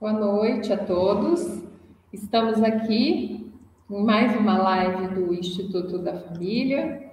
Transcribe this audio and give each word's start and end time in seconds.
Boa 0.00 0.14
noite 0.14 0.72
a 0.72 0.78
todos. 0.78 1.62
Estamos 2.10 2.62
aqui 2.62 3.52
em 3.90 4.02
mais 4.02 4.34
uma 4.34 4.56
live 4.56 5.08
do 5.08 5.34
Instituto 5.34 5.98
da 5.98 6.18
Família. 6.20 7.12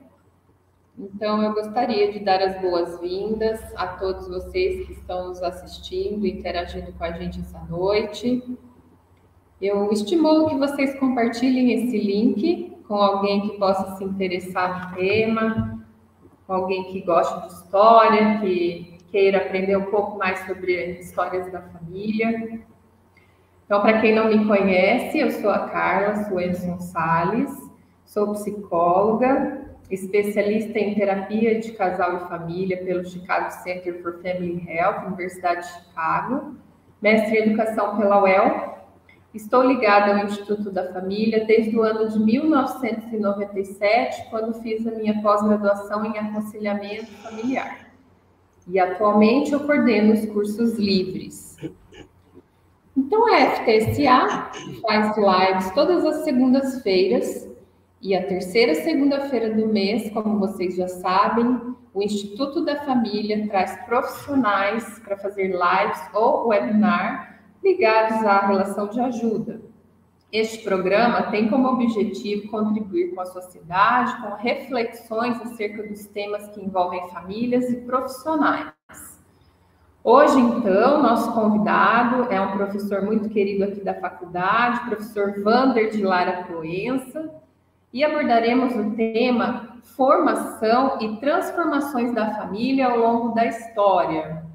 Então, 0.97 1.43
eu 1.43 1.53
gostaria 1.53 2.13
de 2.13 2.19
dar 2.19 2.41
as 2.41 2.61
boas-vindas 2.61 3.59
a 3.75 3.87
todos 3.87 4.29
vocês 4.29 4.87
que 4.87 4.93
estão 4.93 5.27
nos 5.27 5.43
assistindo, 5.43 6.25
interagindo 6.25 6.93
com 6.93 7.03
a 7.03 7.11
gente 7.11 7.41
essa 7.41 7.59
noite. 7.65 8.57
Eu 9.61 9.91
estimulo 9.91 10.47
que 10.47 10.55
vocês 10.55 10.97
compartilhem 10.97 11.73
esse 11.73 11.97
link 11.97 12.73
com 12.87 12.95
alguém 12.95 13.49
que 13.49 13.57
possa 13.57 13.97
se 13.97 14.03
interessar 14.05 14.91
no 14.91 14.95
tema, 14.95 15.85
com 16.47 16.53
alguém 16.53 16.85
que 16.85 17.01
goste 17.01 17.49
de 17.49 17.53
história, 17.53 18.39
que 18.39 18.97
queira 19.11 19.39
aprender 19.39 19.75
um 19.75 19.91
pouco 19.91 20.17
mais 20.17 20.39
sobre 20.47 21.01
histórias 21.01 21.51
da 21.51 21.61
família. 21.63 22.65
Então, 23.67 23.81
para 23.81 23.99
quem 23.99 24.15
não 24.15 24.29
me 24.29 24.47
conhece, 24.47 25.19
eu 25.19 25.29
sou 25.29 25.49
a 25.49 25.67
Carla 25.67 26.23
Suenson 26.23 26.79
Sales, 26.79 27.51
sou 28.05 28.31
psicóloga, 28.31 29.75
especialista 29.91 30.79
em 30.79 30.95
terapia 30.95 31.59
de 31.59 31.73
casal 31.73 32.15
e 32.15 32.29
família 32.29 32.77
pelo 32.77 33.03
Chicago 33.03 33.51
Center 33.51 34.01
for 34.01 34.21
Family 34.21 34.65
Health, 34.65 35.07
Universidade 35.07 35.67
de 35.67 35.73
Chicago, 35.73 36.55
mestre 37.01 37.39
em 37.39 37.41
educação 37.43 37.97
pela 37.97 38.23
UEL. 38.23 38.77
Estou 39.33 39.63
ligada 39.63 40.13
ao 40.13 40.19
Instituto 40.25 40.71
da 40.71 40.93
Família 40.93 41.43
desde 41.43 41.77
o 41.77 41.81
ano 41.81 42.07
de 42.07 42.17
1997, 42.19 44.29
quando 44.29 44.53
fiz 44.61 44.87
a 44.87 44.91
minha 44.91 45.21
pós-graduação 45.21 46.05
em 46.05 46.17
aconselhamento 46.17 47.11
familiar. 47.17 47.85
E 48.65 48.79
atualmente 48.79 49.51
eu 49.51 49.59
coordeno 49.59 50.13
os 50.13 50.25
cursos 50.27 50.79
livres. 50.79 51.57
Então, 52.97 53.31
a 53.31 53.51
FTSA 53.51 54.51
faz 54.81 55.15
lives 55.15 55.71
todas 55.75 56.03
as 56.03 56.23
segundas-feiras 56.23 57.47
e 58.01 58.15
a 58.15 58.25
terceira 58.25 58.73
segunda-feira 58.73 59.53
do 59.53 59.67
mês, 59.67 60.09
como 60.09 60.39
vocês 60.39 60.75
já 60.75 60.87
sabem, 60.87 61.75
o 61.93 62.01
Instituto 62.01 62.65
da 62.65 62.83
Família 62.85 63.47
traz 63.47 63.75
profissionais 63.85 64.99
para 64.99 65.15
fazer 65.15 65.49
lives 65.49 66.01
ou 66.11 66.47
webinar 66.47 67.39
ligados 67.63 68.25
à 68.25 68.47
relação 68.47 68.87
de 68.87 68.99
ajuda. 68.99 69.61
Este 70.31 70.63
programa 70.63 71.29
tem 71.29 71.49
como 71.49 71.67
objetivo 71.67 72.49
contribuir 72.49 73.13
com 73.13 73.21
a 73.21 73.25
sociedade 73.25 74.19
com 74.21 74.35
reflexões 74.35 75.39
acerca 75.41 75.83
dos 75.83 76.07
temas 76.07 76.49
que 76.49 76.61
envolvem 76.61 77.07
famílias 77.09 77.69
e 77.69 77.75
profissionais. 77.77 79.16
Hoje, 80.09 80.39
então, 80.39 81.03
nosso 81.03 81.33
convidado 81.33 82.31
é 82.31 82.39
um 82.39 82.55
professor 82.55 83.01
muito 83.01 83.27
querido 83.27 83.65
aqui 83.65 83.81
da 83.81 83.93
faculdade, 83.93 84.85
professor 84.85 85.43
Vander 85.43 85.91
de 85.91 86.01
Lara 86.01 86.45
Proença, 86.45 87.29
e 87.91 88.05
abordaremos 88.05 88.73
o 88.73 88.95
tema 88.95 89.77
Formação 89.97 90.97
e 91.01 91.17
Transformações 91.17 92.15
da 92.15 92.33
Família 92.35 92.87
ao 92.87 92.97
longo 92.97 93.35
da 93.35 93.47
História. 93.47 94.45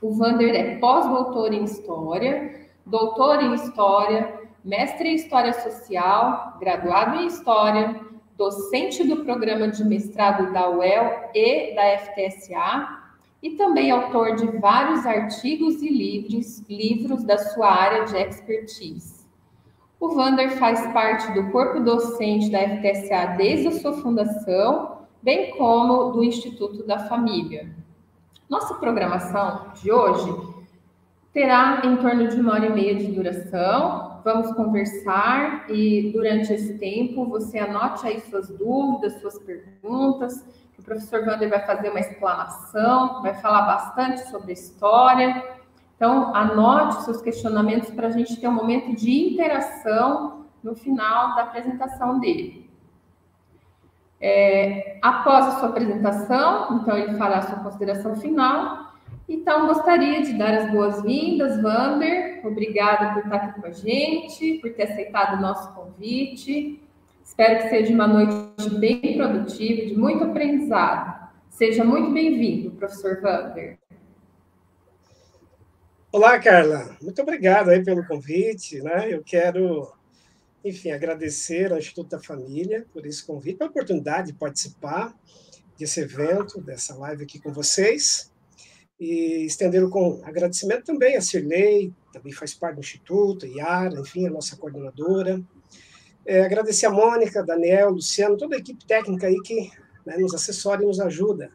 O 0.00 0.14
Vander 0.14 0.54
é 0.54 0.76
pós-doutor 0.76 1.52
em 1.52 1.64
História, 1.64 2.68
doutor 2.86 3.42
em 3.42 3.52
História, 3.52 4.32
mestre 4.64 5.08
em 5.08 5.16
História 5.16 5.54
Social, 5.54 6.56
graduado 6.60 7.16
em 7.16 7.26
História, 7.26 8.00
docente 8.36 9.02
do 9.02 9.24
programa 9.24 9.66
de 9.66 9.84
mestrado 9.84 10.52
da 10.52 10.70
UEL 10.70 11.30
e 11.34 11.74
da 11.74 11.98
FTSA, 11.98 13.03
e 13.44 13.50
também 13.50 13.90
autor 13.90 14.36
de 14.36 14.46
vários 14.58 15.04
artigos 15.04 15.82
e 15.82 15.88
livros, 15.90 16.60
livros 16.66 17.22
da 17.24 17.36
sua 17.36 17.70
área 17.70 18.06
de 18.06 18.16
expertise. 18.16 19.22
O 20.00 20.14
Vander 20.14 20.52
faz 20.52 20.80
parte 20.94 21.30
do 21.34 21.50
corpo 21.50 21.78
docente 21.80 22.50
da 22.50 22.60
FTSA 22.60 23.34
desde 23.36 23.68
a 23.68 23.72
sua 23.72 23.92
fundação, 23.92 25.00
bem 25.22 25.50
como 25.58 26.10
do 26.12 26.24
Instituto 26.24 26.86
da 26.86 27.00
Família. 27.00 27.68
Nossa 28.48 28.76
programação 28.76 29.72
de 29.74 29.92
hoje 29.92 30.34
terá 31.30 31.82
em 31.84 31.98
torno 31.98 32.26
de 32.28 32.40
uma 32.40 32.54
hora 32.54 32.66
e 32.66 32.72
meia 32.72 32.94
de 32.94 33.08
duração. 33.08 34.13
Vamos 34.24 34.52
conversar 34.52 35.70
e 35.70 36.10
durante 36.12 36.52
esse 36.52 36.78
tempo 36.78 37.26
você 37.26 37.58
anote 37.58 38.06
aí 38.06 38.20
suas 38.22 38.48
dúvidas, 38.48 39.20
suas 39.20 39.38
perguntas 39.38 40.44
o 40.78 40.82
professor 40.82 41.26
Wander 41.26 41.48
vai 41.48 41.64
fazer 41.64 41.90
uma 41.90 42.00
explanação, 42.00 43.22
vai 43.22 43.34
falar 43.34 43.62
bastante 43.62 44.28
sobre 44.28 44.52
história. 44.52 45.42
Então, 45.96 46.34
anote 46.34 47.04
seus 47.04 47.22
questionamentos 47.22 47.90
para 47.90 48.08
a 48.08 48.10
gente 48.10 48.38
ter 48.38 48.48
um 48.48 48.52
momento 48.52 48.94
de 48.94 49.32
interação 49.32 50.46
no 50.62 50.74
final 50.74 51.34
da 51.36 51.42
apresentação 51.42 52.18
dele. 52.18 52.70
É, 54.20 54.98
após 55.02 55.46
a 55.46 55.50
sua 55.58 55.68
apresentação, 55.68 56.80
então 56.80 56.96
ele 56.96 57.16
fará 57.16 57.38
a 57.38 57.42
sua 57.42 57.58
consideração 57.60 58.16
final. 58.16 58.83
Então, 59.28 59.66
gostaria 59.66 60.22
de 60.22 60.34
dar 60.34 60.54
as 60.54 60.70
boas-vindas, 60.70 61.62
Wander. 61.62 62.46
Obrigada 62.46 63.14
por 63.14 63.24
estar 63.24 63.36
aqui 63.36 63.60
com 63.60 63.66
a 63.66 63.72
gente, 63.72 64.58
por 64.58 64.72
ter 64.74 64.82
aceitado 64.82 65.38
o 65.38 65.40
nosso 65.40 65.72
convite. 65.72 66.82
Espero 67.24 67.62
que 67.62 67.70
seja 67.70 67.92
uma 67.92 68.06
noite 68.06 68.68
bem 68.78 69.16
produtiva, 69.16 69.86
de 69.86 69.96
muito 69.96 70.24
aprendizado. 70.24 71.30
Seja 71.48 71.82
muito 71.82 72.10
bem-vindo, 72.12 72.72
professor 72.72 73.18
Wander. 73.22 73.78
Olá, 76.12 76.38
Carla. 76.38 76.94
Muito 77.00 77.22
obrigado 77.22 77.70
aí 77.70 77.82
pelo 77.82 78.06
convite. 78.06 78.82
Né? 78.82 79.08
Eu 79.10 79.22
quero, 79.24 79.90
enfim, 80.62 80.90
agradecer 80.90 81.72
ao 81.72 81.78
Instituto 81.78 82.10
da 82.10 82.20
Família 82.20 82.86
por 82.92 83.06
esse 83.06 83.26
convite, 83.26 83.56
pela 83.56 83.70
oportunidade 83.70 84.32
de 84.32 84.38
participar 84.38 85.14
desse 85.78 86.00
evento, 86.00 86.60
dessa 86.60 86.94
live 86.94 87.24
aqui 87.24 87.40
com 87.40 87.50
vocês. 87.50 88.33
E 88.98 89.44
estender 89.44 89.88
com 89.88 90.20
agradecimento 90.24 90.84
também 90.84 91.16
a 91.16 91.20
Cirlei, 91.20 91.92
também 92.12 92.32
faz 92.32 92.54
parte 92.54 92.76
do 92.76 92.80
Instituto, 92.80 93.46
Yara, 93.46 94.00
enfim, 94.00 94.26
a 94.26 94.30
nossa 94.30 94.56
coordenadora, 94.56 95.42
é, 96.24 96.44
agradecer 96.44 96.86
a 96.86 96.90
Mônica, 96.90 97.42
Daniel, 97.42 97.90
Luciano, 97.90 98.36
toda 98.36 98.56
a 98.56 98.58
equipe 98.58 98.84
técnica 98.86 99.26
aí 99.26 99.38
que 99.42 99.70
né, 100.06 100.16
nos 100.16 100.34
assessora 100.34 100.82
e 100.82 100.86
nos 100.86 101.00
ajuda, 101.00 101.50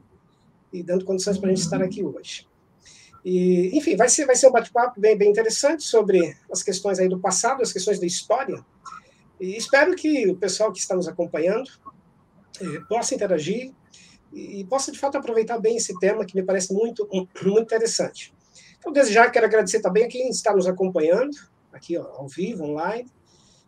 e 0.72 0.84
dando 0.84 1.06
condições 1.06 1.38
para 1.38 1.50
a 1.50 1.54
gente 1.54 1.64
estar 1.64 1.82
aqui 1.82 2.04
hoje. 2.04 2.48
E, 3.24 3.76
enfim, 3.76 3.96
vai 3.96 4.10
ser, 4.10 4.26
vai 4.26 4.36
ser 4.36 4.48
um 4.48 4.52
bate-papo 4.52 5.00
bem, 5.00 5.18
bem 5.18 5.30
interessante 5.30 5.84
sobre 5.84 6.36
as 6.52 6.62
questões 6.62 7.00
aí 7.00 7.10
do 7.10 7.20
passado, 7.20 7.62
as 7.62 7.74
questões 7.74 8.00
da 8.00 8.06
história, 8.06 8.64
e 9.40 9.56
espero 9.56 9.96
que 9.96 10.28
o 10.28 10.36
pessoal 10.36 10.72
que 10.72 10.80
está 10.80 10.96
nos 10.96 11.08
acompanhando 11.08 11.70
eh, 12.62 12.80
possa 12.90 13.16
interagir 13.16 13.74
e, 14.32 14.62
e 14.62 14.66
possa, 14.66 14.92
de 14.92 15.00
fato, 15.00 15.18
aproveitar 15.18 15.60
bem 15.60 15.78
esse 15.78 15.98
tema 16.00 16.26
que 16.26 16.36
me 16.36 16.44
parece 16.44 16.74
muito, 16.74 17.08
muito 17.12 17.62
interessante. 17.62 18.34
Então, 18.78 18.92
desde 18.92 19.14
já, 19.14 19.30
quero 19.30 19.46
agradecer 19.46 19.82
também 19.82 20.06
a 20.06 20.08
quem 20.08 20.30
está 20.30 20.54
nos 20.54 20.68
acompanhando, 20.68 21.36
aqui 21.72 21.98
ó, 21.98 22.04
ao 22.04 22.28
vivo, 22.28 22.64
online, 22.64 23.10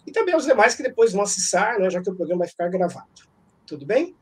e 0.06 0.12
também 0.12 0.34
aos 0.34 0.46
demais 0.46 0.74
que 0.74 0.84
depois 0.84 1.12
vão 1.12 1.22
acessar, 1.22 1.80
né, 1.80 1.90
já 1.90 2.02
que 2.02 2.10
o 2.10 2.16
programa 2.16 2.40
vai 2.40 2.48
ficar 2.48 2.70
gravado. 2.70 3.08
Tudo 3.66 3.86
bem? 3.86 4.16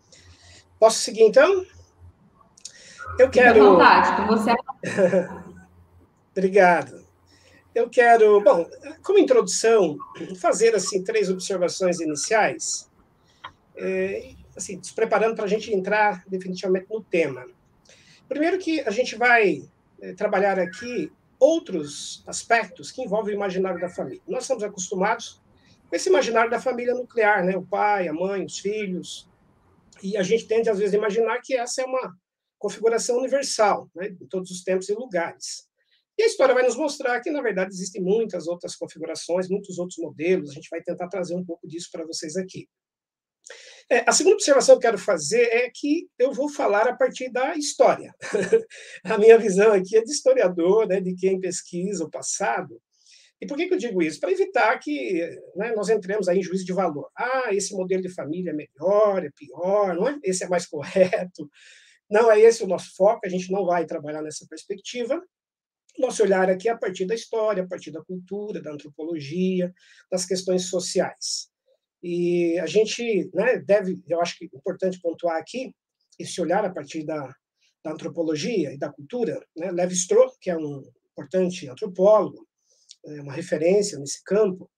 Posso 0.79 0.99
seguir 0.99 1.23
então? 1.23 1.65
Eu 3.17 3.29
quero. 3.29 3.77
Com 3.77 4.27
você. 4.27 4.51
Obrigado. 6.31 7.05
Eu 7.73 7.89
quero, 7.89 8.41
bom, 8.41 8.67
como 9.03 9.19
introdução, 9.19 9.97
fazer 10.39 10.75
assim 10.75 11.03
três 11.03 11.29
observações 11.29 11.99
iniciais, 11.99 12.89
é, 13.75 14.33
assim, 14.59 14.79
preparando 14.93 15.35
para 15.35 15.45
a 15.45 15.47
gente 15.47 15.73
entrar 15.73 16.23
definitivamente 16.27 16.87
no 16.89 17.03
tema. 17.03 17.45
Primeiro 18.27 18.59
que 18.59 18.81
a 18.81 18.91
gente 18.91 19.15
vai 19.15 19.63
é, 20.01 20.13
trabalhar 20.13 20.59
aqui 20.59 21.11
outros 21.39 22.23
aspectos 22.27 22.91
que 22.91 23.01
envolvem 23.01 23.33
o 23.33 23.37
imaginário 23.37 23.79
da 23.79 23.89
família. 23.89 24.21
Nós 24.27 24.43
estamos 24.43 24.63
acostumados 24.63 25.41
com 25.87 25.95
esse 25.95 26.09
imaginário 26.09 26.51
da 26.51 26.59
família 26.59 26.93
nuclear, 26.93 27.43
né? 27.43 27.57
O 27.57 27.65
pai, 27.65 28.07
a 28.07 28.13
mãe, 28.13 28.45
os 28.45 28.59
filhos. 28.59 29.27
E 30.03 30.15
a 30.15 30.23
gente 30.23 30.47
tende, 30.47 30.69
às 30.69 30.77
vezes, 30.77 30.93
a 30.93 30.97
imaginar 30.97 31.39
que 31.41 31.55
essa 31.55 31.81
é 31.81 31.85
uma 31.85 32.15
configuração 32.57 33.17
universal, 33.17 33.89
né? 33.95 34.07
em 34.07 34.27
todos 34.27 34.51
os 34.51 34.63
tempos 34.63 34.89
e 34.89 34.93
lugares. 34.93 35.67
E 36.17 36.23
a 36.23 36.27
história 36.27 36.53
vai 36.53 36.63
nos 36.63 36.75
mostrar 36.75 37.19
que, 37.21 37.31
na 37.31 37.41
verdade, 37.41 37.73
existem 37.73 38.01
muitas 38.01 38.45
outras 38.45 38.75
configurações, 38.75 39.49
muitos 39.49 39.79
outros 39.79 39.97
modelos. 39.97 40.51
A 40.51 40.53
gente 40.53 40.69
vai 40.69 40.81
tentar 40.81 41.07
trazer 41.07 41.33
um 41.33 41.45
pouco 41.45 41.65
disso 41.65 41.89
para 41.91 42.05
vocês 42.05 42.35
aqui. 42.35 42.67
É, 43.91 44.03
a 44.07 44.11
segunda 44.11 44.35
observação 44.35 44.75
que 44.75 44.85
eu 44.85 44.91
quero 44.91 44.97
fazer 44.97 45.43
é 45.51 45.69
que 45.73 46.07
eu 46.17 46.31
vou 46.31 46.47
falar 46.47 46.87
a 46.87 46.95
partir 46.95 47.31
da 47.31 47.55
história. 47.55 48.13
a 49.03 49.17
minha 49.17 49.37
visão 49.37 49.73
aqui 49.73 49.97
é 49.97 50.03
de 50.03 50.11
historiador, 50.11 50.87
né, 50.87 51.01
de 51.01 51.15
quem 51.15 51.39
pesquisa 51.39 52.03
o 52.03 52.09
passado, 52.09 52.79
e 53.41 53.47
por 53.47 53.55
que, 53.55 53.67
que 53.67 53.73
eu 53.73 53.77
digo 53.77 54.01
isso? 54.01 54.19
Para 54.19 54.31
evitar 54.31 54.77
que 54.79 55.25
né, 55.55 55.73
nós 55.73 55.89
entremos 55.89 56.27
aí 56.27 56.39
em 56.39 56.43
juízo 56.43 56.65
de 56.65 56.73
valor. 56.73 57.09
Ah, 57.15 57.53
esse 57.53 57.73
modelo 57.73 58.01
de 58.01 58.09
família 58.09 58.51
é 58.51 58.53
melhor, 58.53 59.23
é 59.23 59.29
pior, 59.31 59.95
não 59.95 60.09
é? 60.09 60.19
esse 60.23 60.43
é 60.43 60.47
mais 60.47 60.65
correto. 60.65 61.49
Não 62.09 62.29
é 62.29 62.39
esse 62.39 62.63
o 62.63 62.67
nosso 62.67 62.93
foco, 62.95 63.25
a 63.25 63.29
gente 63.29 63.51
não 63.51 63.65
vai 63.65 63.85
trabalhar 63.85 64.21
nessa 64.21 64.45
perspectiva. 64.47 65.21
Nosso 65.97 66.23
olhar 66.23 66.49
aqui 66.49 66.67
é 66.67 66.71
a 66.71 66.77
partir 66.77 67.05
da 67.05 67.15
história, 67.15 67.63
a 67.63 67.67
partir 67.67 67.91
da 67.91 68.03
cultura, 68.03 68.61
da 68.61 68.73
antropologia, 68.73 69.73
das 70.11 70.25
questões 70.25 70.69
sociais. 70.69 71.48
E 72.01 72.57
a 72.59 72.65
gente 72.65 73.29
né, 73.33 73.57
deve, 73.59 74.01
eu 74.07 74.21
acho 74.21 74.37
que 74.37 74.45
é 74.45 74.57
importante 74.57 74.99
pontuar 75.01 75.37
aqui, 75.37 75.73
esse 76.17 76.41
olhar 76.41 76.63
a 76.65 76.69
partir 76.69 77.03
da, 77.05 77.33
da 77.83 77.91
antropologia 77.91 78.73
e 78.73 78.77
da 78.77 78.91
cultura. 78.91 79.39
Né? 79.55 79.71
Levi 79.71 79.93
Strauss, 79.93 80.37
que 80.39 80.49
é 80.49 80.57
um 80.57 80.83
importante 81.11 81.67
antropólogo, 81.67 82.47
é 83.05 83.21
uma 83.21 83.33
referência 83.33 83.97
nesse 83.97 84.23
campo, 84.23 84.69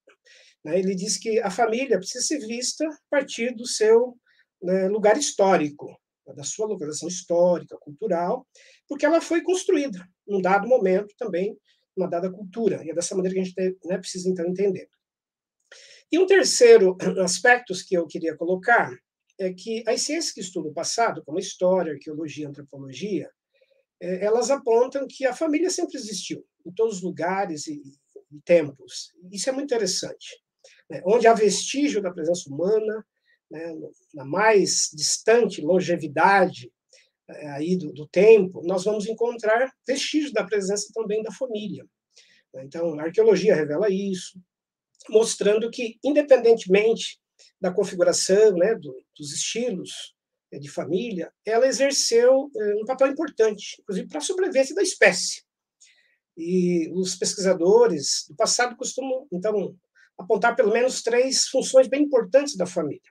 né? 0.63 0.77
ele 0.77 0.95
diz 0.95 1.17
que 1.17 1.39
a 1.39 1.49
família 1.49 1.97
precisa 1.97 2.23
ser 2.23 2.39
vista 2.39 2.85
a 2.85 2.97
partir 3.09 3.55
do 3.55 3.65
seu 3.65 4.15
né, 4.61 4.87
lugar 4.87 5.17
histórico, 5.17 5.95
da 6.35 6.43
sua 6.43 6.67
localização 6.67 7.09
histórica, 7.09 7.77
cultural, 7.77 8.47
porque 8.87 9.05
ela 9.05 9.19
foi 9.19 9.41
construída 9.41 10.07
num 10.27 10.41
dado 10.41 10.67
momento 10.67 11.13
também, 11.17 11.57
uma 11.95 12.07
dada 12.07 12.31
cultura, 12.31 12.83
e 12.85 12.89
é 12.89 12.93
dessa 12.93 13.15
maneira 13.15 13.35
que 13.35 13.41
a 13.41 13.43
gente 13.43 13.77
né, 13.85 13.97
precisa 13.97 14.29
então 14.29 14.45
entender. 14.45 14.87
E 16.11 16.19
um 16.19 16.25
terceiro 16.25 16.97
aspecto 17.23 17.73
que 17.87 17.95
eu 17.95 18.05
queria 18.05 18.35
colocar 18.35 18.91
é 19.39 19.53
que 19.53 19.83
as 19.87 20.01
ciências 20.01 20.33
que 20.33 20.41
estudam 20.41 20.71
o 20.71 20.73
passado, 20.73 21.23
como 21.25 21.39
história, 21.39 21.93
arqueologia, 21.93 22.47
antropologia, 22.47 23.29
é, 23.99 24.25
elas 24.25 24.51
apontam 24.51 25.07
que 25.07 25.25
a 25.25 25.33
família 25.33 25.69
sempre 25.69 25.97
existiu, 25.97 26.45
em 26.65 26.71
todos 26.73 26.97
os 26.97 27.01
lugares 27.01 27.67
e, 27.67 27.81
tempos. 28.45 29.11
Isso 29.31 29.49
é 29.49 29.51
muito 29.51 29.65
interessante. 29.65 30.41
Né? 30.89 31.01
Onde 31.05 31.27
há 31.27 31.33
vestígio 31.33 32.01
da 32.01 32.11
presença 32.11 32.49
humana, 32.49 33.05
né, 33.49 33.73
na 34.13 34.23
mais 34.23 34.89
distante 34.93 35.61
longevidade 35.61 36.71
é, 37.29 37.49
aí 37.49 37.77
do, 37.77 37.91
do, 37.91 38.07
tempo, 38.07 38.61
nós 38.65 38.85
vamos 38.85 39.05
encontrar 39.05 39.71
vestígios 39.85 40.31
da 40.31 40.45
presença 40.45 40.91
também 40.93 41.21
da 41.21 41.31
família. 41.31 41.85
Então, 42.55 42.97
a 42.99 43.03
arqueologia 43.03 43.55
revela 43.55 43.89
isso, 43.89 44.39
mostrando 45.09 45.69
que, 45.69 45.97
independentemente 46.03 47.19
da 47.59 47.71
configuração, 47.71 48.53
né, 48.53 48.75
do, 48.75 48.93
dos 49.17 49.33
estilos 49.33 50.15
é, 50.51 50.59
de 50.59 50.69
família, 50.69 51.31
ela 51.45 51.67
exerceu 51.67 52.49
é, 52.55 52.75
um 52.75 52.85
papel 52.85 53.07
importante, 53.07 53.77
inclusive 53.79 54.07
para 54.07 54.17
a 54.19 54.21
sobrevivência 54.21 54.75
da 54.75 54.81
espécie. 54.81 55.43
E 56.37 56.89
os 56.93 57.15
pesquisadores 57.15 58.25
do 58.29 58.35
passado 58.35 58.75
costumam, 58.75 59.27
então, 59.31 59.75
apontar 60.17 60.55
pelo 60.55 60.71
menos 60.71 61.01
três 61.01 61.47
funções 61.47 61.87
bem 61.87 62.03
importantes 62.03 62.55
da 62.55 62.65
família. 62.65 63.01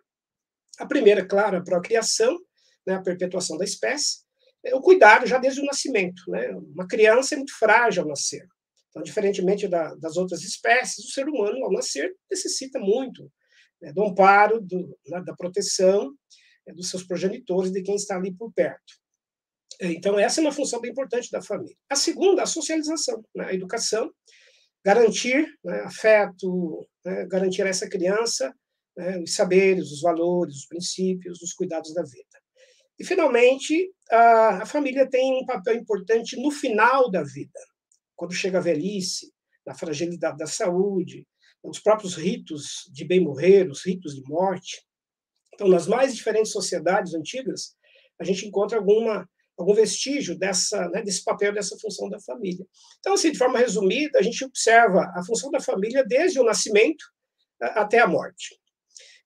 A 0.78 0.86
primeira, 0.86 1.24
claro, 1.26 1.58
a 1.58 1.62
procriação, 1.62 2.38
né, 2.86 2.94
a 2.94 3.02
perpetuação 3.02 3.56
da 3.56 3.64
espécie, 3.64 4.20
é 4.64 4.74
o 4.74 4.80
cuidado 4.80 5.26
já 5.26 5.38
desde 5.38 5.60
o 5.60 5.64
nascimento. 5.64 6.22
Né? 6.28 6.50
Uma 6.74 6.86
criança 6.86 7.34
é 7.34 7.38
muito 7.38 7.56
frágil 7.58 8.02
ao 8.02 8.08
nascer. 8.08 8.46
Então, 8.90 9.02
diferentemente 9.02 9.68
da, 9.68 9.94
das 9.94 10.16
outras 10.16 10.42
espécies, 10.42 11.04
o 11.04 11.10
ser 11.10 11.28
humano, 11.28 11.64
ao 11.64 11.72
nascer, 11.72 12.14
necessita 12.30 12.78
muito 12.78 13.30
né, 13.80 13.92
do 13.92 14.02
amparo, 14.04 14.60
do, 14.60 14.98
né, 15.06 15.22
da 15.24 15.34
proteção 15.34 16.12
é, 16.66 16.72
dos 16.72 16.90
seus 16.90 17.04
progenitores, 17.04 17.72
de 17.72 17.82
quem 17.82 17.94
está 17.94 18.16
ali 18.16 18.34
por 18.34 18.52
perto. 18.52 19.00
Então, 19.80 20.18
essa 20.18 20.40
é 20.40 20.42
uma 20.42 20.52
função 20.52 20.80
bem 20.80 20.90
importante 20.90 21.30
da 21.30 21.40
família. 21.40 21.76
A 21.88 21.96
segunda, 21.96 22.42
a 22.42 22.46
socialização, 22.46 23.24
né, 23.34 23.46
a 23.46 23.54
educação, 23.54 24.12
garantir 24.84 25.46
né, 25.64 25.80
afeto, 25.80 26.86
né, 27.04 27.26
garantir 27.26 27.62
a 27.62 27.68
essa 27.68 27.88
criança 27.88 28.52
né, 28.96 29.18
os 29.18 29.34
saberes, 29.34 29.90
os 29.90 30.00
valores, 30.00 30.56
os 30.56 30.66
princípios, 30.66 31.40
os 31.40 31.52
cuidados 31.52 31.94
da 31.94 32.02
vida. 32.02 32.24
E, 32.98 33.04
finalmente, 33.04 33.90
a, 34.10 34.62
a 34.62 34.66
família 34.66 35.08
tem 35.08 35.40
um 35.40 35.46
papel 35.46 35.76
importante 35.76 36.36
no 36.36 36.50
final 36.50 37.10
da 37.10 37.22
vida, 37.22 37.58
quando 38.20 38.34
chega 38.34 38.58
a 38.58 38.60
velhice, 38.60 39.32
na 39.66 39.74
fragilidade 39.74 40.36
da 40.36 40.46
saúde, 40.46 41.26
nos 41.64 41.78
próprios 41.78 42.16
ritos 42.16 42.84
de 42.92 43.02
bem 43.02 43.18
morrer, 43.18 43.66
os 43.70 43.82
ritos 43.82 44.14
de 44.14 44.22
morte. 44.28 44.86
Então, 45.54 45.66
nas 45.66 45.86
mais 45.86 46.14
diferentes 46.14 46.52
sociedades 46.52 47.14
antigas, 47.14 47.74
a 48.20 48.24
gente 48.24 48.46
encontra 48.46 48.76
alguma 48.76 49.26
algum 49.56 49.72
vestígio 49.74 50.38
dessa, 50.38 50.88
né, 50.90 51.02
desse 51.02 51.24
papel, 51.24 51.54
dessa 51.54 51.78
função 51.78 52.10
da 52.10 52.20
família. 52.20 52.66
Então, 52.98 53.14
assim, 53.14 53.32
de 53.32 53.38
forma 53.38 53.58
resumida, 53.58 54.18
a 54.18 54.22
gente 54.22 54.44
observa 54.44 55.10
a 55.14 55.24
função 55.24 55.50
da 55.50 55.60
família 55.60 56.04
desde 56.04 56.38
o 56.38 56.44
nascimento 56.44 57.04
até 57.60 58.00
a 58.00 58.06
morte. 58.06 58.59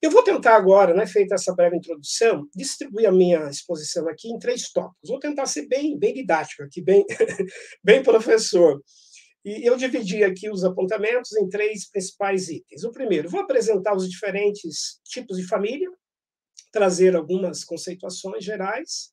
Eu 0.05 0.11
vou 0.11 0.23
tentar 0.23 0.55
agora, 0.55 0.93
né, 0.93 1.07
feita 1.07 1.35
essa 1.35 1.55
breve 1.55 1.79
introdução, 1.79 2.47
distribuir 2.55 3.09
a 3.09 3.11
minha 3.11 3.49
exposição 3.49 4.07
aqui 4.07 4.29
em 4.29 4.39
três 4.39 4.71
tópicos. 4.71 5.09
Vou 5.09 5.19
tentar 5.19 5.47
ser 5.47 5.67
bem, 5.67 5.99
bem 5.99 6.13
didático 6.13 6.63
aqui, 6.63 6.83
bem, 6.83 7.07
bem 7.83 8.03
professor. 8.03 8.83
E 9.43 9.67
eu 9.67 9.79
dividi 9.79 10.23
aqui 10.23 10.51
os 10.51 10.63
apontamentos 10.63 11.35
em 11.35 11.49
três 11.49 11.89
principais 11.91 12.51
itens. 12.51 12.85
O 12.85 12.93
primeiro, 12.93 13.31
vou 13.31 13.41
apresentar 13.41 13.97
os 13.97 14.07
diferentes 14.07 15.01
tipos 15.05 15.39
de 15.39 15.49
família, 15.49 15.91
trazer 16.71 17.17
algumas 17.17 17.65
conceituações 17.65 18.45
gerais. 18.45 19.11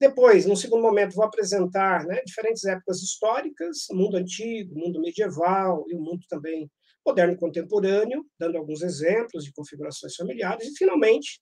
Depois, 0.00 0.46
no 0.46 0.56
segundo 0.56 0.80
momento, 0.80 1.14
vou 1.14 1.26
apresentar 1.26 2.06
né, 2.06 2.22
diferentes 2.24 2.64
épocas 2.64 3.02
históricas, 3.02 3.84
mundo 3.90 4.16
antigo, 4.16 4.78
mundo 4.78 4.98
medieval 4.98 5.84
e 5.88 5.94
o 5.94 6.00
mundo 6.00 6.24
também 6.26 6.70
moderno 7.06 7.36
contemporâneo, 7.36 8.26
dando 8.38 8.58
alguns 8.58 8.82
exemplos 8.82 9.44
de 9.44 9.52
configurações 9.52 10.14
familiares. 10.16 10.66
E, 10.66 10.76
finalmente, 10.76 11.40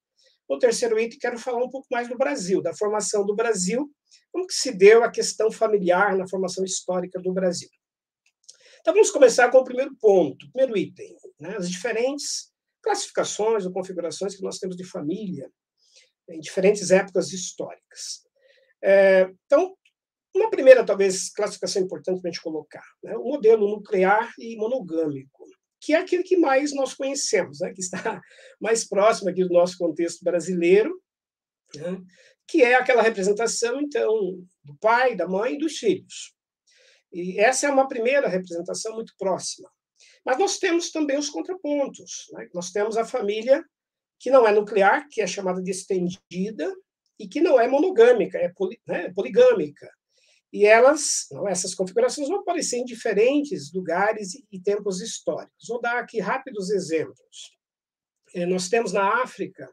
no 0.48 0.58
terceiro 0.58 0.98
item, 0.98 1.18
quero 1.18 1.38
falar 1.38 1.64
um 1.64 1.70
pouco 1.70 1.86
mais 1.90 2.08
do 2.08 2.16
Brasil, 2.16 2.60
da 2.60 2.74
formação 2.74 3.24
do 3.24 3.34
Brasil, 3.34 3.90
como 4.30 4.46
que 4.46 4.54
se 4.54 4.76
deu 4.76 5.02
a 5.02 5.10
questão 5.10 5.50
familiar 5.50 6.16
na 6.16 6.28
formação 6.28 6.64
histórica 6.64 7.20
do 7.20 7.32
Brasil. 7.32 7.68
Então, 8.80 8.92
vamos 8.92 9.10
começar 9.10 9.50
com 9.50 9.58
o 9.58 9.64
primeiro 9.64 9.96
ponto, 9.98 10.44
o 10.44 10.52
primeiro 10.52 10.76
item, 10.76 11.16
né? 11.40 11.56
as 11.56 11.70
diferentes 11.70 12.52
classificações 12.82 13.64
ou 13.64 13.72
configurações 13.72 14.36
que 14.36 14.42
nós 14.42 14.58
temos 14.58 14.76
de 14.76 14.84
família 14.84 15.50
em 16.28 16.38
diferentes 16.38 16.90
épocas 16.90 17.32
históricas. 17.32 18.22
É, 18.82 19.30
então, 19.46 19.74
uma 20.34 20.50
primeira, 20.50 20.84
talvez, 20.84 21.30
classificação 21.30 21.80
importante 21.80 22.20
para 22.20 22.28
a 22.28 22.32
gente 22.32 22.42
colocar, 22.42 22.84
né? 23.02 23.16
o 23.16 23.24
modelo 23.24 23.68
nuclear 23.68 24.30
e 24.38 24.56
monogâmico 24.56 25.43
que 25.84 25.92
é 25.92 25.98
aquele 25.98 26.22
que 26.22 26.36
mais 26.36 26.74
nós 26.74 26.94
conhecemos, 26.94 27.60
né? 27.60 27.72
que 27.74 27.80
está 27.80 28.20
mais 28.58 28.88
próximo 28.88 29.28
aqui 29.28 29.44
do 29.44 29.52
nosso 29.52 29.76
contexto 29.76 30.24
brasileiro, 30.24 30.98
né? 31.76 32.00
que 32.48 32.62
é 32.62 32.74
aquela 32.74 33.02
representação, 33.02 33.80
então, 33.80 34.42
do 34.64 34.74
pai, 34.80 35.14
da 35.14 35.28
mãe 35.28 35.54
e 35.54 35.58
dos 35.58 35.76
filhos. 35.76 36.34
E 37.12 37.38
essa 37.38 37.66
é 37.66 37.70
uma 37.70 37.86
primeira 37.86 38.28
representação 38.28 38.94
muito 38.94 39.12
próxima. 39.18 39.70
Mas 40.24 40.38
nós 40.38 40.58
temos 40.58 40.90
também 40.90 41.18
os 41.18 41.28
contrapontos. 41.28 42.26
Né? 42.32 42.48
Nós 42.54 42.70
temos 42.70 42.96
a 42.96 43.04
família 43.04 43.62
que 44.18 44.30
não 44.30 44.46
é 44.46 44.52
nuclear, 44.52 45.06
que 45.10 45.20
é 45.20 45.26
chamada 45.26 45.62
de 45.62 45.70
estendida, 45.70 46.74
e 47.18 47.28
que 47.28 47.40
não 47.40 47.60
é 47.60 47.68
monogâmica, 47.68 48.38
é 48.38 48.48
poli, 48.48 48.80
né? 48.86 49.12
poligâmica. 49.12 49.88
E 50.54 50.64
elas, 50.66 51.26
essas 51.48 51.74
configurações 51.74 52.28
vão 52.28 52.38
aparecer 52.38 52.76
em 52.76 52.84
diferentes 52.84 53.72
lugares 53.74 54.34
e 54.52 54.60
tempos 54.60 55.00
históricos. 55.00 55.66
Vou 55.68 55.80
dar 55.80 55.98
aqui 55.98 56.20
rápidos 56.20 56.70
exemplos. 56.70 57.58
É, 58.32 58.46
nós 58.46 58.68
temos 58.68 58.92
na 58.92 59.20
África 59.20 59.68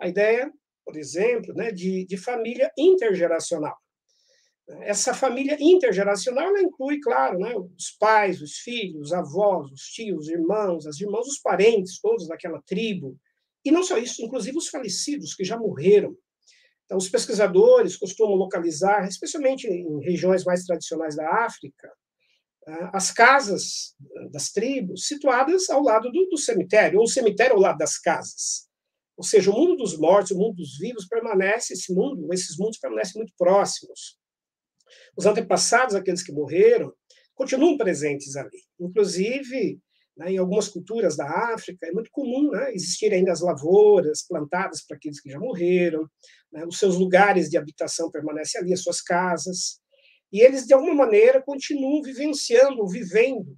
a 0.00 0.08
ideia, 0.08 0.50
por 0.82 0.96
exemplo, 0.96 1.52
né, 1.52 1.70
de, 1.70 2.06
de 2.06 2.16
família 2.16 2.72
intergeracional. 2.78 3.76
Essa 4.80 5.12
família 5.12 5.58
intergeracional 5.60 6.56
inclui, 6.56 7.00
claro, 7.00 7.38
né, 7.38 7.54
os 7.54 7.90
pais, 7.90 8.40
os 8.40 8.56
filhos, 8.56 9.08
os 9.08 9.12
avós, 9.12 9.70
os 9.70 9.82
tios, 9.82 10.20
os 10.20 10.28
irmãos, 10.30 10.86
as 10.86 10.98
irmãs, 11.02 11.26
os 11.26 11.38
parentes, 11.38 12.00
todos 12.00 12.28
daquela 12.28 12.62
tribo. 12.62 13.14
E 13.62 13.70
não 13.70 13.82
só 13.82 13.98
isso, 13.98 14.24
inclusive 14.24 14.56
os 14.56 14.68
falecidos 14.68 15.34
que 15.34 15.44
já 15.44 15.58
morreram 15.58 16.16
então, 16.84 16.98
os 16.98 17.08
pesquisadores 17.08 17.96
costumam 17.96 18.34
localizar, 18.34 19.06
especialmente 19.08 19.66
em 19.66 20.00
regiões 20.00 20.44
mais 20.44 20.64
tradicionais 20.64 21.16
da 21.16 21.44
África, 21.44 21.90
ah, 22.66 22.90
as 22.94 23.10
casas 23.10 23.94
das 24.30 24.50
tribos 24.50 25.06
situadas 25.06 25.70
ao 25.70 25.82
lado 25.82 26.10
do, 26.10 26.28
do 26.28 26.36
cemitério, 26.36 26.98
ou 26.98 27.04
o 27.04 27.08
cemitério 27.08 27.56
ao 27.56 27.60
lado 27.60 27.78
das 27.78 27.98
casas. 27.98 28.68
Ou 29.16 29.24
seja, 29.24 29.50
o 29.50 29.54
mundo 29.54 29.76
dos 29.76 29.96
mortos, 29.96 30.32
o 30.32 30.38
mundo 30.38 30.56
dos 30.56 30.76
vivos 30.78 31.06
permanece, 31.06 31.72
esse 31.72 31.94
mundo, 31.94 32.32
esses 32.32 32.56
mundos 32.58 32.78
permanecem 32.78 33.20
muito 33.20 33.32
próximos. 33.38 34.18
Os 35.16 35.24
antepassados, 35.24 35.94
aqueles 35.94 36.22
que 36.22 36.32
morreram, 36.32 36.92
continuam 37.34 37.78
presentes 37.78 38.36
ali. 38.36 38.62
Inclusive, 38.78 39.80
né, 40.16 40.32
em 40.32 40.38
algumas 40.38 40.68
culturas 40.68 41.16
da 41.16 41.28
África, 41.54 41.86
é 41.86 41.92
muito 41.92 42.10
comum 42.10 42.50
né, 42.50 42.72
existir 42.72 43.12
ainda 43.12 43.32
as 43.32 43.40
lavouras 43.40 44.26
plantadas 44.26 44.84
para 44.86 44.96
aqueles 44.96 45.20
que 45.20 45.30
já 45.30 45.38
morreram, 45.38 46.08
né, 46.52 46.64
os 46.66 46.78
seus 46.78 46.96
lugares 46.96 47.48
de 47.50 47.56
habitação 47.56 48.10
permanecem 48.10 48.60
ali, 48.60 48.72
as 48.72 48.82
suas 48.82 49.00
casas, 49.00 49.80
e 50.34 50.40
eles, 50.40 50.66
de 50.66 50.74
alguma 50.74 50.94
maneira, 50.94 51.40
continuam 51.40 52.02
vivenciando, 52.02 52.86
vivendo 52.88 53.56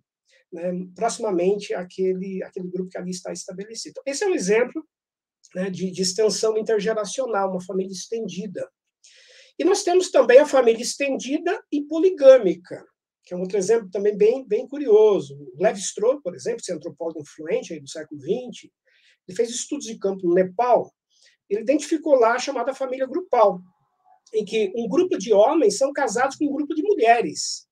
né, 0.52 0.72
proximamente 0.94 1.72
aquele, 1.72 2.42
aquele 2.42 2.68
grupo 2.68 2.90
que 2.90 2.98
ali 2.98 3.10
está 3.10 3.32
estabelecido. 3.32 4.00
Esse 4.04 4.24
é 4.24 4.28
um 4.28 4.34
exemplo 4.34 4.86
né, 5.54 5.70
de, 5.70 5.90
de 5.90 6.02
extensão 6.02 6.56
intergeracional, 6.58 7.50
uma 7.50 7.64
família 7.64 7.92
estendida. 7.92 8.68
E 9.58 9.64
nós 9.64 9.82
temos 9.82 10.10
também 10.10 10.38
a 10.38 10.46
família 10.46 10.82
estendida 10.82 11.58
e 11.72 11.82
poligâmica, 11.82 12.84
que 13.26 13.34
é 13.34 13.36
um 13.36 13.40
outro 13.40 13.58
exemplo 13.58 13.90
também 13.90 14.16
bem, 14.16 14.46
bem 14.46 14.68
curioso. 14.68 15.34
O 15.34 15.60
Levi 15.60 15.80
Strauss, 15.80 16.22
por 16.22 16.32
exemplo, 16.32 16.60
esse 16.60 16.72
antropólogo 16.72 17.20
influente 17.20 17.78
do 17.80 17.88
século 17.88 18.20
XX, 18.20 18.70
ele 19.26 19.36
fez 19.36 19.50
estudos 19.50 19.84
de 19.84 19.98
campo 19.98 20.28
no 20.28 20.32
Nepal, 20.34 20.94
ele 21.50 21.62
identificou 21.62 22.14
lá 22.14 22.34
a 22.34 22.38
chamada 22.38 22.72
família 22.72 23.06
grupal, 23.06 23.60
em 24.32 24.44
que 24.44 24.72
um 24.76 24.88
grupo 24.88 25.18
de 25.18 25.32
homens 25.32 25.76
são 25.76 25.92
casados 25.92 26.36
com 26.36 26.46
um 26.46 26.52
grupo 26.52 26.72
de 26.72 26.82
mulheres. 26.82 27.66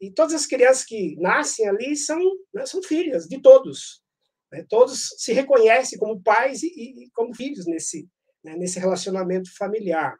E 0.00 0.10
todas 0.10 0.34
as 0.34 0.46
crianças 0.46 0.84
que 0.84 1.14
nascem 1.20 1.68
ali 1.68 1.94
são, 1.96 2.18
né, 2.52 2.66
são 2.66 2.82
filhas 2.82 3.26
de 3.28 3.40
todos. 3.40 4.02
Né? 4.50 4.64
Todos 4.68 5.10
se 5.18 5.32
reconhecem 5.32 5.98
como 5.98 6.20
pais 6.20 6.64
e, 6.64 6.66
e 6.66 7.10
como 7.12 7.34
filhos 7.34 7.64
nesse, 7.66 8.08
né, 8.42 8.56
nesse 8.56 8.80
relacionamento 8.80 9.54
familiar. 9.56 10.18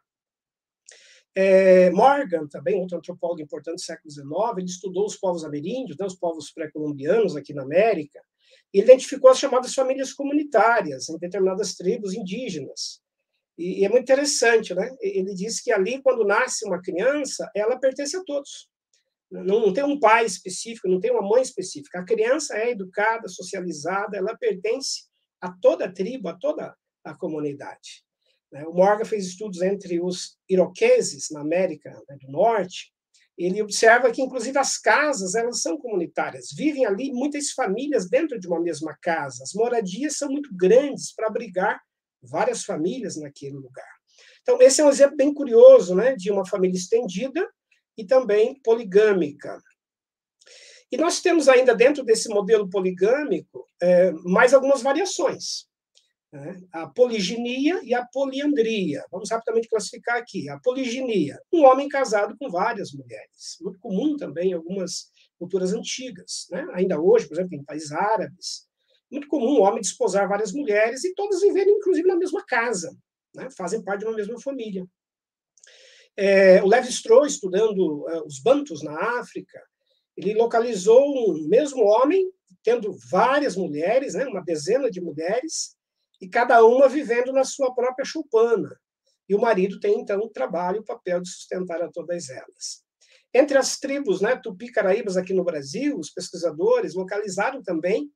É, 1.33 1.89
Morgan, 1.91 2.47
também 2.47 2.79
outro 2.79 2.97
antropólogo 2.97 3.41
importante 3.41 3.75
do 3.75 3.81
século 3.81 4.11
XIX, 4.11 4.57
ele 4.57 4.65
estudou 4.65 5.05
os 5.05 5.15
povos 5.15 5.45
ameríndios, 5.45 5.97
né, 5.97 6.05
os 6.05 6.15
povos 6.15 6.51
pré-colombianos 6.51 7.35
aqui 7.35 7.53
na 7.53 7.63
América, 7.63 8.21
e 8.73 8.79
identificou 8.79 9.29
as 9.29 9.39
chamadas 9.39 9.73
famílias 9.73 10.13
comunitárias 10.13 11.09
em 11.09 11.17
determinadas 11.17 11.75
tribos 11.75 12.13
indígenas. 12.13 13.01
E, 13.57 13.81
e 13.81 13.85
é 13.85 13.89
muito 13.89 14.03
interessante, 14.03 14.73
né? 14.73 14.89
Ele 15.01 15.33
diz 15.33 15.61
que 15.61 15.71
ali, 15.71 16.01
quando 16.01 16.25
nasce 16.25 16.65
uma 16.65 16.81
criança, 16.81 17.49
ela 17.55 17.79
pertence 17.79 18.15
a 18.17 18.23
todos. 18.23 18.69
Não, 19.29 19.61
não 19.61 19.73
tem 19.73 19.83
um 19.83 19.99
pai 19.99 20.25
específico, 20.25 20.89
não 20.89 20.99
tem 20.99 21.11
uma 21.11 21.21
mãe 21.21 21.41
específica. 21.41 21.99
A 21.99 22.05
criança 22.05 22.57
é 22.57 22.71
educada, 22.71 23.29
socializada, 23.29 24.17
ela 24.17 24.37
pertence 24.37 25.03
a 25.39 25.49
toda 25.51 25.85
a 25.85 25.91
tribo, 25.91 26.27
a 26.27 26.33
toda 26.33 26.75
a 27.03 27.15
comunidade. 27.15 28.03
Né? 28.51 28.65
O 28.65 28.73
Morgan 28.73 29.05
fez 29.05 29.25
estudos 29.25 29.61
entre 29.61 30.01
os 30.01 30.37
iroqueses 30.49 31.29
na 31.31 31.41
América 31.41 31.89
né, 32.07 32.17
do 32.21 32.31
Norte. 32.31 32.91
Ele 33.37 33.61
observa 33.61 34.11
que, 34.11 34.21
inclusive, 34.21 34.57
as 34.57 34.77
casas 34.77 35.35
elas 35.35 35.61
são 35.61 35.77
comunitárias. 35.77 36.49
Vivem 36.55 36.85
ali 36.85 37.11
muitas 37.11 37.51
famílias 37.51 38.09
dentro 38.09 38.39
de 38.39 38.47
uma 38.47 38.59
mesma 38.59 38.95
casa. 39.01 39.43
As 39.43 39.53
moradias 39.53 40.17
são 40.17 40.29
muito 40.29 40.49
grandes 40.55 41.13
para 41.13 41.27
abrigar 41.27 41.81
várias 42.21 42.63
famílias 42.63 43.15
naquele 43.17 43.55
lugar. 43.55 43.89
Então, 44.41 44.61
esse 44.61 44.81
é 44.81 44.85
um 44.85 44.89
exemplo 44.89 45.15
bem 45.15 45.33
curioso 45.33 45.95
né, 45.95 46.15
de 46.15 46.31
uma 46.31 46.45
família 46.45 46.77
estendida 46.77 47.47
e 47.97 48.05
também 48.05 48.59
poligâmica. 48.61 49.59
E 50.91 50.97
nós 50.97 51.21
temos 51.21 51.47
ainda 51.47 51.73
dentro 51.73 52.03
desse 52.03 52.27
modelo 52.27 52.69
poligâmico 52.69 53.65
é, 53.81 54.11
mais 54.25 54.53
algumas 54.53 54.81
variações. 54.81 55.70
Né? 56.31 56.61
A 56.71 56.87
poliginia 56.87 57.81
e 57.83 57.93
a 57.93 58.05
poliandria. 58.05 59.03
Vamos 59.11 59.29
rapidamente 59.29 59.67
classificar 59.67 60.17
aqui. 60.17 60.49
A 60.49 60.59
poliginia, 60.59 61.39
um 61.51 61.65
homem 61.65 61.89
casado 61.89 62.35
com 62.37 62.49
várias 62.49 62.93
mulheres. 62.93 63.57
Muito 63.61 63.79
comum 63.79 64.15
também 64.15 64.51
em 64.51 64.53
algumas 64.53 65.11
culturas 65.37 65.73
antigas. 65.73 66.47
Né? 66.49 66.65
Ainda 66.73 66.99
hoje, 66.99 67.27
por 67.27 67.35
exemplo, 67.35 67.55
em 67.55 67.63
países 67.63 67.91
árabes, 67.91 68.67
muito 69.11 69.27
comum 69.27 69.57
um 69.57 69.61
homem 69.61 69.81
desposar 69.81 70.29
várias 70.29 70.53
mulheres 70.53 71.03
e 71.03 71.13
todas 71.13 71.41
viverem, 71.41 71.75
inclusive, 71.75 72.07
na 72.07 72.15
mesma 72.15 72.45
casa. 72.45 72.95
Né? 73.35 73.49
Fazem 73.57 73.83
parte 73.83 74.01
de 74.01 74.05
uma 74.05 74.15
mesma 74.15 74.39
família. 74.39 74.85
É, 76.15 76.61
o 76.63 76.67
Levi 76.67 76.89
Strauss, 76.89 77.33
estudando 77.33 78.05
uh, 78.05 78.25
os 78.25 78.39
bantus 78.39 78.83
na 78.83 79.19
África, 79.19 79.61
ele 80.15 80.33
localizou 80.33 81.01
um 81.01 81.47
mesmo 81.47 81.83
homem 81.83 82.29
tendo 82.63 82.95
várias 83.09 83.55
mulheres, 83.55 84.13
né, 84.13 84.25
uma 84.25 84.43
dezena 84.43 84.91
de 84.91 85.01
mulheres, 85.01 85.75
e 86.21 86.29
cada 86.29 86.63
uma 86.63 86.87
vivendo 86.87 87.33
na 87.33 87.43
sua 87.43 87.73
própria 87.73 88.05
choupana. 88.05 88.69
E 89.27 89.33
o 89.33 89.41
marido 89.41 89.79
tem, 89.79 89.99
então, 89.99 90.19
o 90.19 90.29
trabalho, 90.29 90.81
o 90.81 90.85
papel 90.85 91.21
de 91.21 91.29
sustentar 91.29 91.81
a 91.81 91.89
todas 91.89 92.29
elas. 92.29 92.83
Entre 93.33 93.57
as 93.57 93.79
tribos 93.79 94.21
né, 94.21 94.35
tupi-caraíbas 94.35 95.17
aqui 95.17 95.33
no 95.33 95.43
Brasil, 95.43 95.97
os 95.97 96.09
pesquisadores 96.09 96.93
localizaram 96.93 97.63
também 97.63 98.11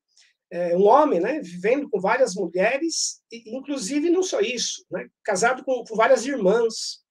é, 0.51 0.75
um 0.75 0.83
homem 0.83 1.19
né, 1.19 1.39
vivendo 1.41 1.89
com 1.89 2.00
várias 2.00 2.35
mulheres, 2.35 3.21
e, 3.31 3.55
inclusive 3.57 4.09
não 4.09 4.21
só 4.21 4.41
isso, 4.41 4.85
né, 4.91 5.07
casado 5.24 5.63
com, 5.63 5.83
com, 5.83 5.95
várias 5.95 6.25
irmãs, 6.25 7.03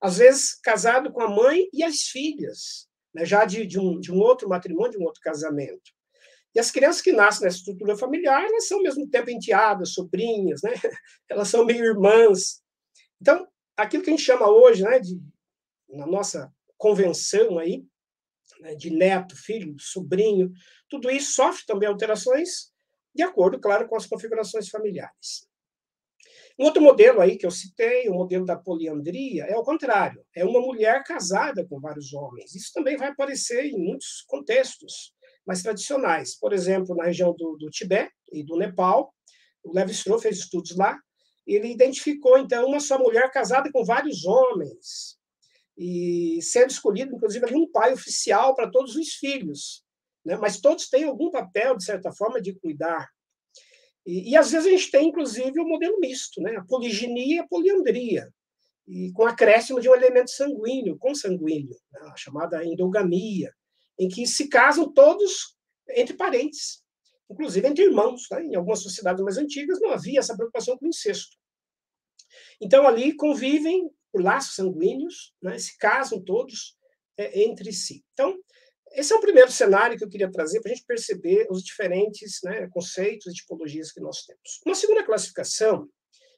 às 0.00 0.18
vezes 0.18 0.58
casado 0.60 1.12
com 1.12 1.22
a 1.22 1.28
mãe 1.28 1.66
e 1.72 1.82
as 1.82 2.02
filhas, 2.02 2.88
né, 3.14 3.24
já 3.24 3.44
de, 3.44 3.66
de, 3.66 3.78
um, 3.78 3.98
de 3.98 4.12
um 4.12 4.18
outro 4.18 4.48
matrimônio, 4.48 4.92
de 4.92 4.98
um 4.98 5.04
outro 5.04 5.20
casamento. 5.22 5.93
E 6.54 6.60
as 6.60 6.70
crianças 6.70 7.02
que 7.02 7.12
nascem 7.12 7.44
nessa 7.44 7.58
estrutura 7.58 7.96
familiar, 7.96 8.44
elas 8.44 8.68
são 8.68 8.78
ao 8.78 8.84
mesmo 8.84 9.08
tempo 9.08 9.30
enteadas, 9.30 9.92
sobrinhas, 9.92 10.62
né? 10.62 10.70
elas 11.28 11.48
são 11.48 11.64
meio 11.64 11.84
irmãs. 11.84 12.62
Então, 13.20 13.46
aquilo 13.76 14.02
que 14.02 14.10
a 14.10 14.12
gente 14.12 14.24
chama 14.24 14.48
hoje, 14.48 14.82
né, 14.84 15.00
de, 15.00 15.20
na 15.88 16.06
nossa 16.06 16.52
convenção 16.76 17.58
aí, 17.58 17.84
né, 18.60 18.74
de 18.74 18.90
neto, 18.90 19.36
filho, 19.36 19.74
sobrinho, 19.78 20.52
tudo 20.88 21.10
isso 21.10 21.32
sofre 21.32 21.64
também 21.66 21.88
alterações 21.88 22.72
de 23.14 23.22
acordo, 23.22 23.60
claro, 23.60 23.88
com 23.88 23.96
as 23.96 24.06
configurações 24.06 24.68
familiares. 24.68 25.48
Um 26.58 26.64
outro 26.64 26.82
modelo 26.82 27.20
aí 27.20 27.36
que 27.36 27.46
eu 27.46 27.50
citei, 27.50 28.08
o 28.08 28.14
modelo 28.14 28.44
da 28.44 28.56
poliandria, 28.56 29.44
é 29.44 29.56
o 29.56 29.64
contrário. 29.64 30.24
É 30.34 30.44
uma 30.44 30.60
mulher 30.60 31.02
casada 31.02 31.66
com 31.66 31.80
vários 31.80 32.12
homens. 32.12 32.54
Isso 32.54 32.72
também 32.72 32.96
vai 32.96 33.08
aparecer 33.08 33.66
em 33.66 33.76
muitos 33.76 34.22
contextos 34.22 35.12
mais 35.46 35.62
tradicionais. 35.62 36.38
Por 36.38 36.52
exemplo, 36.52 36.94
na 36.94 37.04
região 37.04 37.34
do, 37.36 37.56
do 37.56 37.70
Tibete 37.70 38.12
e 38.32 38.42
do 38.42 38.56
Nepal, 38.56 39.12
o 39.62 39.72
Levi 39.72 39.92
Strauss 39.92 40.22
fez 40.22 40.38
estudos 40.38 40.76
lá, 40.76 40.98
ele 41.46 41.68
identificou, 41.68 42.38
então, 42.38 42.66
uma 42.66 42.80
só 42.80 42.98
mulher 42.98 43.30
casada 43.30 43.70
com 43.70 43.84
vários 43.84 44.24
homens, 44.24 45.18
e 45.76 46.38
sendo 46.40 46.70
escolhido, 46.70 47.14
inclusive, 47.14 47.54
um 47.54 47.70
pai 47.70 47.92
oficial 47.92 48.54
para 48.54 48.70
todos 48.70 48.94
os 48.96 49.14
filhos. 49.14 49.84
Né? 50.24 50.36
Mas 50.36 50.60
todos 50.60 50.88
têm 50.88 51.04
algum 51.04 51.30
papel, 51.30 51.76
de 51.76 51.84
certa 51.84 52.12
forma, 52.12 52.40
de 52.40 52.54
cuidar. 52.54 53.08
E, 54.06 54.30
e 54.30 54.36
às 54.36 54.50
vezes 54.52 54.66
a 54.66 54.70
gente 54.70 54.90
tem, 54.90 55.08
inclusive, 55.08 55.58
o 55.60 55.64
um 55.64 55.68
modelo 55.68 55.98
misto, 56.00 56.40
né? 56.40 56.56
a 56.56 56.64
poliginia 56.64 57.36
e 57.36 57.38
a 57.40 57.48
poliandria, 57.48 58.32
e 58.86 59.10
com 59.12 59.26
acréscimo 59.26 59.80
de 59.80 59.88
um 59.88 59.94
elemento 59.94 60.30
sanguíneo, 60.30 60.98
consanguíneo, 60.98 61.76
né? 61.92 62.00
a 62.12 62.16
chamada 62.16 62.64
endogamia 62.64 63.52
em 63.98 64.08
que 64.08 64.26
se 64.26 64.48
casam 64.48 64.92
todos 64.92 65.56
entre 65.90 66.16
parentes, 66.16 66.82
inclusive 67.30 67.66
entre 67.66 67.84
irmãos. 67.84 68.26
Né? 68.30 68.44
Em 68.44 68.54
algumas 68.54 68.80
sociedades 68.80 69.22
mais 69.22 69.36
antigas 69.36 69.80
não 69.80 69.90
havia 69.90 70.20
essa 70.20 70.36
preocupação 70.36 70.76
com 70.76 70.86
o 70.86 70.88
incesto. 70.88 71.36
Então, 72.60 72.86
ali 72.86 73.14
convivem 73.14 73.90
por 74.12 74.22
laços 74.22 74.54
sanguíneos, 74.54 75.34
né? 75.42 75.58
se 75.58 75.76
casam 75.78 76.22
todos 76.22 76.76
é, 77.16 77.42
entre 77.42 77.72
si. 77.72 78.04
Então, 78.12 78.36
esse 78.92 79.12
é 79.12 79.16
o 79.16 79.20
primeiro 79.20 79.50
cenário 79.50 79.98
que 79.98 80.04
eu 80.04 80.08
queria 80.08 80.30
trazer 80.30 80.60
para 80.60 80.70
a 80.70 80.74
gente 80.74 80.86
perceber 80.86 81.46
os 81.50 81.62
diferentes 81.64 82.38
né, 82.44 82.68
conceitos 82.68 83.26
e 83.26 83.34
tipologias 83.34 83.90
que 83.90 84.00
nós 84.00 84.24
temos. 84.24 84.60
Uma 84.64 84.74
segunda 84.74 85.02
classificação 85.02 85.88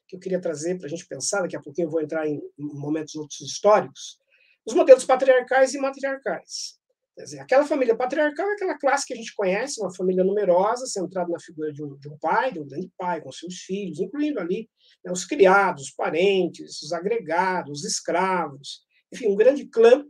que 0.07 0.15
eu 0.15 0.19
queria 0.19 0.41
trazer 0.41 0.77
para 0.77 0.87
a 0.87 0.89
gente 0.89 1.05
pensar, 1.05 1.41
daqui 1.41 1.55
a 1.55 1.61
pouquinho 1.61 1.85
eu 1.85 1.91
vou 1.91 2.01
entrar 2.01 2.27
em 2.27 2.41
momentos 2.57 3.15
outros 3.15 3.41
históricos, 3.41 4.17
os 4.65 4.73
modelos 4.73 5.05
patriarcais 5.05 5.73
e 5.73 5.77
matriarcais. 5.77 6.76
Quer 7.17 7.23
dizer, 7.23 7.39
aquela 7.39 7.65
família 7.65 7.97
patriarcal 7.97 8.47
é 8.47 8.53
aquela 8.53 8.77
classe 8.77 9.03
que 9.03 9.13
a 9.13 9.15
gente 9.15 9.33
conhece, 9.33 9.81
uma 9.81 9.91
família 9.91 10.23
numerosa, 10.23 10.85
centrada 10.85 11.31
na 11.31 11.39
figura 11.39 11.73
de 11.73 11.83
um, 11.83 11.97
de 11.97 12.07
um 12.07 12.15
pai, 12.19 12.51
de 12.51 12.59
um 12.59 12.67
grande 12.67 12.91
pai, 12.95 13.21
com 13.21 13.31
seus 13.31 13.55
filhos, 13.55 13.99
incluindo 13.99 14.39
ali 14.39 14.69
né, 15.03 15.11
os 15.11 15.25
criados, 15.25 15.85
os 15.85 15.91
parentes, 15.91 16.79
os 16.83 16.93
agregados, 16.93 17.79
os 17.79 17.85
escravos, 17.85 18.83
enfim, 19.11 19.29
um 19.29 19.35
grande 19.35 19.65
clã. 19.65 20.05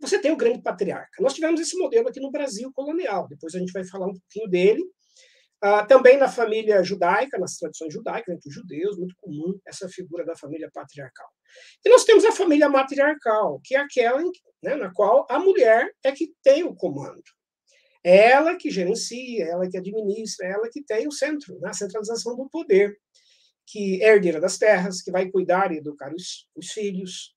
Você 0.00 0.16
tem 0.20 0.30
o 0.30 0.36
grande 0.36 0.62
patriarca. 0.62 1.20
Nós 1.20 1.34
tivemos 1.34 1.60
esse 1.60 1.76
modelo 1.76 2.08
aqui 2.08 2.20
no 2.20 2.30
Brasil 2.30 2.70
colonial, 2.72 3.26
depois 3.26 3.56
a 3.56 3.58
gente 3.58 3.72
vai 3.72 3.84
falar 3.84 4.06
um 4.06 4.14
pouquinho 4.14 4.48
dele, 4.48 4.84
Uh, 5.64 5.86
também 5.88 6.18
na 6.18 6.28
família 6.28 6.84
judaica, 6.84 7.38
nas 7.38 7.56
tradições 7.56 7.92
judaicas, 7.92 8.34
entre 8.34 8.46
os 8.46 8.54
judeus, 8.54 8.98
muito 8.98 9.14
comum 9.18 9.58
essa 9.66 9.88
figura 9.88 10.22
da 10.22 10.36
família 10.36 10.70
patriarcal. 10.72 11.26
E 11.84 11.88
nós 11.88 12.04
temos 12.04 12.24
a 12.24 12.32
família 12.32 12.68
matriarcal, 12.68 13.60
que 13.64 13.74
é 13.74 13.78
aquela 13.78 14.22
em, 14.22 14.30
né, 14.62 14.74
na 14.76 14.92
qual 14.92 15.26
a 15.30 15.38
mulher 15.38 15.90
é 16.04 16.12
que 16.12 16.32
tem 16.42 16.64
o 16.64 16.74
comando. 16.74 17.22
É 18.04 18.30
ela 18.30 18.56
que 18.56 18.70
gerencia, 18.70 19.44
é 19.44 19.48
ela 19.50 19.68
que 19.68 19.76
administra, 19.76 20.46
é 20.46 20.52
ela 20.52 20.68
que 20.70 20.82
tem 20.82 21.08
o 21.08 21.12
centro, 21.12 21.58
né, 21.60 21.70
a 21.70 21.72
centralização 21.72 22.36
do 22.36 22.48
poder, 22.48 22.96
que 23.66 24.02
é 24.02 24.14
herdeira 24.14 24.40
das 24.40 24.58
terras, 24.58 25.02
que 25.02 25.10
vai 25.10 25.30
cuidar 25.30 25.72
e 25.72 25.78
educar 25.78 26.12
os, 26.14 26.48
os 26.54 26.70
filhos. 26.70 27.34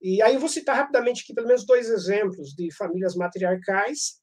E 0.00 0.22
aí 0.22 0.34
eu 0.34 0.40
vou 0.40 0.48
citar 0.48 0.76
rapidamente 0.76 1.22
aqui 1.22 1.34
pelo 1.34 1.48
menos 1.48 1.66
dois 1.66 1.88
exemplos 1.88 2.50
de 2.50 2.72
famílias 2.74 3.16
matriarcais. 3.16 4.20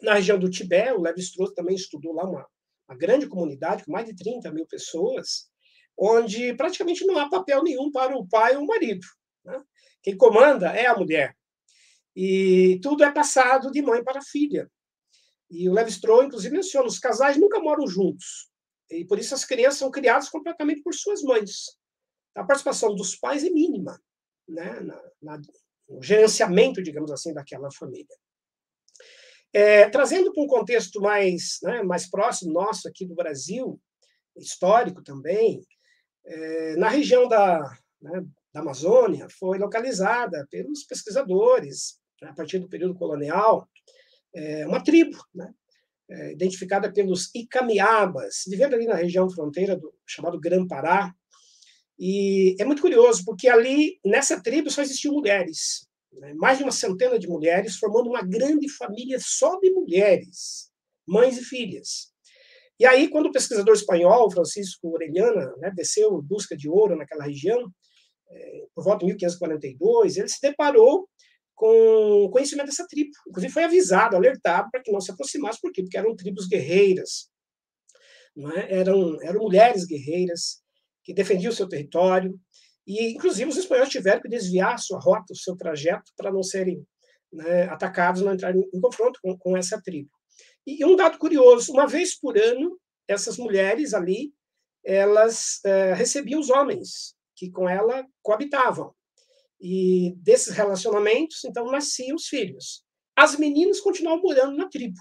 Na 0.00 0.14
região 0.14 0.38
do 0.38 0.48
Tibete, 0.48 0.92
o 0.92 1.02
Levi 1.02 1.20
Strauss 1.20 1.52
também 1.54 1.74
estudou 1.74 2.14
lá 2.14 2.24
uma 2.24 2.46
uma 2.88 2.96
grande 2.96 3.28
comunidade 3.28 3.84
com 3.84 3.92
mais 3.92 4.06
de 4.06 4.16
30 4.16 4.50
mil 4.50 4.66
pessoas, 4.66 5.50
onde 5.98 6.54
praticamente 6.54 7.04
não 7.04 7.18
há 7.18 7.28
papel 7.28 7.62
nenhum 7.62 7.90
para 7.90 8.16
o 8.16 8.26
pai 8.28 8.56
ou 8.56 8.62
o 8.62 8.66
marido. 8.66 9.04
Né? 9.44 9.60
Quem 10.02 10.16
comanda 10.16 10.68
é 10.68 10.86
a 10.86 10.96
mulher. 10.96 11.36
E 12.14 12.78
tudo 12.82 13.02
é 13.02 13.10
passado 13.10 13.70
de 13.70 13.82
mãe 13.82 14.02
para 14.04 14.22
filha. 14.22 14.70
E 15.50 15.68
o 15.68 15.72
Levi 15.72 15.90
Strauss, 15.90 16.26
inclusive, 16.26 16.54
menciona: 16.54 16.86
os 16.86 16.98
casais 16.98 17.36
nunca 17.36 17.58
moram 17.58 17.86
juntos. 17.86 18.48
E 18.90 19.04
por 19.04 19.18
isso 19.18 19.34
as 19.34 19.44
crianças 19.44 19.80
são 19.80 19.90
criadas 19.90 20.28
completamente 20.28 20.82
por 20.82 20.94
suas 20.94 21.22
mães. 21.22 21.76
A 22.34 22.44
participação 22.44 22.94
dos 22.94 23.16
pais 23.16 23.44
é 23.44 23.50
mínima 23.50 24.00
né? 24.48 24.80
na, 24.80 25.02
na, 25.20 25.40
no 25.88 26.02
gerenciamento, 26.02 26.82
digamos 26.82 27.10
assim, 27.10 27.34
daquela 27.34 27.70
família. 27.70 28.16
É, 29.52 29.88
trazendo 29.88 30.32
para 30.32 30.42
um 30.42 30.46
contexto 30.46 31.00
mais, 31.00 31.58
né, 31.62 31.82
mais 31.82 32.08
próximo 32.08 32.52
nosso 32.52 32.86
aqui 32.86 33.06
do 33.06 33.14
Brasil, 33.14 33.80
histórico 34.36 35.02
também, 35.02 35.66
é, 36.28 36.76
na 36.76 36.88
região 36.88 37.26
da, 37.26 37.76
né, 38.00 38.24
da 38.52 38.60
Amazônia, 38.60 39.26
foi 39.30 39.58
localizada 39.58 40.46
pelos 40.50 40.84
pesquisadores, 40.84 41.98
né, 42.20 42.28
a 42.28 42.34
partir 42.34 42.58
do 42.58 42.68
período 42.68 42.94
colonial, 42.94 43.68
é, 44.34 44.66
uma 44.66 44.82
tribo, 44.82 45.18
né, 45.34 45.52
é, 46.10 46.32
identificada 46.32 46.92
pelos 46.92 47.34
Icamiabas, 47.34 48.44
vivendo 48.46 48.74
ali 48.74 48.86
na 48.86 48.94
região 48.94 49.28
fronteira 49.28 49.76
do 49.76 49.92
chamado 50.06 50.40
Grã-Pará. 50.40 51.14
E 51.98 52.54
é 52.60 52.64
muito 52.64 52.82
curioso, 52.82 53.24
porque 53.24 53.48
ali, 53.48 53.98
nessa 54.04 54.40
tribo, 54.40 54.70
só 54.70 54.82
existiam 54.82 55.14
mulheres. 55.14 55.88
Né? 56.12 56.32
Mais 56.34 56.58
de 56.58 56.64
uma 56.64 56.72
centena 56.72 57.18
de 57.18 57.28
mulheres, 57.28 57.76
formando 57.76 58.08
uma 58.08 58.22
grande 58.22 58.68
família 58.68 59.18
só 59.20 59.58
de 59.58 59.70
mulheres, 59.70 60.70
mães 61.06 61.36
e 61.36 61.44
filhas. 61.44 62.12
E 62.78 62.86
aí, 62.86 63.08
quando 63.08 63.26
o 63.26 63.32
pesquisador 63.32 63.74
espanhol, 63.74 64.30
Francisco 64.30 64.88
Orellana, 64.88 65.52
né, 65.58 65.72
desceu 65.74 66.18
em 66.18 66.26
busca 66.26 66.56
de 66.56 66.68
ouro 66.68 66.96
naquela 66.96 67.24
região, 67.24 67.70
é, 68.30 68.66
por 68.74 68.84
volta 68.84 69.00
de 69.00 69.06
1542, 69.06 70.16
ele 70.16 70.28
se 70.28 70.40
deparou 70.40 71.08
com 71.54 72.30
conhecimento 72.30 72.66
dessa 72.66 72.86
tribo. 72.86 73.10
Inclusive, 73.28 73.52
foi 73.52 73.64
avisado, 73.64 74.14
alertado 74.14 74.68
para 74.70 74.80
que 74.80 74.92
não 74.92 75.00
se 75.00 75.10
aproximasse, 75.10 75.60
por 75.60 75.72
quê? 75.72 75.82
Porque 75.82 75.98
eram 75.98 76.14
tribos 76.14 76.46
guerreiras, 76.46 77.28
é? 78.56 78.78
eram, 78.78 79.20
eram 79.22 79.40
mulheres 79.40 79.84
guerreiras 79.84 80.62
que 81.02 81.12
defendiam 81.12 81.50
o 81.50 81.54
seu 81.54 81.68
território, 81.68 82.38
e, 82.86 83.12
inclusive, 83.12 83.50
os 83.50 83.58
espanhóis 83.58 83.90
tiveram 83.90 84.22
que 84.22 84.28
desviar 84.28 84.78
sua 84.78 84.98
rota, 84.98 85.32
o 85.32 85.36
seu 85.36 85.54
trajeto, 85.56 86.10
para 86.16 86.32
não 86.32 86.42
serem 86.42 86.82
né, 87.30 87.64
atacados, 87.64 88.22
não 88.22 88.32
entrarem 88.32 88.62
em 88.72 88.80
confronto 88.80 89.18
com, 89.22 89.36
com 89.36 89.56
essa 89.56 89.78
tribo. 89.82 90.10
E 90.68 90.84
um 90.84 90.94
dado 90.94 91.16
curioso: 91.16 91.72
uma 91.72 91.86
vez 91.86 92.14
por 92.18 92.36
ano, 92.36 92.78
essas 93.08 93.38
mulheres 93.38 93.94
ali 93.94 94.34
elas 94.84 95.60
é, 95.64 95.94
recebiam 95.94 96.40
os 96.40 96.50
homens 96.50 97.14
que 97.34 97.50
com 97.50 97.68
ela 97.68 98.06
coabitavam. 98.22 98.94
E 99.60 100.14
desses 100.18 100.54
relacionamentos, 100.54 101.44
então, 101.44 101.70
nasciam 101.70 102.16
os 102.16 102.26
filhos. 102.26 102.84
As 103.16 103.36
meninas 103.36 103.80
continuavam 103.80 104.22
morando 104.22 104.56
na 104.56 104.68
tribo, 104.68 104.98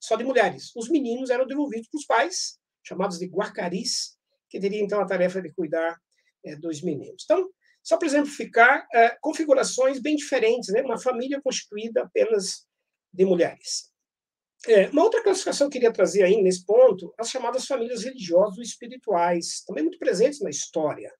só 0.00 0.16
de 0.16 0.24
mulheres. 0.24 0.74
Os 0.74 0.88
meninos 0.88 1.30
eram 1.30 1.46
devolvidos 1.46 1.88
para 1.88 1.98
os 1.98 2.06
pais, 2.06 2.58
chamados 2.82 3.18
de 3.18 3.26
guarcaris, 3.26 4.16
que 4.48 4.58
teriam, 4.58 4.84
então, 4.84 5.00
a 5.00 5.06
tarefa 5.06 5.40
de 5.40 5.52
cuidar 5.52 5.96
é, 6.44 6.56
dos 6.56 6.82
meninos. 6.82 7.22
Então, 7.24 7.48
só 7.82 7.96
para 7.96 8.08
exemplificar, 8.08 8.86
é, 8.92 9.16
configurações 9.20 10.00
bem 10.00 10.16
diferentes, 10.16 10.72
né? 10.72 10.82
uma 10.82 10.98
família 10.98 11.40
constituída 11.42 12.02
apenas 12.02 12.66
de 13.12 13.24
mulheres. 13.24 13.89
É, 14.68 14.88
uma 14.90 15.02
outra 15.02 15.22
classificação 15.22 15.68
que 15.68 15.78
eu 15.78 15.80
queria 15.80 15.92
trazer 15.92 16.22
aí 16.22 16.42
nesse 16.42 16.64
ponto, 16.66 17.14
as 17.18 17.30
chamadas 17.30 17.64
famílias 17.64 18.04
religiosas 18.04 18.58
ou 18.58 18.62
espirituais, 18.62 19.64
também 19.66 19.84
muito 19.84 19.98
presentes 19.98 20.40
na 20.40 20.50
história 20.50 21.10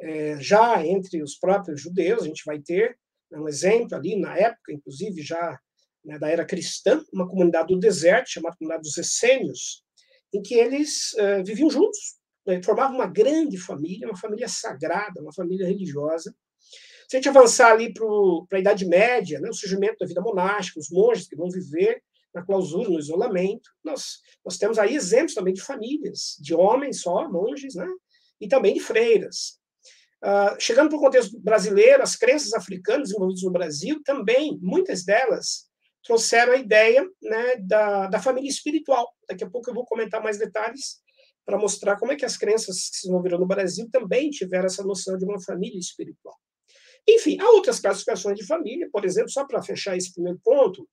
é, 0.00 0.36
já 0.40 0.84
entre 0.84 1.22
os 1.22 1.36
próprios 1.36 1.80
judeus, 1.80 2.22
a 2.22 2.26
gente 2.26 2.42
vai 2.44 2.58
ter 2.60 2.96
né, 3.30 3.38
um 3.38 3.48
exemplo 3.48 3.96
ali, 3.96 4.16
na 4.16 4.36
época, 4.36 4.72
inclusive, 4.72 5.22
já 5.22 5.58
né, 6.04 6.18
da 6.18 6.28
era 6.28 6.44
cristã, 6.44 7.02
uma 7.12 7.28
comunidade 7.28 7.68
do 7.68 7.78
deserto, 7.78 8.30
chamada 8.30 8.56
comunidade 8.56 8.82
dos 8.82 8.98
essênios, 8.98 9.82
em 10.32 10.42
que 10.42 10.54
eles 10.54 11.14
é, 11.16 11.42
viviam 11.42 11.70
juntos, 11.70 12.16
né, 12.46 12.62
formavam 12.62 12.96
uma 12.96 13.06
grande 13.06 13.56
família, 13.56 14.08
uma 14.08 14.18
família 14.18 14.48
sagrada, 14.48 15.20
uma 15.20 15.32
família 15.32 15.66
religiosa. 15.66 16.34
Se 17.08 17.16
a 17.16 17.18
gente 17.18 17.28
avançar 17.28 17.72
ali 17.72 17.92
para 17.92 18.58
a 18.58 18.60
Idade 18.60 18.86
Média, 18.86 19.40
né, 19.40 19.48
o 19.48 19.54
surgimento 19.54 19.96
da 20.00 20.06
vida 20.06 20.20
monástica, 20.20 20.80
os 20.80 20.90
monges 20.90 21.28
que 21.28 21.36
vão 21.36 21.48
viver 21.48 22.02
na 22.34 22.44
clausura, 22.44 22.88
no 22.88 22.98
isolamento, 22.98 23.70
nós, 23.82 24.18
nós 24.44 24.58
temos 24.58 24.78
aí 24.78 24.94
exemplos 24.94 25.34
também 25.34 25.54
de 25.54 25.62
famílias, 25.62 26.36
de 26.40 26.54
homens 26.54 27.00
só, 27.00 27.28
monges, 27.30 27.74
né, 27.74 27.88
e 28.40 28.48
também 28.48 28.74
de 28.74 28.80
freiras. 28.80 29.58
Uh, 30.22 30.58
chegando 30.58 30.88
para 30.88 30.98
o 30.98 31.00
contexto 31.00 31.38
brasileiro, 31.38 32.02
as 32.02 32.16
crenças 32.16 32.54
africanas 32.54 33.08
desenvolvidas 33.08 33.42
no 33.42 33.50
Brasil 33.50 34.00
também, 34.04 34.58
muitas 34.60 35.04
delas, 35.04 35.68
trouxeram 36.02 36.52
a 36.52 36.56
ideia 36.56 37.06
né, 37.22 37.56
da, 37.56 38.08
da 38.08 38.20
família 38.20 38.48
espiritual. 38.48 39.06
Daqui 39.28 39.44
a 39.44 39.50
pouco 39.50 39.70
eu 39.70 39.74
vou 39.74 39.84
comentar 39.84 40.22
mais 40.22 40.38
detalhes 40.38 41.02
para 41.44 41.58
mostrar 41.58 41.96
como 41.96 42.12
é 42.12 42.16
que 42.16 42.24
as 42.24 42.36
crenças 42.36 42.88
que 42.88 42.96
se 42.96 43.02
desenvolveram 43.02 43.38
no 43.38 43.46
Brasil 43.46 43.88
também 43.90 44.30
tiveram 44.30 44.66
essa 44.66 44.82
noção 44.82 45.16
de 45.18 45.24
uma 45.24 45.40
família 45.40 45.78
espiritual. 45.78 46.36
Enfim, 47.06 47.38
há 47.38 47.50
outras 47.50 47.80
classificações 47.80 48.38
de 48.38 48.46
família, 48.46 48.88
por 48.90 49.04
exemplo, 49.04 49.30
só 49.30 49.46
para 49.46 49.62
fechar 49.62 49.96
esse 49.96 50.12
primeiro 50.12 50.40
ponto, 50.42 50.88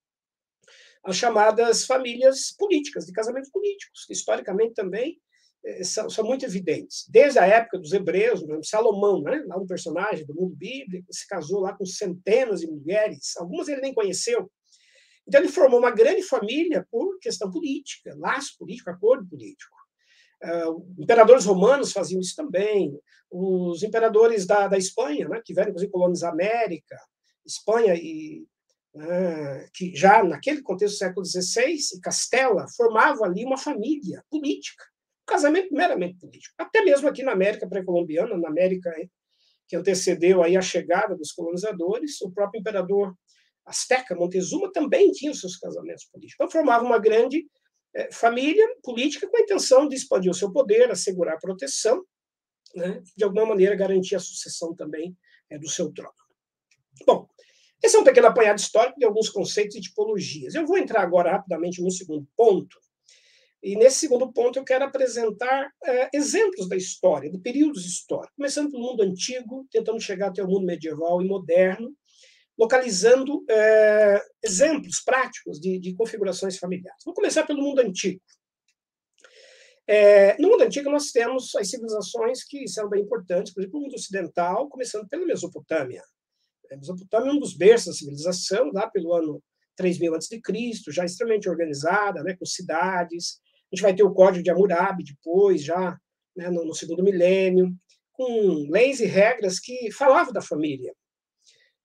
as 1.03 1.15
chamadas 1.15 1.85
famílias 1.85 2.53
políticas, 2.55 3.05
de 3.05 3.11
casamentos 3.11 3.49
políticos, 3.49 4.05
que 4.05 4.13
historicamente 4.13 4.73
também 4.73 5.17
eh, 5.65 5.83
são, 5.83 6.09
são, 6.09 6.25
muito 6.25 6.45
evidentes. 6.45 7.05
Desde 7.09 7.39
a 7.39 7.45
época 7.45 7.79
dos 7.79 7.91
hebreus, 7.91 8.43
Salomão, 8.63 9.21
né, 9.21 9.43
um 9.57 9.65
personagem 9.65 10.25
do 10.25 10.35
mundo 10.35 10.55
bíblico, 10.55 11.11
se 11.11 11.27
casou 11.27 11.61
lá 11.61 11.73
com 11.73 11.85
centenas 11.85 12.61
de 12.61 12.67
mulheres, 12.67 13.35
algumas 13.37 13.67
ele 13.67 13.81
nem 13.81 13.93
conheceu. 13.93 14.49
Então 15.27 15.39
ele 15.39 15.49
formou 15.49 15.79
uma 15.79 15.91
grande 15.91 16.23
família 16.23 16.85
por 16.89 17.17
questão 17.19 17.49
política, 17.49 18.15
laço 18.17 18.57
político, 18.57 18.89
acordo 18.89 19.27
político. 19.27 19.75
Uh, 20.43 21.01
imperadores 21.01 21.45
romanos 21.45 21.91
faziam 21.91 22.19
isso 22.19 22.35
também. 22.35 22.91
Os 23.29 23.83
imperadores 23.83 24.45
da, 24.45 24.67
da 24.67 24.77
Espanha, 24.77 25.29
né, 25.29 25.41
que 25.45 25.53
vieram 25.53 25.69
inclusive 25.69 25.91
colonizar 25.91 26.31
a 26.31 26.33
América, 26.33 26.97
Espanha 27.45 27.93
e 27.95 28.45
que 29.73 29.95
já 29.95 30.23
naquele 30.23 30.62
contexto 30.62 30.95
do 30.95 30.97
século 30.97 31.25
XVI 31.25 31.77
e 31.95 31.99
Castela 32.01 32.65
formavam 32.75 33.23
ali 33.23 33.45
uma 33.45 33.58
família 33.58 34.23
política 34.30 34.84
casamento 35.32 35.73
meramente 35.73 36.17
político. 36.19 36.54
Até 36.58 36.84
mesmo 36.84 37.08
aqui 37.08 37.23
na 37.23 37.32
América 37.32 37.67
pré-colombiana, 37.67 38.38
na 38.38 38.49
América 38.49 38.91
que 39.67 39.77
antecedeu 39.77 40.43
aí 40.43 40.58
a 40.58 40.62
chegada 40.62 41.15
dos 41.15 41.32
colonizadores, 41.32 42.19
o 42.21 42.30
próprio 42.30 42.60
imperador 42.60 43.15
Azteca 43.65 44.13
Montezuma 44.13 44.69
também 44.71 45.12
tinha 45.12 45.32
os 45.32 45.39
seus 45.39 45.56
casamentos 45.56 46.06
políticos. 46.06 46.36
Então 46.36 46.51
formava 46.51 46.84
uma 46.84 46.99
grande 46.99 47.47
eh, 47.95 48.12
família 48.12 48.67
política 48.84 49.30
com 49.30 49.38
a 49.38 49.41
intenção 49.41 49.88
de 49.88 49.95
expandir 49.95 50.30
o 50.30 50.36
seu 50.36 50.51
poder, 50.51 50.91
assegurar 50.91 51.36
a 51.36 51.39
proteção, 51.39 52.04
né, 52.75 53.01
de 53.15 53.23
alguma 53.23 53.45
maneira 53.45 53.75
garantir 53.75 54.15
a 54.15 54.19
sucessão 54.19 54.75
também 54.75 55.15
eh, 55.49 55.58
do 55.58 55.69
seu 55.69 55.89
trono. 55.93 56.12
Bom, 57.06 57.30
esse 57.84 57.96
é 57.96 58.00
um 58.00 58.04
pequeno 58.04 58.28
apanhado 58.28 58.60
histórico 58.60 59.00
de 59.00 59.06
alguns 59.06 59.30
conceitos 59.30 59.76
e 59.76 59.82
tipologias. 59.82 60.54
Eu 60.54 60.65
vou 60.65 60.78
entrar 60.78 61.02
agora 61.02 61.32
rapidamente 61.32 61.82
no 61.82 61.91
segundo 61.91 62.28
ponto, 62.36 62.78
e 63.63 63.76
nesse 63.76 64.00
segundo 64.00 64.32
ponto 64.34 64.58
eu 64.58 64.63
quero 64.63 64.86
apresentar 64.86 65.72
é, 65.84 66.10
exemplos 66.13 66.67
da 66.67 66.76
história, 66.76 67.30
de 67.30 67.38
períodos 67.38 67.86
históricos, 67.86 68.36
começando 68.36 68.72
pelo 68.72 68.84
mundo 68.84 69.04
antigo, 69.04 69.67
tentando 69.72 70.00
chegar 70.00 70.30
até 70.30 70.44
o 70.44 70.48
mundo 70.48 70.65
medieval 70.65 71.22
e 71.22 71.28
moderno, 71.28 71.96
localizando 72.58 73.44
é, 73.48 74.20
exemplos 74.44 75.02
práticos 75.02 75.60
de, 75.60 75.80
de, 75.80 75.94
configurações 75.94 76.58
familiares. 76.58 77.04
Vou 77.06 77.13
começar 77.13 77.46
pelo 77.46 77.62
mundo 77.62 77.80
antigo. 77.80 78.20
É, 79.88 80.36
no 80.39 80.50
mundo 80.50 80.63
antigo 80.63 80.89
nós 80.89 81.12
temos 81.12 81.56
as 81.56 81.70
civilizações 81.70 82.44
que 82.44 82.67
são 82.67 82.89
bem 82.89 83.04
importantes, 83.04 83.54
por 83.54 83.62
exemplo, 83.62 83.80
o 83.80 83.84
mundo 83.84 83.96
ocidental, 83.96 84.70
começando 84.70 85.08
pela 85.08 85.26
Mesopotâmia. 85.26 86.02
A 86.71 86.77
Mesopotâmia 86.77 87.29
é 87.29 87.34
um 87.34 87.39
dos 87.39 87.55
berços 87.55 87.88
da 87.88 87.93
civilização, 87.93 88.71
lá 88.73 88.89
pelo 88.89 89.13
ano 89.13 89.43
3000 89.75 90.15
a.C., 90.15 90.41
já 90.89 91.05
extremamente 91.05 91.49
organizada, 91.49 92.23
né, 92.23 92.36
com 92.36 92.45
cidades, 92.45 93.41
a 93.71 93.75
gente 93.75 93.84
vai 93.84 93.95
ter 93.95 94.03
o 94.03 94.13
Código 94.13 94.43
de 94.43 94.51
Hammurabi 94.51 95.03
depois, 95.03 95.63
já 95.63 95.97
né, 96.36 96.49
no, 96.49 96.65
no, 96.65 96.75
segundo 96.75 97.03
milênio, 97.03 97.73
com 98.12 98.67
leis 98.69 98.99
e 98.99 99.05
regras 99.05 99.60
que 99.60 99.91
falavam 99.91 100.34
da 100.34 100.41
família. 100.41 100.93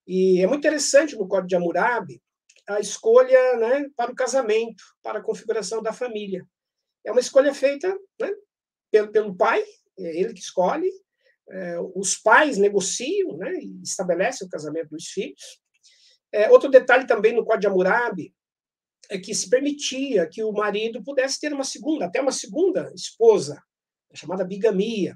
E 0.05 0.41
é 0.41 0.47
muito 0.47 0.59
interessante 0.59 1.15
no 1.15 1.27
Código 1.27 1.47
de 1.47 1.55
Hammurabi 1.55 2.21
a 2.67 2.81
escolha 2.81 3.55
né, 3.57 3.89
para 3.95 4.11
o 4.11 4.15
casamento, 4.15 4.83
para 5.01 5.19
a 5.19 5.23
configuração 5.23 5.81
da 5.81 5.93
família. 5.93 6.45
É 7.05 7.11
uma 7.11 7.21
escolha 7.21 7.53
feita 7.53 7.87
né, 8.19 8.29
pelo, 8.91 9.11
pelo 9.11 9.35
pai, 9.35 9.63
é 9.97 10.19
ele 10.19 10.33
que 10.33 10.41
escolhe, 10.41 10.91
é, 11.49 11.79
os 11.95 12.17
pais 12.17 12.57
negociam 12.57 13.37
né, 13.37 13.53
e 13.53 13.81
estabelecem 13.81 14.45
o 14.45 14.49
casamento 14.49 14.89
dos 14.89 15.07
filhos. 15.07 15.61
É, 16.31 16.49
outro 16.49 16.69
detalhe 16.69 17.07
também 17.07 17.33
no 17.33 17.45
Código 17.45 17.61
de 17.61 17.67
Hammurabi 17.67 18.33
é 19.09 19.17
que 19.17 19.33
se 19.33 19.49
permitia 19.49 20.27
que 20.27 20.43
o 20.43 20.51
marido 20.51 21.03
pudesse 21.03 21.39
ter 21.39 21.53
uma 21.53 21.63
segunda, 21.63 22.05
até 22.05 22.21
uma 22.21 22.31
segunda 22.31 22.91
esposa, 22.93 23.61
chamada 24.13 24.43
bigamia, 24.43 25.15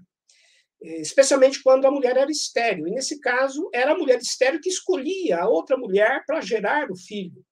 eh, 0.83 1.01
especialmente 1.01 1.61
quando 1.61 1.85
a 1.85 1.91
mulher 1.91 2.17
era 2.17 2.31
estéril. 2.31 2.87
E 2.87 2.91
nesse 2.91 3.19
caso, 3.19 3.69
era 3.73 3.91
a 3.91 3.97
mulher 3.97 4.19
estéril 4.19 4.61
que 4.61 4.69
escolhia 4.69 5.39
a 5.39 5.49
outra 5.49 5.77
mulher 5.77 6.23
para 6.25 6.41
gerar 6.41 6.91
o 6.91 6.95
filho 6.95 7.45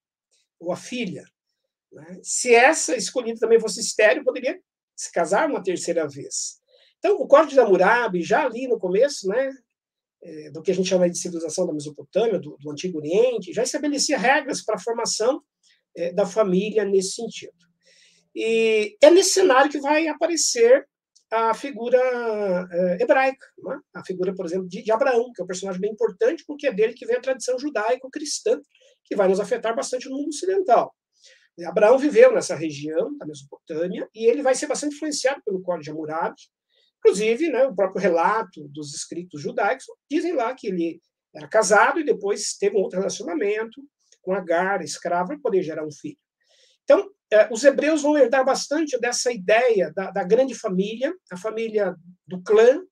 ou 0.60 0.72
a 0.72 0.78
filha. 0.78 1.24
Né? 1.92 2.20
Se 2.24 2.54
essa 2.54 2.96
escolhida 2.96 3.40
também 3.40 3.60
fosse 3.60 3.80
estéril, 3.80 4.24
poderia 4.24 4.60
se 4.96 5.12
casar 5.12 5.50
uma 5.50 5.64
terceira 5.64 6.08
vez. 6.08 6.59
Então, 7.00 7.16
o 7.18 7.28
Código 7.28 7.52
de 7.52 7.60
Hammurabi, 7.60 8.22
já 8.22 8.46
ali 8.46 8.68
no 8.68 8.78
começo, 8.78 9.28
né, 9.28 9.52
eh, 10.22 10.52
do 10.52 10.62
que 10.62 10.72
a 10.72 10.76
gente 10.76 10.90
chama 10.90 11.10
de 11.10 11.18
civilização 11.18 11.66
da 11.66 11.74
Mesopotâmia, 11.74 12.38
do, 12.38 12.58
do 12.58 12.72
Antigo 12.72 12.98
Oriente, 12.98 13.54
já 13.54 13.64
estabelecia 13.64 14.18
regras 14.18 14.64
para 14.64 14.76
a 14.76 14.80
formação 14.80 15.42
é, 15.96 16.12
da 16.14 16.26
família 16.26 16.86
nesse 16.86 17.16
sentido. 17.16 17.54
E 18.36 18.98
é 19.02 19.10
nesse 19.10 19.32
cenário 19.32 19.72
que 19.72 19.80
vai 19.80 20.08
aparecer 20.08 20.88
a 21.32 21.54
figura 21.54 22.00
é, 22.72 23.04
hebraica, 23.04 23.46
né? 23.64 23.80
a 23.94 24.04
figura, 24.04 24.34
por 24.34 24.46
exemplo, 24.46 24.68
de, 24.68 24.82
de, 24.82 24.92
Abraão, 24.92 25.32
que 25.34 25.42
é 25.42 25.44
um 25.44 25.48
personagem 25.48 25.80
bem 25.80 25.92
importante, 25.92 26.44
porque 26.46 26.68
é 26.68 26.74
dele 26.74 26.94
que 26.94 27.06
vem 27.06 27.18
a 27.18 27.22
tradição 27.22 27.58
judaico-cristã, 27.60 28.60
que 29.06 29.16
vai 29.16 29.28
nos 29.28 29.40
afetar 29.40 29.76
bastante 29.76 30.10
no 30.10 30.18
mundo 30.18 30.30
ocidental. 30.30 30.94
Abraão 31.66 31.98
viveu 31.98 32.34
nessa 32.34 32.56
região 32.56 33.16
da 33.18 33.26
Mesopotâmia 33.26 34.08
e 34.16 34.26
ele 34.26 34.42
vai 34.42 34.56
ser 34.56 34.68
bastante 34.68 34.96
influenciado 34.96 35.42
pelo 35.44 35.62
Código 35.62 35.84
de 35.84 35.92
Hammurabi. 35.92 36.42
Inclusive, 37.00 37.50
né, 37.50 37.66
o 37.66 37.76
próprio 37.76 38.02
relato 38.02 38.68
dos 38.70 38.94
escritos 38.94 39.42
judaicos 39.42 39.86
dizem 40.10 40.34
lá 40.34 40.54
que 40.54 40.68
ele 40.68 41.02
era 41.34 41.48
casado 41.48 42.00
e 42.00 42.06
depois 42.06 42.54
teve 42.58 42.76
um 42.76 42.82
outro 42.82 43.00
relacionamento 43.00 43.82
com 44.22 44.34
Agar, 44.34 44.84
escrava, 44.84 45.30
para 45.30 45.40
poder 45.40 45.64
gerar 45.64 45.86
um 45.86 45.92
filho. 45.92 46.18
Então, 46.84 47.10
é, 47.32 47.48
os 47.52 47.64
hebreus 47.64 48.02
vão 48.02 48.18
herdar 48.18 48.44
bastante 48.44 49.00
dessa 49.00 49.32
ideia 49.32 49.94
da, 49.96 50.12
da 50.12 50.24
grande 50.24 50.56
família, 50.56 51.14
a 51.32 51.38
família 51.38 51.96
do 52.28 52.42
clã, 52.42 52.84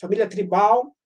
família 0.00 0.28
tribal, 0.28 0.96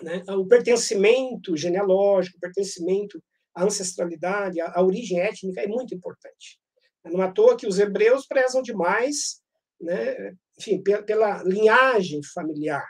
né, 0.00 0.22
o 0.28 0.46
pertencimento 0.46 1.56
genealógico, 1.56 2.36
o 2.36 2.40
pertencimento 2.40 3.22
à 3.54 3.64
ancestralidade, 3.64 4.60
à, 4.60 4.72
à 4.74 4.82
origem 4.82 5.20
étnica 5.20 5.60
é 5.60 5.66
muito 5.66 5.94
importante. 5.94 6.58
Não 7.04 7.22
é 7.22 7.26
à 7.26 7.32
toa 7.32 7.56
que 7.56 7.66
os 7.66 7.78
hebreus 7.78 8.26
prezam 8.26 8.62
demais, 8.62 9.42
né, 9.80 10.34
enfim, 10.58 10.82
pela, 10.82 11.42
linhagem 11.44 12.20
familiar, 12.34 12.86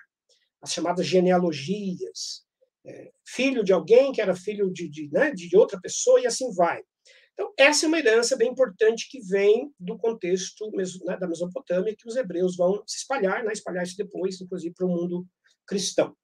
as 0.60 0.72
chamadas 0.72 1.06
genealogias, 1.06 2.44
é, 2.84 3.10
filho 3.26 3.64
de 3.64 3.72
alguém 3.72 4.12
que 4.12 4.20
era 4.20 4.34
filho 4.34 4.72
de, 4.72 4.88
de, 4.88 5.08
né, 5.12 5.30
de 5.32 5.56
outra 5.56 5.80
pessoa 5.80 6.20
e 6.20 6.26
assim 6.26 6.52
vai. 6.54 6.82
Então, 7.32 7.52
essa 7.58 7.86
é 7.86 7.88
uma 7.88 7.98
herança 7.98 8.36
bem 8.36 8.50
importante 8.50 9.08
que 9.10 9.20
vem 9.20 9.72
do 9.78 9.96
contexto 9.96 10.70
né, 11.04 11.16
da 11.16 11.26
Mesopotâmia, 11.26 11.94
que 11.96 12.06
os 12.06 12.16
hebreus 12.16 12.56
vão 12.56 12.82
se 12.86 12.98
espalhar, 12.98 13.42
né, 13.42 13.52
espalhar 13.52 13.84
isso 13.84 13.96
depois, 13.96 14.40
inclusive, 14.40 14.74
para 14.74 14.86
o 14.86 14.90
mundo 14.90 15.26
cristão. 15.66 16.14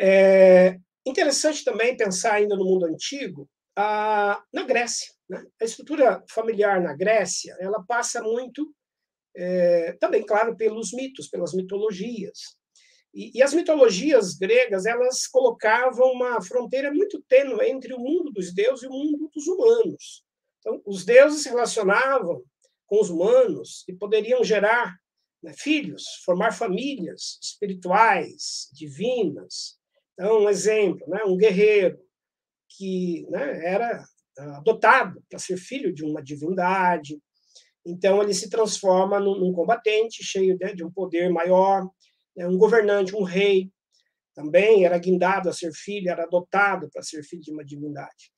É 0.00 0.78
interessante 1.06 1.64
também 1.64 1.96
pensar 1.96 2.34
ainda 2.34 2.56
no 2.56 2.64
mundo 2.64 2.86
antigo, 2.86 3.48
a, 3.76 4.42
na 4.52 4.62
Grécia. 4.62 5.12
Né? 5.28 5.44
A 5.60 5.64
estrutura 5.64 6.22
familiar 6.30 6.80
na 6.80 6.94
Grécia 6.94 7.56
ela 7.58 7.84
passa 7.86 8.22
muito, 8.22 8.72
é, 9.36 9.92
também, 10.00 10.24
claro, 10.24 10.56
pelos 10.56 10.92
mitos, 10.92 11.28
pelas 11.28 11.52
mitologias. 11.52 12.38
E, 13.12 13.38
e, 13.38 13.42
as 13.42 13.52
mitologias 13.52 14.34
gregas 14.34 14.86
elas 14.86 15.26
colocavam 15.26 16.12
uma 16.12 16.40
fronteira 16.40 16.92
muito 16.92 17.20
tênue 17.22 17.68
entre 17.68 17.92
o 17.92 17.98
mundo 17.98 18.30
dos 18.30 18.54
deuses 18.54 18.84
e 18.84 18.86
o 18.86 18.92
mundo 18.92 19.28
dos 19.34 19.46
humanos. 19.48 20.24
Então, 20.60 20.80
os 20.86 21.04
deuses 21.04 21.42
se 21.42 21.48
relacionavam 21.48 22.42
com 22.86 23.00
os 23.00 23.10
humanos 23.10 23.84
e 23.88 23.92
poderiam 23.92 24.44
gerar 24.44 24.96
né, 25.42 25.52
filhos, 25.56 26.04
formar 26.24 26.52
famílias 26.52 27.38
espirituais, 27.42 28.68
divinas. 28.72 29.78
Então, 30.12 30.44
um 30.44 30.48
exemplo, 30.48 31.08
né, 31.08 31.24
um 31.24 31.36
guerreiro 31.36 31.98
que 32.68 33.26
né, 33.30 33.64
era 33.64 34.04
adotado 34.56 35.22
para 35.28 35.38
ser 35.38 35.56
filho 35.56 35.92
de 35.92 36.04
uma 36.04 36.22
divindade. 36.22 37.20
Então, 37.86 38.22
ele 38.22 38.34
se 38.34 38.50
transforma 38.50 39.18
num, 39.18 39.38
num 39.38 39.52
combatente 39.52 40.22
cheio 40.22 40.56
de, 40.56 40.74
de 40.74 40.84
um 40.84 40.90
poder 40.90 41.30
maior 41.30 41.88
né, 42.36 42.46
um 42.46 42.58
governante, 42.58 43.16
um 43.16 43.22
rei, 43.22 43.70
também 44.34 44.84
era 44.84 44.98
guindado 44.98 45.48
a 45.48 45.52
ser 45.52 45.72
filho, 45.72 46.10
era 46.10 46.24
adotado 46.24 46.88
para 46.92 47.02
ser 47.02 47.22
filho 47.22 47.42
de 47.42 47.52
uma 47.52 47.64
divindade. 47.64 48.32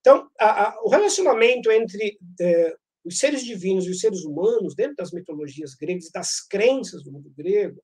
Então, 0.00 0.28
a, 0.38 0.68
a, 0.68 0.82
o 0.82 0.88
relacionamento 0.88 1.70
entre 1.70 2.18
é, 2.40 2.76
os 3.04 3.18
seres 3.18 3.44
divinos 3.44 3.86
e 3.86 3.90
os 3.90 4.00
seres 4.00 4.24
humanos, 4.24 4.74
dentro 4.74 4.96
das 4.96 5.12
mitologias 5.12 5.74
gregas, 5.74 6.10
das 6.12 6.40
crenças 6.40 7.02
do 7.02 7.12
mundo 7.12 7.32
grego, 7.36 7.82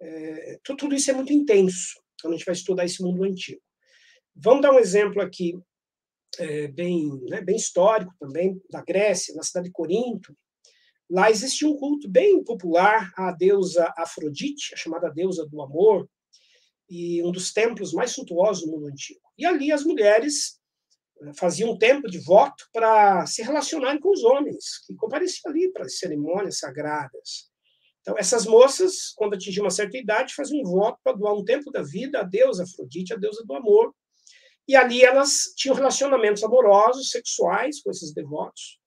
é, 0.00 0.58
tudo, 0.62 0.76
tudo, 0.78 0.94
isso 0.94 1.10
é 1.10 1.14
muito 1.14 1.32
intenso 1.32 2.00
quando 2.20 2.34
a 2.34 2.36
gente 2.36 2.46
vai 2.46 2.54
estudar 2.54 2.84
esse 2.84 3.02
mundo 3.02 3.24
antigo. 3.24 3.60
Vamos 4.34 4.62
dar 4.62 4.72
um 4.72 4.78
exemplo 4.78 5.22
aqui, 5.22 5.58
é, 6.38 6.68
bem, 6.68 7.08
né, 7.30 7.40
bem 7.40 7.56
histórico 7.56 8.12
também, 8.18 8.60
da 8.70 8.82
Grécia, 8.82 9.34
na 9.34 9.42
cidade 9.42 9.68
de 9.68 9.72
Corinto, 9.72 10.36
Lá 11.08 11.30
existia 11.30 11.68
um 11.68 11.76
culto 11.76 12.08
bem 12.08 12.42
popular 12.42 13.12
à 13.16 13.30
deusa 13.30 13.92
Afrodite, 13.96 14.74
a 14.74 14.76
chamada 14.76 15.10
deusa 15.10 15.46
do 15.46 15.62
amor, 15.62 16.08
e 16.88 17.22
um 17.22 17.30
dos 17.30 17.52
templos 17.52 17.92
mais 17.92 18.12
suntuosos 18.12 18.64
do 18.64 18.70
mundo 18.70 18.86
antigo. 18.86 19.20
E 19.38 19.44
ali 19.44 19.72
as 19.72 19.84
mulheres 19.84 20.60
eh, 21.20 21.32
faziam 21.34 21.70
um 21.70 21.78
tempo 21.78 22.08
de 22.08 22.18
voto 22.18 22.68
para 22.72 23.26
se 23.26 23.42
relacionarem 23.42 24.00
com 24.00 24.10
os 24.10 24.24
homens, 24.24 24.78
que 24.86 24.94
compareciam 24.94 25.50
ali 25.50 25.70
para 25.72 25.84
as 25.84 25.98
cerimônias 25.98 26.58
sagradas. 26.58 27.50
Então, 28.00 28.16
essas 28.16 28.46
moças, 28.46 29.12
quando 29.16 29.34
atingiam 29.34 29.64
uma 29.64 29.70
certa 29.70 29.98
idade, 29.98 30.34
faziam 30.34 30.60
um 30.60 30.64
voto 30.64 30.98
para 31.02 31.16
doar 31.16 31.34
um 31.34 31.44
tempo 31.44 31.72
da 31.72 31.82
vida 31.82 32.20
à 32.20 32.22
deusa 32.22 32.62
Afrodite, 32.62 33.12
a 33.12 33.16
deusa 33.16 33.44
do 33.44 33.54
amor. 33.54 33.92
E 34.68 34.76
ali 34.76 35.02
elas 35.02 35.52
tinham 35.56 35.74
relacionamentos 35.74 36.42
amorosos, 36.44 37.10
sexuais 37.10 37.82
com 37.82 37.90
esses 37.90 38.12
devotos. 38.12 38.78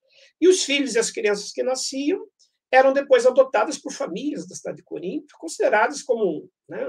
E 0.42 0.48
os 0.48 0.64
filhos 0.64 0.96
e 0.96 1.00
as 1.00 1.12
crianças 1.12 1.52
que 1.52 1.64
nasciam 1.64 2.26
eram 2.72 2.94
depois 2.94 3.26
adotadas 3.26 3.78
por 3.78 3.92
famílias 3.92 4.48
da 4.48 4.56
cidade 4.56 4.78
de 4.78 4.84
Corinto, 4.84 5.34
consideradas 5.40 6.04
como 6.04 6.50
né, 6.68 6.88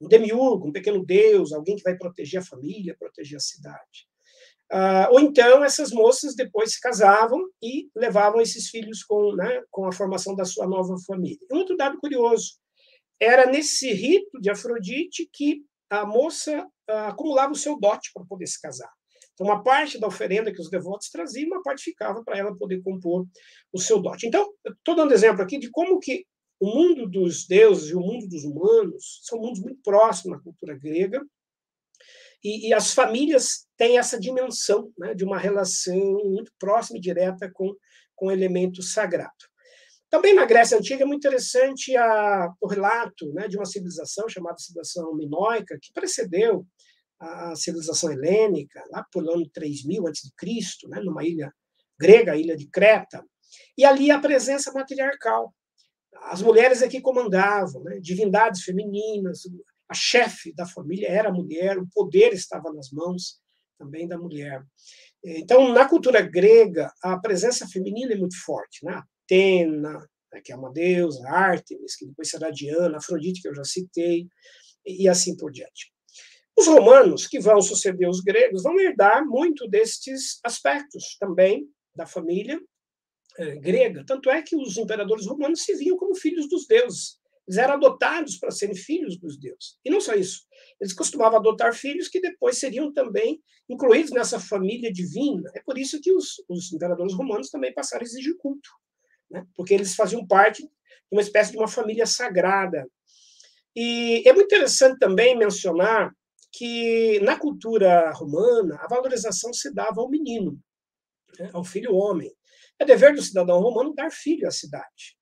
um 0.00 0.08
demiurgo, 0.08 0.68
um 0.68 0.72
pequeno 0.72 1.04
deus, 1.04 1.52
alguém 1.52 1.76
que 1.76 1.82
vai 1.82 1.96
proteger 1.96 2.40
a 2.40 2.44
família, 2.44 2.96
proteger 2.98 3.36
a 3.36 3.40
cidade. 3.40 4.08
Ah, 4.72 5.08
ou 5.10 5.18
então 5.18 5.64
essas 5.64 5.90
moças 5.90 6.34
depois 6.36 6.74
se 6.74 6.80
casavam 6.80 7.40
e 7.60 7.90
levavam 7.94 8.40
esses 8.40 8.68
filhos 8.68 9.02
com, 9.02 9.34
né, 9.34 9.62
com 9.70 9.86
a 9.86 9.92
formação 9.92 10.36
da 10.36 10.44
sua 10.44 10.66
nova 10.66 10.96
família. 11.06 11.44
Um 11.50 11.56
outro 11.56 11.76
dado 11.76 11.98
curioso, 11.98 12.58
era 13.18 13.46
nesse 13.46 13.92
rito 13.92 14.40
de 14.40 14.48
Afrodite 14.48 15.28
que 15.32 15.62
a 15.90 16.06
moça 16.06 16.66
ah, 16.88 17.08
acumulava 17.08 17.52
o 17.52 17.56
seu 17.56 17.78
dote 17.78 18.10
para 18.14 18.24
poder 18.24 18.46
se 18.46 18.60
casar. 18.60 18.90
Então, 19.32 19.46
uma 19.46 19.62
parte 19.62 19.98
da 19.98 20.06
oferenda 20.06 20.52
que 20.52 20.60
os 20.60 20.70
devotos 20.70 21.08
traziam, 21.10 21.48
uma 21.48 21.62
parte 21.62 21.84
ficava 21.84 22.22
para 22.22 22.38
ela 22.38 22.56
poder 22.56 22.82
compor 22.82 23.26
o 23.72 23.78
seu 23.78 24.00
dote. 24.00 24.26
Então, 24.26 24.52
estou 24.66 24.94
dando 24.94 25.14
exemplo 25.14 25.42
aqui 25.42 25.58
de 25.58 25.70
como 25.70 25.98
que 25.98 26.26
o 26.60 26.66
mundo 26.66 27.08
dos 27.08 27.46
deuses 27.46 27.90
e 27.90 27.94
o 27.94 28.00
mundo 28.00 28.28
dos 28.28 28.44
humanos 28.44 29.20
são 29.22 29.38
mundos 29.38 29.60
muito 29.60 29.80
próximos 29.82 30.36
na 30.36 30.42
cultura 30.42 30.78
grega, 30.78 31.24
e, 32.42 32.68
e 32.68 32.74
as 32.74 32.92
famílias 32.92 33.66
têm 33.76 33.98
essa 33.98 34.18
dimensão 34.18 34.92
né, 34.98 35.14
de 35.14 35.24
uma 35.24 35.38
relação 35.38 35.96
muito 36.24 36.52
próxima 36.58 36.98
e 36.98 37.00
direta 37.00 37.50
com, 37.52 37.74
com 38.14 38.26
o 38.26 38.30
elemento 38.30 38.82
sagrado. 38.82 39.30
Também 40.08 40.34
na 40.34 40.44
Grécia 40.44 40.76
Antiga 40.76 41.04
é 41.04 41.06
muito 41.06 41.20
interessante 41.20 41.96
a, 41.96 42.52
o 42.60 42.66
relato 42.66 43.32
né, 43.32 43.46
de 43.46 43.56
uma 43.56 43.64
civilização 43.64 44.28
chamada 44.28 44.58
civilização 44.58 45.14
minoica, 45.14 45.78
que 45.80 45.92
precedeu 45.92 46.66
a 47.20 47.54
civilização 47.54 48.10
helênica, 48.10 48.82
lá 48.90 49.06
por 49.12 49.22
ano 49.28 49.48
3000 49.50 50.06
a.C., 50.08 50.88
né, 50.88 51.00
numa 51.00 51.24
ilha 51.24 51.52
grega, 51.98 52.32
a 52.32 52.36
ilha 52.36 52.56
de 52.56 52.66
Creta, 52.68 53.22
e 53.76 53.84
ali 53.84 54.10
a 54.10 54.18
presença 54.18 54.72
matriarcal. 54.72 55.54
As 56.22 56.40
mulheres 56.40 56.82
aqui 56.82 57.00
comandavam, 57.00 57.82
né, 57.84 58.00
divindades 58.00 58.62
femininas, 58.62 59.42
a 59.88 59.94
chefe 59.94 60.54
da 60.54 60.66
família 60.66 61.08
era 61.08 61.28
a 61.28 61.32
mulher, 61.32 61.78
o 61.78 61.88
poder 61.92 62.32
estava 62.32 62.72
nas 62.72 62.90
mãos 62.90 63.40
também 63.78 64.08
da 64.08 64.16
mulher. 64.16 64.62
Então, 65.22 65.72
na 65.72 65.88
cultura 65.88 66.22
grega, 66.22 66.92
a 67.02 67.18
presença 67.18 67.66
feminina 67.68 68.12
é 68.12 68.16
muito 68.16 68.40
forte. 68.42 68.84
Né? 68.84 69.02
Atena, 69.24 69.98
né, 70.32 70.40
que 70.44 70.52
é 70.52 70.56
uma 70.56 70.72
deusa, 70.72 71.28
Ártemis, 71.28 71.96
que 71.96 72.06
depois 72.06 72.30
será 72.30 72.50
Diana, 72.50 72.98
Afrodite, 72.98 73.42
que 73.42 73.48
eu 73.48 73.54
já 73.54 73.64
citei, 73.64 74.26
e 74.86 75.08
assim 75.08 75.36
por 75.36 75.50
diante. 75.50 75.92
Os 76.60 76.66
romanos, 76.66 77.26
que 77.26 77.40
vão 77.40 77.62
suceder 77.62 78.06
os 78.06 78.20
gregos, 78.20 78.62
vão 78.62 78.78
herdar 78.78 79.26
muito 79.26 79.66
destes 79.66 80.38
aspectos 80.44 81.16
também 81.18 81.66
da 81.96 82.04
família 82.04 82.60
eh, 83.38 83.56
grega. 83.56 84.04
Tanto 84.06 84.28
é 84.28 84.42
que 84.42 84.54
os 84.54 84.76
imperadores 84.76 85.26
romanos 85.26 85.62
se 85.62 85.74
viam 85.74 85.96
como 85.96 86.14
filhos 86.14 86.50
dos 86.50 86.66
deuses. 86.66 87.18
Eles 87.48 87.56
eram 87.56 87.76
adotados 87.76 88.36
para 88.36 88.50
serem 88.50 88.74
filhos 88.74 89.16
dos 89.18 89.38
deuses. 89.38 89.78
E 89.82 89.88
não 89.88 90.02
só 90.02 90.12
isso, 90.12 90.42
eles 90.78 90.92
costumavam 90.92 91.38
adotar 91.38 91.72
filhos 91.72 92.08
que 92.08 92.20
depois 92.20 92.58
seriam 92.58 92.92
também 92.92 93.42
incluídos 93.66 94.10
nessa 94.10 94.38
família 94.38 94.92
divina. 94.92 95.50
É 95.54 95.62
por 95.62 95.78
isso 95.78 95.98
que 95.98 96.12
os, 96.12 96.44
os 96.46 96.70
imperadores 96.74 97.14
romanos 97.14 97.48
também 97.48 97.72
passaram 97.72 98.02
a 98.02 98.06
exigir 98.06 98.36
culto, 98.36 98.68
né? 99.30 99.46
porque 99.56 99.72
eles 99.72 99.94
faziam 99.94 100.26
parte 100.26 100.62
de 100.62 100.70
uma 101.10 101.22
espécie 101.22 101.52
de 101.52 101.56
uma 101.56 101.68
família 101.68 102.04
sagrada. 102.04 102.86
E 103.74 104.22
é 104.28 104.32
muito 104.34 104.54
interessante 104.54 104.98
também 104.98 105.34
mencionar 105.38 106.14
que 106.52 107.20
na 107.20 107.38
cultura 107.38 108.10
romana 108.12 108.76
a 108.80 108.88
valorização 108.88 109.52
se 109.52 109.72
dava 109.72 110.00
ao 110.00 110.10
menino, 110.10 110.60
né, 111.38 111.50
ao 111.52 111.64
filho 111.64 111.94
homem. 111.94 112.32
É 112.78 112.84
dever 112.84 113.14
do 113.14 113.22
cidadão 113.22 113.60
romano 113.60 113.94
dar 113.94 114.10
filho 114.10 114.48
à 114.48 114.50
cidade. 114.50 115.16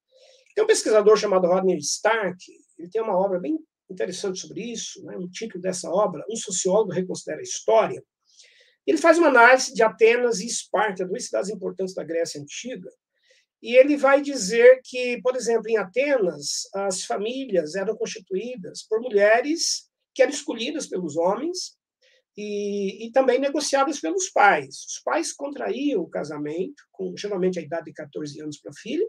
Tem 0.55 0.65
um 0.65 0.67
pesquisador 0.67 1.17
chamado 1.17 1.47
Rodney 1.47 1.77
Stark, 1.79 2.39
ele 2.79 2.89
tem 2.91 3.03
uma 3.03 3.17
obra 3.17 3.39
bem 3.39 3.59
interessante 3.91 4.41
sobre 4.41 4.63
isso, 4.63 5.03
né, 5.05 5.17
um 5.17 5.29
título 5.29 5.61
dessa 5.61 5.91
obra, 5.91 6.25
Um 6.31 6.37
Sociólogo 6.37 6.93
Reconsidera 6.93 7.41
a 7.41 7.43
História. 7.43 8.03
Ele 8.87 8.99
faz 8.99 9.19
uma 9.19 9.29
análise 9.29 9.75
de 9.75 9.83
Atenas 9.83 10.41
e 10.41 10.47
Esparta, 10.47 11.07
duas 11.07 11.25
cidades 11.25 11.51
importantes 11.51 11.95
da 11.95 12.05
Grécia 12.05 12.41
Antiga, 12.41 12.89
e 13.61 13.77
ele 13.77 13.97
vai 13.97 14.23
dizer 14.23 14.81
que, 14.85 15.21
por 15.21 15.35
exemplo, 15.35 15.69
em 15.69 15.77
Atenas, 15.77 16.69
as 16.75 17.05
famílias 17.05 17.75
eram 17.75 17.97
constituídas 17.97 18.83
por 18.89 19.01
mulheres 19.01 19.88
que 20.19 20.23
eram 20.23 20.33
escolhidas 20.33 20.89
pelos 20.89 21.17
homens 21.17 21.77
e, 22.37 23.07
e 23.07 23.13
também 23.13 23.39
negociadas 23.39 24.01
pelos 24.01 24.29
pais. 24.31 24.75
Os 24.85 25.01
pais 25.05 25.33
contraíam 25.33 26.03
o 26.03 26.11
casamento, 26.11 26.83
com 26.91 27.17
geralmente 27.17 27.61
a 27.61 27.63
idade 27.63 27.85
de 27.85 27.93
14 27.93 28.41
anos 28.41 28.59
para 28.59 28.73
a 28.73 28.81
filha, 28.83 29.07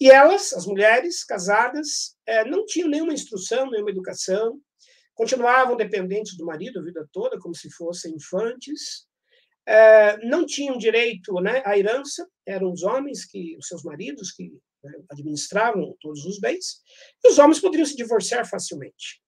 e 0.00 0.10
elas, 0.10 0.52
as 0.52 0.66
mulheres 0.66 1.22
casadas, 1.22 2.16
é, 2.26 2.44
não 2.44 2.66
tinham 2.66 2.88
nenhuma 2.88 3.12
instrução, 3.12 3.70
nenhuma 3.70 3.92
educação, 3.92 4.60
continuavam 5.14 5.76
dependentes 5.76 6.36
do 6.36 6.44
marido 6.44 6.80
a 6.80 6.82
vida 6.82 7.08
toda, 7.12 7.38
como 7.38 7.54
se 7.54 7.70
fossem 7.70 8.12
infantes, 8.12 9.06
é, 9.64 10.16
não 10.26 10.44
tinham 10.44 10.76
direito 10.76 11.34
né, 11.34 11.62
à 11.64 11.78
herança, 11.78 12.28
eram 12.44 12.72
os 12.72 12.82
homens, 12.82 13.24
que 13.24 13.56
os 13.58 13.68
seus 13.68 13.84
maridos, 13.84 14.32
que 14.32 14.50
né, 14.82 14.92
administravam 15.08 15.96
todos 16.00 16.24
os 16.24 16.40
bens, 16.40 16.80
e 17.24 17.28
os 17.28 17.38
homens 17.38 17.60
poderiam 17.60 17.86
se 17.86 17.94
divorciar 17.94 18.44
facilmente. 18.44 19.24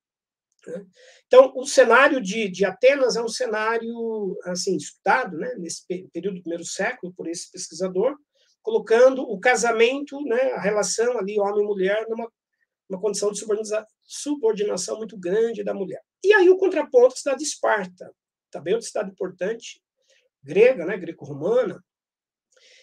Né? 0.68 0.84
Então, 1.26 1.52
o 1.56 1.64
cenário 1.66 2.20
de, 2.20 2.48
de, 2.48 2.64
Atenas 2.64 3.16
é 3.16 3.22
um 3.22 3.28
cenário 3.28 4.38
assim 4.44 4.76
estudado, 4.76 5.36
né, 5.36 5.54
nesse 5.56 5.84
período 6.12 6.36
do 6.36 6.42
primeiro 6.42 6.64
século 6.64 7.12
por 7.14 7.26
esse 7.26 7.50
pesquisador, 7.50 8.16
colocando 8.62 9.22
o 9.22 9.40
casamento, 9.40 10.20
né, 10.24 10.52
a 10.52 10.60
relação 10.60 11.18
ali 11.18 11.40
homem 11.40 11.62
e 11.62 11.66
mulher 11.66 12.06
numa 12.08 12.30
uma 12.88 12.98
condição 12.98 13.30
de 13.30 13.38
subordinação 14.02 14.96
muito 14.96 15.18
grande 15.18 15.62
da 15.62 15.74
mulher. 15.74 16.02
E 16.24 16.32
aí 16.32 16.48
o 16.48 16.56
contraponto 16.56 17.16
está 17.16 17.34
de 17.34 17.44
Esparta, 17.44 18.10
também 18.50 18.72
outra 18.72 18.88
cidade 18.88 19.10
importante, 19.10 19.82
grega, 20.42 20.86
né, 20.86 20.96
greco-romana, 20.96 21.84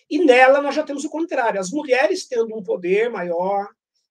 e 0.07 0.23
nela 0.23 0.61
nós 0.61 0.75
já 0.75 0.83
temos 0.83 1.03
o 1.03 1.09
contrário, 1.09 1.59
as 1.59 1.71
mulheres 1.71 2.27
tendo 2.27 2.55
um 2.55 2.61
poder 2.61 3.09
maior, 3.09 3.67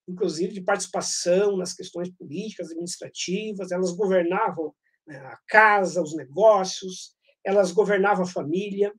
inclusive 0.09 0.53
de 0.53 0.61
participação 0.61 1.57
nas 1.57 1.75
questões 1.75 2.11
políticas, 2.11 2.71
administrativas, 2.71 3.73
elas 3.73 3.93
governavam 3.93 4.75
né, 5.07 5.17
a 5.19 5.38
casa, 5.49 6.03
os 6.03 6.14
negócios, 6.14 7.14
elas 7.45 7.73
governavam 7.73 8.25
a 8.25 8.29
família, 8.29 8.93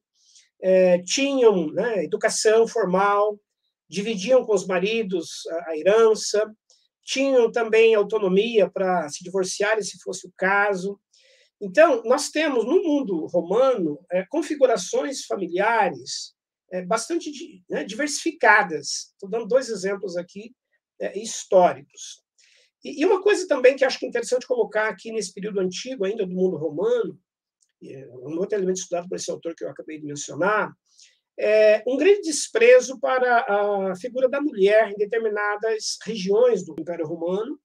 é, 0.62 1.02
tinham 1.04 1.72
né, 1.72 2.04
educação 2.04 2.68
formal, 2.68 3.40
dividiam 3.90 4.46
com 4.46 4.54
os 4.54 4.66
maridos 4.66 5.46
a, 5.48 5.72
a 5.72 5.78
herança, 5.78 6.52
tinham 7.04 7.52
também 7.52 7.94
autonomia 7.94 8.70
para 8.70 9.08
se 9.10 9.24
divorciarem, 9.24 9.84
se 9.84 10.00
fosse 10.02 10.28
o 10.28 10.34
caso, 10.36 11.00
então, 11.62 12.04
nós 12.04 12.30
temos 12.30 12.66
no 12.66 12.84
mundo 12.84 13.28
romano 13.28 14.00
é, 14.12 14.26
configurações 14.26 15.26
familiares 15.26 16.36
é, 16.72 16.84
bastante 16.84 17.32
né, 17.70 17.84
diversificadas. 17.84 19.12
Estou 19.14 19.30
dando 19.30 19.48
dois 19.48 19.70
exemplos 19.70 20.18
aqui 20.18 20.54
é, 21.00 21.18
históricos. 21.20 22.24
E, 22.84 23.02
e, 23.02 23.06
uma 23.06 23.22
coisa 23.22 23.48
também 23.48 23.76
que 23.76 23.84
acho 23.84 23.98
que 24.00 24.06
é 24.06 24.10
interessante 24.10 24.48
colocar 24.48 24.88
aqui 24.88 25.12
nesse 25.12 25.34
período 25.34 25.60
antigo, 25.60 26.06
ainda 26.06 26.26
do 26.26 26.36
mundo 26.36 26.58
romano, 26.58 27.20
é, 27.84 28.08
um 28.10 28.38
outro 28.38 28.58
elemento 28.58 28.78
estudado 28.78 29.08
por 29.10 29.16
esse 29.16 29.30
autor 29.30 29.56
que 29.56 29.64
eu 29.64 29.70
acabei 29.70 30.00
de 30.00 30.06
mencionar, 30.06 30.72
é 31.38 31.84
um 31.86 31.98
grande 31.98 32.22
desprezo 32.22 32.98
para 33.00 33.46
a 33.92 33.96
figura 33.96 34.30
da 34.30 34.40
mulher 34.40 34.90
em 34.90 34.96
determinadas 34.96 35.98
regiões 36.04 36.66
do 36.66 36.76
Império 36.80 37.06
Romano, 37.06 37.60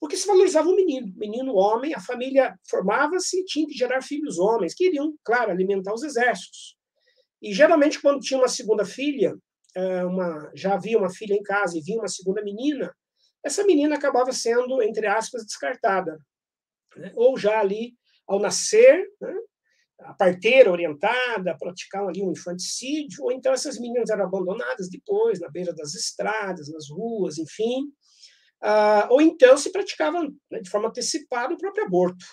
porque 0.00 0.16
se 0.16 0.26
valorizava 0.26 0.70
o 0.70 0.74
menino, 0.74 1.12
menino 1.14 1.54
homem, 1.54 1.92
a 1.94 2.00
família 2.00 2.58
formava-se 2.68 3.40
e 3.40 3.44
tinha 3.44 3.66
que 3.66 3.74
gerar 3.74 4.02
filhos 4.02 4.38
homens, 4.38 4.74
que 4.74 4.86
iriam, 4.86 5.14
claro, 5.22 5.50
alimentar 5.50 5.92
os 5.92 6.02
exércitos. 6.02 6.74
E 7.42 7.52
geralmente, 7.52 8.00
quando 8.00 8.20
tinha 8.20 8.40
uma 8.40 8.48
segunda 8.48 8.84
filha, 8.84 9.36
uma, 10.04 10.50
já 10.54 10.74
havia 10.74 10.98
uma 10.98 11.10
filha 11.10 11.34
em 11.34 11.42
casa 11.42 11.78
e 11.78 11.82
vinha 11.82 12.00
uma 12.00 12.08
segunda 12.08 12.42
menina, 12.42 12.94
essa 13.44 13.64
menina 13.64 13.96
acabava 13.96 14.32
sendo, 14.32 14.82
entre 14.82 15.06
aspas, 15.06 15.44
descartada. 15.44 16.18
Né? 16.96 17.12
Ou 17.16 17.38
já 17.38 17.60
ali, 17.60 17.94
ao 18.26 18.38
nascer, 18.38 19.06
né? 19.20 19.34
a 20.00 20.14
parteira 20.14 20.70
orientada, 20.70 21.56
praticar 21.58 22.06
ali 22.06 22.22
um 22.22 22.32
infanticídio, 22.32 23.24
ou 23.24 23.32
então 23.32 23.52
essas 23.52 23.78
meninas 23.78 24.10
eram 24.10 24.24
abandonadas 24.24 24.88
depois, 24.88 25.40
na 25.40 25.48
beira 25.48 25.74
das 25.74 25.94
estradas, 25.94 26.70
nas 26.72 26.88
ruas, 26.88 27.38
enfim, 27.38 27.90
ah, 28.62 29.08
ou 29.10 29.20
então 29.20 29.56
se 29.56 29.72
praticava 29.72 30.22
né, 30.50 30.60
de 30.60 30.70
forma 30.70 30.88
antecipada 30.88 31.54
o 31.54 31.58
próprio 31.58 31.84
aborto. 31.84 32.24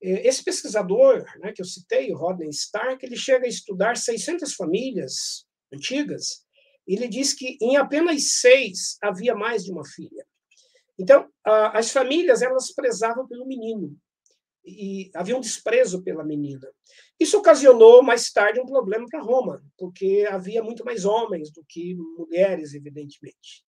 Esse 0.00 0.44
pesquisador 0.44 1.24
né, 1.40 1.52
que 1.52 1.62
eu 1.62 1.64
citei, 1.64 2.12
o 2.12 2.16
Rodney 2.16 2.50
Stark, 2.50 3.04
ele 3.04 3.16
chega 3.16 3.46
a 3.46 3.48
estudar 3.48 3.96
600 3.96 4.54
famílias 4.54 5.46
antigas, 5.72 6.45
ele 6.86 7.08
diz 7.08 7.32
que 7.32 7.58
em 7.60 7.76
apenas 7.76 8.34
seis 8.38 8.96
havia 9.02 9.34
mais 9.34 9.64
de 9.64 9.72
uma 9.72 9.84
filha. 9.84 10.26
Então, 10.98 11.28
as 11.44 11.90
famílias 11.90 12.42
elas 12.42 12.72
prezavam 12.72 13.26
pelo 13.26 13.46
menino 13.46 13.96
e 14.64 15.10
havia 15.14 15.36
um 15.36 15.40
desprezo 15.40 16.02
pela 16.02 16.24
menina. 16.24 16.68
Isso 17.20 17.38
ocasionou 17.38 18.02
mais 18.02 18.30
tarde 18.32 18.60
um 18.60 18.66
problema 18.66 19.06
para 19.08 19.22
Roma, 19.22 19.62
porque 19.78 20.26
havia 20.28 20.62
muito 20.62 20.84
mais 20.84 21.04
homens 21.04 21.52
do 21.52 21.64
que 21.68 21.94
mulheres, 21.94 22.74
evidentemente. 22.74 23.64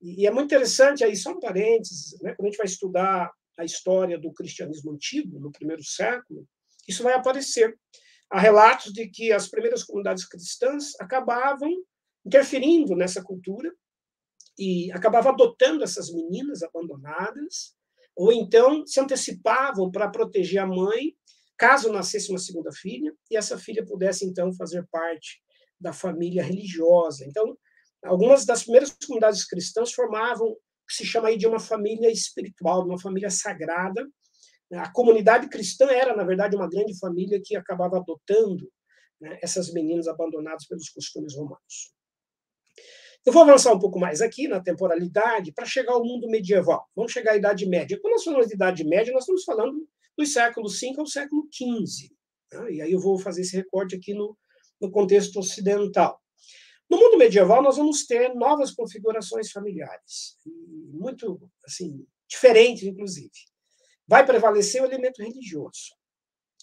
E, 0.00 0.26
é 0.26 0.30
muito 0.30 0.46
interessante, 0.46 1.04
aí 1.04 1.14
só 1.14 1.30
um 1.30 1.38
parênteses, 1.38 2.18
né, 2.20 2.34
quando 2.34 2.46
a 2.46 2.50
gente 2.50 2.58
vai 2.58 2.66
estudar 2.66 3.30
a 3.56 3.64
história 3.64 4.18
do 4.18 4.32
cristianismo 4.32 4.92
antigo, 4.92 5.38
no 5.38 5.52
primeiro 5.52 5.84
século, 5.84 6.46
isso 6.88 7.02
vai 7.04 7.12
aparecer. 7.12 7.78
Há 8.28 8.40
relatos 8.40 8.92
de 8.92 9.08
que 9.08 9.30
as 9.30 9.46
primeiras 9.46 9.84
comunidades 9.84 10.26
cristãs 10.26 10.98
acabavam 10.98 11.70
interferindo 12.24 12.94
nessa 12.94 13.22
cultura 13.22 13.72
e 14.58 14.90
acabavam 14.92 15.32
adotando 15.32 15.82
essas 15.82 16.12
meninas 16.12 16.62
abandonadas, 16.62 17.74
ou 18.14 18.32
então 18.32 18.86
se 18.86 19.00
antecipavam 19.00 19.90
para 19.90 20.10
proteger 20.10 20.60
a 20.62 20.66
mãe, 20.66 21.16
caso 21.56 21.92
nascesse 21.92 22.30
uma 22.30 22.38
segunda 22.38 22.70
filha, 22.72 23.14
e 23.30 23.36
essa 23.36 23.58
filha 23.58 23.84
pudesse 23.84 24.24
então 24.24 24.52
fazer 24.52 24.86
parte 24.90 25.42
da 25.80 25.92
família 25.92 26.42
religiosa. 26.42 27.24
Então, 27.24 27.56
Algumas 28.04 28.44
das 28.44 28.64
primeiras 28.64 28.90
comunidades 28.90 29.44
cristãs 29.44 29.92
formavam 29.92 30.48
o 30.48 30.56
que 30.88 30.94
se 30.94 31.04
chama 31.04 31.28
aí 31.28 31.36
de 31.38 31.46
uma 31.46 31.60
família 31.60 32.10
espiritual, 32.10 32.82
de 32.82 32.88
uma 32.88 33.00
família 33.00 33.30
sagrada. 33.30 34.08
A 34.72 34.90
comunidade 34.90 35.48
cristã 35.48 35.86
era, 35.86 36.16
na 36.16 36.24
verdade, 36.24 36.56
uma 36.56 36.68
grande 36.68 36.98
família 36.98 37.40
que 37.42 37.54
acabava 37.54 37.98
adotando 37.98 38.68
né, 39.20 39.38
essas 39.40 39.72
meninas 39.72 40.08
abandonadas 40.08 40.66
pelos 40.66 40.88
costumes 40.88 41.36
romanos. 41.36 41.94
Eu 43.24 43.32
vou 43.32 43.42
avançar 43.42 43.72
um 43.72 43.78
pouco 43.78 44.00
mais 44.00 44.20
aqui 44.20 44.48
na 44.48 44.60
temporalidade 44.60 45.52
para 45.52 45.64
chegar 45.64 45.92
ao 45.92 46.04
mundo 46.04 46.28
medieval. 46.28 46.88
Vamos 46.94 47.12
chegar 47.12 47.32
à 47.32 47.36
Idade 47.36 47.66
Média. 47.66 47.98
Quando 48.00 48.14
nós 48.14 48.24
falamos 48.24 48.48
de 48.48 48.54
Idade 48.54 48.84
Média, 48.84 49.12
nós 49.12 49.22
estamos 49.22 49.44
falando 49.44 49.88
dos 50.18 50.32
séculos 50.32 50.80
V 50.80 50.94
ao 50.98 51.06
século 51.06 51.48
XV. 51.52 52.10
Né? 52.52 52.72
E 52.72 52.82
aí 52.82 52.90
eu 52.90 52.98
vou 52.98 53.16
fazer 53.18 53.42
esse 53.42 53.56
recorte 53.56 53.94
aqui 53.94 54.12
no, 54.12 54.36
no 54.80 54.90
contexto 54.90 55.38
ocidental. 55.38 56.20
No 56.90 56.98
mundo 56.98 57.16
medieval, 57.16 57.62
nós 57.62 57.76
vamos 57.76 58.04
ter 58.06 58.34
novas 58.34 58.72
configurações 58.72 59.50
familiares, 59.50 60.36
muito 60.92 61.40
assim 61.64 62.04
diferentes, 62.28 62.82
inclusive. 62.82 63.30
Vai 64.06 64.26
prevalecer 64.26 64.82
o 64.82 64.84
elemento 64.84 65.22
religioso. 65.22 65.94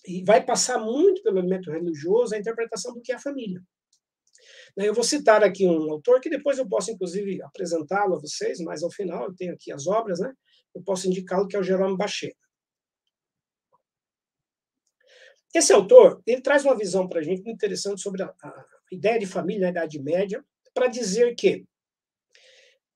E 0.05 0.23
vai 0.23 0.45
passar 0.45 0.77
muito 0.77 1.23
pelo 1.23 1.39
elemento 1.39 1.71
religioso 1.71 2.35
a 2.35 2.37
interpretação 2.37 2.93
do 2.93 3.01
que 3.01 3.11
é 3.11 3.15
a 3.15 3.19
família. 3.19 3.61
Né, 4.75 4.87
eu 4.87 4.93
vou 4.93 5.03
citar 5.03 5.43
aqui 5.43 5.67
um 5.67 5.91
autor 5.91 6.19
que 6.19 6.29
depois 6.29 6.57
eu 6.57 6.67
posso, 6.67 6.91
inclusive, 6.91 7.41
apresentá-lo 7.41 8.15
a 8.15 8.19
vocês, 8.19 8.59
mas 8.59 8.83
ao 8.83 8.91
final 8.91 9.25
eu 9.25 9.35
tenho 9.35 9.53
aqui 9.53 9.71
as 9.71 9.87
obras, 9.87 10.19
né? 10.19 10.33
Eu 10.75 10.81
posso 10.83 11.07
indicá-lo 11.07 11.47
que 11.47 11.55
é 11.55 11.59
o 11.59 11.63
Jerome 11.63 11.97
Bacheta. 11.97 12.37
Esse 15.53 15.73
autor 15.73 16.21
ele 16.25 16.41
traz 16.41 16.63
uma 16.63 16.77
visão 16.77 17.07
para 17.07 17.19
a 17.19 17.23
gente 17.23 17.41
muito 17.43 17.55
interessante 17.55 18.01
sobre 18.01 18.21
a, 18.21 18.27
a 18.27 18.65
ideia 18.91 19.19
de 19.19 19.25
família 19.25 19.61
na 19.61 19.69
Idade 19.69 19.99
Média, 19.99 20.43
para 20.73 20.87
dizer 20.87 21.35
que 21.35 21.65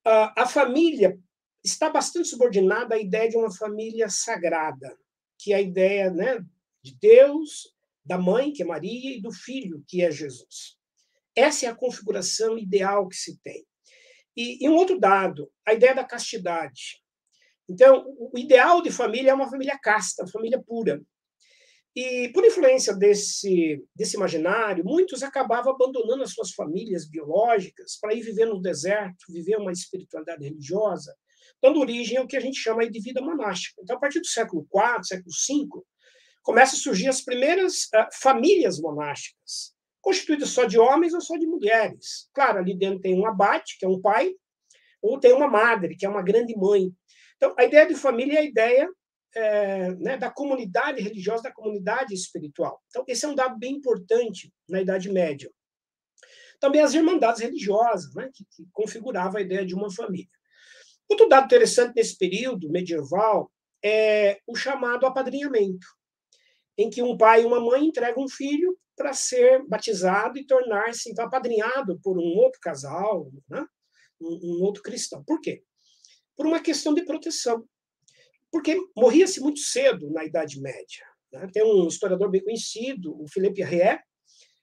a, 0.06 0.44
a 0.44 0.46
família 0.46 1.20
está 1.64 1.90
bastante 1.90 2.28
subordinada 2.28 2.96
à 2.96 3.00
ideia 3.00 3.30
de 3.30 3.38
uma 3.38 3.52
família 3.52 4.10
sagrada, 4.10 4.96
que 5.40 5.54
é 5.54 5.58
a 5.58 5.62
ideia 5.62 6.12
né, 6.12 6.46
de 6.82 6.96
Deus, 6.96 7.74
da 8.06 8.18
mãe, 8.18 8.52
que 8.52 8.62
é 8.62 8.66
Maria, 8.66 9.18
e 9.18 9.22
do 9.22 9.32
filho, 9.32 9.84
que 9.88 10.04
é 10.04 10.12
Jesus. 10.12 10.78
Essa 11.36 11.66
é 11.66 11.70
a 11.70 11.76
configuração 11.76 12.58
ideal 12.58 13.08
que 13.08 13.16
se 13.16 13.40
tem. 13.42 13.66
E, 14.36 14.66
e 14.66 14.70
um 14.70 14.76
outro 14.76 15.00
dado, 15.00 15.52
a 15.66 15.74
ideia 15.74 15.94
da 15.94 16.04
castidade. 16.04 17.02
Então, 17.70 18.06
o 18.08 18.38
ideal 18.38 18.82
de 18.82 18.92
família 18.92 19.32
é 19.32 19.34
uma 19.34 19.50
família 19.50 19.78
casta, 19.82 20.24
uma 20.24 20.32
família 20.32 20.62
pura. 20.62 21.02
E, 21.96 22.30
por 22.30 22.44
influência 22.44 22.96
desse, 22.96 23.84
desse 23.96 24.16
imaginário, 24.16 24.84
muitos 24.84 25.22
acabavam 25.22 25.74
abandonando 25.74 26.24
as 26.24 26.32
suas 26.34 26.52
famílias 26.52 27.08
biológicas 27.08 27.98
para 28.02 28.14
ir 28.16 28.22
viver 28.22 28.48
no 28.48 28.60
deserto, 28.60 29.26
viver 29.30 29.58
uma 29.58 29.72
espiritualidade 29.72 30.44
religiosa, 30.44 31.16
dando 31.62 31.80
origem 31.80 32.18
ao 32.18 32.28
que 32.28 32.36
a 32.36 32.40
gente 32.40 32.58
chama 32.58 32.90
de 32.90 33.00
vida 33.00 33.22
monástica. 33.22 33.80
Então, 33.82 33.96
a 33.96 34.00
partir 34.00 34.20
do 34.20 34.28
século 34.28 34.68
IV, 34.74 35.04
século 35.04 35.32
V, 35.32 35.84
começam 36.42 36.78
a 36.78 36.82
surgir 36.82 37.08
as 37.08 37.22
primeiras 37.22 37.84
uh, 37.86 38.08
famílias 38.12 38.80
monásticas, 38.80 39.73
constituídas 40.04 40.50
só 40.50 40.66
de 40.66 40.78
homens 40.78 41.14
ou 41.14 41.22
só 41.22 41.38
de 41.38 41.48
mulheres. 41.48 42.30
Claro, 42.34 42.60
ali 42.60 42.78
dentro 42.78 43.00
tem 43.00 43.18
um 43.18 43.26
abate, 43.26 43.78
que 43.80 43.86
é 43.86 43.88
um 43.88 44.02
pai, 44.02 44.32
ou 45.02 45.18
tem 45.18 45.32
uma 45.34 45.48
madre, 45.48 45.96
que 45.96 46.06
é 46.06 46.10
uma 46.10 46.22
grande 46.22 46.56
mãe. 46.56 46.92
Então, 47.38 47.56
a 47.58 47.64
ideia 47.64 47.88
de 47.88 47.96
família 47.96 48.36
é 48.36 48.42
a 48.42 48.46
ideia 48.46 48.90
é, 49.34 49.92
né, 49.96 50.18
da 50.18 50.30
comunidade 50.30 51.02
religiosa, 51.02 51.44
da 51.44 51.54
comunidade 51.54 52.14
espiritual. 52.14 52.82
Então, 52.88 53.04
esse 53.08 53.26
é 53.26 53.28
um 53.30 53.34
dado 53.34 53.58
bem 53.58 53.76
importante 53.76 54.54
na 54.70 54.82
Idade 54.82 55.10
Média. 55.10 55.50
Também 56.60 56.82
as 56.82 56.94
irmandades 56.94 57.42
religiosas, 57.42 58.14
né, 58.14 58.30
que, 58.34 58.46
que 58.52 58.68
configuravam 58.74 59.38
a 59.38 59.42
ideia 59.42 59.66
de 59.66 59.74
uma 59.74 59.90
família. 59.90 60.28
Outro 61.10 61.30
dado 61.30 61.46
interessante 61.46 61.94
nesse 61.96 62.18
período 62.18 62.70
medieval 62.70 63.50
é 63.84 64.40
o 64.46 64.56
chamado 64.56 65.06
apadrinhamento, 65.06 65.88
em 66.78 66.90
que 66.90 67.02
um 67.02 67.18
pai 67.18 67.44
e 67.44 67.46
uma 67.46 67.60
mãe 67.60 67.86
entregam 67.86 68.24
um 68.24 68.30
filho 68.30 68.78
para 68.96 69.14
ser 69.14 69.66
batizado 69.68 70.38
e 70.38 70.46
tornar-se 70.46 71.10
então, 71.10 71.26
apadrinhado 71.26 72.00
por 72.02 72.18
um 72.18 72.38
outro 72.38 72.60
casal, 72.62 73.32
né? 73.50 73.66
um, 74.22 74.40
um 74.44 74.64
outro 74.64 74.82
cristão. 74.82 75.24
Por 75.24 75.42
quê? 75.42 75.64
Por 76.36 76.46
uma 76.46 76.62
questão 76.62 76.94
de 76.94 77.04
proteção. 77.04 77.64
Porque 78.52 78.78
morria-se 78.96 79.40
muito 79.40 79.60
cedo 79.60 80.12
na 80.12 80.24
Idade 80.24 80.62
Média. 80.62 81.06
Né? 81.32 81.48
Tem 81.52 81.64
um 81.64 81.88
historiador 81.88 82.30
bem 82.30 82.44
conhecido, 82.44 83.20
o 83.20 83.28
Philippe 83.28 83.64
Riet, 83.64 84.02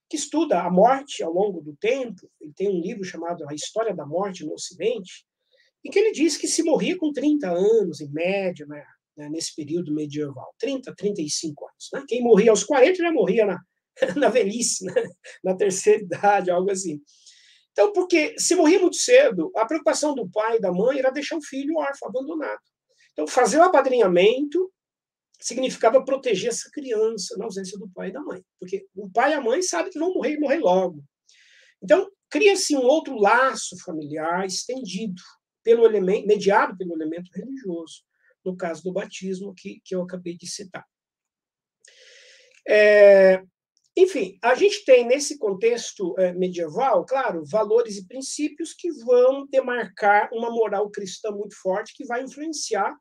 que 0.09 0.17
estuda 0.17 0.63
a 0.63 0.71
morte 0.71 1.23
ao 1.23 1.33
longo 1.33 1.61
do 1.61 1.77
tempo. 1.77 2.31
Ele 2.41 2.53
tem 2.55 2.69
um 2.69 2.81
livro 2.81 3.05
chamado 3.05 3.49
A 3.49 3.55
História 3.55 3.95
da 3.95 4.07
Morte 4.07 4.45
no 4.45 4.53
Ocidente, 4.53 5.25
em 5.85 5.91
que 5.91 5.99
ele 5.99 6.13
diz 6.13 6.37
que 6.37 6.47
se 6.47 6.63
morria 6.63 6.97
com 6.97 7.13
30 7.13 7.49
anos, 7.51 8.01
em 8.01 8.11
média, 8.11 8.67
né, 8.67 8.85
nesse 9.29 9.55
período 9.55 9.95
medieval, 9.95 10.55
30, 10.59 10.95
35 10.95 11.67
anos. 11.67 11.89
Né? 11.93 12.05
Quem 12.09 12.23
morria 12.23 12.51
aos 12.51 12.65
40 12.65 12.97
já 12.97 13.13
morria 13.13 13.47
na, 13.47 13.61
na 14.17 14.29
velhice, 14.29 14.85
né? 14.85 14.95
na 15.43 15.55
terceira 15.55 16.03
idade, 16.03 16.51
algo 16.51 16.71
assim. 16.71 17.01
Então, 17.73 17.93
porque 17.93 18.35
se 18.39 18.55
morria 18.55 18.81
muito 18.81 18.97
cedo, 18.97 19.51
a 19.57 19.65
preocupação 19.65 20.15
do 20.15 20.29
pai 20.29 20.57
e 20.57 20.61
da 20.61 20.73
mãe 20.73 20.99
era 20.99 21.11
deixar 21.11 21.37
o 21.37 21.43
filho 21.43 21.77
órfão, 21.77 22.09
abandonado. 22.09 22.61
Então, 23.13 23.27
fazer 23.27 23.59
o 23.59 23.63
apadrinhamento 23.63 24.73
significava 25.41 26.05
proteger 26.05 26.51
essa 26.51 26.69
criança 26.71 27.37
na 27.39 27.47
ausência 27.47 27.79
do 27.79 27.89
pai 27.89 28.09
e 28.09 28.13
da 28.13 28.21
mãe, 28.21 28.43
porque 28.59 28.87
o 28.95 29.11
pai 29.11 29.31
e 29.31 29.35
a 29.35 29.41
mãe 29.41 29.63
sabem 29.63 29.91
que 29.91 29.99
vão 29.99 30.13
morrer 30.13 30.35
e 30.35 30.41
morrer 30.41 30.59
logo. 30.59 31.03
Então, 31.83 32.11
cria-se 32.29 32.77
um 32.77 32.83
outro 32.83 33.17
laço 33.17 33.77
familiar 33.85 34.45
estendido, 34.47 35.23
pelo 35.63 35.85
elemento, 35.85 36.27
mediado 36.27 36.77
pelo 36.77 36.95
elemento 36.95 37.31
religioso, 37.35 38.03
no 38.45 38.57
caso 38.57 38.83
do 38.83 38.93
batismo 38.93 39.55
que, 39.55 39.81
que 39.85 39.95
eu 39.95 40.03
acabei 40.03 40.37
de 40.37 40.47
citar. 40.47 40.85
É, 42.69 43.43
enfim, 43.97 44.39
a 44.43 44.55
gente 44.55 44.85
tem 44.85 45.07
nesse 45.07 45.39
contexto 45.39 46.15
é, 46.19 46.33
medieval, 46.33 47.05
claro, 47.05 47.45
valores 47.45 47.97
e 47.97 48.07
princípios 48.07 48.73
que 48.73 48.91
vão 49.05 49.47
demarcar 49.49 50.31
uma 50.33 50.51
moral 50.51 50.91
cristã 50.91 51.31
muito 51.31 51.57
forte 51.61 51.95
que 51.95 52.07
vai 52.07 52.23
influenciar, 52.23 52.95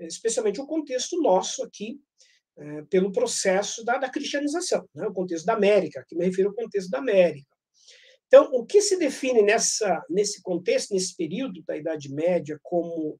especialmente 0.00 0.60
o 0.60 0.66
contexto 0.66 1.20
nosso 1.20 1.62
aqui, 1.62 2.00
é, 2.58 2.82
pelo 2.90 3.12
processo 3.12 3.84
da, 3.84 3.98
da 3.98 4.10
cristianização, 4.10 4.86
né, 4.94 5.06
o 5.06 5.12
contexto 5.12 5.46
da 5.46 5.54
América, 5.54 6.04
que 6.06 6.16
me 6.16 6.24
refiro 6.24 6.48
ao 6.48 6.54
contexto 6.54 6.90
da 6.90 6.98
América. 6.98 7.46
Então, 8.26 8.50
o 8.52 8.64
que 8.64 8.80
se 8.80 8.96
define 8.96 9.42
nessa, 9.42 10.02
nesse 10.08 10.40
contexto, 10.42 10.94
nesse 10.94 11.14
período 11.14 11.62
da 11.66 11.76
Idade 11.76 12.12
Média, 12.12 12.58
como 12.62 13.18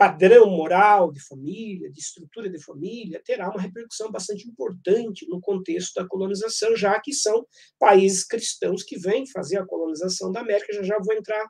padrão 0.00 0.48
moral 0.48 1.12
de 1.12 1.20
família, 1.20 1.92
de 1.92 2.00
estrutura 2.00 2.48
de 2.48 2.58
família, 2.64 3.20
terá 3.22 3.50
uma 3.50 3.60
repercussão 3.60 4.10
bastante 4.10 4.48
importante 4.48 5.28
no 5.28 5.38
contexto 5.42 5.92
da 6.00 6.08
colonização, 6.08 6.74
já 6.74 6.98
que 6.98 7.12
são 7.12 7.46
países 7.78 8.24
cristãos 8.24 8.82
que 8.82 8.98
vêm 8.98 9.26
fazer 9.26 9.58
a 9.58 9.66
colonização 9.66 10.32
da 10.32 10.40
América. 10.40 10.72
Já 10.72 10.82
já 10.82 10.96
vou 11.04 11.14
entrar 11.14 11.46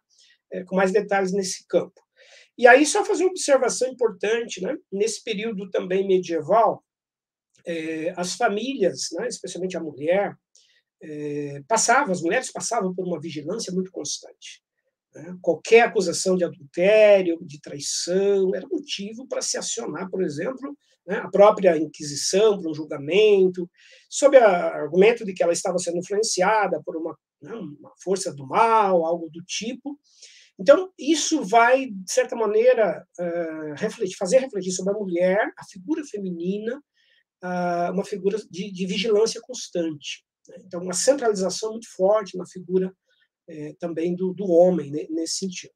é, 0.52 0.64
com 0.64 0.74
mais 0.74 0.90
detalhes 0.90 1.30
nesse 1.30 1.64
campo. 1.68 1.94
E 2.58 2.66
aí, 2.66 2.84
só 2.84 3.04
fazer 3.04 3.22
uma 3.22 3.30
observação 3.30 3.86
importante, 3.86 4.60
né? 4.60 4.76
nesse 4.90 5.22
período 5.22 5.70
também 5.70 6.04
medieval, 6.04 6.84
é, 7.64 8.12
as 8.16 8.34
famílias, 8.34 9.10
né, 9.12 9.28
especialmente 9.28 9.76
a 9.76 9.80
mulher, 9.80 10.34
é, 11.00 11.62
passavam, 11.68 12.10
as 12.10 12.20
mulheres 12.20 12.50
passavam 12.50 12.92
por 12.92 13.06
uma 13.06 13.20
vigilância 13.20 13.72
muito 13.72 13.92
constante. 13.92 14.60
Né? 15.14 15.36
Qualquer 15.40 15.82
acusação 15.82 16.36
de 16.36 16.44
adultério, 16.44 17.38
de 17.42 17.60
traição, 17.60 18.54
era 18.54 18.66
motivo 18.66 19.26
para 19.26 19.42
se 19.42 19.58
acionar, 19.58 20.08
por 20.10 20.22
exemplo, 20.22 20.76
né, 21.06 21.16
a 21.16 21.28
própria 21.28 21.76
Inquisição 21.76 22.60
para 22.60 22.70
um 22.70 22.74
julgamento, 22.74 23.68
sob 24.08 24.36
o 24.36 24.44
argumento 24.44 25.24
de 25.24 25.32
que 25.32 25.42
ela 25.42 25.52
estava 25.52 25.78
sendo 25.78 25.98
influenciada 25.98 26.80
por 26.84 26.96
uma, 26.96 27.16
né, 27.42 27.52
uma 27.54 27.92
força 28.02 28.32
do 28.32 28.46
mal, 28.46 29.04
algo 29.04 29.28
do 29.30 29.42
tipo. 29.44 29.98
Então, 30.58 30.92
isso 30.98 31.42
vai, 31.42 31.86
de 31.86 32.12
certa 32.12 32.36
maneira, 32.36 33.04
uh, 33.18 33.74
refletir, 33.76 34.16
fazer 34.16 34.40
refletir 34.40 34.72
sobre 34.72 34.92
a 34.92 34.98
mulher, 34.98 35.50
a 35.56 35.64
figura 35.64 36.04
feminina, 36.04 36.76
uh, 37.42 37.92
uma 37.92 38.04
figura 38.04 38.38
de, 38.50 38.70
de 38.70 38.86
vigilância 38.86 39.40
constante. 39.40 40.22
Então, 40.58 40.82
uma 40.82 40.92
centralização 40.92 41.70
muito 41.70 41.88
forte 41.96 42.36
na 42.36 42.46
figura 42.46 42.92
é, 43.50 43.74
também 43.78 44.14
do, 44.14 44.32
do 44.32 44.48
homem, 44.48 44.90
né, 44.90 45.06
nesse 45.10 45.38
sentido. 45.38 45.74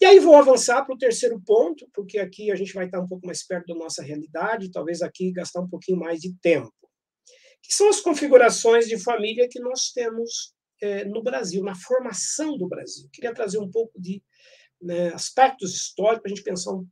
E 0.00 0.04
aí 0.04 0.18
vou 0.18 0.34
avançar 0.34 0.84
para 0.84 0.94
o 0.94 0.98
terceiro 0.98 1.40
ponto, 1.46 1.88
porque 1.92 2.18
aqui 2.18 2.50
a 2.50 2.56
gente 2.56 2.72
vai 2.72 2.86
estar 2.86 3.00
um 3.00 3.06
pouco 3.06 3.26
mais 3.26 3.46
perto 3.46 3.66
da 3.66 3.74
nossa 3.78 4.02
realidade, 4.02 4.72
talvez 4.72 5.02
aqui 5.02 5.30
gastar 5.30 5.60
um 5.60 5.68
pouquinho 5.68 5.98
mais 5.98 6.20
de 6.20 6.34
tempo. 6.40 6.72
Que 7.62 7.72
são 7.72 7.88
as 7.88 8.00
configurações 8.00 8.88
de 8.88 8.98
família 8.98 9.48
que 9.48 9.60
nós 9.60 9.92
temos 9.92 10.54
é, 10.80 11.04
no 11.04 11.22
Brasil, 11.22 11.62
na 11.62 11.76
formação 11.76 12.58
do 12.58 12.66
Brasil. 12.66 13.08
Queria 13.12 13.32
trazer 13.32 13.58
um 13.58 13.70
pouco 13.70 13.92
de 14.00 14.20
né, 14.80 15.08
aspectos 15.14 15.72
históricos 15.72 16.22
para 16.22 16.32
a 16.32 16.34
gente 16.34 16.44
pensar 16.44 16.72
um, 16.72 16.84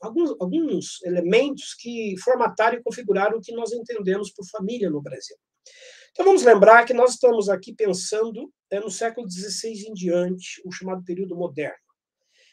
alguns, 0.00 0.30
alguns 0.40 1.02
elementos 1.02 1.74
que 1.74 2.14
formataram 2.22 2.78
e 2.78 2.82
configuraram 2.82 3.38
o 3.38 3.40
que 3.40 3.52
nós 3.52 3.72
entendemos 3.72 4.30
por 4.30 4.46
família 4.46 4.88
no 4.88 5.02
Brasil. 5.02 5.36
Então 6.14 6.26
vamos 6.26 6.44
lembrar 6.44 6.84
que 6.84 6.94
nós 6.94 7.14
estamos 7.14 7.48
aqui 7.48 7.74
pensando 7.74 8.48
é, 8.70 8.78
no 8.78 8.88
século 8.88 9.28
XVI 9.28 9.88
em 9.88 9.92
diante, 9.92 10.62
o 10.64 10.70
chamado 10.70 11.02
período 11.04 11.34
moderno, 11.34 11.74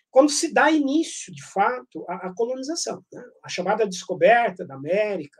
quando 0.09 0.31
se 0.31 0.51
dá 0.51 0.71
início, 0.71 1.31
de 1.31 1.43
fato, 1.43 2.03
à, 2.09 2.33
colonização, 2.35 3.05
né? 3.13 3.23
a 3.43 3.47
chamada 3.47 3.87
descoberta 3.87 4.65
da 4.65 4.73
América, 4.73 5.39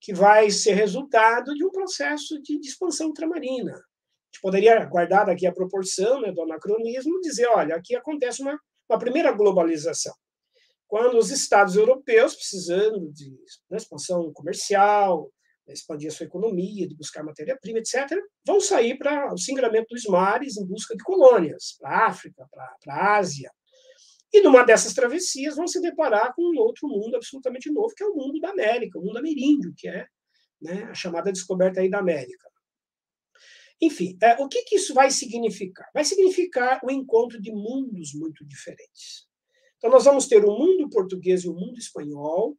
que 0.00 0.12
vai 0.12 0.50
ser 0.50 0.72
resultado 0.72 1.54
de 1.54 1.64
um 1.64 1.70
processo 1.70 2.42
de, 2.42 2.58
de 2.58 2.68
expansão 2.68 3.06
ultramarina. 3.06 3.74
A 3.74 3.76
gente 3.76 4.42
poderia 4.42 4.84
guardar 4.86 5.30
aqui 5.30 5.46
a 5.46 5.52
proporção 5.52 6.20
né, 6.20 6.32
do 6.32 6.42
anacronismo 6.42 7.20
dizer, 7.20 7.46
olha, 7.46 7.76
aqui 7.76 7.94
acontece 7.94 8.42
uma, 8.42 8.58
uma 8.88 8.98
primeira 8.98 9.30
globalização 9.30 10.14
quando 10.90 11.18
os 11.18 11.30
estados 11.30 11.76
europeus, 11.76 12.34
precisando 12.34 13.12
de 13.12 13.30
né, 13.70 13.76
expansão 13.76 14.32
comercial, 14.32 15.30
expandir 15.72 16.08
a 16.08 16.12
sua 16.12 16.26
economia, 16.26 16.86
de 16.86 16.94
buscar 16.94 17.22
matéria-prima, 17.22 17.78
etc., 17.78 18.18
vão 18.44 18.60
sair 18.60 18.96
para 18.98 19.32
o 19.32 19.38
singramento 19.38 19.94
dos 19.94 20.04
mares 20.04 20.56
em 20.56 20.66
busca 20.66 20.96
de 20.96 21.02
colônias, 21.02 21.76
para 21.78 21.90
a 21.90 22.06
África, 22.06 22.46
para 22.50 22.94
a 22.94 23.16
Ásia. 23.16 23.50
E 24.32 24.40
numa 24.40 24.62
dessas 24.62 24.94
travessias 24.94 25.56
vão 25.56 25.66
se 25.66 25.80
deparar 25.80 26.32
com 26.34 26.42
um 26.42 26.58
outro 26.58 26.88
mundo 26.88 27.16
absolutamente 27.16 27.70
novo, 27.70 27.94
que 27.94 28.02
é 28.02 28.06
o 28.06 28.14
mundo 28.14 28.38
da 28.38 28.50
América, 28.50 28.98
o 28.98 29.02
mundo 29.02 29.18
ameríndio, 29.18 29.74
que 29.76 29.88
é 29.88 30.06
né, 30.60 30.84
a 30.84 30.94
chamada 30.94 31.32
descoberta 31.32 31.80
aí 31.80 31.90
da 31.90 31.98
América. 31.98 32.48
Enfim, 33.80 34.16
é, 34.22 34.34
o 34.34 34.46
que, 34.46 34.62
que 34.62 34.76
isso 34.76 34.92
vai 34.92 35.10
significar? 35.10 35.88
Vai 35.94 36.04
significar 36.04 36.80
o 36.84 36.90
encontro 36.90 37.40
de 37.40 37.50
mundos 37.50 38.12
muito 38.14 38.44
diferentes. 38.46 39.26
Então, 39.78 39.90
nós 39.90 40.04
vamos 40.04 40.28
ter 40.28 40.44
o 40.44 40.56
mundo 40.56 40.90
português 40.90 41.42
e 41.42 41.48
o 41.48 41.54
mundo 41.54 41.78
espanhol, 41.78 42.56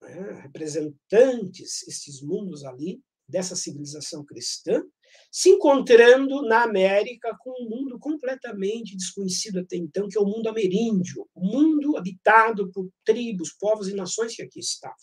né, 0.00 0.40
representantes, 0.42 1.86
esses 1.86 2.22
mundos 2.22 2.64
ali, 2.64 3.00
dessa 3.28 3.54
civilização 3.54 4.24
cristã, 4.24 4.82
se 5.30 5.50
encontrando 5.50 6.42
na 6.42 6.62
América 6.62 7.36
com 7.40 7.50
um 7.62 7.68
mundo 7.68 7.98
completamente 7.98 8.96
desconhecido 8.96 9.60
até 9.60 9.76
então, 9.76 10.08
que 10.08 10.16
é 10.16 10.20
o 10.20 10.26
mundo 10.26 10.48
ameríndio, 10.48 11.28
o 11.34 11.46
mundo 11.46 11.96
habitado 11.96 12.70
por 12.72 12.88
tribos, 13.04 13.52
povos 13.58 13.88
e 13.88 13.94
nações 13.94 14.34
que 14.34 14.42
aqui 14.42 14.60
estavam. 14.60 14.96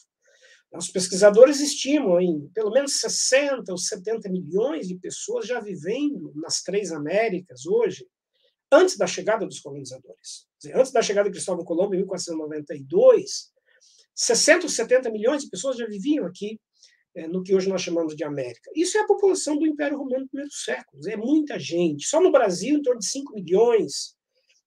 Os 0.74 0.90
pesquisadores 0.90 1.62
estimam 1.62 2.20
em 2.20 2.50
pelo 2.50 2.72
menos 2.72 3.00
60 3.00 3.72
ou 3.72 3.78
70 3.78 4.30
milhões 4.30 4.88
de 4.88 4.98
pessoas 4.98 5.48
já 5.48 5.60
vivendo 5.62 6.34
nas 6.36 6.62
três 6.62 6.92
Américas 6.92 7.66
hoje, 7.66 8.06
antes 8.72 8.98
da 8.98 9.08
chegada 9.08 9.46
dos 9.46 9.60
colonizadores. 9.60 10.48
Antes 10.74 10.92
da 10.92 11.02
chegada 11.02 11.30
de 11.30 11.34
Cristóvão 11.34 11.64
Colombo, 11.64 11.94
em 11.94 12.00
1492, 12.00 13.54
60 14.16 14.64
ou 14.64 14.70
70 14.70 15.12
milhões 15.12 15.44
de 15.44 15.50
pessoas 15.50 15.78
já 15.78 15.86
viviam 15.86 16.26
aqui 16.26 16.60
é, 17.16 17.28
no 17.28 17.44
que 17.44 17.54
hoje 17.54 17.70
nós 17.70 17.82
chamamos 17.82 18.16
de 18.16 18.24
América. 18.24 18.72
Isso 18.76 18.98
é 18.98 19.02
a 19.02 19.08
população 19.08 19.58
do 19.58 19.66
Império 19.66 19.98
Romano 19.98 20.24
no 20.24 20.30
primeiro 20.30 20.52
século, 20.52 21.02
é 21.08 21.18
muita 21.18 21.60
gente. 21.60 22.08
Só 22.08 22.22
no 22.22 22.32
Brasil, 22.32 22.78
em 22.78 22.82
torno 22.82 23.00
de 23.00 23.08
5 23.08 23.34
milhões 23.34 24.16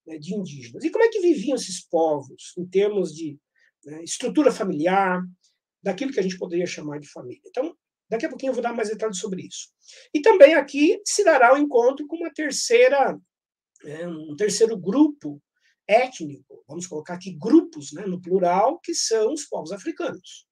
né, 0.07 0.18
de 0.18 0.34
indígenas. 0.34 0.84
E 0.84 0.90
como 0.90 1.05
é 1.05 1.09
que 1.09 1.20
viviam 1.20 1.57
esses 1.57 1.84
povos, 1.86 2.55
em 2.57 2.66
termos 2.66 3.14
de 3.14 3.38
né, 3.84 4.03
estrutura 4.03 4.51
familiar, 4.51 5.22
daquilo 5.82 6.12
que 6.12 6.20
a 6.20 6.22
gente 6.22 6.38
poderia 6.38 6.66
chamar 6.66 6.99
de 6.99 7.09
família. 7.09 7.42
Então, 7.46 7.74
daqui 8.09 8.26
a 8.26 8.28
pouquinho 8.28 8.51
eu 8.51 8.55
vou 8.55 8.62
dar 8.62 8.72
mais 8.72 8.88
detalhes 8.88 9.18
sobre 9.18 9.42
isso. 9.42 9.68
E 10.12 10.20
também 10.20 10.55
aqui 10.55 11.01
se 11.05 11.24
dará 11.24 11.53
o 11.53 11.57
um 11.57 11.59
encontro 11.59 12.07
com 12.07 12.16
uma 12.16 12.32
terceira, 12.32 13.18
é, 13.84 14.09
um 14.09 14.34
terceiro 14.36 14.76
grupo 14.76 15.40
étnico, 15.89 16.62
vamos 16.68 16.86
colocar 16.86 17.14
aqui 17.14 17.32
grupos, 17.32 17.93
né, 17.93 18.05
no 18.07 18.20
plural, 18.20 18.78
que 18.80 18.95
são 18.95 19.32
os 19.32 19.45
povos 19.45 19.72
africanos. 19.72 20.47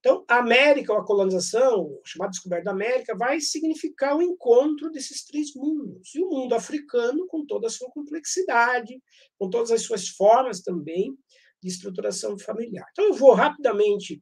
Então, 0.00 0.24
a 0.28 0.38
América, 0.38 0.92
ou 0.92 0.98
a 0.98 1.04
colonização, 1.04 2.00
chamada 2.04 2.32
descoberta 2.32 2.64
da 2.64 2.70
América, 2.72 3.16
vai 3.16 3.38
significar 3.38 4.16
o 4.16 4.22
encontro 4.22 4.90
desses 4.90 5.24
três 5.24 5.54
mundos. 5.54 6.12
E 6.12 6.20
o 6.20 6.28
mundo 6.28 6.54
africano, 6.54 7.24
com 7.28 7.46
toda 7.46 7.68
a 7.68 7.70
sua 7.70 7.88
complexidade, 7.90 9.00
com 9.38 9.48
todas 9.48 9.70
as 9.70 9.82
suas 9.82 10.08
formas 10.08 10.60
também 10.60 11.16
de 11.62 11.68
estruturação 11.68 12.36
familiar. 12.36 12.84
Então, 12.90 13.04
eu 13.04 13.14
vou 13.14 13.32
rapidamente 13.32 14.20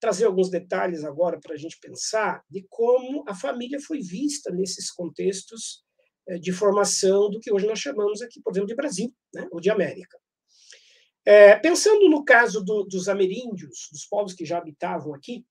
trazer 0.00 0.24
alguns 0.24 0.48
detalhes 0.48 1.04
agora 1.04 1.38
para 1.38 1.54
a 1.54 1.58
gente 1.58 1.78
pensar 1.78 2.42
de 2.48 2.66
como 2.70 3.22
a 3.28 3.34
família 3.34 3.78
foi 3.78 4.00
vista 4.00 4.50
nesses 4.50 4.90
contextos 4.90 5.84
de 6.38 6.52
formação 6.52 7.30
do 7.30 7.40
que 7.40 7.52
hoje 7.52 7.66
nós 7.66 7.78
chamamos 7.78 8.22
aqui, 8.22 8.40
por 8.40 8.52
exemplo, 8.52 8.68
de 8.68 8.74
Brasil, 8.74 9.14
né, 9.34 9.48
ou 9.50 9.60
de 9.60 9.70
América. 9.70 10.18
É, 11.24 11.56
pensando 11.56 12.08
no 12.08 12.24
caso 12.24 12.64
do, 12.64 12.84
dos 12.84 13.08
ameríndios, 13.08 13.88
dos 13.92 14.06
povos 14.06 14.32
que 14.32 14.44
já 14.44 14.58
habitavam 14.58 15.14
aqui, 15.14 15.44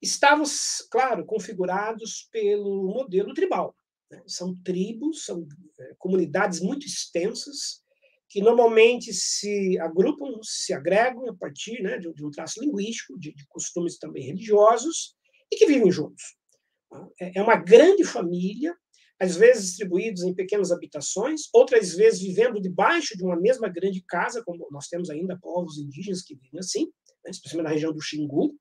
estavam, 0.00 0.44
claro, 0.90 1.26
configurados 1.26 2.28
pelo 2.30 2.92
modelo 2.92 3.34
tribal. 3.34 3.74
Né? 4.10 4.22
São 4.26 4.56
tribos, 4.62 5.24
são 5.24 5.46
é, 5.78 5.94
comunidades 5.98 6.60
muito 6.60 6.86
extensas, 6.86 7.82
que 8.28 8.40
normalmente 8.40 9.12
se 9.12 9.78
agrupam, 9.80 10.38
se 10.42 10.72
agregam 10.72 11.28
a 11.30 11.34
partir 11.34 11.82
né, 11.82 11.98
de, 11.98 12.12
de, 12.12 12.24
um 12.24 12.30
traço 12.30 12.60
linguístico, 12.60 13.18
de, 13.18 13.34
de, 13.34 13.46
costumes 13.48 13.98
também 13.98 14.24
religiosos, 14.24 15.16
e 15.50 15.56
que 15.56 15.66
vivem 15.66 15.90
juntos. 15.90 16.36
Tá? 16.90 17.08
É, 17.20 17.38
é 17.38 17.42
uma 17.42 17.56
grande 17.56 18.04
família 18.04 18.76
às 19.20 19.36
vezes 19.36 19.66
distribuídos 19.66 20.22
em 20.22 20.34
pequenas 20.34 20.70
habitações, 20.70 21.42
outras 21.52 21.94
vezes 21.94 22.20
vivendo 22.20 22.60
debaixo 22.60 23.16
de 23.16 23.24
uma 23.24 23.38
mesma 23.38 23.68
grande 23.68 24.02
casa, 24.06 24.42
como 24.44 24.66
nós 24.70 24.86
temos 24.86 25.10
ainda 25.10 25.38
povos 25.40 25.78
indígenas 25.78 26.22
que 26.22 26.36
vivem 26.36 26.60
assim, 26.60 26.84
né, 27.24 27.30
especialmente 27.30 27.68
na 27.68 27.74
região 27.74 27.92
do 27.92 28.00
Xingu. 28.00 28.54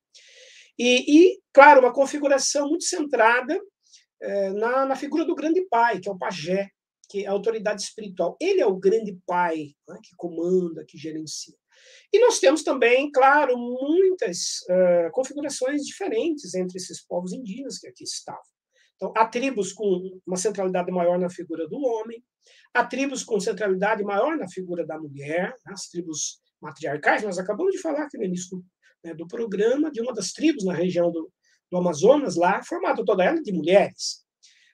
E, 0.77 1.05
e, 1.07 1.39
claro, 1.53 1.81
uma 1.81 1.93
configuração 1.93 2.69
muito 2.69 2.85
centrada 2.85 3.59
é, 4.21 4.49
na, 4.51 4.85
na, 4.85 4.95
figura 4.95 5.25
do 5.25 5.35
grande 5.35 5.65
pai, 5.69 5.99
que 5.99 6.09
é 6.09 6.11
o 6.11 6.17
pajé, 6.17 6.69
que 7.09 7.23
é 7.23 7.27
a 7.27 7.31
autoridade 7.31 7.81
espiritual. 7.81 8.35
Ele 8.41 8.61
é 8.61 8.65
o 8.65 8.77
grande 8.77 9.17
pai 9.25 9.75
né, 9.87 9.99
que 10.03 10.15
comanda, 10.15 10.85
que 10.87 10.97
gerencia. 10.97 11.55
E 12.11 12.19
nós 12.19 12.39
temos 12.39 12.63
também, 12.63 13.11
claro, 13.11 13.57
muitas 13.57 14.61
uh, 14.69 15.11
configurações 15.11 15.83
diferentes 15.83 16.53
entre 16.55 16.77
esses 16.77 17.05
povos 17.05 17.33
indígenas 17.33 17.77
que 17.77 17.87
aqui 17.87 18.03
estavam. 18.03 18.56
Então, 18.97 19.13
há 19.15 19.27
tribos 19.27 19.71
com 19.71 20.19
uma 20.25 20.37
centralidade 20.37 20.91
maior 20.91 21.19
na 21.19 21.29
figura 21.29 21.67
do 21.67 21.77
homem, 21.77 22.21
há 22.73 22.83
tribos 22.83 23.23
com 23.23 23.39
centralidade 23.39 24.03
maior 24.03 24.35
na 24.35 24.49
figura 24.49 24.85
da 24.85 24.99
mulher, 24.99 25.53
né, 25.65 25.73
as 25.73 25.87
tribos 25.87 26.41
matriarcais. 26.59 27.23
Nós 27.23 27.37
acabamos 27.37 27.73
de 27.73 27.81
falar 27.81 28.03
aqui 28.03 28.17
no 28.17 28.25
início 28.25 28.57
do, 28.57 28.65
né, 29.03 29.13
do 29.13 29.27
programa 29.27 29.91
de 29.91 30.01
uma 30.01 30.13
das 30.13 30.31
tribos 30.31 30.65
na 30.65 30.73
região 30.73 31.11
do, 31.11 31.31
do 31.71 31.77
Amazonas, 31.77 32.35
lá, 32.35 32.63
formada 32.63 33.05
toda 33.05 33.23
ela 33.23 33.41
de 33.41 33.53
mulheres. 33.53 34.25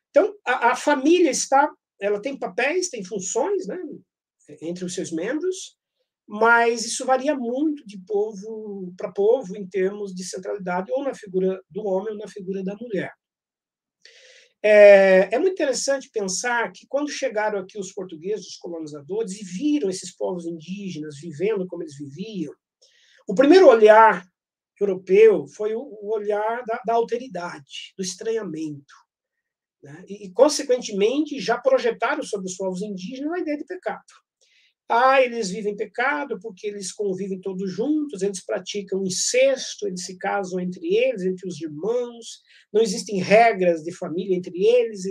Então, 0.10 0.34
a, 0.48 0.72
a, 0.72 0.76
família 0.76 1.30
está, 1.30 1.70
ela 2.00 2.22
tem 2.22 2.40
papéis, 2.40 2.90
tem 2.90 3.04
funções, 3.04 3.68
né, 3.68 3.78
entre 4.62 4.86
os 4.86 4.94
seus 4.94 5.12
membros, 5.12 5.78
mas 6.26 6.86
isso 6.86 7.06
varia 7.06 7.36
muito 7.36 7.86
de 7.86 8.00
povo 8.08 8.94
para 8.96 9.12
povo 9.12 9.58
em 9.58 9.68
termos 9.68 10.14
de 10.14 10.24
centralidade, 10.24 10.92
ou 10.94 11.04
na 11.04 11.14
figura 11.14 11.62
do 11.70 11.86
homem 11.86 12.14
ou 12.14 12.18
na 12.18 12.28
figura 12.28 12.64
da 12.64 12.76
mulher. 12.78 13.12
É, 14.66 15.36
é, 15.36 15.40
muito 15.40 15.54
interessante 15.54 16.10
pensar 16.10 16.72
que 16.72 16.88
quando 16.88 17.10
chegaram 17.10 17.60
aqui 17.60 17.78
os 17.78 17.92
portugueses, 17.92 18.48
os 18.48 18.56
colonizadores, 18.56 19.34
e 19.34 19.44
viram 19.44 19.90
esses 19.90 20.16
povos 20.16 20.46
indígenas 20.46 21.20
vivendo 21.20 21.68
como 21.68 21.84
eles 21.84 21.98
viviam, 21.98 22.54
o 23.28 23.36
primeiro 23.36 23.68
olhar 23.68 24.26
europeu 24.80 25.48
foi 25.48 25.74
o 25.76 26.00
olhar 26.04 26.64
da, 26.66 26.82
da 26.86 26.94
alteridade, 26.94 27.94
do 27.98 28.04
estranhamento. 28.04 28.94
Né? 29.82 30.04
E, 30.08 30.28
e, 30.28 30.32
consequentemente, 30.32 31.40
já 31.40 31.58
projetaram 31.58 32.24
sobre 32.24 32.48
os 32.48 32.56
povos 32.56 32.82
indígenas 32.82 33.34
a 33.34 33.40
ideia 33.40 33.58
de 33.58 33.66
pecado. 33.66 34.04
Ah, 34.90 35.22
eles 35.22 35.50
vivem 35.50 35.76
pecado 35.76 36.38
porque 36.40 36.68
eles 36.68 36.92
convivem 36.92 37.40
todos 37.40 37.72
juntos, 37.72 38.22
eles 38.22 38.44
praticam 38.46 39.04
incesto, 39.04 39.88
eles 39.88 40.06
se 40.06 40.18
casam 40.18 40.60
entre 40.60 40.94
eles, 40.94 41.24
entre 41.24 41.48
os 41.48 41.60
irmãos, 41.62 42.42
não 42.72 42.82
existem 42.82 43.20
regras 43.22 43.82
de 43.82 43.94
família 43.96 44.36
entre 44.36 44.62
eles, 44.62 45.04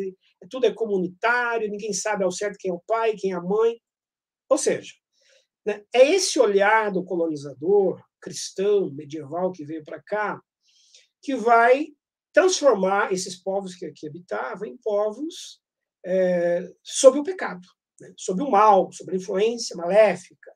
tudo 0.50 0.66
é 0.66 0.72
comunitário, 0.72 1.70
ninguém 1.70 1.92
sabe 1.92 2.22
ao 2.22 2.30
certo 2.30 2.58
quem 2.58 2.70
é 2.70 2.74
o 2.74 2.82
pai, 2.86 3.14
quem 3.16 3.32
é 3.32 3.34
a 3.34 3.40
mãe. 3.40 3.76
Ou 4.48 4.58
seja, 4.58 4.92
né, 5.64 5.82
é 5.92 6.06
esse 6.12 6.38
olhar 6.38 6.92
do 6.92 7.04
colonizador 7.04 8.02
cristão, 8.20 8.92
medieval, 8.92 9.50
que 9.52 9.64
veio 9.64 9.82
para 9.82 10.00
cá, 10.02 10.40
que 11.22 11.34
vai 11.34 11.88
transformar 12.32 13.12
esses 13.12 13.36
povos 13.36 13.74
que 13.74 13.86
aqui 13.86 14.06
habitavam 14.06 14.66
em 14.68 14.76
povos 14.76 15.60
é, 16.04 16.72
sob 16.82 17.18
o 17.18 17.24
pecado 17.24 17.66
né, 18.02 18.12
sobre 18.16 18.42
o 18.42 18.50
mal, 18.50 18.90
sobre 18.92 19.14
a 19.14 19.18
influência 19.18 19.76
maléfica. 19.76 20.52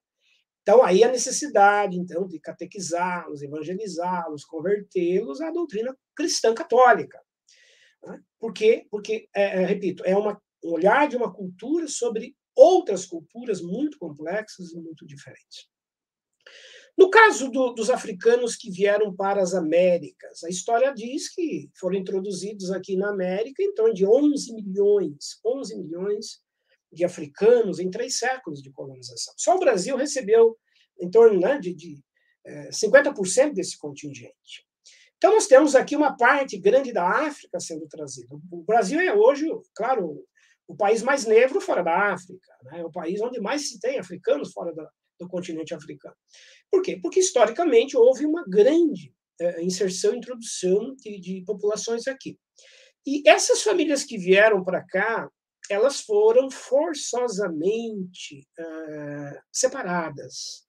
Então, 0.62 0.82
aí 0.82 1.04
a 1.04 1.12
necessidade, 1.12 1.96
então, 1.96 2.26
de 2.26 2.40
catequizá-los, 2.40 3.40
evangelizá-los, 3.40 4.44
convertê-los 4.44 5.40
à 5.40 5.50
doutrina 5.52 5.96
cristã 6.14 6.52
católica. 6.52 7.22
Né? 8.04 8.20
Por 8.40 8.52
quê? 8.52 8.84
Porque, 8.90 9.28
é, 9.34 9.62
é, 9.62 9.64
repito, 9.64 10.02
é 10.04 10.16
uma, 10.16 10.42
um 10.64 10.72
olhar 10.72 11.08
de 11.08 11.16
uma 11.16 11.32
cultura 11.32 11.86
sobre 11.86 12.34
outras 12.54 13.06
culturas 13.06 13.60
muito 13.60 13.96
complexas 13.96 14.72
e 14.72 14.80
muito 14.80 15.06
diferentes. 15.06 15.68
No 16.98 17.10
caso 17.10 17.50
do, 17.50 17.72
dos 17.72 17.90
africanos 17.90 18.56
que 18.56 18.70
vieram 18.70 19.14
para 19.14 19.42
as 19.42 19.54
Américas, 19.54 20.42
a 20.42 20.48
história 20.48 20.92
diz 20.92 21.32
que 21.32 21.70
foram 21.78 21.96
introduzidos 21.96 22.72
aqui 22.72 22.96
na 22.96 23.10
América 23.10 23.62
torno 23.76 23.94
de 23.94 24.06
11 24.06 24.54
milhões, 24.54 25.38
11 25.44 25.76
milhões 25.76 26.45
de 26.96 27.04
africanos 27.04 27.78
em 27.78 27.90
três 27.90 28.18
séculos 28.18 28.62
de 28.62 28.72
colonização. 28.72 29.34
Só 29.36 29.54
o 29.54 29.60
Brasil 29.60 29.96
recebeu 29.96 30.56
em 31.00 31.10
torno 31.10 31.38
né, 31.38 31.58
de, 31.58 31.74
de 31.74 32.02
é, 32.44 32.70
50% 32.70 33.52
desse 33.52 33.78
contingente. 33.78 34.66
Então, 35.16 35.32
nós 35.32 35.46
temos 35.46 35.74
aqui 35.74 35.96
uma 35.96 36.16
parte 36.16 36.58
grande 36.58 36.92
da 36.92 37.08
África 37.08 37.58
sendo 37.58 37.86
trazida. 37.88 38.34
O 38.50 38.62
Brasil 38.64 39.00
é 39.00 39.14
hoje, 39.14 39.46
claro, 39.74 40.24
o 40.68 40.76
país 40.76 41.02
mais 41.02 41.24
negro 41.24 41.60
fora 41.60 41.82
da 41.82 42.12
África, 42.12 42.52
né? 42.64 42.80
é 42.80 42.84
o 42.84 42.90
país 42.90 43.20
onde 43.20 43.40
mais 43.40 43.68
se 43.68 43.80
tem 43.80 43.98
africanos 43.98 44.52
fora 44.52 44.74
da, 44.74 44.88
do 45.18 45.28
continente 45.28 45.74
africano. 45.74 46.14
Por 46.70 46.82
quê? 46.82 46.98
Porque, 47.00 47.20
historicamente, 47.20 47.96
houve 47.96 48.26
uma 48.26 48.44
grande 48.46 49.14
é, 49.40 49.62
inserção 49.62 50.14
e 50.14 50.18
introdução 50.18 50.94
de, 50.96 51.18
de 51.18 51.44
populações 51.46 52.06
aqui. 52.06 52.38
E 53.06 53.22
essas 53.26 53.62
famílias 53.62 54.04
que 54.04 54.18
vieram 54.18 54.64
para 54.64 54.84
cá, 54.84 55.30
elas 55.70 56.00
foram 56.00 56.50
forçosamente 56.50 58.46
uh, 58.58 59.40
separadas. 59.52 60.66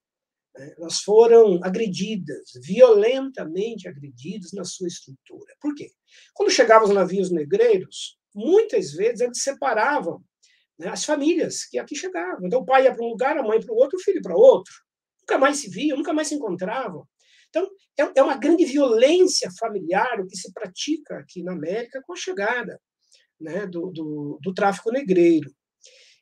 Né? 0.55 0.73
Elas 0.77 0.99
foram 1.01 1.59
agredidas, 1.63 2.51
violentamente 2.63 3.87
agredidas 3.87 4.51
na 4.53 4.63
sua 4.63 4.87
estrutura. 4.87 5.55
Por 5.61 5.75
quê? 5.75 5.91
Quando 6.33 6.51
chegavam 6.51 6.87
os 6.87 6.93
navios 6.93 7.31
negreiros, 7.31 8.17
muitas 8.33 8.91
vezes 8.91 9.21
eles 9.21 9.41
separavam 9.41 10.23
né, 10.77 10.89
as 10.89 11.03
famílias 11.03 11.65
que 11.65 11.79
aqui 11.79 11.95
chegavam. 11.95 12.45
Então, 12.45 12.61
o 12.61 12.65
pai 12.65 12.83
ia 12.83 12.93
para 12.93 13.03
um 13.03 13.09
lugar, 13.09 13.37
a 13.37 13.43
mãe 13.43 13.59
para 13.59 13.73
o 13.73 13.77
outro, 13.77 13.97
o 13.97 14.01
filho 14.01 14.21
para 14.21 14.35
outro. 14.35 14.73
Nunca 15.21 15.37
mais 15.37 15.57
se 15.57 15.69
viam, 15.69 15.97
nunca 15.97 16.13
mais 16.13 16.27
se 16.27 16.35
encontravam. 16.35 17.07
Então, 17.49 17.67
é, 17.97 18.19
é 18.19 18.23
uma 18.23 18.37
grande 18.37 18.65
violência 18.65 19.49
familiar 19.59 20.19
o 20.19 20.27
que 20.27 20.37
se 20.37 20.51
pratica 20.53 21.17
aqui 21.17 21.43
na 21.43 21.53
América 21.53 22.01
com 22.05 22.13
a 22.13 22.17
chegada 22.17 22.79
né, 23.39 23.65
do, 23.65 23.91
do, 23.91 24.39
do 24.41 24.53
tráfico 24.53 24.91
negreiro. 24.91 25.51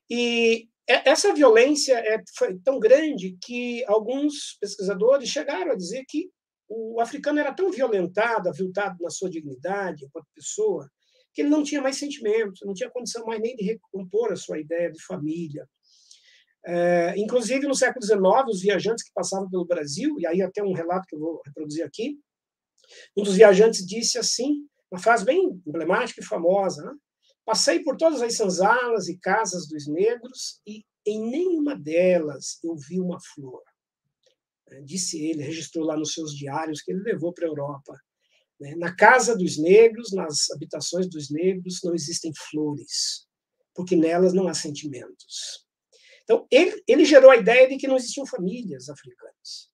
E 0.09 0.67
essa 0.87 1.33
violência 1.33 1.93
é, 1.97 2.21
foi 2.37 2.57
tão 2.59 2.79
grande 2.79 3.37
que 3.43 3.83
alguns 3.85 4.57
pesquisadores 4.59 5.29
chegaram 5.29 5.71
a 5.71 5.75
dizer 5.75 6.03
que 6.07 6.29
o 6.67 6.99
africano 6.99 7.39
era 7.39 7.53
tão 7.53 7.71
violentado, 7.71 8.49
aviltado 8.49 8.97
na 9.01 9.09
sua 9.09 9.29
dignidade 9.29 10.05
enquanto 10.05 10.27
pessoa, 10.33 10.89
que 11.33 11.41
ele 11.41 11.49
não 11.49 11.63
tinha 11.63 11.81
mais 11.81 11.97
sentimentos, 11.97 12.61
não 12.63 12.73
tinha 12.73 12.89
condição 12.89 13.25
mais 13.25 13.41
nem 13.41 13.55
de 13.55 13.63
recompor 13.63 14.31
a 14.31 14.35
sua 14.35 14.59
ideia 14.59 14.91
de 14.91 15.01
família. 15.03 15.67
É, 16.65 17.13
inclusive, 17.17 17.67
no 17.67 17.75
século 17.75 18.03
XIX, 18.03 18.21
os 18.47 18.61
viajantes 18.61 19.03
que 19.03 19.13
passavam 19.13 19.49
pelo 19.49 19.65
Brasil, 19.65 20.15
e 20.19 20.25
aí 20.25 20.41
até 20.41 20.63
um 20.63 20.73
relato 20.73 21.05
que 21.07 21.15
eu 21.15 21.19
vou 21.19 21.41
reproduzir 21.45 21.85
aqui, 21.85 22.17
um 23.17 23.23
dos 23.23 23.35
viajantes 23.35 23.85
disse 23.85 24.17
assim, 24.17 24.65
uma 24.89 24.99
frase 24.99 25.25
bem 25.25 25.61
emblemática 25.65 26.21
e 26.21 26.25
famosa, 26.25 26.83
né? 26.83 26.93
Passei 27.45 27.83
por 27.83 27.95
todas 27.95 28.21
as 28.23 28.35
senzalas 28.35 29.07
e 29.07 29.19
casas 29.19 29.67
dos 29.67 29.87
negros 29.87 30.59
e 30.65 30.83
em 31.05 31.29
nenhuma 31.29 31.75
delas 31.75 32.57
eu 32.63 32.75
vi 32.75 32.99
uma 32.99 33.19
flor. 33.33 33.61
né, 34.67 34.81
disse 34.81 35.23
ele, 35.23 35.43
registrou 35.43 35.85
lá 35.85 35.95
nos 35.95 36.13
seus 36.13 36.35
diários 36.35 36.81
que 36.81 36.91
ele 36.91 37.03
levou 37.03 37.31
para 37.31 37.45
a 37.45 37.49
Europa. 37.49 37.95
Né? 38.59 38.75
Na 38.75 38.95
casa 38.95 39.37
dos 39.37 39.59
negros, 39.59 40.11
nas 40.11 40.49
habitações 40.49 41.07
dos 41.07 41.29
negros, 41.29 41.81
não 41.83 41.93
existem 41.93 42.31
flores, 42.49 43.27
porque 43.75 43.95
nelas 43.95 44.33
não 44.33 44.47
há 44.47 44.53
sentimentos. 44.55 45.65
Então, 46.23 46.47
ele, 46.49 46.81
ele 46.87 47.05
gerou 47.05 47.29
a 47.29 47.37
ideia 47.37 47.69
de 47.69 47.77
que 47.77 47.87
não 47.87 47.95
existiam 47.97 48.25
famílias 48.25 48.89
africanas. 48.89 49.69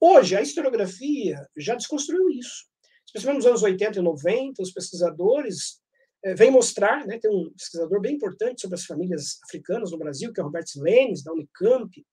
Hoje, 0.00 0.34
a 0.34 0.42
historiografia 0.42 1.46
já 1.56 1.76
desconstruiu 1.76 2.28
isso. 2.30 2.66
Especialmente 3.06 3.44
nos 3.44 3.46
anos 3.46 3.62
80 3.62 4.00
e 4.00 4.02
90, 4.02 4.62
os 4.62 4.72
pesquisadores 4.72 5.80
é, 6.26 6.34
vêm 6.34 6.50
mostrar, 6.50 7.06
né, 7.06 7.20
tem 7.20 7.30
um 7.30 7.52
pesquisador 7.52 8.00
bem 8.00 8.16
importante 8.16 8.60
sobre 8.60 8.74
as 8.74 8.84
famílias 8.84 9.38
africanas 9.44 9.92
no 9.92 9.98
Brasil, 9.98 10.32
que 10.32 10.40
é 10.40 10.42
o 10.42 10.46
Robert 10.46 10.64
Lenes, 10.76 11.22
da 11.22 11.32
Unicamp. 11.32 12.04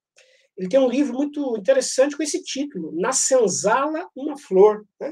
Ele 0.55 0.69
tem 0.69 0.79
um 0.79 0.87
livro 0.87 1.15
muito 1.15 1.57
interessante 1.57 2.15
com 2.15 2.21
esse 2.21 2.43
título, 2.43 2.91
Na 2.93 3.11
Senzala, 3.11 4.07
uma 4.15 4.37
Flor. 4.37 4.85
Né? 5.01 5.11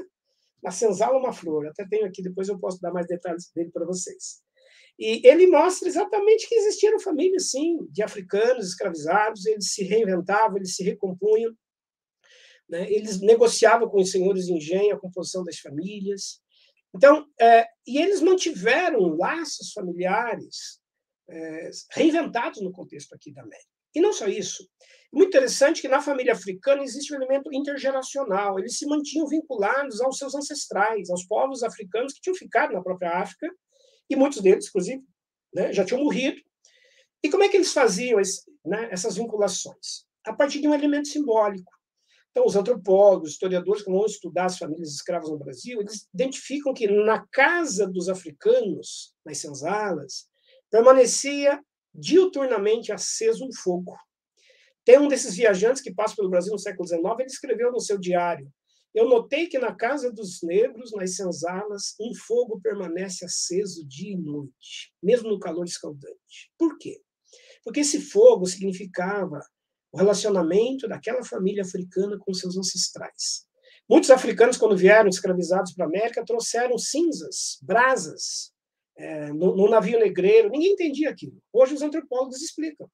Na 0.62 0.70
Senzala, 0.70 1.18
uma 1.18 1.32
Flor. 1.32 1.66
Até 1.66 1.84
tenho 1.84 2.06
aqui, 2.06 2.22
depois 2.22 2.48
eu 2.48 2.60
posso 2.60 2.80
dar 2.80 2.92
mais 2.92 3.08
detalhes 3.08 3.50
dele 3.52 3.72
para 3.72 3.84
vocês. 3.84 4.40
E 4.96 5.26
ele 5.26 5.48
mostra 5.48 5.88
exatamente 5.88 6.48
que 6.48 6.54
existiram 6.54 7.00
famílias, 7.00 7.50
sim, 7.50 7.84
de 7.90 8.04
africanos 8.04 8.68
escravizados, 8.68 9.46
eles 9.46 9.72
se 9.72 9.82
reinventavam, 9.82 10.58
eles 10.58 10.76
se 10.76 10.84
recompunham, 10.84 11.52
né? 12.68 12.88
eles 12.88 13.20
negociavam 13.20 13.88
com 13.88 14.00
os 14.00 14.12
senhores 14.12 14.46
de 14.46 14.52
engenho 14.52 14.94
a 14.94 15.00
composição 15.00 15.42
das 15.42 15.58
famílias. 15.58 16.40
Então, 16.94 17.26
é, 17.40 17.66
e 17.86 17.98
eles 17.98 18.20
mantiveram 18.20 19.16
laços 19.16 19.72
familiares 19.72 20.80
é, 21.28 21.70
reinventados 21.92 22.60
no 22.60 22.72
contexto 22.72 23.14
aqui 23.14 23.32
da 23.32 23.42
América. 23.42 23.68
E 23.94 24.00
não 24.00 24.12
só 24.12 24.26
isso. 24.26 24.66
Muito 25.12 25.28
interessante 25.28 25.82
que 25.82 25.88
na 25.88 26.00
família 26.00 26.32
africana 26.32 26.82
existe 26.82 27.12
um 27.12 27.16
elemento 27.16 27.50
intergeracional. 27.52 28.58
Eles 28.58 28.78
se 28.78 28.86
mantinham 28.86 29.26
vinculados 29.26 30.00
aos 30.00 30.16
seus 30.16 30.34
ancestrais, 30.34 31.10
aos 31.10 31.26
povos 31.26 31.62
africanos 31.62 32.14
que 32.14 32.20
tinham 32.20 32.34
ficado 32.34 32.72
na 32.72 32.82
própria 32.82 33.18
África 33.18 33.46
e 34.08 34.16
muitos 34.16 34.40
deles, 34.40 34.68
inclusive, 34.68 35.02
né, 35.54 35.72
já 35.72 35.84
tinham 35.84 36.02
morrido. 36.02 36.40
E 37.22 37.30
como 37.30 37.42
é 37.42 37.48
que 37.48 37.56
eles 37.56 37.72
faziam 37.72 38.18
esse, 38.18 38.42
né, 38.64 38.88
essas 38.90 39.16
vinculações? 39.16 40.06
A 40.24 40.32
partir 40.32 40.60
de 40.60 40.68
um 40.68 40.74
elemento 40.74 41.08
simbólico. 41.08 41.70
Então, 42.32 42.46
os 42.46 42.56
antropólogos, 42.56 43.32
historiadores 43.32 43.82
que 43.82 43.90
vão 43.90 44.04
estudar 44.06 44.46
as 44.46 44.58
famílias 44.58 44.88
escravas 44.88 45.30
no 45.30 45.38
Brasil, 45.38 45.80
eles 45.80 46.08
identificam 46.12 46.72
que 46.72 46.86
na 46.88 47.24
casa 47.26 47.86
dos 47.86 48.08
africanos, 48.08 49.14
nas 49.24 49.38
senzalas, 49.38 50.26
permanecia 50.70 51.62
diuturnamente 51.94 52.90
aceso 52.90 53.46
um 53.46 53.52
fogo. 53.52 53.94
Tem 54.82 54.98
um 54.98 55.08
desses 55.08 55.36
viajantes 55.36 55.82
que 55.82 55.94
passa 55.94 56.16
pelo 56.16 56.30
Brasil 56.30 56.52
no 56.52 56.58
século 56.58 56.88
XIX, 56.88 57.02
ele 57.18 57.26
escreveu 57.26 57.70
no 57.70 57.80
seu 57.80 57.98
diário: 57.98 58.50
eu 58.94 59.08
notei 59.08 59.46
que 59.46 59.58
na 59.58 59.74
casa 59.74 60.12
dos 60.12 60.42
negros, 60.42 60.92
nas 60.92 61.16
senzalas, 61.16 61.94
um 61.98 62.14
fogo 62.14 62.60
permanece 62.60 63.24
aceso 63.24 63.86
dia 63.86 64.12
e 64.12 64.16
noite, 64.16 64.92
mesmo 65.02 65.30
no 65.30 65.38
calor 65.38 65.64
escaldante. 65.64 66.52
Por 66.58 66.76
quê? 66.78 67.00
Porque 67.64 67.80
esse 67.80 68.00
fogo 68.00 68.44
significava 68.44 69.40
o 69.92 69.98
relacionamento 69.98 70.88
daquela 70.88 71.22
família 71.22 71.62
africana 71.62 72.18
com 72.18 72.32
seus 72.32 72.56
ancestrais. 72.56 73.46
Muitos 73.88 74.10
africanos, 74.10 74.56
quando 74.56 74.76
vieram 74.76 75.08
escravizados 75.08 75.74
para 75.74 75.84
a 75.84 75.88
América, 75.88 76.24
trouxeram 76.24 76.78
cinzas, 76.78 77.58
brasas, 77.62 78.52
é, 78.96 79.32
no, 79.32 79.54
no 79.54 79.68
navio 79.68 79.98
negreiro. 79.98 80.48
Ninguém 80.48 80.72
entendia 80.72 81.10
aquilo. 81.10 81.38
Hoje 81.52 81.74
os 81.74 81.82
antropólogos 81.82 82.40
explicam. 82.40 82.88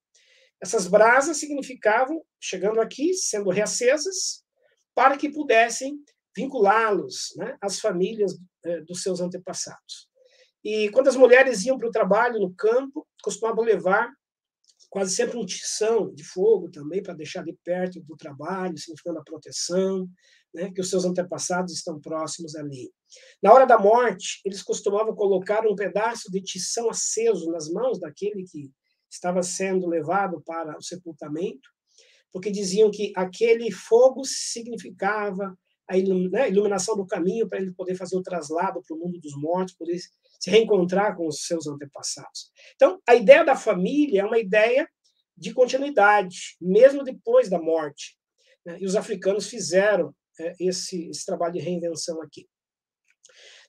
Essas 0.60 0.88
brasas 0.88 1.36
significavam, 1.36 2.20
chegando 2.40 2.80
aqui, 2.80 3.14
sendo 3.14 3.50
reacesas, 3.50 4.42
para 4.94 5.16
que 5.16 5.30
pudessem 5.30 5.96
vinculá-los 6.36 7.32
né, 7.36 7.56
às 7.60 7.78
famílias 7.78 8.36
eh, 8.64 8.80
dos 8.80 9.02
seus 9.02 9.20
antepassados. 9.20 10.08
E 10.64 10.88
quando 10.90 11.08
as 11.08 11.16
mulheres 11.16 11.64
iam 11.64 11.78
para 11.78 11.88
o 11.88 11.92
trabalho 11.92 12.40
no 12.40 12.52
campo, 12.54 13.06
costumavam 13.22 13.64
levar 13.64 14.12
quase 14.90 15.14
sempre 15.14 15.36
um 15.36 15.44
tição 15.44 16.12
de 16.14 16.24
fogo 16.24 16.70
também 16.70 17.02
para 17.02 17.14
deixar 17.14 17.44
de 17.44 17.52
perto 17.64 18.00
do 18.00 18.16
trabalho, 18.16 18.76
significando 18.78 19.18
a 19.18 19.24
proteção, 19.24 20.08
né, 20.54 20.70
que 20.72 20.80
os 20.80 20.88
seus 20.88 21.04
antepassados 21.04 21.72
estão 21.72 22.00
próximos 22.00 22.54
ali. 22.54 22.90
Na 23.42 23.52
hora 23.52 23.66
da 23.66 23.78
morte, 23.78 24.40
eles 24.44 24.62
costumavam 24.62 25.14
colocar 25.14 25.66
um 25.66 25.74
pedaço 25.74 26.30
de 26.30 26.40
tição 26.40 26.88
aceso 26.88 27.50
nas 27.50 27.68
mãos 27.68 27.98
daquele 27.98 28.44
que 28.44 28.70
estava 29.10 29.42
sendo 29.42 29.86
levado 29.86 30.42
para 30.44 30.76
o 30.76 30.82
sepultamento, 30.82 31.68
porque 32.32 32.50
diziam 32.50 32.90
que 32.90 33.12
aquele 33.16 33.70
fogo 33.70 34.22
significava 34.24 35.56
a 35.88 35.96
né, 35.96 36.50
iluminação 36.50 36.94
do 36.94 37.06
caminho 37.06 37.48
para 37.48 37.60
ele 37.60 37.72
poder 37.72 37.94
fazer 37.94 38.16
o 38.16 38.22
traslado 38.22 38.82
para 38.86 38.94
o 38.94 39.00
mundo 39.00 39.18
dos 39.18 39.34
mortos, 39.36 39.74
poder 39.74 39.98
se 40.38 40.50
reencontrar 40.50 41.16
com 41.16 41.26
os 41.26 41.46
seus 41.46 41.66
antepassados. 41.66 42.50
Então, 42.74 43.00
a 43.08 43.14
ideia 43.14 43.44
da 43.44 43.56
família 43.56 44.22
é 44.22 44.24
uma 44.24 44.38
ideia 44.38 44.88
de 45.36 45.52
continuidade, 45.52 46.56
mesmo 46.60 47.02
depois 47.04 47.48
da 47.48 47.60
morte. 47.60 48.16
Né? 48.64 48.78
E 48.80 48.86
os 48.86 48.96
africanos 48.96 49.48
fizeram 49.48 50.14
é, 50.40 50.54
esse, 50.60 51.08
esse 51.08 51.24
trabalho 51.24 51.54
de 51.54 51.60
reinvenção 51.60 52.20
aqui. 52.22 52.46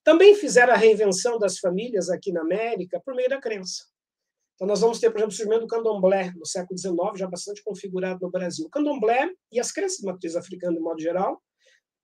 Também 0.04 0.36
fizeram 0.36 0.74
a 0.74 0.78
reinvenção 0.78 1.38
das 1.38 1.60
famílias 1.60 2.10
aqui 2.10 2.32
na 2.32 2.42
América 2.42 3.02
por 3.04 3.16
meio 3.16 3.30
da 3.30 3.40
crença. 3.40 3.84
Então, 4.56 4.68
nós 4.68 4.82
vamos 4.82 5.00
ter, 5.00 5.10
por 5.10 5.20
exemplo, 5.20 5.34
o 5.34 5.36
surgimento 5.36 5.62
do 5.62 5.68
candomblé 5.68 6.34
no 6.36 6.46
século 6.46 6.78
XIX, 6.78 7.18
já 7.18 7.28
bastante 7.28 7.64
configurado 7.64 8.20
no 8.22 8.30
Brasil. 8.30 8.66
O 8.66 8.70
candomblé 8.70 9.30
e 9.52 9.60
as 9.60 9.72
crenças 9.72 10.00
de 10.00 10.06
matriz 10.06 10.36
africana, 10.36 10.74
de 10.74 10.82
modo 10.82 11.02
geral, 11.02 11.42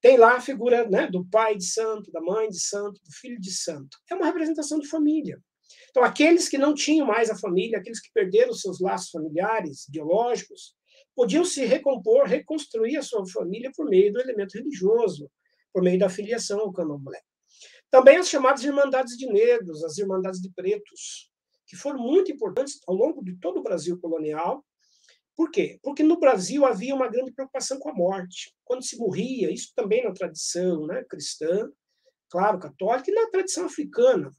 tem 0.02 0.18
lá 0.18 0.36
a 0.36 0.42
figura 0.42 0.88
né, 0.90 1.08
do 1.08 1.26
pai 1.26 1.56
de 1.56 1.66
santo, 1.66 2.12
da 2.12 2.22
mãe 2.22 2.48
de 2.50 2.60
santo, 2.60 3.02
do 3.04 3.12
filho 3.12 3.40
de 3.40 3.52
santo. 3.52 3.98
É 4.10 4.16
uma 4.16 4.26
representação 4.26 4.80
de 4.80 4.88
família. 4.88 5.40
Então, 5.90 6.04
aqueles 6.04 6.50
que 6.50 6.58
não 6.58 6.74
tinham 6.74 7.08
mais 7.08 7.30
a 7.30 7.38
família, 7.38 7.80
aqueles 7.80 8.00
que 8.00 8.12
perderam 8.14 8.54
seus 8.54 8.80
laços 8.80 9.10
familiares, 9.10 9.86
biológicos, 9.90 10.76
podiam 11.16 11.46
se 11.46 11.66
recompor, 11.66 12.26
reconstruir 12.26 12.98
a 12.98 13.02
sua 13.02 13.26
família 13.28 13.72
por 13.76 13.90
meio 13.90 14.12
do 14.12 14.20
elemento 14.20 14.58
religioso, 14.58 15.30
por 15.74 15.82
meio 15.82 15.98
da 15.98 16.10
filiação 16.10 16.60
ao 16.60 16.74
candomblé. 16.74 17.22
Também 17.90 18.18
as 18.18 18.28
chamadas 18.28 18.64
irmandades 18.64 19.18
de 19.18 19.26
negros, 19.28 19.84
as 19.84 19.98
irmandades 19.98 20.42
de 20.42 20.50
pretos, 20.50 21.32
que 21.66 21.76
foram 21.76 22.00
muito 22.00 22.32
importantes 22.32 22.80
ao 22.88 22.96
longo 22.96 23.24
de 23.24 23.38
todo 23.40 23.60
o 23.60 23.64
Brasil 23.64 23.98
colonial. 24.00 24.64
Por 25.36 25.52
quê? 25.52 25.80
Porque 25.84 26.02
no 26.02 26.20
Brasil 26.20 26.66
havia 26.66 26.96
uma 26.96 27.10
grande 27.10 27.32
preocupação 27.34 27.78
com 27.78 27.90
a 27.90 27.94
morte. 27.94 28.56
Quando 28.64 28.84
se 28.84 28.98
morria, 28.98 29.52
isso 29.52 29.74
também 29.76 30.04
na 30.04 30.14
tradição 30.14 30.88
né, 30.88 31.04
cristã, 31.04 31.70
claro, 32.30 32.58
católica, 32.58 33.12
e 33.12 33.14
na 33.14 33.30
tradição 33.30 33.66
africana. 33.66 34.30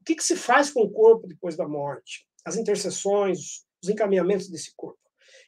O 0.00 0.04
que, 0.04 0.14
que 0.14 0.24
se 0.24 0.36
faz 0.36 0.70
com 0.70 0.80
o 0.80 0.90
corpo 0.90 1.26
depois 1.26 1.56
da 1.56 1.66
morte? 1.66 2.26
As 2.44 2.56
intercessões, 2.56 3.64
os 3.82 3.88
encaminhamentos 3.88 4.50
desse 4.50 4.74
corpo. 4.76 4.98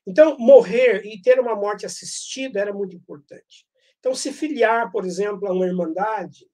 Então, 0.07 0.36
morrer 0.38 1.05
e 1.05 1.20
ter 1.20 1.38
uma 1.38 1.55
morte 1.55 1.84
assistida 1.84 2.61
era 2.61 2.72
muito 2.72 2.97
importante. 2.97 3.66
Então, 3.99 4.14
se 4.14 4.32
filiar, 4.32 4.90
por 4.90 5.05
exemplo, 5.05 5.47
a 5.49 5.53
uma 5.53 5.66
irmandade, 5.66 6.47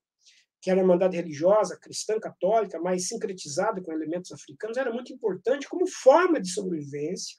que 0.61 0.71
era 0.71 0.79
uma 0.79 0.85
irmandade 0.85 1.17
religiosa, 1.17 1.79
cristã, 1.79 2.19
católica, 2.19 2.81
mas 2.81 3.09
sincretizada 3.09 3.83
com 3.83 3.93
elementos 3.93 4.33
africanos, 4.33 4.79
era 4.79 4.93
muito 4.93 5.13
importante 5.13 5.69
como 5.69 5.87
forma 5.87 6.41
de 6.41 6.49
sobrevivência, 6.49 7.37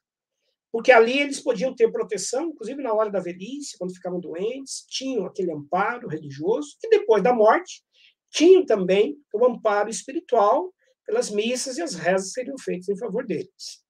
porque 0.73 0.91
ali 0.91 1.19
eles 1.19 1.39
podiam 1.39 1.73
ter 1.73 1.91
proteção, 1.91 2.47
inclusive 2.47 2.81
na 2.81 2.93
hora 2.93 3.11
da 3.11 3.19
velhice, 3.19 3.77
quando 3.77 3.93
ficavam 3.93 4.19
doentes, 4.19 4.83
tinham 4.89 5.25
aquele 5.25 5.53
amparo 5.53 6.07
religioso, 6.07 6.75
e 6.83 6.89
depois 6.89 7.23
da 7.23 7.33
morte, 7.33 7.83
tinham 8.31 8.65
também 8.65 9.15
o 9.31 9.45
amparo 9.45 9.89
espiritual 9.89 10.73
pelas 11.05 11.29
missas 11.29 11.77
e 11.77 11.81
as 11.83 11.93
rezas 11.93 12.29
que 12.29 12.33
seriam 12.33 12.57
feitas 12.57 12.89
em 12.89 12.97
favor 12.97 13.25
deles. 13.25 13.83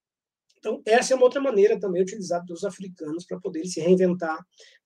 Então, 0.57 0.81
essa 0.85 1.13
é 1.13 1.15
uma 1.15 1.23
outra 1.23 1.41
maneira 1.41 1.79
também 1.79 2.01
utilizada 2.01 2.43
dos 2.45 2.63
africanos 2.63 3.25
para 3.25 3.39
poderem 3.39 3.67
se 3.67 3.79
reinventar 3.79 4.37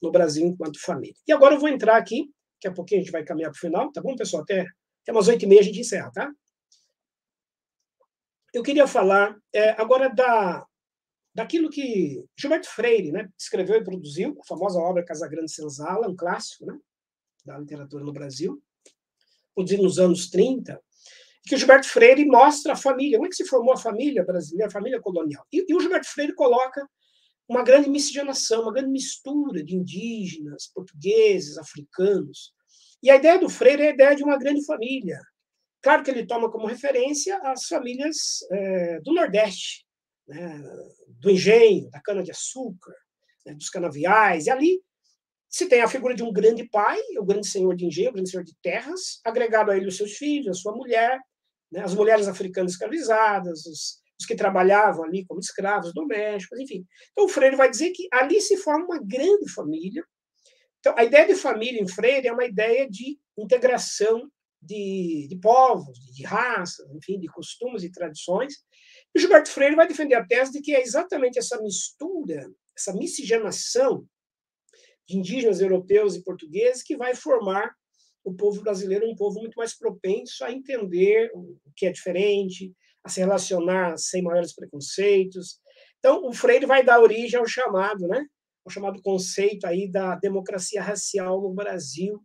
no 0.02 0.12
Brasil 0.12 0.45
enquanto 0.45 0.80
família. 0.80 1.16
E 1.28 1.32
agora 1.32 1.56
eu 1.56 1.60
vou 1.60 1.70
entrar 1.70 1.98
aqui 1.98 2.30
Daqui 2.58 2.68
a 2.68 2.74
pouquinho 2.74 3.02
a 3.02 3.04
gente 3.04 3.12
vai 3.12 3.24
caminhar 3.24 3.52
para 3.52 3.58
o 3.58 3.60
final, 3.60 3.91
tá 3.91 4.02
bom, 4.02 4.16
pessoal? 4.16 4.41
Até, 4.41 4.62
até 5.04 5.12
umas 5.12 5.28
oito 5.28 5.45
e 5.45 5.48
meia 5.48 5.62
a 5.62 5.64
gente 5.64 5.80
encerra, 5.80 6.12
tá? 6.12 6.32
Eu 8.52 8.64
queria 8.64 8.88
falar 8.88 9.38
é, 9.54 9.70
agora 9.80 10.10
da, 10.10 10.66
daquilo 11.38 11.69
que 11.69 12.25
Gilberto 12.35 12.67
Freire 12.67 13.11
né, 13.11 13.29
escreveu 13.38 13.75
e 13.75 13.83
produziu, 13.83 14.35
a 14.41 14.47
famosa 14.47 14.79
obra 14.79 15.05
Casa 15.05 15.27
Grande 15.27 15.51
Senzala, 15.51 16.09
um 16.09 16.15
clássico 16.15 16.65
né, 16.65 16.75
da 17.45 17.59
literatura 17.59 18.03
no 18.03 18.11
Brasil, 18.11 18.59
produzido 19.53 19.83
nos 19.83 19.99
anos 19.99 20.31
30, 20.31 20.81
que 21.43 21.53
o 21.53 21.57
Gilberto 21.59 21.88
Freire 21.88 22.25
mostra 22.25 22.73
a 22.73 22.75
família, 22.75 23.19
como 23.19 23.27
é 23.27 23.29
que 23.29 23.35
se 23.35 23.45
formou 23.45 23.71
a 23.71 23.77
família 23.77 24.25
brasileira, 24.25 24.67
a 24.67 24.71
família 24.71 24.99
colonial. 24.99 25.45
E, 25.53 25.63
e 25.69 25.75
o 25.75 25.79
Gilberto 25.79 26.07
Freire 26.07 26.33
coloca 26.33 26.89
uma 27.47 27.63
grande 27.63 27.88
miscigenação, 27.88 28.63
uma 28.63 28.73
grande 28.73 28.89
mistura 28.89 29.63
de 29.63 29.75
indígenas, 29.75 30.71
portugueses, 30.73 31.59
africanos. 31.59 32.51
E 33.03 33.11
a 33.11 33.15
ideia 33.15 33.38
do 33.38 33.47
Freire 33.47 33.83
é 33.83 33.89
a 33.89 33.93
ideia 33.93 34.15
de 34.15 34.23
uma 34.23 34.39
grande 34.39 34.65
família. 34.65 35.21
Claro 35.83 36.03
que 36.03 36.09
ele 36.09 36.25
toma 36.25 36.49
como 36.49 36.65
referência 36.65 37.38
as 37.43 37.67
famílias 37.67 38.39
é, 38.51 38.99
do 39.01 39.13
Nordeste, 39.13 39.85
né, 40.27 40.61
do 41.20 41.30
engenho, 41.30 41.89
da 41.89 42.01
cana-de-açúcar, 42.01 42.93
né, 43.45 43.53
dos 43.53 43.70
canaviais, 43.70 44.45
e 44.45 44.49
ali 44.49 44.82
se 45.49 45.68
tem 45.68 45.82
a 45.82 45.88
figura 45.88 46.13
de 46.13 46.24
um 46.24 46.32
grande 46.32 46.68
pai, 46.70 46.99
o 47.18 47.26
grande 47.26 47.47
senhor 47.47 47.76
de 47.76 47.86
engenho, 47.86 48.09
o 48.09 48.13
grande 48.13 48.30
senhor 48.30 48.43
de 48.43 48.53
terras, 48.61 49.20
agregado 49.24 49.72
a 49.72 49.78
ele 49.78 49.88
os 49.88 49.97
seus 49.97 50.13
filhos, 50.13 50.57
a 50.57 50.61
sua 50.61 50.76
mulher, 50.76 51.20
né, 51.72 51.82
as 51.82 51.93
mulheres 51.93 52.28
africanas 52.28 52.74
escravizadas, 52.74 53.65
os, 53.65 54.01
os 54.20 54.26
que 54.26 54.36
trabalhavam 54.36 55.05
ali 55.05 55.26
como 55.26 55.39
escravos 55.39 55.93
domésticos, 55.93 56.59
enfim. 56.59 56.86
Então, 57.11 57.26
o 57.26 57.30
Freire 57.30 57.55
vai 57.55 57.70
dizer 57.70 57.91
que 57.91 58.07
ali 58.11 58.41
se 58.41 58.57
forma 58.57 58.86
uma 58.86 58.99
grande 58.99 59.49
família. 59.53 60.03
Então, 60.80 60.93
a 60.97 61.03
ideia 61.03 61.28
de 61.28 61.36
família 61.36 61.82
em 61.82 61.88
Freire 61.88 62.28
é 62.28 62.34
uma 62.34 62.45
ideia 62.45 62.88
de 62.89 63.18
integração 63.38 64.30
de, 64.61 65.28
de 65.30 65.39
povos, 65.39 65.97
de 66.13 66.24
raças, 66.24 66.86
enfim, 66.93 67.20
de 67.20 67.28
costumes 67.28 67.84
e 67.84 67.91
tradições. 67.91 68.53
E 69.18 69.20
Gilberto 69.20 69.49
Freire 69.49 69.76
vai 69.76 69.88
defender 69.88 70.13
a 70.13 70.24
tese 70.24 70.51
de 70.51 70.61
que 70.61 70.76
é 70.76 70.80
exatamente 70.80 71.39
essa 71.39 71.59
mistura, 71.59 72.47
essa 72.78 72.93
miscigenação 72.93 74.07
de 75.07 75.18
indígenas 75.18 75.59
europeus 75.59 76.15
e 76.15 76.24
portugueses 76.24 76.84
que 76.84 76.95
vai 76.95 77.15
formar 77.15 77.74
o 78.24 78.36
povo 78.36 78.61
brasileiro 78.61 79.09
um 79.09 79.15
povo 79.15 79.39
muito 79.39 79.55
mais 79.55 79.76
propenso 79.76 80.45
a 80.45 80.51
entender 80.51 81.32
o 81.34 81.57
que 81.76 81.88
é 81.88 81.91
diferente, 81.91 82.72
a 83.03 83.09
se 83.09 83.20
relacionar 83.20 83.97
sem 83.97 84.22
maiores 84.22 84.53
preconceitos. 84.53 85.59
Então, 85.97 86.24
o 86.24 86.32
Freire 86.32 86.68
vai 86.68 86.86
dar 86.86 87.01
origem 87.01 87.39
ao 87.39 87.47
chamado, 87.47 88.07
né? 88.07 88.24
O 88.63 88.70
chamado 88.70 89.01
conceito 89.01 89.65
aí 89.65 89.89
da 89.89 90.13
democracia 90.18 90.80
racial 90.80 91.41
no 91.41 91.55
Brasil. 91.55 92.22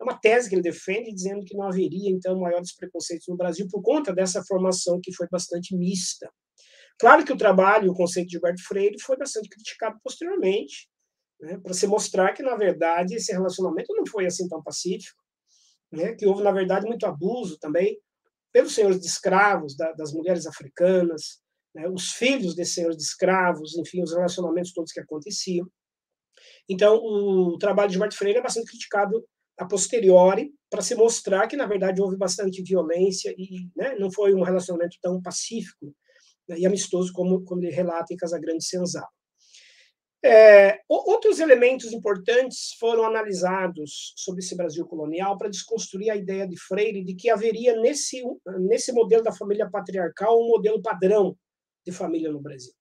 É 0.00 0.04
uma 0.04 0.18
tese 0.18 0.48
que 0.48 0.54
ele 0.54 0.62
defende, 0.62 1.12
dizendo 1.12 1.44
que 1.44 1.54
não 1.54 1.68
haveria, 1.68 2.10
então, 2.10 2.38
maiores 2.38 2.74
preconceitos 2.74 3.26
no 3.28 3.36
Brasil 3.36 3.66
por 3.70 3.82
conta 3.82 4.14
dessa 4.14 4.42
formação 4.44 4.98
que 5.02 5.12
foi 5.12 5.28
bastante 5.30 5.76
mista. 5.76 6.30
Claro 6.98 7.24
que 7.24 7.32
o 7.32 7.36
trabalho, 7.36 7.90
o 7.90 7.94
conceito 7.94 8.26
de 8.26 8.32
Gilberto 8.32 8.62
Freire 8.62 8.98
foi 9.00 9.16
bastante 9.16 9.48
criticado 9.48 9.98
posteriormente, 10.02 10.88
né, 11.40 11.58
para 11.62 11.74
se 11.74 11.86
mostrar 11.86 12.32
que, 12.32 12.42
na 12.42 12.56
verdade, 12.56 13.14
esse 13.14 13.32
relacionamento 13.32 13.94
não 13.94 14.06
foi 14.06 14.26
assim 14.26 14.48
tão 14.48 14.62
pacífico, 14.62 15.22
né, 15.92 16.14
que 16.14 16.26
houve, 16.26 16.42
na 16.42 16.52
verdade, 16.52 16.86
muito 16.86 17.04
abuso 17.04 17.58
também 17.58 17.98
pelos 18.52 18.74
senhores 18.74 19.00
de 19.00 19.06
escravos, 19.06 19.76
da, 19.76 19.92
das 19.92 20.12
mulheres 20.12 20.46
africanas, 20.46 21.40
né, 21.74 21.88
os 21.88 22.12
filhos 22.12 22.54
desses 22.54 22.74
senhores 22.74 22.96
de 22.96 23.02
escravos, 23.02 23.76
enfim, 23.76 24.02
os 24.02 24.12
relacionamentos 24.12 24.72
todos 24.72 24.92
que 24.92 25.00
aconteciam. 25.00 25.66
Então, 26.68 26.96
o 26.96 27.58
trabalho 27.58 27.88
de 27.88 27.94
Gilberto 27.94 28.16
Freire 28.16 28.38
é 28.38 28.42
bastante 28.42 28.66
criticado 28.70 29.24
a 29.60 29.66
posteriori, 29.66 30.54
para 30.70 30.80
se 30.80 30.94
mostrar 30.94 31.46
que, 31.46 31.54
na 31.54 31.66
verdade, 31.66 32.00
houve 32.00 32.16
bastante 32.16 32.62
violência 32.62 33.34
e 33.36 33.68
né, 33.76 33.94
não 33.98 34.10
foi 34.10 34.32
um 34.34 34.42
relacionamento 34.42 34.96
tão 35.02 35.20
pacífico 35.20 35.94
né, 36.48 36.58
e 36.58 36.64
amistoso 36.64 37.12
como, 37.12 37.44
como 37.44 37.60
ele 37.60 37.70
relata 37.70 38.14
em 38.14 38.16
Casagrande 38.16 38.64
Senzala. 38.64 39.06
É, 40.24 40.80
outros 40.88 41.40
elementos 41.40 41.92
importantes 41.92 42.74
foram 42.78 43.04
analisados 43.04 44.14
sobre 44.16 44.40
esse 44.40 44.56
Brasil 44.56 44.86
colonial 44.86 45.36
para 45.36 45.50
desconstruir 45.50 46.10
a 46.10 46.16
ideia 46.16 46.48
de 46.48 46.58
Freire 46.58 47.04
de 47.04 47.14
que 47.14 47.28
haveria 47.28 47.78
nesse, 47.78 48.22
nesse 48.60 48.92
modelo 48.92 49.22
da 49.22 49.32
família 49.32 49.68
patriarcal 49.70 50.40
um 50.40 50.48
modelo 50.48 50.80
padrão 50.80 51.36
de 51.84 51.92
família 51.92 52.32
no 52.32 52.40
Brasil. 52.40 52.72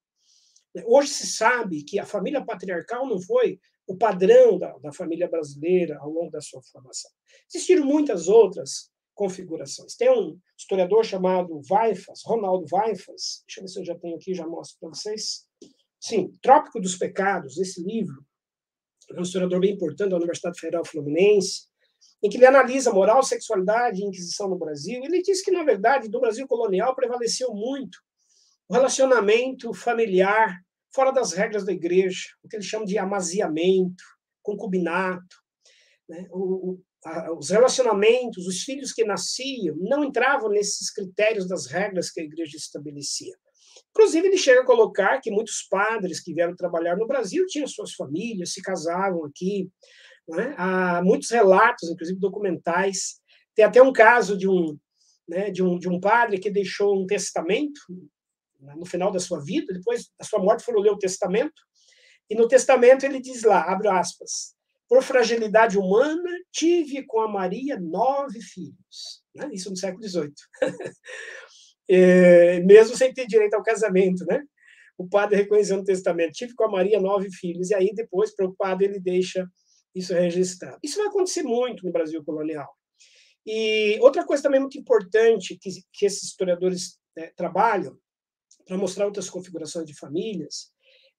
Hoje 0.86 1.10
se 1.10 1.28
sabe 1.28 1.84
que 1.84 2.00
a 2.00 2.06
família 2.06 2.44
patriarcal 2.44 3.06
não 3.06 3.22
foi 3.22 3.60
o 3.90 3.98
padrão 3.98 4.60
da, 4.60 4.78
da 4.78 4.94
família 4.94 5.28
brasileira 5.28 5.98
ao 6.00 6.10
longo 6.10 6.30
da 6.30 6.40
sua 6.40 6.62
formação. 6.62 7.10
Existiram 7.52 7.86
muitas 7.86 8.28
outras 8.28 8.92
configurações. 9.16 9.96
Tem 9.96 10.10
um 10.10 10.40
historiador 10.58 11.04
chamado 11.04 11.60
Vaifas, 11.68 12.22
Ronaldo 12.24 12.66
Vaifas, 12.68 13.44
deixa 13.48 13.60
eu 13.60 13.64
ver 13.64 13.68
se 13.68 13.80
eu 13.80 13.86
já 13.86 13.98
tenho 13.98 14.16
aqui, 14.16 14.34
já 14.34 14.48
mostro 14.48 14.78
para 14.80 14.90
vocês 14.90 15.50
Sim, 16.00 16.32
Trópico 16.42 16.80
dos 16.80 16.96
Pecados, 16.96 17.58
esse 17.58 17.84
livro, 17.84 18.24
é 19.12 19.20
um 19.20 19.24
historiador 19.24 19.60
bem 19.60 19.74
importante 19.74 20.12
da 20.12 20.16
Universidade 20.16 20.60
Federal 20.60 20.86
Fluminense, 20.86 21.68
em 22.24 22.30
que 22.30 22.38
ele 22.38 22.46
analisa 22.46 22.94
moral, 22.94 23.22
sexualidade 23.24 24.02
e 24.02 24.06
inquisição 24.06 24.48
no 24.48 24.58
Brasil. 24.58 25.04
Ele 25.04 25.22
diz 25.22 25.44
que, 25.44 25.52
na 25.52 25.64
verdade, 25.64 26.08
do 26.08 26.20
Brasil 26.20 26.48
colonial 26.48 26.96
prevaleceu 26.96 27.54
muito 27.54 27.98
o 28.70 28.74
relacionamento 28.74 29.74
familiar 29.74 30.62
fora 30.94 31.12
das 31.12 31.34
regras 31.34 31.66
da 31.66 31.72
igreja, 31.72 32.28
o 32.44 32.48
que 32.48 32.56
ele 32.56 32.64
chama 32.64 32.86
de 32.86 32.98
amaziamento, 32.98 34.04
concubinato. 34.42 35.36
Né? 36.08 36.28
O, 36.32 36.72
o, 36.72 36.82
a, 37.06 37.34
os 37.34 37.50
relacionamentos, 37.50 38.48
os 38.48 38.64
filhos 38.64 38.92
que 38.92 39.04
nasciam, 39.04 39.76
não 39.78 40.04
entravam 40.04 40.50
nesses 40.50 40.92
critérios 40.92 41.48
das 41.48 41.68
regras 41.68 42.12
que 42.12 42.22
a 42.22 42.24
igreja 42.24 42.58
estabelecia. 42.58 43.36
Inclusive, 43.92 44.28
ele 44.28 44.38
chega 44.38 44.62
a 44.62 44.66
colocar 44.66 45.20
que 45.20 45.32
muitos 45.32 45.64
padres 45.70 46.20
que 46.20 46.34
vieram 46.34 46.56
trabalhar 46.56 46.96
no 46.96 47.08
Brasil 47.08 47.46
tinham 47.48 47.68
suas 47.68 47.94
famílias, 47.94 48.54
se 48.54 48.62
casavam 48.62 49.26
aqui. 49.26 49.70
Né? 50.28 50.54
Há 50.58 51.02
muitos 51.04 51.30
relatos, 51.30 51.90
inclusive 51.90 52.20
documentais. 52.20 53.20
Tem 53.56 53.66
até 53.66 53.82
um 53.82 53.92
caso 53.92 54.38
de 54.38 54.48
um, 54.48 54.78
né, 55.28 55.50
de 55.50 55.64
um, 55.64 55.78
de 55.78 55.90
um 55.90 56.00
padre 56.00 56.40
que 56.40 56.50
deixou 56.50 57.02
um 57.02 57.06
testamento 57.06 57.80
no 58.60 58.86
final 58.86 59.12
da 59.12 59.20
sua 59.20 59.42
vida, 59.42 59.74
depois 59.74 60.10
da 60.18 60.26
sua 60.26 60.40
morte, 60.40 60.64
foram 60.64 60.82
ler 60.82 60.92
o 60.92 60.98
testamento, 60.98 61.62
e 62.30 62.36
no 62.36 62.48
testamento 62.48 63.06
ele 63.06 63.20
diz 63.20 63.44
lá, 63.44 63.64
abre 63.64 63.88
aspas, 63.88 64.54
por 64.88 65.04
fragilidade 65.04 65.78
humana, 65.78 66.30
tive 66.52 67.06
com 67.06 67.22
a 67.22 67.28
Maria 67.28 67.80
nove 67.80 68.42
filhos. 68.42 69.24
Né? 69.36 69.50
Isso 69.54 69.70
no 69.70 69.78
século 69.78 70.08
XVIII. 70.08 70.34
é, 71.90 72.60
mesmo 72.62 72.96
sem 72.96 73.14
ter 73.14 73.28
direito 73.28 73.54
ao 73.54 73.64
casamento, 73.64 74.26
né? 74.26 74.42
O 74.98 75.08
padre 75.08 75.38
reconheceu 75.38 75.78
no 75.78 75.84
testamento, 75.84 76.34
tive 76.34 76.54
com 76.56 76.66
a 76.66 76.72
Maria 76.72 77.00
nove 77.00 77.32
filhos, 77.32 77.70
e 77.70 77.76
aí 77.76 77.92
depois, 77.94 78.36
preocupado, 78.36 78.84
ele 78.84 79.00
deixa 79.00 79.48
isso 79.96 80.14
registrado. 80.14 80.78
Isso 80.84 80.98
vai 80.98 81.08
acontecer 81.08 81.44
muito 81.44 81.86
no 81.86 81.92
Brasil 81.92 82.24
colonial. 82.24 82.68
E 83.46 83.98
outra 84.02 84.26
coisa 84.26 84.44
também 84.44 84.60
muito 84.60 84.78
importante 84.78 85.58
que, 85.60 85.70
que 85.94 86.06
esses 86.06 86.24
historiadores 86.24 87.00
né, 87.16 87.32
trabalham, 87.36 87.98
para 88.70 88.78
mostrar 88.78 89.08
outras 89.08 89.28
configurações 89.28 89.88
de 89.88 89.98
famílias, 89.98 90.72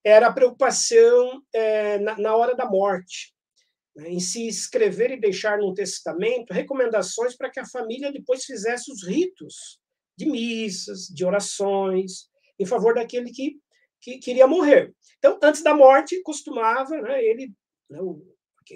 era 0.05 0.29
a 0.29 0.33
preocupação 0.33 1.43
é, 1.53 1.99
na, 1.99 2.17
na, 2.17 2.37
hora 2.37 2.55
da 2.55 2.65
morte, 2.65 3.35
né, 3.97 4.09
em 4.09 4.21
se 4.21 4.47
escrever 4.47 5.11
e 5.11 5.21
deixar 5.21 5.59
no 5.59 5.75
testamento 5.75 6.53
recomendações 6.53 7.37
para 7.37 7.51
que 7.51 7.59
a 7.59 7.67
família 7.67 8.13
depois 8.13 8.45
fizesse 8.45 8.93
os 8.93 9.03
ritos 9.03 9.81
de 10.17 10.27
missas, 10.27 11.09
de 11.09 11.25
orações, 11.25 12.29
em 12.57 12.65
favor 12.65 12.95
daquele 12.95 13.33
que, 13.33 13.57
que 14.01 14.19
queria 14.19 14.47
morrer. 14.47 14.95
Então, 15.19 15.37
antes 15.43 15.61
da 15.61 15.75
morte, 15.75 16.23
costumava 16.23 17.03
né, 17.03 17.23
ele, 17.25 17.53
né, 17.91 18.01
o, 18.01 18.23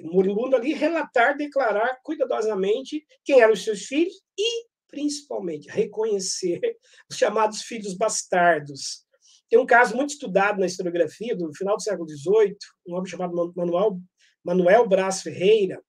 o 0.02 0.12
moribundo 0.12 0.56
ali, 0.56 0.74
relatar, 0.74 1.36
declarar 1.36 2.00
cuidadosamente 2.02 3.06
quem 3.24 3.40
eram 3.40 3.52
os 3.52 3.62
seus 3.62 3.84
filhos 3.84 4.20
e, 4.36 4.66
principalmente, 4.88 5.68
reconhecer 5.68 6.60
os 7.10 7.16
chamados 7.16 7.62
filhos 7.62 7.96
bastardos. 7.96 9.04
Tem 9.48 9.58
um 9.58 9.66
caso 9.66 9.96
muito 9.96 10.10
estudado 10.10 10.58
na 10.58 10.66
historiografia 10.66 11.36
do 11.36 11.54
final 11.54 11.76
do 11.76 11.82
século 11.82 12.08
XVIII, 12.08 12.56
um 12.88 12.94
homem 12.94 13.10
chamado 13.10 13.52
Manuel, 13.54 14.00
Manuel 14.44 14.88
Brás 14.88 15.22
Ferreira, 15.22 15.82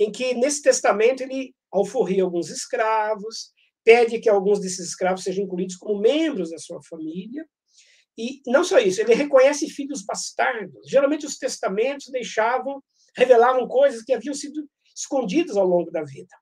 em 0.00 0.10
que, 0.10 0.34
nesse 0.34 0.62
testamento, 0.62 1.22
ele 1.22 1.54
alforria 1.72 2.22
alguns 2.22 2.50
escravos, 2.50 3.52
pede 3.84 4.18
que 4.18 4.28
alguns 4.28 4.60
desses 4.60 4.88
escravos 4.88 5.22
sejam 5.22 5.44
incluídos 5.44 5.76
como 5.76 6.00
membros 6.00 6.50
da 6.50 6.58
sua 6.58 6.80
família. 6.82 7.46
E 8.16 8.40
não 8.46 8.64
só 8.64 8.78
isso, 8.78 9.00
ele 9.00 9.14
reconhece 9.14 9.68
filhos 9.70 10.04
bastardos. 10.04 10.88
Geralmente 10.88 11.26
os 11.26 11.38
testamentos 11.38 12.08
deixavam, 12.10 12.82
revelavam 13.16 13.66
coisas 13.68 14.02
que 14.02 14.12
haviam 14.12 14.34
sido 14.34 14.68
escondidas 14.94 15.56
ao 15.56 15.66
longo 15.66 15.90
da 15.90 16.02
vida. 16.02 16.34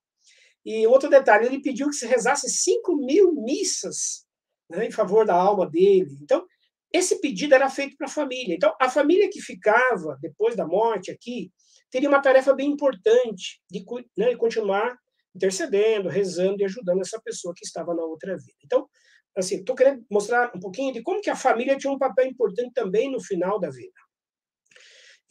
E 0.67 0.85
outro 0.89 1.09
detalhe, 1.09 1.47
ele 1.47 1.63
pediu 1.63 1.89
que 1.89 1.95
se 1.95 2.09
rezasse 2.09 2.51
5 2.51 2.97
mil 2.97 3.33
missas 3.33 4.27
né, 4.69 4.85
em 4.85 4.91
favor 4.91 5.25
da 5.25 5.33
alma 5.33 5.65
dele. 5.71 6.19
Então, 6.21 6.45
esse 6.93 7.21
pedido 7.21 7.55
era 7.55 7.71
feito 7.71 7.97
para 7.97 8.09
a 8.09 8.11
família. 8.11 8.53
Então, 8.53 8.75
a 8.81 8.91
família 8.91 9.31
que 9.31 9.41
ficava 9.41 10.19
depois 10.21 10.57
da 10.57 10.67
morte 10.67 11.13
aqui 11.13 11.53
teria 11.89 12.09
uma 12.09 12.21
tarefa 12.21 12.53
bem 12.53 12.73
importante 12.73 13.63
de, 13.71 13.85
né, 14.19 14.35
continuar 14.35 14.99
intercedendo, 15.33 16.09
rezando 16.09 16.61
e 16.61 16.65
ajudando 16.65 17.01
essa 17.01 17.21
pessoa 17.23 17.55
que 17.57 17.65
estava 17.65 17.95
na 17.95 18.03
outra 18.03 18.37
vida. 18.37 18.59
Então, 18.65 18.89
assim, 19.37 19.59
estou 19.59 19.77
querendo 19.77 20.05
mostrar 20.11 20.51
um 20.53 20.59
pouquinho 20.59 20.93
de 20.93 21.01
como 21.01 21.21
que 21.21 21.31
a 21.31 21.37
família 21.37 21.77
tinha 21.77 21.93
um 21.93 21.99
papel 21.99 22.27
importante 22.27 22.73
também 22.75 23.09
no 23.09 23.23
final 23.23 23.61
da 23.61 23.71
vida. 23.71 24.01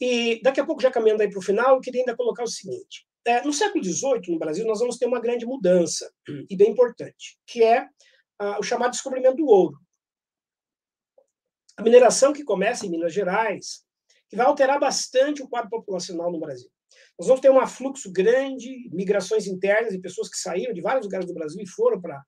E 0.00 0.40
daqui 0.42 0.60
a 0.60 0.64
pouco, 0.64 0.80
já 0.80 0.90
caminhando 0.90 1.22
aí 1.22 1.28
para 1.28 1.38
o 1.38 1.42
final, 1.42 1.74
eu 1.74 1.80
queria 1.82 2.00
ainda 2.00 2.16
colocar 2.16 2.44
o 2.44 2.48
seguinte. 2.48 3.06
É, 3.26 3.42
no 3.42 3.52
século 3.52 3.82
XVIII, 3.82 4.22
no 4.28 4.38
Brasil, 4.38 4.64
nós 4.64 4.78
vamos 4.78 4.96
ter 4.96 5.06
uma 5.06 5.20
grande 5.20 5.44
mudança, 5.44 6.08
e 6.48 6.56
bem 6.56 6.70
importante, 6.70 7.36
que 7.44 7.62
é 7.62 7.88
o 8.60 8.62
chamado 8.62 8.92
descobrimento 8.92 9.36
do 9.36 9.46
ouro. 9.46 9.76
A 11.76 11.82
mineração 11.82 12.32
que 12.32 12.44
começa 12.44 12.86
em 12.86 12.90
Minas 12.90 13.12
Gerais, 13.12 13.84
que 14.28 14.36
vai 14.36 14.46
alterar 14.46 14.78
bastante 14.78 15.42
o 15.42 15.48
quadro 15.48 15.68
populacional 15.68 16.30
no 16.30 16.38
Brasil. 16.38 16.70
Nós 17.18 17.26
vamos 17.26 17.40
ter 17.40 17.50
um 17.50 17.58
afluxo 17.58 18.12
grande, 18.12 18.88
migrações 18.92 19.46
internas 19.46 19.92
e 19.92 20.00
pessoas 20.00 20.28
que 20.28 20.38
saíram 20.38 20.72
de 20.72 20.80
vários 20.80 21.04
lugares 21.04 21.26
do 21.26 21.34
Brasil 21.34 21.60
e 21.60 21.68
foram 21.68 22.00
para 22.00 22.22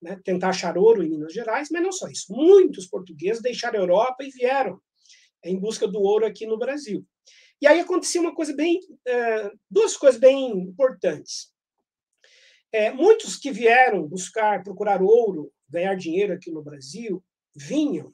né, 0.00 0.20
tentar 0.24 0.50
achar 0.50 0.78
ouro 0.78 1.02
em 1.02 1.10
Minas 1.10 1.32
Gerais, 1.32 1.68
mas 1.72 1.82
não 1.82 1.90
só 1.90 2.06
isso. 2.06 2.26
Muitos 2.30 2.86
portugueses 2.86 3.42
deixaram 3.42 3.78
a 3.78 3.82
Europa 3.82 4.22
e 4.22 4.30
vieram 4.30 4.80
em 5.44 5.58
busca 5.58 5.86
do 5.86 6.00
ouro 6.00 6.26
aqui 6.26 6.46
no 6.46 6.58
Brasil. 6.58 7.04
E 7.60 7.66
aí 7.66 7.80
acontecia 7.80 8.20
uma 8.20 8.34
coisa 8.34 8.54
bem, 8.54 8.78
é, 9.06 9.50
duas 9.70 9.96
coisas 9.96 10.20
bem 10.20 10.50
importantes. 10.52 11.50
É, 12.72 12.92
muitos 12.92 13.36
que 13.36 13.50
vieram 13.50 14.06
buscar, 14.06 14.62
procurar 14.62 15.02
ouro, 15.02 15.50
ganhar 15.68 15.94
dinheiro 15.94 16.34
aqui 16.34 16.50
no 16.50 16.62
Brasil, 16.62 17.22
vinham 17.54 18.12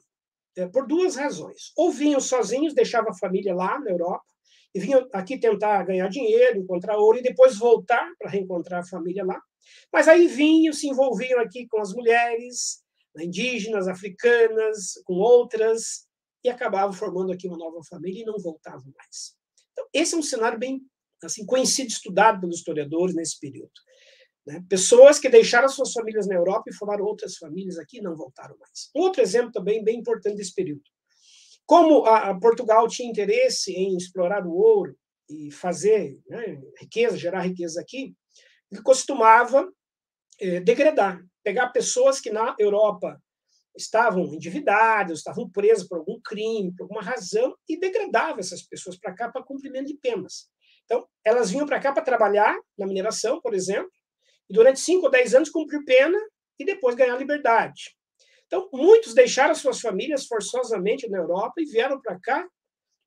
é, 0.55 0.67
por 0.67 0.87
duas 0.87 1.15
razões. 1.15 1.73
Ou 1.75 1.91
vinham 1.91 2.21
sozinhos, 2.21 2.73
deixavam 2.73 3.11
a 3.11 3.17
família 3.17 3.53
lá 3.53 3.79
na 3.79 3.91
Europa, 3.91 4.25
e 4.73 4.79
vinham 4.79 5.07
aqui 5.13 5.37
tentar 5.37 5.83
ganhar 5.83 6.07
dinheiro, 6.07 6.59
encontrar 6.59 6.97
ouro, 6.97 7.19
e 7.19 7.23
depois 7.23 7.57
voltar 7.57 8.09
para 8.17 8.29
reencontrar 8.29 8.81
a 8.81 8.87
família 8.87 9.25
lá. 9.25 9.39
Mas 9.91 10.07
aí 10.07 10.27
vinham, 10.27 10.73
se 10.73 10.87
envolviam 10.87 11.39
aqui 11.39 11.67
com 11.67 11.79
as 11.79 11.93
mulheres, 11.93 12.81
né, 13.15 13.25
indígenas, 13.25 13.87
africanas, 13.87 14.93
com 15.05 15.13
outras, 15.15 16.02
e 16.43 16.49
acabavam 16.49 16.93
formando 16.93 17.31
aqui 17.31 17.47
uma 17.47 17.57
nova 17.57 17.81
família 17.83 18.21
e 18.21 18.25
não 18.25 18.37
voltavam 18.37 18.91
mais. 18.97 19.35
Então, 19.71 19.87
esse 19.93 20.13
é 20.13 20.17
um 20.17 20.23
cenário 20.23 20.59
bem 20.59 20.81
assim 21.23 21.45
conhecido, 21.45 21.87
estudado 21.87 22.41
pelos 22.41 22.57
historiadores 22.57 23.15
nesse 23.15 23.39
período. 23.39 23.71
Né? 24.45 24.63
Pessoas 24.67 25.19
que 25.19 25.29
deixaram 25.29 25.69
suas 25.69 25.93
famílias 25.93 26.27
na 26.27 26.35
Europa 26.35 26.65
e 26.67 26.75
formaram 26.75 27.05
outras 27.05 27.37
famílias 27.37 27.77
aqui 27.77 27.99
e 27.99 28.01
não 28.01 28.15
voltaram 28.15 28.57
mais. 28.57 28.89
Outro 28.93 29.21
exemplo 29.21 29.51
também 29.51 29.83
bem 29.83 29.99
importante 29.99 30.37
desse 30.37 30.53
período. 30.53 30.83
Como 31.65 32.05
a, 32.05 32.31
a 32.31 32.39
Portugal 32.39 32.87
tinha 32.87 33.09
interesse 33.09 33.71
em 33.71 33.95
explorar 33.95 34.45
o 34.45 34.53
ouro 34.53 34.97
e 35.29 35.49
fazer 35.49 36.19
né, 36.27 36.61
riqueza, 36.77 37.17
gerar 37.17 37.41
riqueza 37.41 37.79
aqui, 37.79 38.13
ele 38.69 38.81
costumava 38.81 39.71
eh, 40.41 40.59
degradar, 40.59 41.23
pegar 41.41 41.69
pessoas 41.69 42.19
que 42.19 42.31
na 42.31 42.55
Europa 42.59 43.21
estavam 43.75 44.23
endividadas, 44.25 45.19
estavam 45.19 45.49
presas 45.49 45.87
por 45.87 45.97
algum 45.97 46.19
crime, 46.21 46.73
por 46.75 46.83
alguma 46.83 47.01
razão, 47.01 47.55
e 47.67 47.79
degradava 47.79 48.39
essas 48.39 48.61
pessoas 48.61 48.97
para 48.97 49.13
cá 49.13 49.31
para 49.31 49.43
cumprimento 49.43 49.87
de 49.87 49.97
penas. 49.97 50.49
Então, 50.85 51.07
elas 51.25 51.49
vinham 51.49 51.65
para 51.65 51.79
cá 51.79 51.91
para 51.91 52.03
trabalhar 52.03 52.57
na 52.77 52.85
mineração, 52.85 53.41
por 53.41 53.53
exemplo, 53.53 53.91
e 54.49 54.53
durante 54.53 54.79
5 54.79 55.05
ou 55.05 55.11
10 55.11 55.35
anos 55.35 55.49
cumprir 55.49 55.83
pena 55.85 56.17
e 56.59 56.65
depois 56.65 56.95
ganhar 56.95 57.17
liberdade. 57.17 57.95
Então, 58.45 58.69
muitos 58.71 59.13
deixaram 59.13 59.55
suas 59.55 59.79
famílias 59.79 60.27
forçosamente 60.27 61.09
na 61.09 61.17
Europa 61.17 61.53
e 61.57 61.65
vieram 61.65 61.99
para 62.01 62.19
cá 62.19 62.47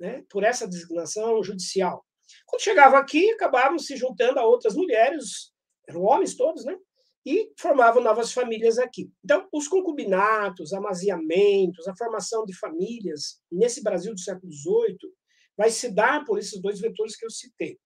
né, 0.00 0.24
por 0.28 0.42
essa 0.42 0.66
designação 0.66 1.42
judicial. 1.42 2.04
Quando 2.44 2.62
chegavam 2.62 2.98
aqui, 2.98 3.30
acabavam 3.30 3.78
se 3.78 3.96
juntando 3.96 4.40
a 4.40 4.44
outras 4.44 4.74
mulheres, 4.74 5.52
eram 5.88 6.02
homens 6.02 6.34
todos, 6.34 6.64
né? 6.64 6.76
E 7.26 7.52
formavam 7.58 8.00
novas 8.00 8.32
famílias 8.32 8.78
aqui. 8.78 9.10
Então, 9.24 9.48
os 9.52 9.66
concubinatos, 9.66 10.72
amaziamentos, 10.72 11.88
a 11.88 11.96
formação 11.96 12.44
de 12.44 12.56
famílias 12.56 13.42
nesse 13.50 13.82
Brasil 13.82 14.14
do 14.14 14.20
século 14.20 14.52
XVIII 14.52 15.12
vai 15.56 15.70
se 15.70 15.92
dar 15.92 16.24
por 16.24 16.38
esses 16.38 16.62
dois 16.62 16.78
vetores 16.78 17.16
que 17.16 17.26
eu 17.26 17.30
citei. 17.30 17.76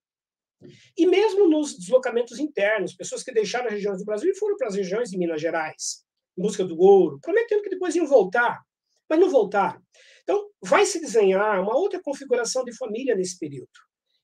E 0.96 1.06
mesmo 1.06 1.48
nos 1.48 1.78
deslocamentos 1.78 2.38
internos, 2.38 2.94
pessoas 2.94 3.22
que 3.22 3.32
deixaram 3.32 3.68
as 3.68 3.72
regiões 3.72 3.98
do 3.98 4.04
Brasil 4.04 4.30
e 4.30 4.36
foram 4.36 4.58
para 4.58 4.68
as 4.68 4.74
regiões 4.74 5.08
de 5.08 5.16
Minas 5.16 5.40
Gerais, 5.40 6.04
em 6.36 6.42
busca 6.42 6.62
do 6.62 6.78
ouro, 6.78 7.18
prometendo 7.22 7.62
que 7.62 7.70
depois 7.70 7.94
iam 7.94 8.06
voltar, 8.06 8.60
mas 9.08 9.18
não 9.18 9.30
voltaram. 9.30 9.80
Então, 10.22 10.50
vai 10.62 10.84
se 10.84 11.00
desenhar 11.00 11.62
uma 11.62 11.74
outra 11.74 12.00
configuração 12.02 12.62
de 12.62 12.76
família 12.76 13.16
nesse 13.16 13.38
período, 13.38 13.70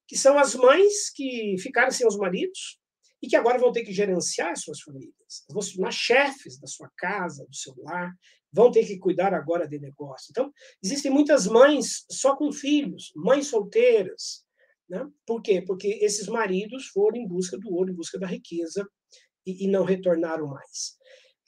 que 0.07 0.17
são 0.17 0.39
as 0.39 0.55
mães 0.55 1.11
que 1.11 1.57
ficaram 1.59 1.91
sem 1.91 2.07
os 2.07 2.19
maridos 2.19 2.79
e 3.27 3.29
que 3.29 3.35
agora 3.35 3.59
vão 3.59 3.73
ter 3.73 3.83
que 3.83 3.93
gerenciar 3.93 4.53
as 4.53 4.63
suas 4.63 4.81
famílias, 4.81 5.45
vão 5.51 5.61
se 5.61 5.75
tornar 5.75 5.91
chefes 5.91 6.61
da 6.61 6.69
sua 6.69 6.89
casa, 6.97 7.45
do 7.45 7.57
seu 7.57 7.75
lar, 7.79 8.15
vão 8.53 8.71
ter 8.71 8.87
que 8.87 8.99
cuidar 8.99 9.35
agora 9.35 9.67
de 9.67 9.81
negócio. 9.81 10.29
Então, 10.31 10.53
existem 10.81 11.11
muitas 11.11 11.49
mães 11.49 12.05
só 12.09 12.37
com 12.37 12.53
filhos, 12.53 13.11
mães 13.17 13.49
solteiras, 13.49 14.45
né? 14.89 15.05
Por 15.27 15.43
quê? 15.43 15.61
Porque 15.61 15.89
esses 16.01 16.29
maridos 16.29 16.87
foram 16.87 17.17
em 17.17 17.27
busca 17.27 17.59
do 17.59 17.75
ouro, 17.75 17.91
em 17.91 17.97
busca 17.97 18.17
da 18.17 18.29
riqueza, 18.29 18.89
e, 19.45 19.65
e 19.65 19.69
não 19.69 19.83
retornaram 19.83 20.47
mais. 20.47 20.97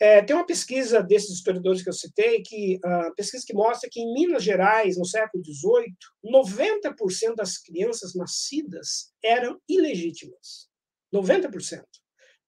É, 0.00 0.20
tem 0.22 0.34
uma 0.34 0.46
pesquisa 0.46 1.00
desses 1.00 1.30
historiadores 1.30 1.82
que 1.82 1.88
eu 1.88 1.92
citei, 1.92 2.42
que 2.42 2.76
uh, 2.84 3.14
pesquisa 3.16 3.44
que 3.46 3.54
mostra 3.54 3.88
que 3.90 4.00
em 4.00 4.12
Minas 4.12 4.42
Gerais, 4.42 4.96
no 4.96 5.04
século 5.04 5.44
XVIII, 5.44 5.94
90% 6.24 7.36
das 7.36 7.58
crianças 7.58 8.14
nascidas 8.14 9.12
eram 9.22 9.60
ilegítimas. 9.68 10.67
90% 11.14 11.84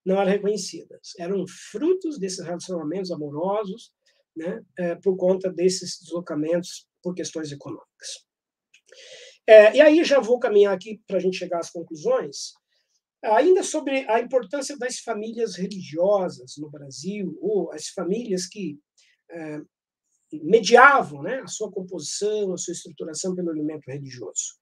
não 0.04 0.20
eram 0.20 0.30
reconhecidas. 0.30 1.12
Eram 1.18 1.44
frutos 1.70 2.18
desses 2.18 2.44
relacionamentos 2.44 3.10
amorosos, 3.10 3.92
né, 4.36 4.62
é, 4.78 4.94
por 4.94 5.16
conta 5.16 5.52
desses 5.52 5.98
deslocamentos 6.00 6.88
por 7.02 7.14
questões 7.14 7.52
econômicas. 7.52 8.26
É, 9.46 9.76
e 9.76 9.80
aí 9.80 10.04
já 10.04 10.20
vou 10.20 10.38
caminhar 10.38 10.74
aqui 10.74 11.00
para 11.06 11.16
a 11.16 11.20
gente 11.20 11.36
chegar 11.36 11.58
às 11.58 11.70
conclusões. 11.70 12.52
Ainda 13.22 13.62
sobre 13.62 14.08
a 14.08 14.20
importância 14.20 14.78
das 14.78 14.98
famílias 15.00 15.56
religiosas 15.56 16.54
no 16.56 16.70
Brasil, 16.70 17.36
ou 17.42 17.70
as 17.72 17.88
famílias 17.88 18.46
que 18.46 18.78
é, 19.30 19.60
mediavam 20.32 21.22
né, 21.22 21.40
a 21.40 21.46
sua 21.46 21.70
composição, 21.70 22.52
a 22.52 22.56
sua 22.56 22.72
estruturação 22.72 23.34
pelo 23.34 23.50
elemento 23.50 23.84
religioso. 23.86 24.58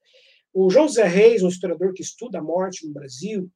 O 0.52 0.70
João 0.70 0.88
José 0.88 1.06
Reis, 1.06 1.42
um 1.42 1.48
historiador 1.48 1.92
que 1.92 2.02
estuda 2.02 2.38
a 2.38 2.42
morte 2.42 2.86
no 2.86 2.92
Brasil, 2.92 3.50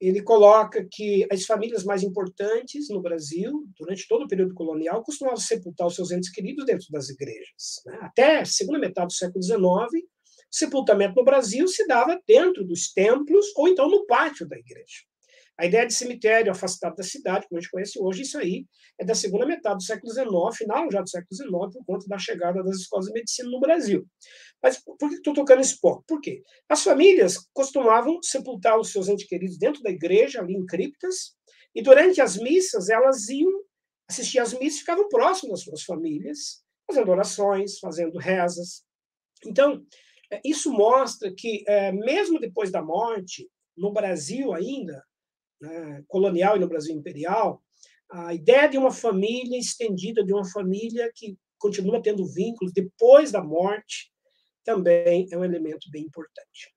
ele 0.00 0.22
coloca 0.22 0.86
que 0.90 1.26
as 1.30 1.44
famílias 1.44 1.84
mais 1.84 2.02
importantes 2.02 2.88
no 2.88 3.00
Brasil, 3.00 3.66
durante 3.76 4.06
todo 4.06 4.24
o 4.24 4.28
período 4.28 4.54
colonial, 4.54 5.02
costumavam 5.02 5.38
sepultar 5.38 5.86
os 5.86 5.94
seus 5.94 6.10
entes 6.10 6.30
queridos 6.30 6.64
dentro 6.64 6.86
das 6.90 7.08
igrejas. 7.08 7.82
Né? 7.84 7.98
Até 8.02 8.40
a 8.40 8.44
segunda 8.44 8.78
metade 8.78 9.08
do 9.08 9.12
século 9.12 9.42
XIX, 9.42 10.06
sepultamento 10.50 11.14
no 11.16 11.24
Brasil 11.24 11.66
se 11.66 11.86
dava 11.86 12.20
dentro 12.26 12.64
dos 12.64 12.92
templos 12.92 13.46
ou 13.56 13.68
então 13.68 13.88
no 13.88 14.06
pátio 14.06 14.46
da 14.46 14.56
igreja. 14.56 15.07
A 15.58 15.66
ideia 15.66 15.84
de 15.84 15.92
cemitério 15.92 16.52
afastado 16.52 16.94
da 16.94 17.02
cidade, 17.02 17.46
como 17.48 17.58
a 17.58 17.60
gente 17.60 17.70
conhece 17.70 17.98
hoje, 18.00 18.22
isso 18.22 18.38
aí 18.38 18.64
é 18.96 19.04
da 19.04 19.14
segunda 19.14 19.44
metade 19.44 19.78
do 19.78 19.82
século 19.82 20.12
XIX, 20.12 20.56
final 20.56 20.88
já 20.90 21.02
do 21.02 21.10
século 21.10 21.34
XIX, 21.34 21.50
por 21.50 21.84
conta 21.84 22.06
da 22.06 22.16
chegada 22.16 22.62
das 22.62 22.76
escolas 22.76 23.06
de 23.06 23.12
medicina 23.12 23.50
no 23.50 23.58
Brasil. 23.58 24.06
Mas 24.62 24.80
por 24.80 24.96
que 25.08 25.16
estou 25.16 25.34
tocando 25.34 25.60
esse 25.60 25.80
ponto? 25.80 26.04
Por 26.06 26.20
quê? 26.20 26.44
As 26.68 26.84
famílias 26.84 27.38
costumavam 27.52 28.20
sepultar 28.22 28.78
os 28.78 28.92
seus 28.92 29.08
entes 29.08 29.26
queridos 29.26 29.58
dentro 29.58 29.82
da 29.82 29.90
igreja, 29.90 30.40
ali 30.40 30.54
em 30.54 30.64
criptas, 30.64 31.34
e 31.74 31.82
durante 31.82 32.20
as 32.20 32.36
missas 32.36 32.88
elas 32.88 33.28
iam 33.28 33.50
assistir 34.08 34.38
às 34.38 34.54
missas, 34.54 34.80
ficavam 34.80 35.08
próximas 35.08 35.58
das 35.58 35.64
suas 35.64 35.82
famílias, 35.82 36.62
fazendo 36.86 37.10
orações, 37.10 37.80
fazendo 37.80 38.16
rezas. 38.16 38.84
Então, 39.44 39.84
é, 40.32 40.40
isso 40.44 40.72
mostra 40.72 41.32
que, 41.36 41.64
é, 41.66 41.90
mesmo 41.92 42.38
depois 42.38 42.70
da 42.70 42.80
morte, 42.80 43.48
no 43.76 43.92
Brasil 43.92 44.52
ainda, 44.52 45.04
né, 45.60 46.04
colonial 46.06 46.56
e 46.56 46.60
no 46.60 46.68
Brasil 46.68 46.94
imperial, 46.94 47.62
a 48.10 48.32
ideia 48.34 48.68
de 48.68 48.78
uma 48.78 48.90
família 48.90 49.58
estendida, 49.58 50.24
de 50.24 50.32
uma 50.32 50.48
família 50.48 51.10
que 51.14 51.36
continua 51.58 52.02
tendo 52.02 52.24
vínculos 52.26 52.72
depois 52.72 53.32
da 53.32 53.42
morte, 53.42 54.10
também 54.64 55.26
é 55.30 55.36
um 55.36 55.44
elemento 55.44 55.90
bem 55.90 56.04
importante. 56.04 56.74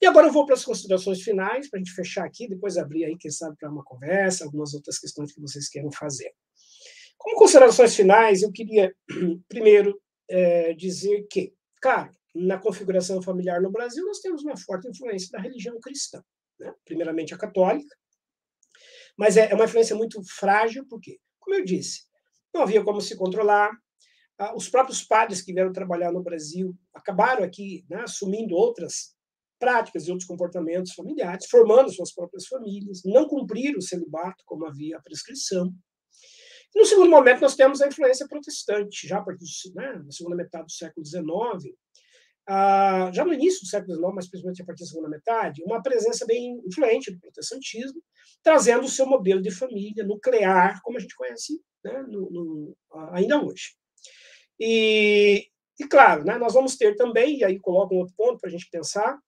E 0.00 0.06
agora 0.06 0.28
eu 0.28 0.32
vou 0.32 0.46
para 0.46 0.54
as 0.54 0.64
considerações 0.64 1.22
finais, 1.22 1.68
para 1.68 1.78
a 1.78 1.82
gente 1.82 1.92
fechar 1.92 2.24
aqui, 2.24 2.48
depois 2.48 2.76
abrir 2.76 3.04
aí, 3.04 3.16
quem 3.18 3.30
sabe, 3.30 3.56
para 3.58 3.70
uma 3.70 3.82
conversa, 3.82 4.44
algumas 4.44 4.72
outras 4.74 4.98
questões 4.98 5.32
que 5.32 5.40
vocês 5.40 5.68
queiram 5.68 5.90
fazer. 5.90 6.32
Como 7.16 7.36
considerações 7.36 7.96
finais, 7.96 8.42
eu 8.42 8.52
queria, 8.52 8.94
primeiro, 9.48 10.00
é, 10.30 10.72
dizer 10.74 11.26
que, 11.28 11.52
claro, 11.80 12.12
na 12.34 12.58
configuração 12.58 13.20
familiar 13.20 13.60
no 13.60 13.72
Brasil, 13.72 14.06
nós 14.06 14.20
temos 14.20 14.42
uma 14.44 14.56
forte 14.56 14.88
influência 14.88 15.30
da 15.32 15.40
religião 15.40 15.80
cristã. 15.80 16.22
Né? 16.58 16.72
Primeiramente 16.84 17.34
a 17.34 17.38
católica, 17.38 17.94
mas 19.18 19.36
é, 19.36 19.50
é 19.50 19.54
uma 19.54 19.64
influência 19.64 19.96
muito 19.96 20.22
frágil, 20.36 20.86
porque, 20.88 21.18
como 21.40 21.56
eu 21.56 21.64
disse, 21.64 22.02
não 22.54 22.62
havia 22.62 22.82
como 22.84 23.00
se 23.00 23.16
controlar. 23.16 23.70
Ah, 24.38 24.54
os 24.54 24.68
próprios 24.68 25.02
padres 25.02 25.42
que 25.42 25.52
vieram 25.52 25.72
trabalhar 25.72 26.12
no 26.12 26.22
Brasil 26.22 26.76
acabaram 26.94 27.42
aqui 27.42 27.84
né, 27.90 28.02
assumindo 28.02 28.54
outras 28.54 29.16
práticas 29.58 30.06
e 30.06 30.10
outros 30.12 30.28
comportamentos 30.28 30.92
familiares, 30.92 31.48
formando 31.50 31.92
suas 31.92 32.14
próprias 32.14 32.46
famílias, 32.46 33.02
não 33.04 33.26
cumpriram 33.26 33.78
o 33.78 33.82
celibato 33.82 34.44
como 34.46 34.64
havia 34.64 34.96
a 34.96 35.02
prescrição. 35.02 35.74
No 36.76 36.84
segundo 36.84 37.10
momento, 37.10 37.40
nós 37.40 37.56
temos 37.56 37.80
a 37.80 37.88
influência 37.88 38.28
protestante, 38.28 39.08
já 39.08 39.18
a 39.18 39.24
partir 39.24 39.44
né, 39.74 40.00
da 40.04 40.12
segunda 40.12 40.36
metade 40.36 40.66
do 40.66 40.72
século 40.72 41.04
XIX, 41.04 41.74
ah, 42.50 43.10
já 43.12 43.26
no 43.26 43.34
início 43.34 43.60
do 43.60 43.66
século 43.66 43.94
XIX, 43.94 44.12
mas 44.14 44.28
principalmente 44.28 44.62
a 44.62 44.64
partir 44.64 44.84
da 44.84 44.88
segunda 44.88 45.08
metade, 45.10 45.62
uma 45.64 45.82
presença 45.82 46.24
bem 46.24 46.58
influente 46.66 47.10
do 47.10 47.20
protestantismo, 47.20 48.02
trazendo 48.42 48.84
o 48.84 48.88
seu 48.88 49.04
modelo 49.04 49.42
de 49.42 49.50
família 49.50 50.02
nuclear, 50.02 50.80
como 50.82 50.96
a 50.96 51.00
gente 51.00 51.14
conhece 51.14 51.60
né, 51.84 52.02
no, 52.08 52.30
no, 52.30 52.76
ainda 53.12 53.44
hoje. 53.44 53.74
E, 54.58 55.46
e 55.78 55.86
claro, 55.86 56.24
né, 56.24 56.38
nós 56.38 56.54
vamos 56.54 56.76
ter 56.76 56.96
também, 56.96 57.38
e 57.38 57.44
aí 57.44 57.58
coloco 57.58 57.94
um 57.94 57.98
outro 57.98 58.14
ponto 58.16 58.40
para 58.40 58.48
a 58.48 58.52
gente 58.52 58.70
pensar, 58.70 59.18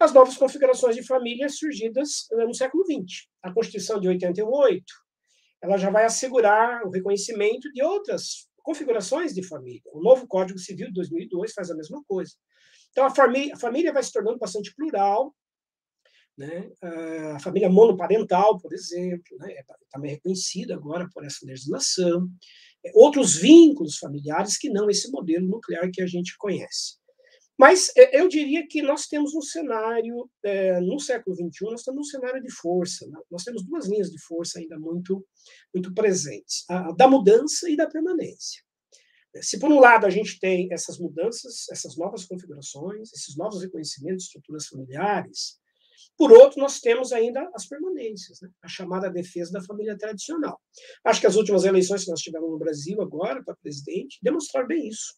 as 0.00 0.12
novas 0.12 0.36
configurações 0.36 0.96
de 0.96 1.04
família 1.04 1.48
surgidas 1.48 2.26
né, 2.32 2.44
no 2.44 2.54
século 2.54 2.84
XX. 2.84 3.28
A 3.44 3.52
Constituição 3.52 4.00
de 4.00 4.08
88, 4.08 4.84
ela 5.62 5.78
já 5.78 5.88
vai 5.88 6.04
assegurar 6.04 6.84
o 6.84 6.90
reconhecimento 6.90 7.72
de 7.72 7.80
outras 7.80 8.48
configurações 8.64 9.32
de 9.32 9.44
família. 9.44 9.82
O 9.92 10.02
novo 10.02 10.26
Código 10.26 10.58
Civil 10.58 10.88
de 10.88 10.94
2002 10.94 11.52
faz 11.52 11.70
a 11.70 11.76
mesma 11.76 12.02
coisa. 12.08 12.32
Então, 12.96 13.04
a 13.04 13.14
família, 13.14 13.52
a 13.52 13.58
família 13.58 13.92
vai 13.92 14.02
se 14.02 14.10
tornando 14.10 14.38
bastante 14.38 14.74
plural, 14.74 15.36
né? 16.34 16.70
a 17.34 17.38
família 17.40 17.68
monoparental, 17.68 18.58
por 18.58 18.72
exemplo, 18.72 19.36
né? 19.38 19.52
é 19.52 19.64
também 19.90 20.12
reconhecida 20.12 20.74
agora 20.74 21.06
por 21.12 21.22
essa 21.22 21.44
legislação. 21.44 22.26
Outros 22.94 23.36
vínculos 23.36 23.98
familiares 23.98 24.56
que 24.56 24.70
não 24.70 24.88
esse 24.88 25.10
modelo 25.10 25.46
nuclear 25.46 25.90
que 25.92 26.00
a 26.00 26.06
gente 26.06 26.38
conhece. 26.38 26.94
Mas 27.58 27.90
é, 27.94 28.18
eu 28.18 28.28
diria 28.28 28.66
que 28.66 28.80
nós 28.80 29.06
temos 29.06 29.34
um 29.34 29.42
cenário, 29.42 30.30
é, 30.42 30.80
no 30.80 30.98
século 30.98 31.36
XXI, 31.36 31.66
nós 31.70 31.82
temos 31.82 32.00
um 32.00 32.10
cenário 32.10 32.42
de 32.42 32.50
força. 32.50 33.06
Né? 33.08 33.18
Nós 33.30 33.44
temos 33.44 33.62
duas 33.62 33.86
linhas 33.86 34.10
de 34.10 34.18
força 34.22 34.58
ainda 34.58 34.78
muito, 34.78 35.22
muito 35.74 35.92
presentes: 35.92 36.64
a 36.70 36.92
da 36.92 37.06
mudança 37.06 37.68
e 37.68 37.76
da 37.76 37.86
permanência. 37.86 38.65
Se, 39.42 39.58
por 39.58 39.70
um 39.70 39.80
lado, 39.80 40.06
a 40.06 40.10
gente 40.10 40.38
tem 40.38 40.72
essas 40.72 40.98
mudanças, 40.98 41.66
essas 41.70 41.96
novas 41.96 42.24
configurações, 42.24 43.12
esses 43.12 43.36
novos 43.36 43.62
reconhecimentos 43.62 44.24
de 44.24 44.28
estruturas 44.28 44.66
familiares, 44.66 45.58
por 46.16 46.32
outro, 46.32 46.60
nós 46.60 46.80
temos 46.80 47.12
ainda 47.12 47.48
as 47.54 47.66
permanências, 47.66 48.40
né? 48.40 48.48
a 48.62 48.68
chamada 48.68 49.10
defesa 49.10 49.52
da 49.52 49.62
família 49.62 49.98
tradicional. 49.98 50.58
Acho 51.04 51.20
que 51.20 51.26
as 51.26 51.36
últimas 51.36 51.64
eleições 51.64 52.04
que 52.04 52.10
nós 52.10 52.20
tivemos 52.20 52.50
no 52.50 52.58
Brasil 52.58 53.02
agora, 53.02 53.42
para 53.44 53.54
presidente, 53.56 54.18
demonstraram 54.22 54.66
bem 54.66 54.88
isso 54.88 55.14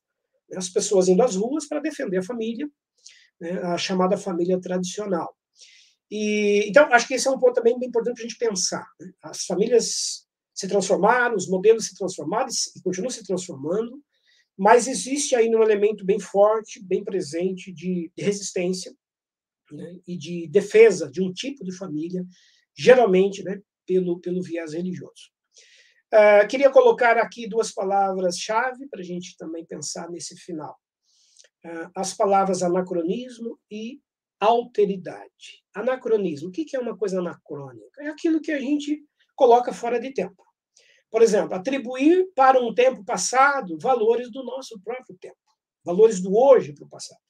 as 0.57 0.69
pessoas 0.69 1.09
indo 1.09 1.23
às 1.23 1.37
ruas 1.37 1.66
para 1.66 1.81
defender 1.81 2.19
a 2.19 2.23
família, 2.23 2.69
né, 3.41 3.61
a 3.62 3.79
chamada 3.79 4.16
família 4.16 4.61
tradicional. 4.61 5.37
E, 6.11 6.64
então, 6.66 6.91
acho 6.93 7.07
que 7.07 7.14
esse 7.14 7.29
é 7.29 7.31
um 7.31 7.39
ponto 7.39 7.55
também 7.55 7.79
bem 7.79 7.89
importante 7.89 8.14
para 8.14 8.25
a 8.25 8.29
gente 8.29 8.39
pensar. 8.39 8.87
Né? 8.99 9.11
As 9.23 9.45
famílias 9.45 10.27
se 10.55 10.66
transformaram, 10.66 11.37
os 11.37 11.49
modelos 11.49 11.87
se 11.87 11.95
transformaram 11.95 12.49
e 12.77 12.83
continuam 12.83 13.11
se 13.11 13.23
transformando, 13.25 14.03
mas 14.59 14.89
existe 14.89 15.37
aí 15.37 15.49
um 15.55 15.63
elemento 15.63 16.05
bem 16.05 16.19
forte, 16.19 16.83
bem 16.83 17.05
presente 17.05 17.73
de, 17.73 18.11
de 18.17 18.23
resistência 18.25 18.93
né, 19.71 20.01
e 20.05 20.17
de 20.17 20.49
defesa 20.49 21.09
de 21.09 21.23
um 21.23 21.33
tipo 21.33 21.65
de 21.65 21.77
família, 21.77 22.27
geralmente 22.77 23.45
né, 23.45 23.61
pelo, 23.87 24.19
pelo 24.21 24.43
viés 24.43 24.73
religioso. 24.73 25.31
Uh, 26.13 26.49
queria 26.49 26.71
colocar 26.71 27.19
aqui 27.19 27.47
duas 27.47 27.71
palavras-chave 27.71 28.89
para 28.89 29.01
a 29.01 29.05
gente 29.05 29.37
também 29.37 29.65
pensar 29.65 30.11
nesse 30.11 30.35
final. 30.37 30.77
Uh, 31.65 31.91
as 31.95 32.13
palavras 32.15 32.63
anacronismo 32.63 33.61
e 33.71 34.01
alteridade. 34.41 35.63
Anacronismo, 35.75 36.49
o 36.49 36.53
que 36.53 36.75
é 36.75 36.81
uma 36.81 36.97
coisa 36.97 37.21
anacrônica? 37.21 38.03
É 38.03 38.09
aquilo 38.09 38.41
que 38.41 38.51
a 38.51 38.59
gente 38.59 39.05
coloca 39.37 39.73
fora 39.73 40.01
de 40.01 40.13
tempo. 40.13 40.48
Por 41.11 41.23
exemplo, 41.23 41.55
atribuir 41.55 42.29
para 42.35 42.61
um 42.61 42.75
tempo 42.75 43.05
passado 43.05 43.79
valores 43.81 44.31
do 44.31 44.45
nosso 44.45 44.79
próprio 44.81 45.17
tempo, 45.19 45.37
valores 45.85 46.21
do 46.21 46.37
hoje 46.37 46.75
para 46.75 46.85
o 46.85 46.89
passado. 46.89 47.21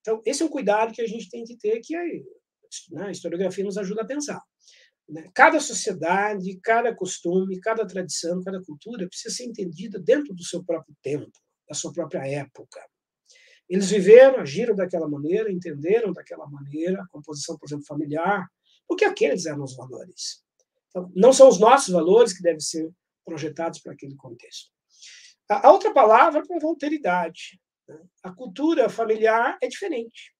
Então, 0.00 0.22
esse 0.24 0.42
é 0.42 0.46
um 0.46 0.50
cuidado 0.50 0.92
que 0.92 1.02
a 1.02 1.06
gente 1.06 1.28
tem 1.28 1.44
que 1.44 1.56
ter, 1.56 1.80
que 1.80 1.94
a, 1.94 2.02
né, 2.90 3.06
a 3.06 3.10
historiografia 3.10 3.64
nos 3.64 3.76
ajuda 3.76 4.02
a 4.02 4.06
pensar. 4.06 4.42
Né? 5.08 5.28
Cada 5.34 5.60
sociedade, 5.60 6.58
cada 6.62 6.94
costume, 6.94 7.60
cada 7.60 7.86
tradição, 7.86 8.42
cada 8.42 8.62
cultura 8.62 9.08
precisa 9.08 9.34
ser 9.34 9.44
entendida 9.44 9.98
dentro 9.98 10.34
do 10.34 10.44
seu 10.44 10.64
próprio 10.64 10.94
tempo, 11.02 11.30
da 11.68 11.74
sua 11.74 11.92
própria 11.92 12.26
época. 12.26 12.80
Eles 13.68 13.90
viveram, 13.90 14.40
agiram 14.40 14.74
daquela 14.74 15.08
maneira, 15.08 15.52
entenderam 15.52 16.12
daquela 16.12 16.46
maneira 16.46 17.02
a 17.02 17.08
composição, 17.08 17.58
por 17.58 17.66
exemplo, 17.66 17.84
familiar, 17.86 18.48
porque 18.86 19.04
aqueles 19.04 19.44
eram 19.44 19.62
os 19.62 19.76
valores. 19.76 20.42
Então, 20.88 21.10
não 21.14 21.32
são 21.32 21.48
os 21.48 21.58
nossos 21.58 21.92
valores 21.92 22.32
que 22.32 22.42
devem 22.42 22.60
ser 22.60 22.90
projetados 23.24 23.80
para 23.80 23.92
aquele 23.92 24.16
contexto. 24.16 24.70
A 25.48 25.70
outra 25.70 25.92
palavra 25.92 26.42
é 26.42 26.64
alteridade. 26.64 27.60
Né? 27.88 27.98
A 28.22 28.32
cultura 28.32 28.88
familiar 28.88 29.58
é 29.62 29.68
diferente. 29.68 30.34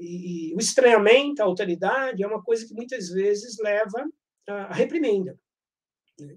E, 0.00 0.54
o 0.54 0.58
estranhamento, 0.58 1.42
a 1.42 1.44
autoridade, 1.44 2.22
é 2.22 2.26
uma 2.26 2.42
coisa 2.42 2.66
que 2.66 2.74
muitas 2.74 3.08
vezes 3.08 3.58
leva 3.58 4.08
à 4.46 4.72
reprimenda, 4.72 5.38
né? 6.18 6.36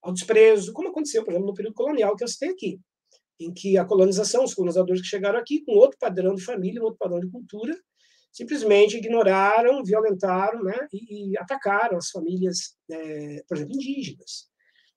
ao 0.00 0.12
desprezo, 0.12 0.72
como 0.72 0.88
aconteceu, 0.88 1.24
por 1.24 1.32
exemplo, 1.32 1.48
no 1.48 1.54
período 1.54 1.74
colonial 1.74 2.14
que 2.14 2.22
eu 2.22 2.28
citei 2.28 2.50
aqui, 2.50 2.80
em 3.40 3.52
que 3.52 3.76
a 3.76 3.84
colonização, 3.84 4.44
os 4.44 4.54
colonizadores 4.54 5.00
que 5.00 5.08
chegaram 5.08 5.38
aqui 5.38 5.64
com 5.64 5.72
outro 5.72 5.98
padrão 5.98 6.34
de 6.34 6.44
família, 6.44 6.82
outro 6.82 6.98
padrão 6.98 7.18
de 7.18 7.30
cultura, 7.30 7.76
simplesmente 8.34 8.96
ignoraram, 8.96 9.84
violentaram 9.84 10.64
né? 10.64 10.76
e, 10.92 11.30
e 11.30 11.38
atacaram 11.38 11.96
as 11.96 12.10
famílias, 12.10 12.76
é, 12.90 13.42
por 13.46 13.56
exemplo, 13.56 13.76
indígenas. 13.76 14.48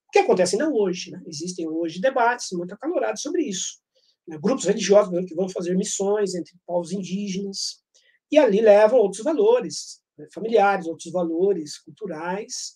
O 0.08 0.12
que 0.12 0.20
acontece 0.20 0.56
ainda 0.56 0.74
hoje? 0.74 1.12
Né? 1.12 1.22
Existem 1.28 1.70
hoje 1.70 2.02
debates 2.02 2.48
muito 2.52 2.74
acalorados 2.74 3.22
sobre 3.22 3.44
isso. 3.44 3.80
Né? 4.28 4.40
Grupos 4.42 4.66
religiosos 4.66 5.14
que 5.28 5.36
vão 5.36 5.48
fazer 5.48 5.76
missões 5.76 6.34
entre 6.34 6.54
povos 6.66 6.92
indígenas, 6.92 7.84
e 8.32 8.40
ali 8.40 8.60
levam 8.60 9.00
outros 9.00 9.24
valores 9.24 10.02
né, 10.18 10.28
familiares, 10.34 10.88
outros 10.88 11.12
valores 11.12 11.78
culturais, 11.78 12.76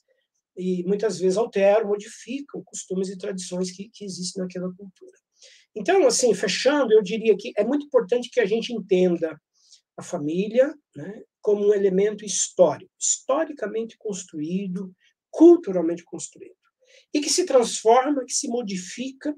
e 0.55 0.83
muitas 0.83 1.17
vezes 1.17 1.37
alteram, 1.37 1.87
modificam 1.87 2.61
costumes 2.63 3.09
e 3.09 3.17
tradições 3.17 3.71
que, 3.71 3.89
que 3.91 4.05
existem 4.05 4.43
naquela 4.43 4.67
cultura. 4.67 5.17
Então, 5.75 6.05
assim, 6.05 6.33
fechando, 6.35 6.93
eu 6.93 7.01
diria 7.01 7.35
que 7.35 7.51
é 7.57 7.63
muito 7.63 7.85
importante 7.85 8.29
que 8.29 8.39
a 8.39 8.45
gente 8.45 8.71
entenda 8.73 9.39
a 10.01 10.03
família 10.03 10.73
né, 10.95 11.23
como 11.41 11.67
um 11.67 11.73
elemento 11.73 12.25
histórico, 12.25 12.91
historicamente 12.99 13.97
construído, 13.97 14.93
culturalmente 15.29 16.03
construído, 16.03 16.55
e 17.13 17.21
que 17.21 17.29
se 17.29 17.45
transforma, 17.45 18.25
que 18.25 18.33
se 18.33 18.47
modifica 18.47 19.35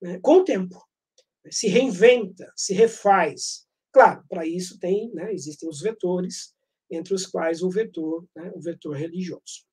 né, 0.00 0.18
com 0.22 0.38
o 0.38 0.44
tempo, 0.44 0.80
se 1.50 1.68
reinventa, 1.68 2.50
se 2.56 2.72
refaz, 2.72 3.66
Claro, 3.96 4.22
para 4.28 4.46
isso 4.46 4.78
tem, 4.78 5.10
né, 5.14 5.32
existem 5.32 5.66
os 5.66 5.80
vetores, 5.80 6.54
entre 6.90 7.14
os 7.14 7.24
quais 7.24 7.62
o 7.62 7.70
vetor, 7.70 8.26
né, 8.36 8.52
o 8.54 8.60
vetor 8.60 8.94
religioso. 8.94 9.64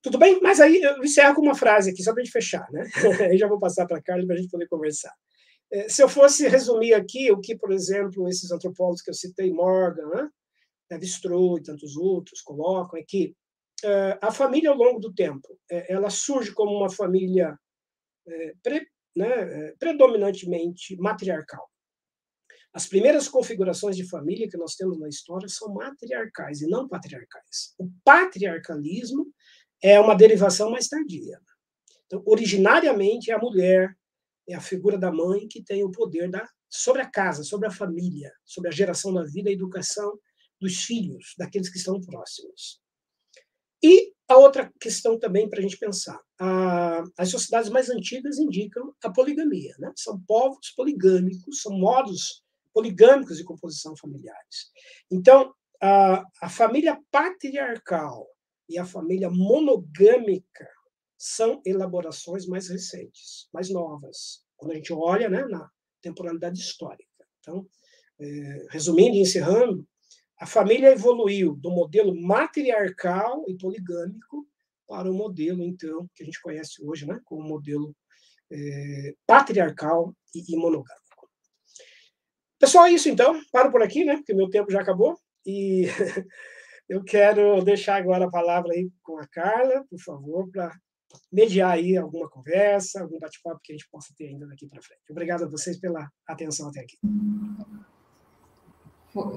Tudo 0.00 0.16
bem? 0.16 0.40
Mas 0.40 0.60
aí 0.60 0.80
eu 0.80 1.02
encerro 1.02 1.34
com 1.34 1.42
uma 1.42 1.56
frase 1.56 1.90
aqui, 1.90 2.04
só 2.04 2.12
para 2.12 2.22
a 2.22 2.24
gente 2.24 2.32
fechar, 2.32 2.70
né? 2.70 2.88
aí 3.32 3.36
já 3.36 3.48
vou 3.48 3.58
passar 3.58 3.84
para 3.84 3.98
a 3.98 4.00
Carla 4.00 4.24
para 4.24 4.36
a 4.36 4.38
gente 4.38 4.48
poder 4.48 4.68
conversar. 4.68 5.12
É, 5.72 5.88
se 5.88 6.02
eu 6.02 6.08
fosse 6.08 6.48
resumir 6.48 6.94
aqui 6.94 7.30
o 7.32 7.40
que, 7.40 7.56
por 7.56 7.72
exemplo, 7.72 8.28
esses 8.28 8.50
antropólogos 8.50 9.02
que 9.02 9.10
eu 9.10 9.14
citei, 9.14 9.52
Morgan, 9.52 10.06
né, 10.08 10.28
levi 10.90 11.06
e 11.06 11.62
tantos 11.62 11.96
outros, 11.96 12.40
colocam, 12.42 12.98
é 12.98 13.04
que 13.06 13.34
uh, 13.84 14.18
a 14.20 14.30
família, 14.30 14.70
ao 14.70 14.76
longo 14.76 15.00
do 15.00 15.12
tempo, 15.12 15.58
é, 15.70 15.92
ela 15.92 16.10
surge 16.10 16.52
como 16.52 16.76
uma 16.76 16.90
família 16.90 17.58
é, 18.26 18.52
pre, 18.62 18.86
né, 19.16 19.72
predominantemente 19.78 20.96
matriarcal. 20.96 21.68
As 22.72 22.86
primeiras 22.86 23.28
configurações 23.28 23.96
de 23.96 24.08
família 24.08 24.48
que 24.48 24.56
nós 24.56 24.74
temos 24.74 24.98
na 24.98 25.08
história 25.08 25.48
são 25.48 25.72
matriarcais 25.72 26.60
e 26.60 26.66
não 26.66 26.88
patriarcais. 26.88 27.72
O 27.78 27.88
patriarcalismo 28.04 29.32
é 29.80 30.00
uma 30.00 30.16
derivação 30.16 30.70
mais 30.70 30.88
tardia. 30.88 31.38
Então, 32.06 32.20
originariamente, 32.26 33.30
é 33.30 33.34
a 33.34 33.38
mulher, 33.38 33.96
é 34.48 34.54
a 34.54 34.60
figura 34.60 34.98
da 34.98 35.12
mãe 35.12 35.48
que 35.48 35.62
tem 35.62 35.82
o 35.84 35.90
poder 35.90 36.30
da, 36.30 36.46
sobre 36.68 37.02
a 37.02 37.10
casa, 37.10 37.42
sobre 37.42 37.66
a 37.66 37.70
família, 37.70 38.32
sobre 38.44 38.68
a 38.68 38.72
geração 38.72 39.12
da 39.12 39.22
vida 39.24 39.50
e 39.50 39.54
educação 39.54 40.18
dos 40.60 40.84
filhos, 40.84 41.34
daqueles 41.38 41.68
que 41.68 41.78
estão 41.78 42.00
próximos. 42.00 42.80
E 43.82 44.12
a 44.28 44.36
outra 44.36 44.72
questão 44.80 45.18
também 45.18 45.48
para 45.48 45.58
a 45.58 45.62
gente 45.62 45.78
pensar: 45.78 46.20
a, 46.40 47.04
as 47.18 47.30
sociedades 47.30 47.70
mais 47.70 47.90
antigas 47.90 48.38
indicam 48.38 48.94
a 49.02 49.10
poligamia. 49.10 49.74
Né? 49.78 49.92
São 49.96 50.20
povos 50.26 50.70
poligâmicos, 50.70 51.62
são 51.62 51.76
modos 51.76 52.42
poligâmicos 52.72 53.36
de 53.36 53.44
composição 53.44 53.96
familiares. 53.96 54.70
Então, 55.10 55.54
a, 55.82 56.24
a 56.40 56.48
família 56.48 56.98
patriarcal 57.10 58.26
e 58.68 58.78
a 58.78 58.84
família 58.84 59.30
monogâmica 59.30 60.68
são 61.26 61.62
elaborações 61.64 62.46
mais 62.46 62.68
recentes, 62.68 63.48
mais 63.50 63.70
novas, 63.70 64.44
quando 64.58 64.72
a 64.72 64.74
gente 64.74 64.92
olha 64.92 65.26
né, 65.30 65.42
na 65.46 65.70
temporalidade 66.02 66.60
histórica. 66.60 67.08
Então, 67.40 67.66
é, 68.20 68.66
resumindo 68.68 69.16
e 69.16 69.20
encerrando, 69.20 69.88
a 70.38 70.44
família 70.44 70.92
evoluiu 70.92 71.56
do 71.56 71.70
modelo 71.70 72.14
matriarcal 72.14 73.42
e 73.48 73.56
poligâmico 73.56 74.46
para 74.86 75.10
o 75.10 75.14
modelo, 75.14 75.62
então, 75.62 76.06
que 76.14 76.22
a 76.22 76.26
gente 76.26 76.42
conhece 76.42 76.84
hoje 76.84 77.06
né, 77.06 77.18
como 77.24 77.42
modelo 77.42 77.96
é, 78.52 79.14
patriarcal 79.26 80.14
e, 80.34 80.44
e 80.46 80.56
monogâmico. 80.58 81.30
Pessoal, 82.58 82.84
é 82.84 82.92
isso 82.92 83.08
então. 83.08 83.40
Paro 83.50 83.72
por 83.72 83.82
aqui, 83.82 84.04
né? 84.04 84.16
Porque 84.16 84.34
meu 84.34 84.50
tempo 84.50 84.70
já 84.70 84.82
acabou. 84.82 85.18
E 85.46 85.86
eu 86.86 87.02
quero 87.02 87.64
deixar 87.64 87.96
agora 87.96 88.26
a 88.26 88.30
palavra 88.30 88.72
aí 88.74 88.90
com 89.02 89.18
a 89.18 89.26
Carla, 89.26 89.86
por 89.88 89.98
favor, 89.98 90.50
para 90.50 90.70
mediar 91.32 91.72
aí 91.72 91.96
alguma 91.96 92.28
conversa, 92.28 93.02
algum 93.02 93.18
bate-papo 93.18 93.60
que 93.62 93.72
a 93.72 93.76
gente 93.76 93.88
possa 93.90 94.12
ter 94.16 94.28
ainda 94.28 94.46
daqui 94.46 94.66
para 94.66 94.82
frente. 94.82 95.02
Obrigado 95.10 95.44
a 95.44 95.48
vocês 95.48 95.78
pela 95.78 96.08
atenção 96.26 96.68
até 96.68 96.80
aqui. 96.80 96.96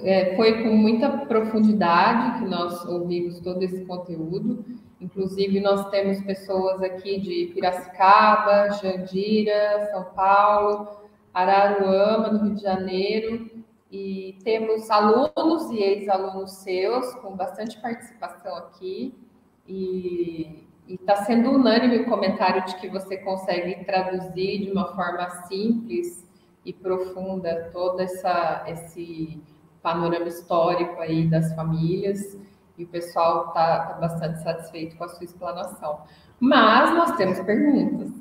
É, 0.03 0.35
foi 0.35 0.63
com 0.63 0.75
muita 0.75 1.25
profundidade 1.27 2.39
que 2.39 2.49
nós 2.49 2.83
ouvimos 2.85 3.39
todo 3.41 3.61
esse 3.61 3.85
conteúdo. 3.85 4.65
Inclusive, 4.99 5.59
nós 5.59 5.87
temos 5.91 6.19
pessoas 6.21 6.81
aqui 6.81 7.19
de 7.19 7.51
Piracicaba, 7.53 8.71
Jandira, 8.71 9.87
São 9.91 10.05
Paulo, 10.15 10.97
Araruama, 11.31 12.31
no 12.31 12.45
Rio 12.45 12.55
de 12.55 12.61
Janeiro, 12.63 13.51
e 13.91 14.37
temos 14.43 14.89
alunos 14.89 15.69
e 15.69 15.77
ex-alunos 15.77 16.51
seus 16.53 17.13
com 17.15 17.35
bastante 17.35 17.79
participação 17.79 18.55
aqui. 18.55 19.13
E 19.67 20.66
está 20.95 21.17
sendo 21.17 21.51
unânime 21.51 21.97
o 21.97 22.05
comentário 22.05 22.65
de 22.65 22.75
que 22.77 22.89
você 22.89 23.17
consegue 23.17 23.83
traduzir 23.85 24.65
de 24.65 24.71
uma 24.71 24.95
forma 24.95 25.29
simples 25.47 26.25
e 26.65 26.73
profunda 26.73 27.69
todo 27.71 27.99
essa, 28.01 28.63
esse 28.67 29.41
panorama 29.81 30.27
histórico 30.27 30.99
aí 31.01 31.29
das 31.29 31.53
famílias. 31.55 32.37
E 32.77 32.83
o 32.83 32.87
pessoal 32.87 33.47
está 33.47 33.79
tá 33.79 33.93
bastante 33.93 34.43
satisfeito 34.43 34.97
com 34.97 35.03
a 35.03 35.07
sua 35.09 35.23
explanação. 35.23 36.01
Mas 36.39 36.93
nós 36.93 37.11
temos 37.13 37.39
perguntas. 37.39 38.11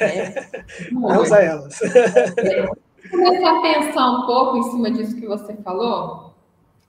Né? 0.00 0.34
Vamos 0.92 1.32
a 1.32 1.42
elas. 1.42 1.78
Começar 3.10 3.58
a 3.58 3.62
pensar 3.62 4.10
um 4.10 4.26
pouco 4.26 4.56
em 4.56 4.62
cima 4.64 4.90
disso 4.90 5.16
que 5.16 5.26
você 5.26 5.54
falou. 5.56 6.34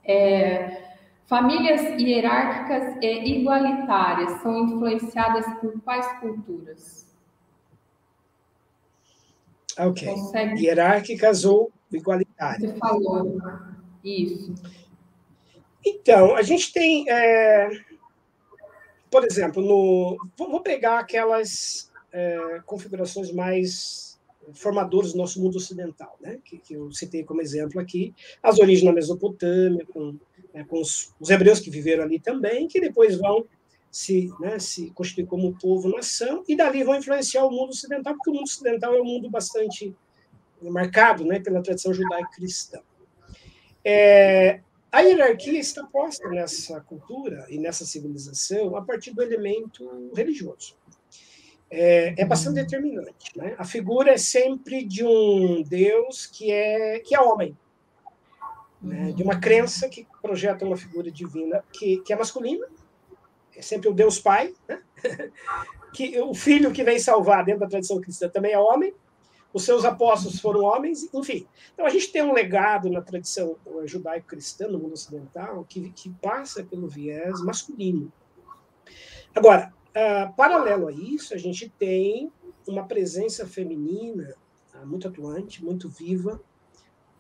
É, 0.03 0.86
Famílias 1.27 1.81
hierárquicas 1.99 2.97
e 3.01 3.39
igualitárias 3.39 4.41
são 4.41 4.63
influenciadas 4.63 5.45
por 5.59 5.79
quais 5.81 6.07
culturas? 6.21 7.05
Ok. 9.77 10.07
Consegue... 10.07 10.65
Hierárquicas 10.65 11.43
ou 11.43 11.69
igualitárias? 11.91 12.71
Você 12.71 12.77
falou. 12.77 13.37
Isso. 14.03 14.53
Então, 15.85 16.33
a 16.35 16.41
gente 16.41 16.71
tem, 16.71 17.09
é, 17.09 17.69
por 19.11 19.25
exemplo, 19.25 19.61
no, 19.61 20.17
vou 20.37 20.61
pegar 20.61 20.99
aquelas 20.99 21.91
é, 22.11 22.61
configurações 22.65 23.33
mais 23.33 24.17
formadoras 24.53 25.11
do 25.11 25.17
nosso 25.17 25.41
mundo 25.41 25.57
ocidental, 25.57 26.17
né? 26.21 26.39
que, 26.43 26.57
que 26.57 26.73
eu 26.73 26.89
citei 26.91 27.23
como 27.23 27.41
exemplo 27.41 27.81
aqui, 27.81 28.13
as 28.41 28.59
origens 28.59 28.85
na 28.85 28.93
Mesopotâmia, 28.93 29.85
com 29.85 30.17
né, 30.57 30.65
com 30.67 30.81
os, 30.81 31.13
os, 31.19 31.29
hebreus 31.29 31.59
que 31.59 31.69
viveram 31.69 32.03
ali 32.03 32.19
também, 32.19 32.67
que 32.67 32.81
depois 32.81 33.15
vão 33.17 33.45
se, 33.91 34.31
né, 34.39 34.57
se 34.57 34.89
constituir 34.91 35.27
como 35.27 35.57
povo-nação, 35.57 36.43
e 36.47 36.55
dali 36.55 36.83
vão 36.83 36.95
influenciar 36.95 37.45
o 37.45 37.51
mundo 37.51 37.69
ocidental, 37.69 38.15
porque 38.15 38.31
o 38.31 38.33
mundo 38.33 38.45
ocidental 38.45 38.95
é 38.95 39.01
um 39.01 39.05
mundo 39.05 39.29
bastante 39.29 39.95
marcado 40.61 41.23
né, 41.23 41.39
pela 41.39 41.61
tradição 41.61 41.93
judaico-cristã. 41.93 42.79
É, 43.85 44.61
a 44.91 45.01
hierarquia 45.01 45.59
está 45.59 45.83
posta 45.83 46.27
nessa 46.29 46.81
cultura 46.81 47.45
e 47.49 47.59
nessa 47.59 47.85
civilização 47.85 48.75
a 48.75 48.81
partir 48.81 49.13
do 49.13 49.21
elemento 49.21 50.11
religioso. 50.15 50.75
É, 51.69 52.21
é 52.21 52.25
bastante 52.25 52.55
determinante. 52.55 53.37
Né? 53.37 53.53
A 53.57 53.65
figura 53.65 54.11
é 54.11 54.17
sempre 54.17 54.83
de 54.83 55.05
um 55.05 55.61
Deus 55.61 56.25
que 56.25 56.51
é, 56.51 56.99
que 56.99 57.13
é 57.13 57.21
homem, 57.21 57.55
né, 58.81 59.11
de 59.11 59.23
uma 59.23 59.39
crença 59.39 59.89
que 59.89 60.07
projeta 60.27 60.65
uma 60.65 60.75
figura 60.75 61.09
divina 61.09 61.63
que, 61.71 62.01
que 62.01 62.11
é 62.11 62.17
masculina, 62.17 62.67
é 63.55 63.61
sempre 63.61 63.87
o 63.87 63.93
Deus 63.93 64.19
Pai, 64.19 64.53
né? 64.67 64.81
que 65.93 66.19
o 66.19 66.33
filho 66.33 66.73
que 66.73 66.83
vem 66.83 66.99
salvar 66.99 67.45
dentro 67.45 67.61
da 67.61 67.67
tradição 67.67 68.01
cristã 68.01 68.27
também 68.27 68.51
é 68.51 68.59
homem, 68.59 68.93
os 69.53 69.63
seus 69.63 69.85
apóstolos 69.85 70.41
foram 70.41 70.63
homens, 70.63 71.09
enfim. 71.13 71.47
Então 71.73 71.85
a 71.85 71.89
gente 71.89 72.11
tem 72.11 72.21
um 72.21 72.33
legado 72.33 72.89
na 72.89 73.01
tradição 73.01 73.55
judaico-cristã, 73.85 74.67
no 74.67 74.77
mundo 74.77 74.93
ocidental, 74.93 75.65
que, 75.67 75.89
que 75.91 76.09
passa 76.21 76.63
pelo 76.63 76.87
viés 76.87 77.41
masculino. 77.41 78.11
Agora, 79.33 79.73
uh, 79.89 80.33
paralelo 80.35 80.89
a 80.89 80.91
isso, 80.91 81.33
a 81.33 81.37
gente 81.37 81.69
tem 81.69 82.31
uma 82.67 82.85
presença 82.85 83.47
feminina 83.47 84.35
uh, 84.75 84.85
muito 84.85 85.07
atuante, 85.07 85.63
muito 85.63 85.87
viva, 85.87 86.39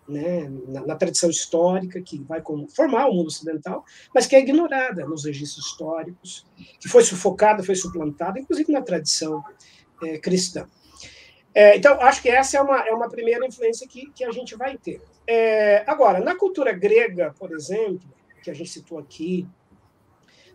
né, 0.07 0.49
na, 0.67 0.85
na, 0.85 0.95
tradição 0.95 1.29
histórica 1.29 2.01
que 2.01 2.23
vai 2.23 2.41
formar 2.73 3.07
o 3.07 3.13
mundo 3.13 3.27
ocidental, 3.27 3.83
mas 4.13 4.25
que 4.25 4.35
é 4.35 4.39
ignorada 4.39 5.05
nos 5.05 5.25
registros 5.25 5.65
históricos, 5.65 6.45
que 6.79 6.87
foi 6.87 7.03
sufocada, 7.03 7.63
foi 7.63 7.75
suplantada, 7.75 8.39
inclusive 8.39 8.71
na 8.71 8.81
tradição 8.81 9.43
é, 10.03 10.17
cristã. 10.17 10.67
É, 11.53 11.75
então, 11.75 11.99
acho 12.01 12.21
que 12.21 12.29
essa 12.29 12.57
é 12.57 12.61
uma, 12.61 12.87
é 12.87 12.93
uma 12.93 13.09
primeira 13.09 13.45
influência 13.45 13.87
que, 13.87 14.11
que 14.11 14.23
a 14.23 14.31
gente 14.31 14.55
vai 14.55 14.77
ter. 14.77 15.01
É, 15.25 15.83
agora, 15.87 16.19
na 16.19 16.35
cultura 16.35 16.71
grega, 16.71 17.33
por 17.37 17.51
exemplo, 17.51 18.07
que 18.43 18.51
a 18.51 18.53
gente 18.53 18.69
citou 18.69 18.99
aqui, 18.99 19.47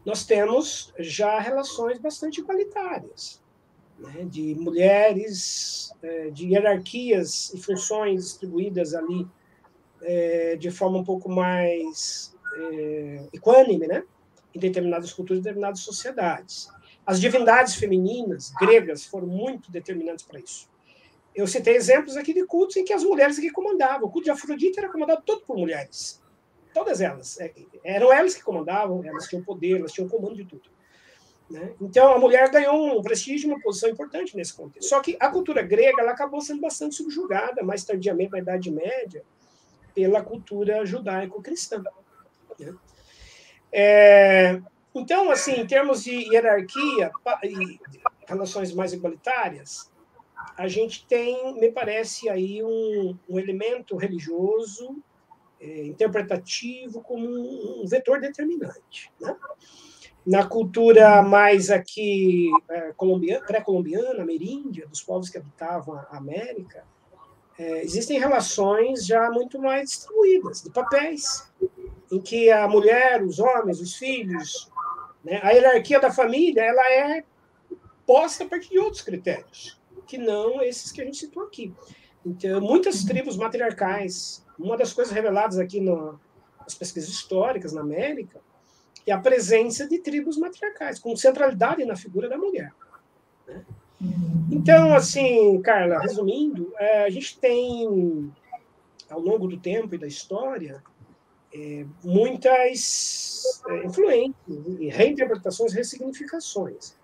nós 0.04 0.24
temos 0.24 0.92
já 0.98 1.38
relações 1.38 1.98
bastante 1.98 2.40
igualitárias, 2.40 3.42
né, 3.98 4.24
de 4.24 4.54
mulheres, 4.54 5.92
é, 6.02 6.30
de 6.30 6.48
hierarquias 6.48 7.52
e 7.52 7.60
funções 7.60 8.24
distribuídas 8.24 8.94
ali 8.94 9.26
é, 10.02 10.56
de 10.56 10.70
forma 10.70 10.98
um 10.98 11.04
pouco 11.04 11.28
mais 11.28 12.34
é, 12.56 13.28
equânime, 13.32 13.86
né? 13.86 14.04
em 14.54 14.58
determinadas 14.58 15.12
culturas, 15.12 15.40
em 15.40 15.42
determinadas 15.42 15.80
sociedades. 15.80 16.68
As 17.04 17.20
divindades 17.20 17.74
femininas 17.74 18.52
gregas 18.60 19.04
foram 19.04 19.26
muito 19.26 19.70
determinantes 19.72 20.24
para 20.24 20.38
isso. 20.38 20.70
Eu 21.34 21.46
citei 21.46 21.74
exemplos 21.74 22.16
aqui 22.16 22.34
de 22.34 22.44
cultos 22.44 22.76
em 22.76 22.84
que 22.84 22.92
as 22.92 23.02
mulheres 23.02 23.38
que 23.38 23.50
comandavam. 23.50 24.06
O 24.06 24.10
culto 24.10 24.26
de 24.26 24.30
Afrodite 24.30 24.78
era 24.78 24.90
comandado 24.90 25.22
todo 25.24 25.42
por 25.42 25.56
mulheres. 25.56 26.22
Todas 26.74 27.00
elas. 27.00 27.40
É, 27.40 27.52
eram 27.82 28.12
elas 28.12 28.34
que 28.34 28.42
comandavam, 28.42 29.02
elas 29.04 29.26
tinham 29.26 29.42
poder, 29.42 29.78
elas 29.78 29.92
tinham 29.92 30.08
comando 30.08 30.36
de 30.36 30.44
tudo. 30.44 30.70
Né? 31.50 31.74
Então, 31.80 32.12
a 32.12 32.18
mulher 32.18 32.50
ganhou 32.50 32.98
um 32.98 33.02
prestígio, 33.02 33.50
uma 33.50 33.60
posição 33.60 33.88
importante 33.88 34.36
nesse 34.36 34.54
contexto. 34.54 34.88
Só 34.88 35.00
que 35.00 35.16
a 35.18 35.28
cultura 35.28 35.62
grega 35.62 36.00
ela 36.00 36.12
acabou 36.12 36.40
sendo 36.40 36.60
bastante 36.60 36.94
subjugada, 36.94 37.62
mais 37.62 37.84
tardiamente, 37.84 38.32
na 38.32 38.38
Idade 38.38 38.70
Média, 38.70 39.24
pela 39.94 40.22
cultura 40.22 40.84
judaico-cristã. 40.84 41.82
Né? 42.58 42.74
É, 43.72 44.60
então, 44.94 45.30
assim, 45.30 45.52
em 45.52 45.66
termos 45.66 46.04
de 46.04 46.12
hierarquia 46.32 47.10
e 47.44 47.80
relações 48.26 48.72
mais 48.72 48.92
igualitárias, 48.92 49.90
a 50.56 50.68
gente 50.68 51.06
tem, 51.06 51.58
me 51.58 51.70
parece, 51.70 52.28
aí 52.28 52.62
um, 52.62 53.16
um 53.28 53.38
elemento 53.38 53.96
religioso 53.96 55.02
é, 55.60 55.86
interpretativo 55.86 57.00
como 57.00 57.26
um, 57.26 57.82
um 57.82 57.86
vetor 57.86 58.20
determinante. 58.20 59.10
Né? 59.20 59.34
Na 60.26 60.46
cultura 60.46 61.22
mais 61.22 61.70
aqui 61.70 62.50
é, 62.68 62.92
pré-colombiana, 63.46 64.22
ameríndia, 64.22 64.86
dos 64.86 65.02
povos 65.02 65.30
que 65.30 65.38
habitavam 65.38 65.96
a 65.96 66.16
América, 66.16 66.84
é, 67.58 67.82
existem 67.82 68.18
relações 68.18 69.06
já 69.06 69.30
muito 69.30 69.58
mais 69.60 69.90
distribuídas, 69.90 70.62
de 70.62 70.70
papéis, 70.70 71.50
em 72.10 72.20
que 72.20 72.50
a 72.50 72.66
mulher, 72.66 73.22
os 73.22 73.38
homens, 73.38 73.80
os 73.80 73.94
filhos, 73.94 74.70
né, 75.24 75.40
a 75.42 75.50
hierarquia 75.50 76.00
da 76.00 76.12
família, 76.12 76.62
ela 76.62 76.90
é 76.90 77.24
posta 78.06 78.44
a 78.44 78.48
partir 78.48 78.70
de 78.70 78.78
outros 78.78 79.02
critérios, 79.02 79.80
que 80.06 80.18
não 80.18 80.62
esses 80.62 80.90
que 80.90 81.00
a 81.00 81.04
gente 81.04 81.16
citou 81.16 81.44
aqui. 81.44 81.74
Então, 82.24 82.60
muitas 82.60 83.04
tribos 83.04 83.36
matriarcais, 83.36 84.44
uma 84.58 84.76
das 84.76 84.92
coisas 84.92 85.12
reveladas 85.12 85.58
aqui 85.58 85.80
no, 85.80 86.18
nas 86.60 86.74
pesquisas 86.74 87.10
históricas 87.10 87.72
na 87.72 87.80
América, 87.80 88.40
é 89.06 89.12
a 89.12 89.18
presença 89.18 89.88
de 89.88 89.98
tribos 89.98 90.36
matriarcais, 90.36 90.98
com 90.98 91.16
centralidade 91.16 91.84
na 91.84 91.96
figura 91.96 92.28
da 92.28 92.38
mulher. 92.38 92.72
Né? 93.46 93.64
Então, 94.50 94.94
assim, 94.94 95.60
Carla, 95.62 96.00
resumindo, 96.00 96.72
é, 96.78 97.04
a 97.04 97.10
gente 97.10 97.38
tem, 97.38 98.32
ao 99.08 99.20
longo 99.20 99.46
do 99.46 99.56
tempo 99.56 99.94
e 99.94 99.98
da 99.98 100.06
história, 100.06 100.82
é, 101.54 101.86
muitas 102.04 103.62
é, 103.68 103.86
influências, 103.86 104.34
reinterpretações, 104.90 105.72
ressignificações. 105.72 106.96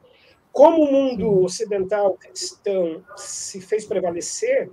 Como 0.53 0.82
o 0.82 0.90
mundo 0.90 1.42
ocidental 1.42 2.14
cristão 2.14 3.05
se 3.16 3.61
fez 3.61 3.84
prevalecer 3.84 4.70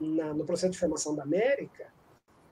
na, 0.00 0.34
no 0.34 0.44
processo 0.44 0.72
de 0.72 0.78
formação 0.78 1.14
da 1.14 1.22
América, 1.22 1.86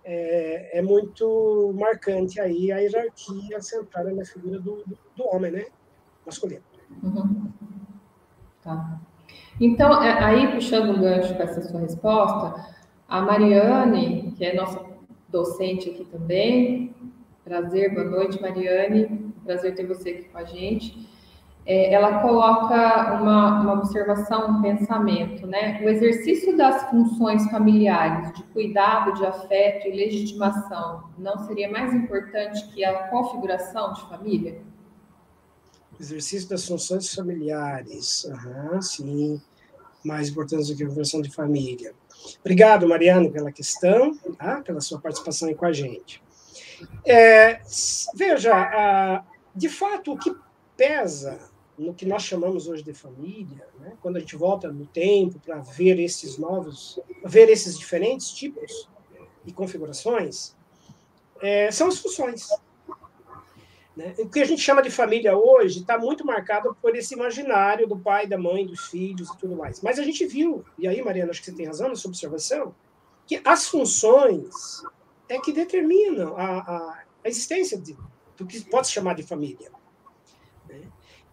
é, 0.05 0.79
é, 0.79 0.83
muito 0.83 1.73
marcante 1.75 2.41
aí 2.41 2.71
a 2.71 2.79
hierarquia 2.79 3.61
centrada 3.61 4.13
na 4.13 4.25
figura 4.25 4.59
do, 4.61 4.85
do, 4.85 4.99
do 5.17 5.27
homem, 5.27 5.51
né, 5.51 5.67
masculino. 6.25 6.63
Uhum. 7.03 7.53
Tá. 8.67 8.99
Então, 9.61 10.03
é, 10.03 10.25
aí 10.25 10.49
puxando 10.49 10.97
o 10.97 11.01
gancho 11.01 11.37
com 11.37 11.43
essa 11.45 11.63
sua 11.63 11.81
resposta, 11.81 12.67
a 13.09 13.21
Mariane, 13.23 14.33
que 14.37 14.45
é 14.45 14.57
nossa 14.57 14.85
docente 15.29 15.89
aqui 15.89 16.05
também, 16.07 16.93
prazer, 17.45 17.95
boa 17.95 18.05
noite, 18.05 18.43
Mariane, 18.43 19.33
prazer 19.45 19.77
ter 19.77 19.87
você 19.87 20.11
aqui 20.11 20.25
com 20.25 20.39
a 20.39 20.45
gente. 20.45 21.09
É, 21.65 21.95
ela 21.95 22.19
coloca 22.23 23.15
uma, 23.21 23.61
uma 23.61 23.73
observação, 23.75 24.51
um 24.51 24.63
pensamento, 24.63 25.47
né? 25.47 25.81
O 25.85 25.89
exercício 25.89 26.57
das 26.57 26.91
funções 26.91 27.49
familiares 27.49 28.33
de 28.33 28.43
cuidado, 28.53 29.15
de 29.15 29.25
afeto 29.25 29.87
e 29.87 29.93
legitimação 29.93 31.05
não 31.17 31.39
seria 31.47 31.71
mais 31.71 31.95
importante 31.95 32.67
que 32.75 32.85
a 32.85 33.05
configuração 33.11 33.93
de 33.93 34.09
família? 34.09 34.66
Exercício 35.99 36.49
das 36.49 36.67
funções 36.67 37.15
familiares. 37.15 38.25
Aham, 38.27 38.81
sim. 38.83 39.41
Mais 40.05 40.29
importante 40.29 40.71
do 40.71 40.77
que 40.77 40.85
a 40.85 40.91
função 40.91 41.21
de 41.21 41.31
família. 41.31 41.95
Obrigado, 42.41 42.89
Mariano, 42.89 43.31
pela 43.31 43.53
questão, 43.53 44.17
tá? 44.39 44.61
pela 44.63 44.81
sua 44.81 45.01
participação 45.01 45.49
aí 45.49 45.55
com 45.55 45.67
a 45.67 45.73
gente. 45.73 46.23
É, 47.05 47.61
veja, 48.15 49.25
de 49.55 49.69
fato, 49.69 50.13
o 50.13 50.19
que 50.19 50.35
pesa 50.77 51.39
no 51.79 51.95
que 51.95 52.07
nós 52.07 52.23
chamamos 52.23 52.69
hoje 52.69 52.83
de 52.83 52.95
família, 52.95 53.67
né? 53.79 53.93
quando 54.01 54.17
a 54.17 54.21
gente 54.21 54.37
volta 54.37 54.71
no 54.73 54.87
tempo 54.87 55.39
para 55.41 55.59
ver 55.59 55.99
esses 55.99 56.39
novos, 56.39 56.99
ver 57.25 57.49
esses 57.49 57.79
diferentes 57.79 58.31
tipos 58.31 58.89
e 59.45 59.53
configurações, 59.53 60.55
é, 61.41 61.71
são 61.71 61.89
as 61.89 61.99
funções. 61.99 62.49
Né? 63.97 64.15
O 64.19 64.29
que 64.29 64.41
a 64.41 64.45
gente 64.45 64.61
chama 64.61 64.83
de 64.83 64.91
família 64.91 65.37
hoje 65.37 65.81
está 65.81 65.97
muito 65.99 66.25
marcado 66.25 66.77
por 66.83 66.95
esse 66.95 67.15
imaginário 67.15 67.89
do 67.89 67.99
pai, 67.99 68.27
da 68.27 68.37
mãe, 68.37 68.67
dos 68.67 68.89
filhos 68.89 69.31
e 69.31 69.39
tudo 69.39 69.57
mais. 69.57 69.81
Mas 69.81 69.99
a 69.99 70.03
gente 70.03 70.27
viu, 70.27 70.65
e 70.79 70.87
aí, 70.87 71.03
Mariana, 71.03 71.31
acho 71.31 71.41
que 71.41 71.47
você 71.47 71.57
tem 71.57 71.67
razão 71.67 71.89
na 71.89 71.97
sua 71.97 72.11
observação, 72.11 72.75
que 73.27 73.41
as 73.43 73.67
funções 73.67 74.83
é 75.29 75.41
que 75.41 75.53
determinam 75.53 76.37
a, 76.37 76.59
a, 76.59 77.05
a 77.25 77.29
existência 77.29 77.79
de, 77.79 77.97
do 78.37 78.47
que 78.47 78.61
pode 78.65 78.87
se 78.87 78.93
chamar 78.93 79.15
de 79.15 79.23
família. 79.23 79.71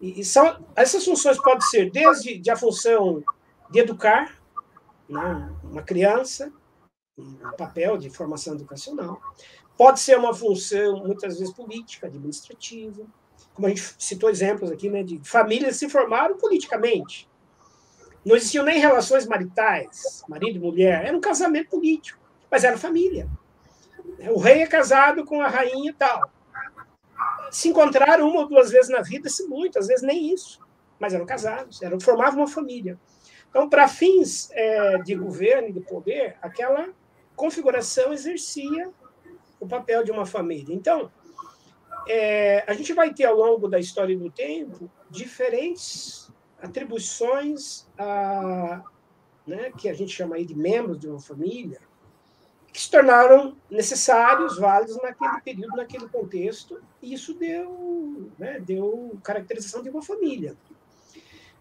E, 0.00 0.20
e 0.20 0.24
são, 0.24 0.64
essas 0.74 1.04
funções 1.04 1.40
podem 1.40 1.62
ser 1.62 1.90
desde 1.90 2.38
de 2.38 2.50
a 2.50 2.56
função 2.56 3.22
de 3.70 3.78
educar 3.78 4.38
né, 5.08 5.50
uma 5.62 5.82
criança, 5.82 6.52
um 7.16 7.52
papel 7.56 7.96
de 7.96 8.10
formação 8.10 8.54
educacional, 8.54 9.20
pode 9.76 10.00
ser 10.00 10.18
uma 10.18 10.34
função, 10.34 11.04
muitas 11.04 11.38
vezes, 11.38 11.52
política, 11.54 12.06
administrativa, 12.06 13.04
como 13.54 13.66
a 13.66 13.70
gente 13.70 13.94
citou 13.98 14.30
exemplos 14.30 14.70
aqui, 14.70 14.90
né, 14.90 15.02
de 15.02 15.20
famílias 15.22 15.76
se 15.76 15.88
formaram 15.88 16.36
politicamente. 16.36 17.28
Não 18.24 18.36
existiam 18.36 18.64
nem 18.64 18.78
relações 18.78 19.26
maritais, 19.26 20.22
marido 20.28 20.56
e 20.56 20.60
mulher, 20.60 21.04
era 21.04 21.16
um 21.16 21.20
casamento 21.20 21.70
político, 21.70 22.20
mas 22.50 22.64
era 22.64 22.76
família. 22.76 23.28
O 24.30 24.38
rei 24.38 24.62
é 24.62 24.66
casado 24.66 25.24
com 25.24 25.40
a 25.40 25.48
rainha 25.48 25.90
e 25.90 25.94
tal 25.94 26.30
se 27.54 27.68
encontraram 27.68 28.28
uma 28.28 28.40
ou 28.40 28.48
duas 28.48 28.70
vezes 28.70 28.90
na 28.90 29.00
vida, 29.00 29.28
se 29.28 29.46
muito, 29.46 29.78
às 29.78 29.86
vezes 29.86 30.02
nem 30.02 30.32
isso, 30.32 30.60
mas 30.98 31.14
eram 31.14 31.24
casados, 31.24 31.80
eram, 31.82 32.00
formavam 32.00 32.40
uma 32.40 32.48
família. 32.48 32.98
Então, 33.48 33.68
para 33.68 33.86
fins 33.86 34.50
é, 34.52 34.98
de 34.98 35.14
governo 35.14 35.68
e 35.68 35.72
de 35.72 35.80
poder, 35.80 36.36
aquela 36.42 36.88
configuração 37.36 38.12
exercia 38.12 38.90
o 39.64 39.68
papel 39.68 40.04
de 40.04 40.10
uma 40.10 40.26
família. 40.26 40.74
Então, 40.74 41.10
é, 42.08 42.64
a 42.66 42.74
gente 42.74 42.92
vai 42.92 43.12
ter 43.12 43.24
ao 43.24 43.36
longo 43.36 43.68
da 43.68 43.78
história 43.78 44.16
do 44.16 44.30
tempo 44.30 44.90
diferentes 45.10 46.30
atribuições 46.60 47.86
a, 47.98 48.82
né, 49.46 49.72
que 49.76 49.88
a 49.88 49.94
gente 49.94 50.12
chama 50.12 50.36
aí 50.36 50.44
de 50.44 50.54
membros 50.54 50.98
de 50.98 51.08
uma 51.08 51.20
família, 51.20 51.80
que 52.72 52.80
se 52.80 52.90
tornaram 52.90 53.56
necessários, 53.70 54.58
válidos 54.58 55.00
naquele 55.00 55.40
período, 55.42 55.76
naquele 55.76 56.08
contexto, 56.08 56.82
e 57.00 57.14
isso 57.14 57.34
deu, 57.34 58.30
né, 58.38 58.58
deu 58.60 59.16
caracterização 59.22 59.82
de 59.82 59.90
uma 59.90 60.02
família. 60.02 60.56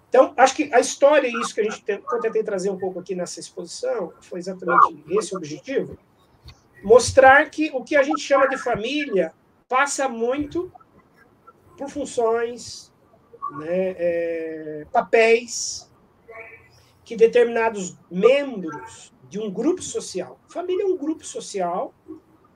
Então, 0.10 0.34
acho 0.38 0.56
que 0.56 0.74
a 0.74 0.80
história, 0.80 1.28
e 1.28 1.34
isso 1.34 1.54
que 1.54 1.62
a 1.62 1.64
gente 1.64 1.84
eu 1.88 2.20
tentei 2.20 2.44
trazer 2.44 2.70
um 2.70 2.78
pouco 2.78 3.00
aqui 3.00 3.16
nessa 3.16 3.40
exposição, 3.40 4.14
foi 4.22 4.40
exatamente 4.40 5.04
esse 5.10 5.36
objetivo, 5.36 5.98
mostrar 6.84 7.50
que 7.50 7.72
o 7.74 7.84
que 7.84 7.96
a 7.96 8.04
gente 8.04 8.22
chama 8.22 8.48
de 8.48 8.58
família 8.58 9.34
passa 9.68 10.08
muito 10.08 10.72
por 11.78 11.90
funções, 11.90 12.92
né, 13.58 13.96
é, 13.98 14.88
papéis 14.92 15.92
que 17.04 17.16
determinados 17.16 17.98
membros 18.10 19.14
de 19.30 19.40
um 19.40 19.52
grupo 19.52 19.82
social. 19.82 20.40
Família 20.48 20.84
é 20.84 20.86
um 20.86 20.98
grupo 20.98 21.26
social 21.26 21.94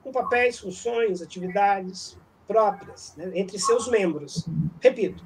com 0.03 0.11
papéis, 0.11 0.59
funções, 0.59 1.21
atividades 1.21 2.17
próprias 2.47 3.15
né, 3.17 3.31
entre 3.33 3.59
seus 3.59 3.89
membros. 3.89 4.47
Repito, 4.79 5.25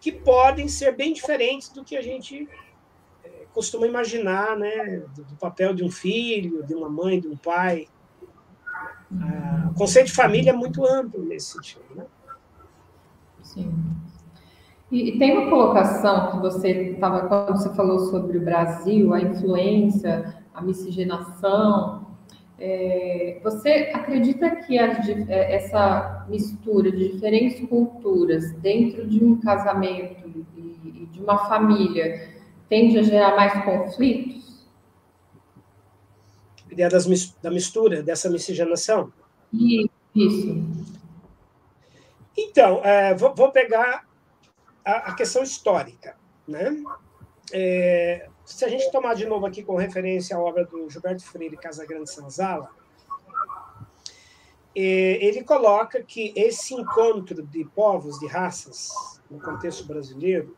que 0.00 0.12
podem 0.12 0.68
ser 0.68 0.94
bem 0.94 1.12
diferentes 1.12 1.68
do 1.68 1.84
que 1.84 1.96
a 1.96 2.02
gente 2.02 2.48
é, 3.24 3.46
costuma 3.52 3.86
imaginar, 3.86 4.56
né, 4.56 5.02
do, 5.14 5.24
do, 5.24 5.36
papel 5.36 5.74
de 5.74 5.84
um 5.84 5.90
filho, 5.90 6.62
de 6.64 6.74
uma 6.74 6.88
mãe, 6.88 7.20
de 7.20 7.28
um 7.28 7.36
pai. 7.36 7.88
Ah, 9.20 9.70
o 9.70 9.74
conceito 9.74 10.06
de 10.06 10.12
família 10.12 10.50
é 10.50 10.54
muito 10.54 10.84
amplo 10.84 11.24
nesse 11.24 11.52
sentido. 11.52 11.82
Né? 11.94 12.04
Sim. 13.42 13.72
E, 14.90 15.10
e 15.10 15.18
tem 15.18 15.36
uma 15.36 15.48
colocação 15.48 16.32
que 16.32 16.38
você 16.38 16.92
estava 16.92 17.26
quando 17.28 17.58
você 17.58 17.74
falou 17.74 18.00
sobre 18.10 18.38
o 18.38 18.44
Brasil, 18.44 19.12
a 19.14 19.20
influência 19.20 20.40
a 20.54 20.62
miscigenação. 20.62 22.06
É, 22.58 23.40
você 23.42 23.90
acredita 23.94 24.50
que 24.56 24.78
é, 24.78 25.54
essa 25.54 26.26
mistura 26.28 26.92
de 26.92 27.12
diferentes 27.12 27.66
culturas 27.68 28.52
dentro 28.56 29.06
de 29.06 29.24
um 29.24 29.40
casamento 29.40 30.28
e, 30.28 31.02
e 31.02 31.06
de 31.06 31.20
uma 31.20 31.48
família 31.48 32.28
tende 32.68 32.98
a 32.98 33.02
gerar 33.02 33.34
mais 33.34 33.64
conflitos? 33.64 34.49
Ideia 36.80 36.88
das, 36.88 37.34
da 37.42 37.50
mistura, 37.50 38.02
dessa 38.02 38.30
miscigenação? 38.30 39.12
Isso. 40.14 40.64
Então, 42.34 42.82
é, 42.82 43.14
vou, 43.14 43.34
vou, 43.34 43.52
pegar 43.52 44.08
a, 44.82 45.10
a, 45.10 45.14
questão 45.14 45.42
histórica. 45.42 46.16
Né? 46.48 46.82
É, 47.52 48.30
se 48.46 48.64
a 48.64 48.68
gente 48.68 48.90
tomar 48.90 49.12
de 49.12 49.26
novo 49.26 49.44
aqui 49.44 49.62
com 49.62 49.76
referência 49.76 50.34
a 50.34 50.40
obra 50.40 50.64
do 50.64 50.88
Gilberto 50.88 51.22
Freire 51.22 51.58
Casagrande 51.58 52.10
Sanzala, 52.10 52.70
é, 54.74 54.80
ele 55.22 55.44
coloca 55.44 56.02
que 56.02 56.32
esse 56.34 56.72
encontro 56.72 57.42
de 57.42 57.62
povos, 57.66 58.18
de 58.18 58.26
raças, 58.26 59.20
no 59.30 59.38
contexto 59.38 59.84
brasileiro, 59.84 60.56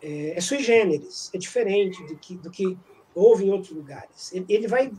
é, 0.00 0.38
é 0.38 0.40
sui 0.40 0.62
generis, 0.62 1.30
é 1.34 1.36
diferente 1.36 2.02
do 2.06 2.16
que, 2.16 2.36
do 2.36 2.50
que 2.50 2.78
houve 3.14 3.46
em 3.46 3.50
outros 3.50 3.72
lugares. 3.72 4.32
Ele 4.32 4.66
vai 4.66 4.92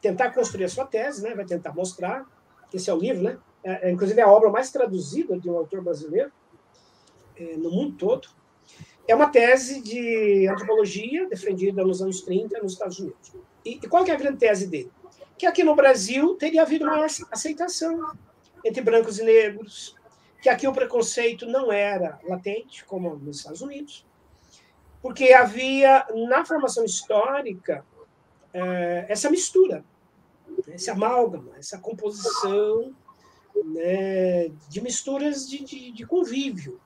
tentar 0.00 0.30
construir 0.30 0.64
a 0.64 0.68
sua 0.68 0.86
tese, 0.86 1.22
né? 1.22 1.34
vai 1.34 1.44
tentar 1.44 1.74
mostrar, 1.74 2.26
esse 2.72 2.88
é 2.90 2.94
o 2.94 2.98
livro, 2.98 3.22
né? 3.22 3.38
É, 3.62 3.88
é 3.88 3.90
inclusive 3.90 4.20
é 4.20 4.24
a 4.24 4.28
obra 4.28 4.48
mais 4.48 4.70
traduzida 4.70 5.38
de 5.38 5.50
um 5.50 5.56
autor 5.56 5.82
brasileiro 5.82 6.32
é, 7.36 7.56
no 7.56 7.70
mundo 7.70 7.96
todo, 7.96 8.28
é 9.06 9.14
uma 9.14 9.28
tese 9.28 9.80
de 9.80 10.46
antropologia 10.46 11.28
defendida 11.28 11.84
nos 11.84 12.00
anos 12.00 12.20
30 12.22 12.60
nos 12.62 12.72
Estados 12.72 12.98
Unidos. 13.00 13.32
E, 13.64 13.72
e 13.72 13.88
qual 13.88 14.04
é 14.06 14.10
a 14.12 14.16
grande 14.16 14.38
tese 14.38 14.66
dele? 14.66 14.90
Que 15.36 15.46
aqui 15.46 15.64
no 15.64 15.74
Brasil 15.74 16.36
teria 16.36 16.62
havido 16.62 16.86
maior 16.86 17.06
aceitação 17.30 18.12
entre 18.64 18.82
brancos 18.82 19.18
e 19.18 19.24
negros, 19.24 19.96
que 20.40 20.48
aqui 20.48 20.66
o 20.68 20.72
preconceito 20.72 21.46
não 21.46 21.72
era 21.72 22.20
latente, 22.24 22.84
como 22.84 23.16
nos 23.16 23.38
Estados 23.38 23.62
Unidos, 23.62 24.06
porque 25.02 25.32
havia 25.32 26.06
na 26.28 26.44
formação 26.44 26.84
histórica 26.84 27.84
é, 28.52 29.06
essa 29.08 29.30
mistura, 29.30 29.84
esse 30.68 30.90
amálgama, 30.90 31.52
essa 31.58 31.78
composição 31.78 32.94
né, 33.64 34.48
de 34.68 34.80
misturas 34.80 35.48
de, 35.48 35.64
de, 35.64 35.92
de 35.92 36.06
convívio 36.06 36.80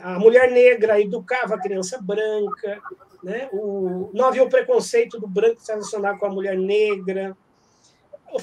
a 0.00 0.18
mulher 0.18 0.50
negra 0.50 1.00
educava 1.00 1.54
a 1.54 1.60
criança 1.60 2.00
branca, 2.00 2.80
né? 3.22 3.48
o, 3.52 4.10
não 4.12 4.26
havia 4.26 4.42
o 4.42 4.48
preconceito 4.48 5.18
do 5.18 5.26
branco 5.26 5.60
se 5.60 5.70
relacionar 5.70 6.18
com 6.18 6.26
a 6.26 6.30
mulher 6.30 6.56
negra. 6.56 7.36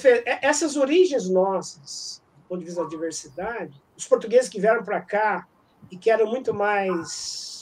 É, 0.04 0.46
essas 0.46 0.76
origens 0.76 1.28
nossas, 1.28 2.22
do 2.36 2.48
ponto 2.48 2.60
de 2.60 2.64
vista 2.66 2.82
da 2.82 2.88
diversidade, 2.88 3.82
os 3.96 4.06
portugueses 4.06 4.48
que 4.48 4.60
vieram 4.60 4.82
para 4.82 5.00
cá 5.00 5.46
e 5.90 5.96
que 5.96 6.10
eram 6.10 6.26
muito 6.26 6.54
mais 6.54 7.61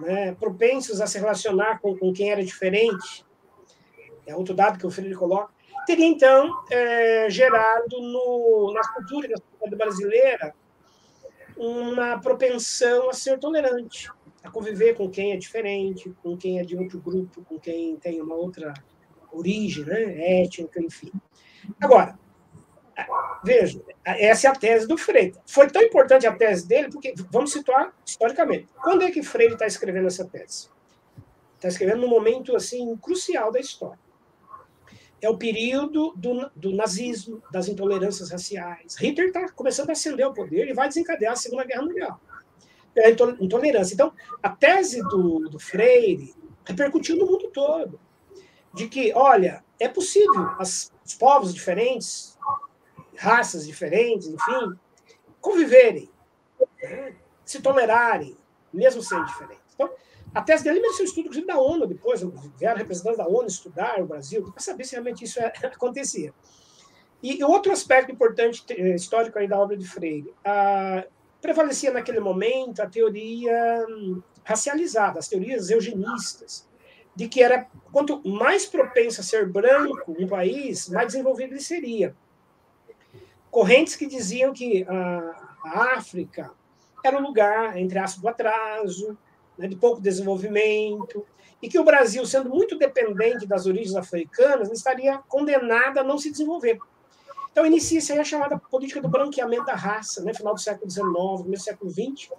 né, 0.00 0.32
propensos 0.34 1.00
a 1.00 1.06
se 1.06 1.18
relacionar 1.18 1.80
com, 1.80 1.96
com 1.96 2.12
quem 2.12 2.30
era 2.30 2.44
diferente, 2.44 3.24
é 4.26 4.34
outro 4.34 4.54
dado 4.54 4.78
que 4.78 4.86
o 4.86 4.90
Freire 4.90 5.14
coloca, 5.14 5.52
teria 5.86 6.06
então 6.06 6.62
é, 6.70 7.28
gerado 7.28 8.00
no, 8.00 8.72
na 8.72 8.86
cultura 8.92 9.28
da 9.28 9.36
sociedade 9.36 9.76
brasileira 9.76 10.54
uma 11.56 12.18
propensão 12.18 13.10
a 13.10 13.12
ser 13.12 13.38
tolerante, 13.38 14.10
a 14.42 14.50
conviver 14.50 14.96
com 14.96 15.10
quem 15.10 15.32
é 15.32 15.36
diferente, 15.36 16.14
com 16.22 16.36
quem 16.36 16.58
é 16.58 16.64
de 16.64 16.76
outro 16.76 17.00
grupo, 17.00 17.44
com 17.44 17.58
quem 17.58 17.96
tem 17.96 18.20
uma 18.20 18.34
outra 18.34 18.72
origem 19.32 19.84
né, 19.84 20.42
étnica, 20.42 20.80
enfim. 20.80 21.12
Agora, 21.80 22.18
veja, 23.44 23.80
essa 24.04 24.48
é 24.48 24.50
a 24.50 24.54
tese 24.54 24.86
do 24.86 24.96
Freire. 24.98 25.34
Foi 25.46 25.68
tão 25.68 25.82
importante 25.82 26.26
a 26.26 26.34
tese 26.34 26.66
dele, 26.66 26.90
porque, 26.90 27.14
vamos 27.30 27.52
situar 27.52 27.92
historicamente, 28.04 28.68
quando 28.82 29.02
é 29.02 29.10
que 29.10 29.22
Freire 29.22 29.54
está 29.54 29.66
escrevendo 29.66 30.06
essa 30.06 30.24
tese? 30.24 30.68
Está 31.56 31.68
escrevendo 31.68 32.00
num 32.00 32.08
momento 32.08 32.56
assim 32.56 32.96
crucial 32.96 33.52
da 33.52 33.60
história 33.60 33.98
é 35.22 35.30
o 35.30 35.38
período 35.38 36.12
do, 36.16 36.50
do, 36.54 36.72
nazismo, 36.74 37.40
das 37.52 37.68
intolerâncias 37.68 38.30
raciais. 38.30 38.96
Hitler 38.96 39.28
está 39.28 39.48
começando 39.52 39.90
a 39.90 39.92
ascender 39.92 40.26
ao 40.26 40.34
poder 40.34 40.68
e 40.68 40.74
vai 40.74 40.88
desencadear 40.88 41.34
a 41.34 41.36
Segunda 41.36 41.64
Guerra 41.64 41.82
Mundial. 41.82 42.20
É 42.96 43.08
intolerância. 43.08 43.94
Então, 43.94 44.12
a 44.42 44.50
tese 44.50 45.00
do, 45.02 45.48
do 45.48 45.60
Freire 45.60 46.34
repercutiu 46.64 47.16
no 47.16 47.24
mundo 47.24 47.48
todo. 47.50 48.00
de 48.74 48.88
que, 48.88 49.12
olha, 49.14 49.64
é 49.78 49.86
possível 49.86 50.48
as, 50.58 50.92
os 51.04 51.14
povos 51.14 51.54
diferentes, 51.54 52.31
raças 53.22 53.66
diferentes, 53.66 54.26
enfim, 54.26 54.78
conviverem, 55.40 56.10
né? 56.82 57.14
se 57.44 57.62
tolerarem, 57.62 58.36
mesmo 58.72 59.00
sendo 59.02 59.24
diferentes. 59.26 59.62
Então, 59.74 59.90
a 60.34 60.42
tese 60.42 60.64
dele 60.64 60.80
mereceu 60.80 61.04
estudo, 61.04 61.26
inclusive, 61.26 61.46
da 61.46 61.58
ONU 61.58 61.86
depois, 61.86 62.20
vieram 62.58 62.78
representantes 62.78 63.18
da 63.18 63.28
ONU 63.28 63.46
estudar 63.46 64.00
o 64.00 64.06
Brasil, 64.06 64.42
para 64.50 64.60
saber 64.60 64.84
se 64.84 64.92
realmente 64.92 65.24
isso 65.24 65.38
é, 65.38 65.52
acontecia. 65.62 66.34
E 67.22 67.42
outro 67.44 67.70
aspecto 67.70 68.10
importante 68.10 68.64
eh, 68.70 68.94
histórico 68.96 69.38
aí 69.38 69.46
da 69.46 69.58
obra 69.58 69.76
de 69.76 69.86
Freire, 69.86 70.34
a, 70.44 71.04
prevalecia 71.40 71.92
naquele 71.92 72.18
momento 72.18 72.80
a 72.80 72.86
teoria 72.86 73.86
hum, 73.88 74.20
racializada, 74.42 75.20
as 75.20 75.28
teorias 75.28 75.70
eugenistas, 75.70 76.66
de 77.14 77.28
que 77.28 77.42
era 77.42 77.68
quanto 77.92 78.26
mais 78.26 78.66
propenso 78.66 79.20
a 79.20 79.24
ser 79.24 79.48
branco 79.48 80.16
um 80.18 80.26
país, 80.26 80.88
mais 80.88 81.08
desenvolvido 81.08 81.52
ele 81.52 81.60
seria. 81.60 82.16
Correntes 83.52 83.96
que 83.96 84.06
diziam 84.06 84.50
que 84.50 84.82
a, 84.88 85.58
a 85.66 85.96
África 85.98 86.50
era 87.04 87.18
um 87.18 87.20
lugar, 87.20 87.76
entre 87.76 87.98
aspas, 87.98 88.22
do 88.22 88.26
atraso, 88.26 89.18
né, 89.58 89.68
de 89.68 89.76
pouco 89.76 90.00
desenvolvimento, 90.00 91.26
e 91.60 91.68
que 91.68 91.78
o 91.78 91.84
Brasil, 91.84 92.24
sendo 92.24 92.48
muito 92.48 92.78
dependente 92.78 93.46
das 93.46 93.66
origens 93.66 93.94
africanas, 93.94 94.70
estaria 94.72 95.18
condenado 95.28 95.98
a 95.98 96.02
não 96.02 96.16
se 96.16 96.30
desenvolver. 96.30 96.78
Então, 97.50 97.66
inicia-se 97.66 98.10
a 98.14 98.24
chamada 98.24 98.58
política 98.58 99.02
do 99.02 99.08
branqueamento 99.08 99.66
da 99.66 99.74
raça, 99.74 100.22
né, 100.22 100.32
final 100.32 100.54
do 100.54 100.60
século 100.60 100.90
XIX, 100.90 101.04
começo 101.04 101.50
do 101.50 101.58
século 101.58 101.90
XX, 101.90 102.30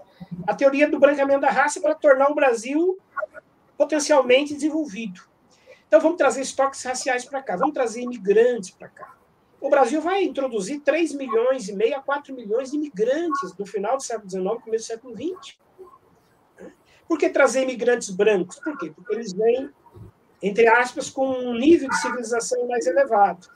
a 0.48 0.56
teoria 0.56 0.90
do 0.90 1.00
branqueamento 1.00 1.42
da 1.42 1.52
raça 1.52 1.80
para 1.80 1.94
tornar 1.94 2.32
o 2.32 2.34
Brasil 2.34 2.98
potencialmente 3.78 4.56
desenvolvido. 4.56 5.22
Então, 5.88 6.02
vamos 6.02 6.18
trazer 6.18 6.42
estoques 6.42 6.82
raciais 6.82 7.24
para 7.24 7.44
cá, 7.44 7.56
vamos 7.56 7.76
trazer 7.76 8.02
imigrantes 8.02 8.72
para 8.72 8.88
cá. 8.88 9.23
O 9.64 9.70
Brasil 9.70 10.02
vai 10.02 10.22
introduzir 10.22 10.82
3 10.82 11.14
milhões 11.14 11.70
e 11.70 11.74
meio 11.74 11.96
a 11.96 12.02
4 12.02 12.36
milhões 12.36 12.72
de 12.72 12.76
imigrantes 12.76 13.56
no 13.58 13.66
final 13.66 13.96
do 13.96 14.04
século 14.04 14.30
XIX, 14.30 14.44
começo 14.62 14.84
do 14.84 14.88
século 14.88 15.16
XX. 15.16 15.58
Por 17.08 17.18
que 17.18 17.30
trazer 17.30 17.64
imigrantes 17.64 18.10
brancos? 18.10 18.60
Por 18.60 18.78
quê? 18.78 18.92
Porque 18.94 19.16
eles 19.16 19.32
vêm, 19.32 19.70
entre 20.42 20.68
aspas, 20.68 21.10
com 21.10 21.26
um 21.26 21.54
nível 21.54 21.88
de 21.88 21.96
civilização 21.96 22.68
mais 22.68 22.86
elevado. 22.86 23.48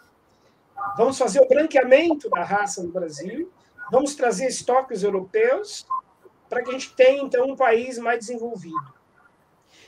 Vamos 0.98 1.18
fazer 1.18 1.42
o 1.42 1.48
branqueamento 1.50 2.30
da 2.30 2.42
raça 2.46 2.82
no 2.82 2.90
Brasil, 2.90 3.52
vamos 3.92 4.16
trazer 4.16 4.48
estoques 4.48 5.04
europeus 5.04 5.86
para 6.48 6.64
que 6.64 6.70
a 6.70 6.74
gente 6.74 6.96
tenha, 6.96 7.22
então, 7.22 7.48
um 7.48 7.56
país 7.58 7.98
mais 7.98 8.20
desenvolvido. 8.20 8.97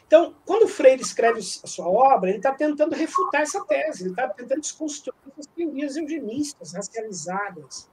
Então, 0.09 0.33
quando 0.43 0.63
o 0.63 0.67
Freire 0.67 1.03
escreve 1.03 1.39
a 1.39 1.67
sua 1.67 1.87
obra, 1.87 2.31
ele 2.31 2.39
está 2.39 2.51
tentando 2.51 2.95
refutar 2.95 3.41
essa 3.41 3.63
tese, 3.63 4.05
ele 4.05 4.09
está 4.09 4.27
tentando 4.27 4.59
desconstruir 4.59 5.13
as 5.37 5.45
teorias 5.45 5.95
eugenistas, 5.97 6.73
racializadas, 6.73 7.87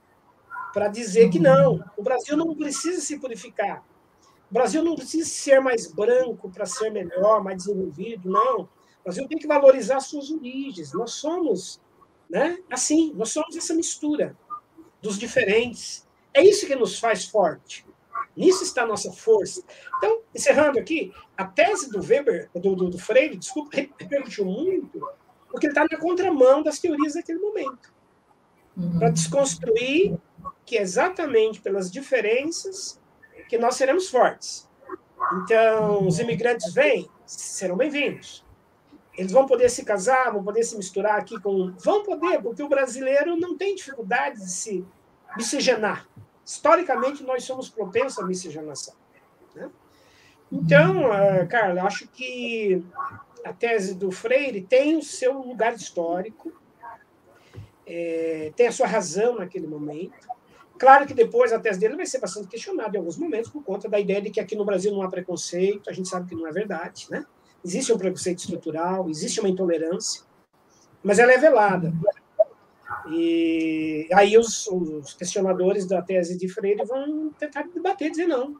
para 0.73 0.87
dizer 0.87 1.29
que 1.29 1.37
não, 1.37 1.79
o 1.95 2.01
Brasil 2.01 2.35
não 2.35 2.55
precisa 2.55 3.01
se 3.01 3.19
purificar, 3.19 3.85
o 4.49 4.53
Brasil 4.55 4.83
não 4.83 4.95
precisa 4.95 5.29
ser 5.29 5.59
mais 5.59 5.91
branco 5.91 6.49
para 6.49 6.65
ser 6.65 6.89
melhor, 6.89 7.43
mais 7.43 7.57
desenvolvido, 7.57 8.27
não. 8.27 8.61
O 8.61 8.69
Brasil 9.03 9.27
tem 9.27 9.37
que 9.37 9.45
valorizar 9.45 9.99
suas 9.99 10.31
origens. 10.31 10.93
Nós 10.93 11.11
somos, 11.11 11.79
né? 12.27 12.57
Assim, 12.71 13.13
nós 13.13 13.29
somos 13.29 13.55
essa 13.55 13.75
mistura 13.75 14.35
dos 15.03 15.19
diferentes. 15.19 16.07
É 16.33 16.43
isso 16.43 16.65
que 16.65 16.75
nos 16.75 16.97
faz 16.97 17.25
forte. 17.25 17.85
Nisso 18.37 18.63
está 18.63 18.83
a 18.83 18.85
nossa 18.85 19.11
força. 19.11 19.63
Então, 19.97 20.21
encerrando 20.33 20.77
aqui, 20.77 21.11
a 21.35 21.43
tese 21.43 21.89
do 21.89 21.99
Weber, 21.99 22.49
do, 22.53 22.75
do, 22.75 22.89
do 22.91 22.99
Freire, 22.99 23.35
desculpa, 23.35 23.71
repercutiu 23.75 24.45
muito, 24.45 25.05
porque 25.49 25.65
ele 25.65 25.71
está 25.71 25.87
na 25.89 25.99
contramão 25.99 26.61
das 26.61 26.77
teorias 26.77 27.15
daquele 27.15 27.39
momento. 27.39 27.91
Uhum. 28.77 28.99
Para 28.99 29.09
desconstruir 29.09 30.15
que 30.63 30.77
exatamente 30.77 31.59
pelas 31.61 31.89
diferenças 31.89 33.01
que 33.49 33.57
nós 33.57 33.75
seremos 33.75 34.07
fortes. 34.07 34.69
Então, 35.41 36.07
os 36.07 36.19
imigrantes 36.19 36.71
vêm, 36.73 37.09
serão 37.25 37.75
bem-vindos. 37.75 38.45
Eles 39.17 39.31
vão 39.31 39.47
poder 39.47 39.69
se 39.69 39.83
casar, 39.83 40.31
vão 40.31 40.43
poder 40.43 40.63
se 40.63 40.77
misturar 40.77 41.17
aqui 41.17 41.41
com. 41.41 41.73
Vão 41.79 42.03
poder, 42.03 42.39
porque 42.39 42.61
o 42.61 42.69
brasileiro 42.69 43.35
não 43.35 43.57
tem 43.57 43.73
dificuldade 43.73 44.37
de 44.37 44.51
se 44.51 44.85
miscigenar. 45.35 46.07
Historicamente, 46.47 47.23
nós 47.23 47.43
somos 47.43 47.67
propensos 47.69 48.19
à 48.19 48.25
miscigenação. 48.25 48.95
Né? 49.53 49.69
Então, 50.49 51.09
uh, 51.09 51.45
Carla, 51.49 51.83
acho 51.83 52.07
que 52.07 52.81
a 53.43 53.51
tese 53.51 53.93
do 53.93 54.09
Freire 54.11 54.61
tem 54.61 54.95
o 54.95 55.03
seu 55.03 55.33
lugar 55.33 55.75
histórico, 55.75 56.53
é, 57.85 58.53
tem 58.55 58.67
a 58.67 58.71
sua 58.71 58.87
razão 58.87 59.35
naquele 59.35 59.67
momento. 59.67 60.25
Claro 60.79 61.05
que 61.05 61.13
depois 61.13 61.51
a 61.51 61.59
tese 61.59 61.81
dele 61.81 61.97
vai 61.97 62.05
ser 62.05 62.19
bastante 62.19 62.47
questionada 62.47 62.95
em 62.95 62.99
alguns 62.99 63.17
momentos 63.17 63.51
por 63.51 63.61
conta 63.61 63.89
da 63.89 63.99
ideia 63.99 64.21
de 64.21 64.29
que 64.29 64.39
aqui 64.39 64.55
no 64.55 64.63
Brasil 64.63 64.93
não 64.93 65.01
há 65.01 65.09
preconceito, 65.09 65.89
a 65.89 65.93
gente 65.93 66.07
sabe 66.07 66.29
que 66.29 66.35
não 66.35 66.47
é 66.47 66.51
verdade, 66.53 67.07
né? 67.09 67.25
Existe 67.63 67.91
um 67.91 67.97
preconceito 67.97 68.39
estrutural, 68.39 69.09
existe 69.09 69.41
uma 69.41 69.49
intolerância, 69.49 70.23
mas 71.03 71.19
ela 71.19 71.33
é 71.33 71.37
velada. 71.37 71.93
E 73.09 74.07
aí 74.13 74.37
os, 74.37 74.67
os, 74.67 75.13
questionadores 75.13 75.85
da 75.85 76.01
tese 76.01 76.37
de 76.37 76.47
Freire 76.47 76.85
vão 76.85 77.31
tentar 77.37 77.63
debater, 77.73 78.09
dizer 78.09 78.27
não. 78.27 78.55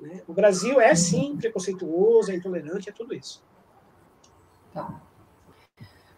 Né? 0.00 0.22
O 0.26 0.32
Brasil 0.32 0.80
é 0.80 0.94
sim 0.94 1.36
preconceituoso, 1.36 2.30
é 2.30 2.36
intolerante, 2.36 2.88
é 2.88 2.92
tudo 2.92 3.14
isso. 3.14 3.42
Tá. 4.72 5.00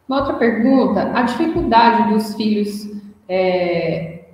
Uma 0.09 0.20
outra 0.20 0.35
pergunta: 0.35 1.12
a 1.12 1.22
dificuldade 1.22 2.12
dos 2.12 2.35
filhos 2.35 2.90
é, 3.28 4.30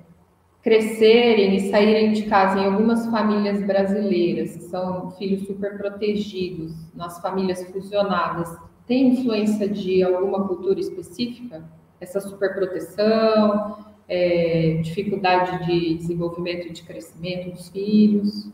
crescerem 0.63 1.55
e 1.55 1.69
saírem 1.69 2.11
de 2.13 2.23
casa 2.23 2.59
em 2.59 2.65
algumas 2.65 3.05
famílias 3.07 3.61
brasileiras, 3.61 4.55
que 4.55 4.63
são 4.63 5.11
filhos 5.11 5.45
super 5.45 5.77
protegidos, 5.77 6.73
nas 6.95 7.19
famílias 7.21 7.63
fusionadas, 7.71 8.57
tem 8.87 9.09
influência 9.09 9.67
de 9.67 10.01
alguma 10.03 10.47
cultura 10.47 10.79
específica? 10.79 11.63
Essa 11.99 12.19
superproteção, 12.19 13.85
é, 14.07 14.79
dificuldade 14.81 15.65
de 15.65 15.95
desenvolvimento 15.95 16.67
e 16.67 16.71
de 16.71 16.83
crescimento 16.83 17.51
dos 17.51 17.69
filhos? 17.69 18.49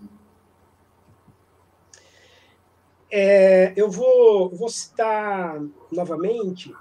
É, 3.12 3.74
eu 3.76 3.92
vou, 3.92 4.50
vou 4.56 4.70
citar 4.70 5.62
novamente, 5.92 6.74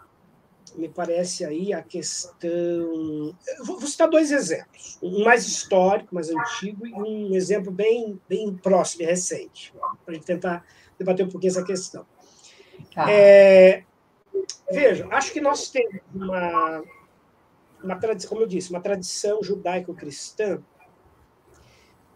me 0.77 0.89
parece 0.89 1.45
aí 1.45 1.73
a 1.73 1.83
questão. 1.83 3.35
Vou, 3.65 3.81
vou, 3.81 3.89
citar 3.89 4.09
dois 4.09 4.31
exemplos: 4.31 4.97
um 5.03 5.25
mais 5.25 5.45
histórico, 5.45 6.15
mais 6.15 6.31
antigo, 6.31 6.87
e 6.87 6.93
um 6.93 7.35
exemplo 7.35 7.73
bem, 7.73 8.21
bem 8.29 8.55
próximo 8.55 9.03
e 9.03 9.07
recente, 9.07 9.75
para 10.05 10.13
a 10.13 10.15
gente 10.15 10.27
tentar 10.27 10.65
debater 10.97 11.27
um 11.27 11.29
pouquinho 11.29 11.51
essa 11.51 11.65
questão. 11.65 12.07
Tá. 12.95 13.11
É, 13.11 13.85
Veja, 14.71 15.07
acho 15.11 15.33
que 15.33 15.41
nós 15.41 15.69
temos 15.69 16.01
uma, 16.15 16.83
uma 17.83 17.97
tradição, 17.97 18.29
como 18.29 18.43
eu 18.43 18.47
disse, 18.47 18.71
uma 18.71 18.81
tradição 18.81 19.43
judaico-cristã 19.43 20.63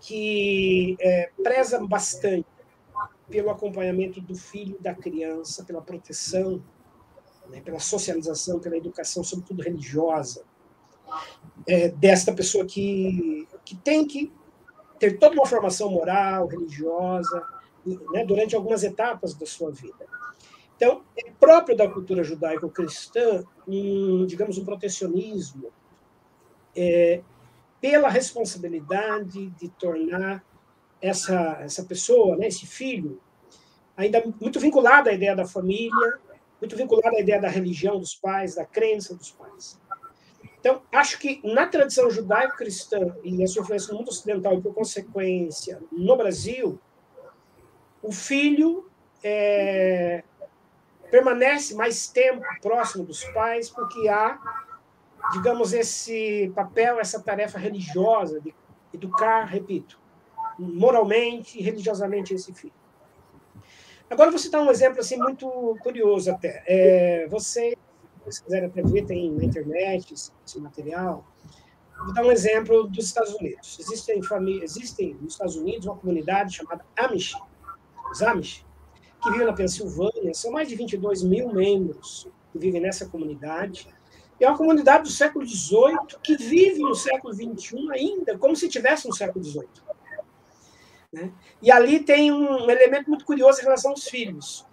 que 0.01 0.97
é, 1.01 1.31
preza 1.43 1.85
bastante 1.87 2.47
pelo 3.29 3.51
acompanhamento 3.51 4.21
do 4.21 4.35
filho 4.35 4.77
da 4.79 4.95
criança, 4.95 5.65
pela 5.65 5.81
proteção, 5.81 6.63
né, 7.49 7.61
pela 7.61 7.79
socialização, 7.79 8.61
pela 8.61 8.77
educação, 8.77 9.25
sobretudo 9.25 9.63
religiosa, 9.63 10.45
é, 11.67 11.89
desta 11.89 12.33
pessoa 12.33 12.67
que, 12.67 13.49
que 13.65 13.75
tem 13.77 14.07
que 14.07 14.33
ter 14.99 15.19
toda 15.19 15.35
uma 15.35 15.47
formação 15.47 15.91
moral, 15.91 16.47
religiosa, 16.47 17.43
né, 18.13 18.25
durante 18.25 18.55
algumas 18.55 18.83
etapas 18.83 19.35
da 19.35 19.47
sua 19.47 19.71
vida. 19.71 20.07
Então, 20.77 21.03
é 21.17 21.31
próprio 21.31 21.77
da 21.77 21.89
cultura 21.89 22.25
judaico-cristã, 22.25 23.45
digamos, 24.27 24.59
um 24.59 24.65
protecionismo 24.65 25.73
é, 26.77 27.23
pela 27.81 28.09
responsabilidade 28.09 29.51
de 29.51 29.69
tornar 29.69 30.45
essa, 31.01 31.59
essa 31.61 31.85
pessoa, 31.85 32.37
né, 32.37 32.49
esse 32.49 32.67
filho, 32.67 33.21
ainda 33.97 34.23
muito 34.41 34.59
vinculado 34.59 35.09
à 35.09 35.13
ideia 35.13 35.37
da 35.37 35.47
família, 35.47 36.19
muito 36.61 36.77
vinculado 36.77 37.17
à 37.17 37.21
ideia 37.21 37.41
da 37.41 37.49
religião 37.49 37.99
dos 37.99 38.15
pais, 38.15 38.55
da 38.55 38.65
crença 38.65 39.15
dos 39.15 39.31
pais. 39.31 39.79
Então, 40.59 40.83
acho 40.91 41.19
que 41.19 41.41
na 41.45 41.67
tradição 41.67 42.11
judaico-cristã 42.11 43.15
e 43.23 43.45
a 43.45 43.47
sua 43.47 43.63
influência 43.63 43.93
no 43.93 43.99
mundo 43.99 44.09
ocidental 44.09 44.55
e, 44.55 44.63
por 44.63 44.73
consequência, 44.73 45.79
no 45.93 46.17
Brasil, 46.17 46.81
o 48.03 48.11
filho 48.11 48.91
é, 49.23 50.25
permanece 51.11 51.75
mais 51.75 52.09
tempo 52.09 52.43
próximo 52.61 53.05
dos 53.05 53.25
pais, 53.27 53.71
porque 53.71 54.09
há, 54.09 54.39
digamos, 55.33 55.73
esse 55.73 56.53
papel, 56.55 56.99
essa 56.99 57.21
tarefa 57.21 57.59
religiosa 57.59 58.41
de 58.41 58.55
educar, 58.93 59.45
repito, 59.45 59.99
moralmente 60.59 61.59
e 61.59 61.63
religiosamente 61.63 62.35
esse 62.35 62.53
filho. 62.53 62.75
Agora, 64.09 64.31
vou 64.31 64.39
citar 64.39 64.61
um 64.63 64.71
exemplo 64.71 65.01
assim, 65.01 65.17
muito 65.17 65.49
curioso 65.83 66.31
até. 66.31 66.63
É, 66.67 67.27
você, 67.29 67.77
se 68.29 68.43
quiserem 68.43 68.69
até 68.69 68.83
ver, 68.83 69.05
tem 69.07 69.31
na 69.33 69.45
internet 69.45 70.15
esse, 70.15 70.61
material. 70.61 71.25
Vou 72.05 72.13
dar 72.13 72.25
um 72.25 72.31
exemplo 72.31 72.85
dos 72.85 73.07
Estados 73.07 73.35
Unidos. 73.35 73.79
Existem, 73.81 74.21
existem 74.63 75.15
nos 75.21 75.33
Estados 75.33 75.57
Unidos 75.57 75.87
uma 75.87 75.97
comunidade 75.97 76.55
chamada 76.55 76.85
Amish, 76.97 77.35
os 78.13 78.23
Amish, 78.23 78.65
vivem 79.31 79.47
na 79.47 79.53
Pensilvânia. 79.53 80.35
São 80.35 80.53
mais 80.53 80.69
de 80.69 80.75
22 80.75 81.23
mil 81.23 81.53
membros 81.53 82.29
que 82.53 82.59
vivem 82.59 82.81
nessa 82.81 83.07
comunidade. 83.07 83.89
É 84.41 84.49
uma 84.49 84.57
comunidade 84.57 85.05
do 85.05 85.11
século 85.11 85.47
XVIII 85.47 86.19
que 86.23 86.37
vive 86.37 86.81
no 86.81 86.95
século 86.95 87.33
XXI 87.33 87.91
ainda, 87.93 88.37
como 88.37 88.57
se 88.57 88.69
tivesse 88.69 89.07
no 89.07 89.15
século 89.15 89.45
XVIII. 89.45 89.69
Né? 91.13 91.33
E 91.63 91.71
ali 91.71 92.01
tem 92.01 92.33
um 92.33 92.69
elemento 92.69 93.09
muito 93.09 93.25
curioso 93.25 93.61
em 93.61 93.65
relação 93.65 93.93
aos 93.93 94.05
filhos. 94.05 94.67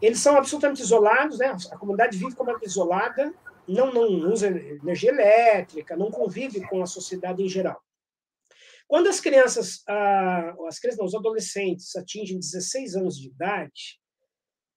Eles 0.00 0.20
são 0.20 0.36
absolutamente 0.36 0.82
isolados, 0.82 1.38
né? 1.38 1.54
a 1.70 1.76
comunidade 1.76 2.16
vive 2.16 2.34
completamente 2.34 2.68
isolada, 2.68 3.32
não, 3.66 3.92
não 3.92 4.32
usa 4.32 4.48
energia 4.48 5.10
elétrica, 5.10 5.96
não 5.96 6.10
convive 6.10 6.60
com 6.66 6.82
a 6.82 6.86
sociedade 6.86 7.42
em 7.42 7.48
geral. 7.48 7.82
Quando 8.92 9.08
as 9.08 9.20
crianças, 9.20 9.82
ah, 9.88 10.54
as 10.68 10.78
crianças, 10.78 10.98
não, 10.98 11.06
os 11.06 11.14
adolescentes 11.14 11.96
atingem 11.96 12.38
16 12.38 12.94
anos 12.94 13.16
de 13.16 13.28
idade, 13.28 13.98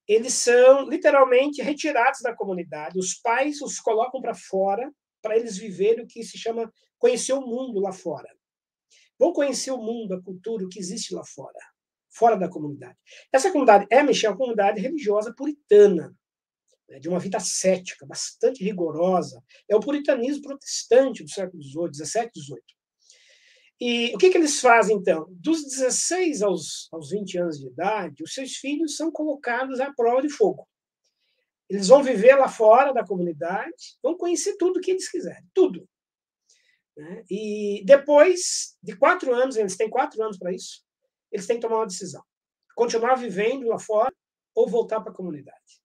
eles 0.08 0.32
são 0.32 0.88
literalmente 0.88 1.60
retirados 1.60 2.22
da 2.22 2.34
comunidade. 2.34 2.98
Os 2.98 3.12
pais 3.12 3.60
os 3.60 3.78
colocam 3.78 4.22
para 4.22 4.34
fora 4.34 4.90
para 5.20 5.36
eles 5.36 5.58
viverem 5.58 6.02
o 6.02 6.06
que 6.06 6.22
se 6.22 6.38
chama 6.38 6.72
conhecer 6.98 7.34
o 7.34 7.42
mundo 7.42 7.78
lá 7.78 7.92
fora. 7.92 8.26
Vão 9.18 9.34
conhecer 9.34 9.70
o 9.70 9.76
mundo, 9.76 10.14
a 10.14 10.22
cultura, 10.22 10.64
o 10.64 10.68
que 10.70 10.78
existe 10.78 11.14
lá 11.14 11.22
fora, 11.22 11.60
fora 12.08 12.38
da 12.38 12.48
comunidade. 12.48 12.96
Essa 13.30 13.50
comunidade 13.50 13.86
é, 13.90 14.02
Michel, 14.02 14.30
uma 14.30 14.38
comunidade 14.38 14.80
religiosa 14.80 15.34
puritana, 15.36 16.16
né, 16.88 16.98
de 16.98 17.10
uma 17.10 17.18
vida 17.18 17.38
cética, 17.38 18.06
bastante 18.06 18.64
rigorosa. 18.64 19.44
É 19.68 19.76
o 19.76 19.80
puritanismo 19.80 20.40
protestante 20.40 21.22
do 21.22 21.28
século 21.28 21.62
XVIII, 21.62 21.92
XVII, 21.92 22.30
XVIII. 22.34 22.75
E 23.80 24.14
o 24.14 24.18
que, 24.18 24.30
que 24.30 24.38
eles 24.38 24.58
fazem, 24.58 24.96
então? 24.96 25.26
Dos 25.30 25.62
16 25.62 26.42
aos, 26.42 26.88
aos 26.90 27.10
20 27.10 27.38
anos 27.38 27.58
de 27.58 27.66
idade, 27.66 28.22
os 28.22 28.32
seus 28.32 28.56
filhos 28.56 28.96
são 28.96 29.10
colocados 29.12 29.80
à 29.80 29.92
prova 29.92 30.22
de 30.22 30.30
fogo. 30.30 30.66
Eles 31.68 31.88
vão 31.88 32.02
viver 32.02 32.36
lá 32.36 32.48
fora 32.48 32.92
da 32.92 33.04
comunidade, 33.04 33.98
vão 34.02 34.16
conhecer 34.16 34.56
tudo 34.56 34.78
o 34.78 34.80
que 34.80 34.92
eles 34.92 35.10
quiserem, 35.10 35.44
tudo. 35.52 35.86
Né? 36.96 37.24
E 37.30 37.82
depois 37.84 38.76
de 38.82 38.96
quatro 38.96 39.34
anos, 39.34 39.56
eles 39.56 39.76
têm 39.76 39.90
quatro 39.90 40.22
anos 40.22 40.38
para 40.38 40.52
isso, 40.52 40.82
eles 41.30 41.46
têm 41.46 41.56
que 41.56 41.62
tomar 41.62 41.80
uma 41.80 41.86
decisão: 41.86 42.22
continuar 42.74 43.16
vivendo 43.16 43.66
lá 43.66 43.78
fora 43.78 44.14
ou 44.54 44.68
voltar 44.68 45.00
para 45.02 45.12
a 45.12 45.14
comunidade. 45.14 45.82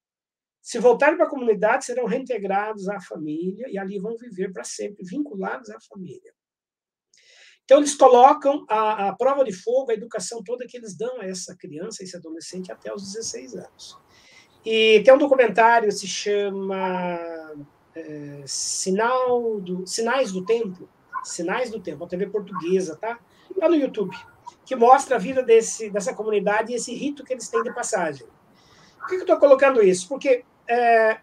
Se 0.61 0.79
voltarem 0.79 1.17
para 1.17 1.25
a 1.25 1.29
comunidade, 1.29 1.83
serão 1.83 2.05
reintegrados 2.05 2.87
à 2.87 3.01
família 3.01 3.67
e 3.69 3.77
ali 3.77 3.99
vão 3.99 4.15
viver 4.15 4.53
para 4.53 4.63
sempre, 4.63 5.03
vinculados 5.03 5.69
à 5.71 5.79
família. 5.81 6.33
Então, 7.71 7.79
eles 7.79 7.95
colocam 7.95 8.65
a, 8.67 9.07
a, 9.07 9.15
prova 9.15 9.45
de 9.45 9.53
fogo, 9.53 9.91
a 9.91 9.93
educação 9.93 10.43
toda 10.43 10.67
que 10.67 10.75
eles 10.75 10.93
dão 10.93 11.21
a 11.21 11.25
essa 11.25 11.55
criança, 11.55 11.99
a 12.01 12.03
esse 12.03 12.17
adolescente, 12.17 12.69
até 12.69 12.93
os 12.93 13.13
16 13.13 13.55
anos. 13.55 13.97
E 14.65 15.01
tem 15.05 15.13
um 15.13 15.17
documentário 15.17 15.87
que 15.87 15.95
se 15.95 16.05
chama 16.05 17.17
é, 17.95 18.43
Sinal 18.45 19.61
do, 19.61 19.87
Sinais 19.87 20.33
do 20.33 20.43
Tempo, 20.43 20.89
Sinais 21.23 21.71
do 21.71 21.79
Tempo, 21.79 22.03
uma 22.03 22.09
TV 22.09 22.27
portuguesa, 22.27 22.97
tá? 22.97 23.17
Lá 23.55 23.69
no 23.69 23.75
YouTube, 23.75 24.17
que 24.65 24.75
mostra 24.75 25.15
a 25.15 25.19
vida 25.19 25.41
desse, 25.41 25.89
dessa 25.89 26.13
comunidade 26.13 26.73
e 26.73 26.75
esse 26.75 26.93
rito 26.93 27.23
que 27.23 27.31
eles 27.31 27.47
têm 27.47 27.63
de 27.63 27.73
passagem. 27.73 28.27
Por 28.99 29.07
que 29.07 29.15
eu 29.15 29.21
estou 29.21 29.37
colocando 29.37 29.81
isso? 29.81 30.09
Porque 30.09 30.43
é, 30.67 31.21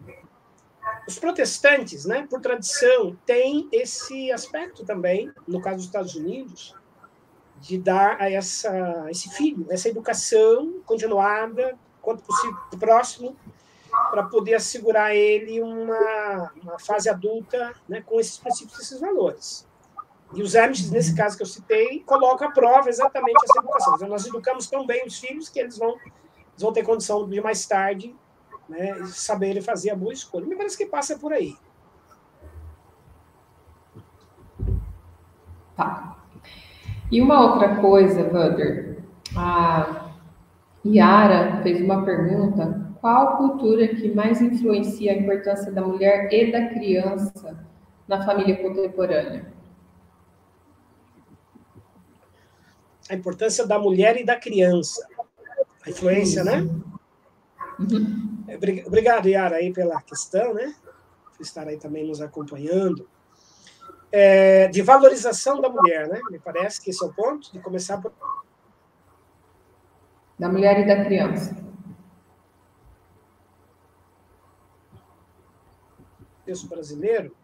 os 1.09 1.19
protestantes, 1.19 2.05
né, 2.05 2.27
por 2.29 2.39
tradição, 2.39 3.17
têm 3.25 3.67
esse 3.73 4.31
aspecto 4.31 4.85
também, 4.85 5.33
no 5.47 5.59
caso 5.59 5.77
dos 5.77 5.87
Estados 5.87 6.15
Unidos, 6.15 6.75
de 7.57 7.79
dar 7.79 8.21
a 8.21 8.31
essa, 8.31 9.07
esse 9.09 9.31
filho, 9.31 9.67
essa 9.71 9.89
educação 9.89 10.83
continuada, 10.85 11.79
quanto 12.03 12.23
possível, 12.23 12.59
próximo, 12.79 13.35
para 14.11 14.25
poder 14.25 14.57
assegurar 14.57 15.17
ele 15.17 15.63
uma, 15.63 16.53
uma 16.63 16.79
fase 16.79 17.09
adulta 17.09 17.75
né, 17.89 18.03
com 18.03 18.21
esses 18.21 18.37
princípios, 18.37 18.79
esses 18.79 19.01
valores. 19.01 19.67
E 20.35 20.43
os 20.43 20.55
Amish, 20.55 20.91
nesse 20.91 21.17
caso 21.17 21.39
que 21.39 21.43
eu 21.43 21.47
citei, 21.47 22.01
colocam 22.01 22.49
à 22.49 22.51
prova 22.51 22.91
exatamente 22.91 23.39
essa 23.45 23.61
educação. 23.61 24.09
Nós 24.09 24.27
educamos 24.27 24.67
tão 24.67 24.87
bem 24.87 25.07
os 25.07 25.19
filhos 25.19 25.49
que 25.49 25.59
eles 25.59 25.79
vão, 25.79 25.93
eles 25.93 26.61
vão 26.61 26.71
ter 26.71 26.83
condição 26.83 27.27
de 27.27 27.41
mais 27.41 27.65
tarde 27.65 28.15
né, 28.69 28.95
saberem 29.07 29.63
fazer 29.63 29.91
a 29.91 29.97
boa 29.97 30.13
escolha. 30.13 30.47
Me 30.47 30.57
parece 30.57 30.77
que 30.77 30.87
passa 30.87 31.19
por 31.19 31.33
aí. 31.33 31.55
Tá. 35.77 36.19
E 37.11 37.23
uma 37.23 37.41
outra 37.41 37.77
coisa, 37.77 38.29
Wander, 38.33 38.99
a 39.37 40.11
Yara 40.85 41.63
fez 41.63 41.81
uma 41.81 42.05
pergunta: 42.05 42.93
qual 43.01 43.37
cultura 43.37 43.89
que 43.89 44.13
mais 44.13 44.43
influencia 44.43 45.13
a 45.13 45.17
importância 45.17 45.73
da 45.73 45.81
mulher 45.81 46.29
e 46.33 46.53
da 46.53 46.69
criança 46.69 47.65
na 48.07 48.25
família 48.25 48.57
contemporânea? 48.57 49.47
A 53.09 53.15
importância 53.15 53.67
da 53.67 53.79
mulher 53.79 54.17
e 54.19 54.25
da 54.25 54.37
criança. 54.37 55.07
A 55.87 55.89
influência, 55.89 56.45
né? 56.45 56.69
Uhum. 57.79 58.45
Obrigado, 58.87 59.29
Yara, 59.29 59.57
aí 59.57 59.73
pela 59.73 60.03
questão, 60.03 60.53
né? 60.53 60.75
Por 61.37 61.43
estar 61.43 61.69
aí 61.69 61.79
também 61.79 62.07
nos 62.07 62.21
acompanhando. 62.21 63.09
É, 64.11 64.69
de 64.69 64.83
valorização 64.83 65.61
da 65.61 65.69
mulher, 65.69 66.09
né? 66.09 66.21
Me 66.31 66.39
parece 66.39 66.81
que 66.81 66.91
esse 66.91 67.03
é 67.05 67.07
o 67.07 67.13
ponto 67.13 67.53
de 67.53 67.61
começar 67.61 67.99
por. 67.99 68.13
Da 70.39 70.49
mulher 70.49 70.81
e 70.81 70.87
da 70.87 71.05
criança. 71.05 71.57
Texto 76.45 76.67
brasileiro. 76.67 77.37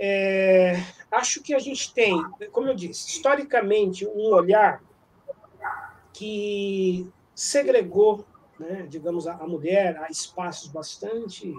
É, 0.00 0.80
acho 1.10 1.42
que 1.42 1.54
a 1.54 1.58
gente 1.58 1.92
tem, 1.92 2.22
como 2.52 2.68
eu 2.68 2.74
disse, 2.74 3.08
historicamente, 3.08 4.06
um 4.06 4.32
olhar 4.32 4.80
que 6.12 7.10
segregou 7.34 8.24
né, 8.58 8.86
digamos, 8.88 9.26
a, 9.26 9.34
a, 9.34 9.46
mulher 9.46 9.96
a 9.98 10.08
espaços 10.10 10.68
bastante 10.68 11.52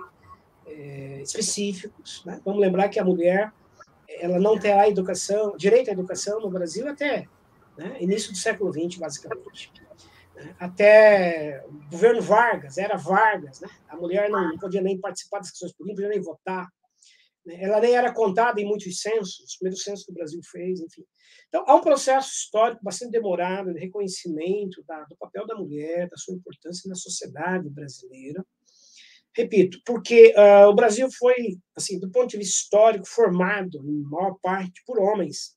é, 0.65 1.21
específicos. 1.21 2.23
Né? 2.25 2.41
Vamos 2.43 2.59
lembrar 2.59 2.89
que 2.89 2.99
a 2.99 3.05
mulher 3.05 3.51
ela 4.19 4.39
não 4.39 4.57
terá 4.57 4.89
educação, 4.89 5.55
direito 5.55 5.89
à 5.89 5.93
educação 5.93 6.41
no 6.41 6.49
Brasil 6.49 6.87
até 6.87 7.27
né, 7.77 7.97
início 8.01 8.31
do 8.31 8.37
século 8.37 8.71
XX, 8.73 8.99
basicamente. 8.99 9.71
Né? 10.35 10.55
Até 10.59 11.63
o 11.67 11.91
governo 11.91 12.21
Vargas, 12.21 12.77
era 12.77 12.97
Vargas, 12.97 13.61
né? 13.61 13.69
a 13.87 13.95
mulher 13.95 14.29
não, 14.29 14.49
não 14.49 14.57
podia 14.57 14.81
nem 14.81 14.97
participar 14.97 15.39
das 15.39 15.51
questões 15.51 15.73
políticas, 15.73 16.05
podia 16.05 16.17
nem 16.17 16.21
votar. 16.21 16.67
Ela 17.47 17.79
nem 17.79 17.95
era 17.95 18.13
contada 18.13 18.59
em 18.59 18.65
muitos 18.65 19.01
censos, 19.01 19.39
os 19.39 19.55
primeiros 19.57 19.83
censos 19.83 20.05
que 20.05 20.11
o 20.11 20.15
Brasil 20.15 20.39
fez, 20.51 20.79
enfim. 20.81 21.03
Então, 21.47 21.63
há 21.67 21.75
um 21.75 21.81
processo 21.81 22.29
histórico 22.29 22.83
bastante 22.83 23.11
demorado 23.11 23.73
de 23.73 23.79
reconhecimento 23.79 24.83
da, 24.85 25.03
do 25.05 25.15
papel 25.17 25.47
da 25.47 25.55
mulher, 25.55 26.07
da 26.09 26.17
sua 26.17 26.35
importância 26.35 26.87
na 26.87 26.95
sociedade 26.95 27.69
brasileira. 27.69 28.45
Repito, 29.35 29.79
porque 29.85 30.33
uh, 30.35 30.67
o 30.69 30.75
Brasil 30.75 31.07
foi, 31.17 31.57
assim, 31.75 31.99
do 31.99 32.11
ponto 32.11 32.29
de 32.29 32.37
vista 32.37 32.57
histórico, 32.57 33.07
formado, 33.07 33.77
em 33.83 34.01
maior 34.03 34.37
parte, 34.41 34.83
por 34.85 34.99
homens. 34.99 35.55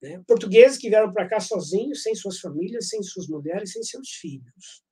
Né? 0.00 0.22
Portugueses 0.26 0.78
que 0.78 0.88
vieram 0.88 1.12
para 1.12 1.28
cá 1.28 1.40
sozinhos, 1.40 2.02
sem 2.02 2.14
suas 2.14 2.38
famílias, 2.38 2.88
sem 2.88 3.02
suas 3.02 3.26
mulheres, 3.26 3.72
sem 3.72 3.82
seus 3.82 4.10
filhos. 4.10 4.84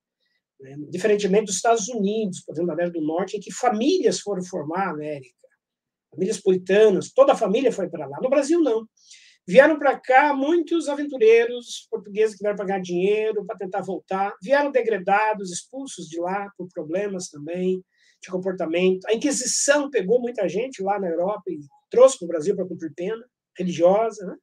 Né? 0.59 0.75
Diferentemente 0.89 1.45
dos 1.45 1.55
Estados 1.55 1.87
Unidos, 1.87 2.41
por 2.41 2.53
exemplo, 2.53 2.67
da 2.67 2.73
América 2.73 2.99
do 2.99 3.05
Norte, 3.05 3.37
em 3.37 3.39
que 3.39 3.53
famílias 3.53 4.19
foram 4.19 4.43
formar 4.43 4.87
a 4.87 4.91
América. 4.91 5.42
Famílias 6.13 6.39
puritanas, 6.39 7.11
toda 7.11 7.33
a 7.33 7.37
família 7.37 7.71
foi 7.71 7.89
para 7.89 8.05
lá. 8.05 8.17
No 8.21 8.29
Brasil, 8.29 8.59
não. 8.59 8.87
Vieram 9.45 9.77
para 9.77 9.99
cá 9.99 10.33
muitos 10.33 10.87
aventureiros 10.87 11.87
portugueses 11.91 12.35
que 12.35 12.43
vieram 12.43 12.57
pagar 12.57 12.79
dinheiro 12.79 13.45
para 13.45 13.57
tentar 13.57 13.81
voltar. 13.81 14.33
Vieram 14.41 14.71
degradados, 14.71 15.51
expulsos 15.51 16.07
de 16.07 16.19
lá 16.19 16.49
por 16.57 16.67
problemas 16.73 17.27
também 17.29 17.83
de 18.21 18.29
comportamento. 18.29 19.05
A 19.05 19.13
Inquisição 19.13 19.89
pegou 19.89 20.21
muita 20.21 20.47
gente 20.47 20.81
lá 20.81 20.97
na 20.97 21.09
Europa 21.09 21.43
e 21.47 21.59
trouxe 21.89 22.17
para 22.17 22.25
o 22.25 22.29
Brasil 22.29 22.55
para 22.55 22.65
cumprir 22.65 22.93
pena 22.95 23.25
religiosa. 23.57 24.25
Né? 24.25 24.35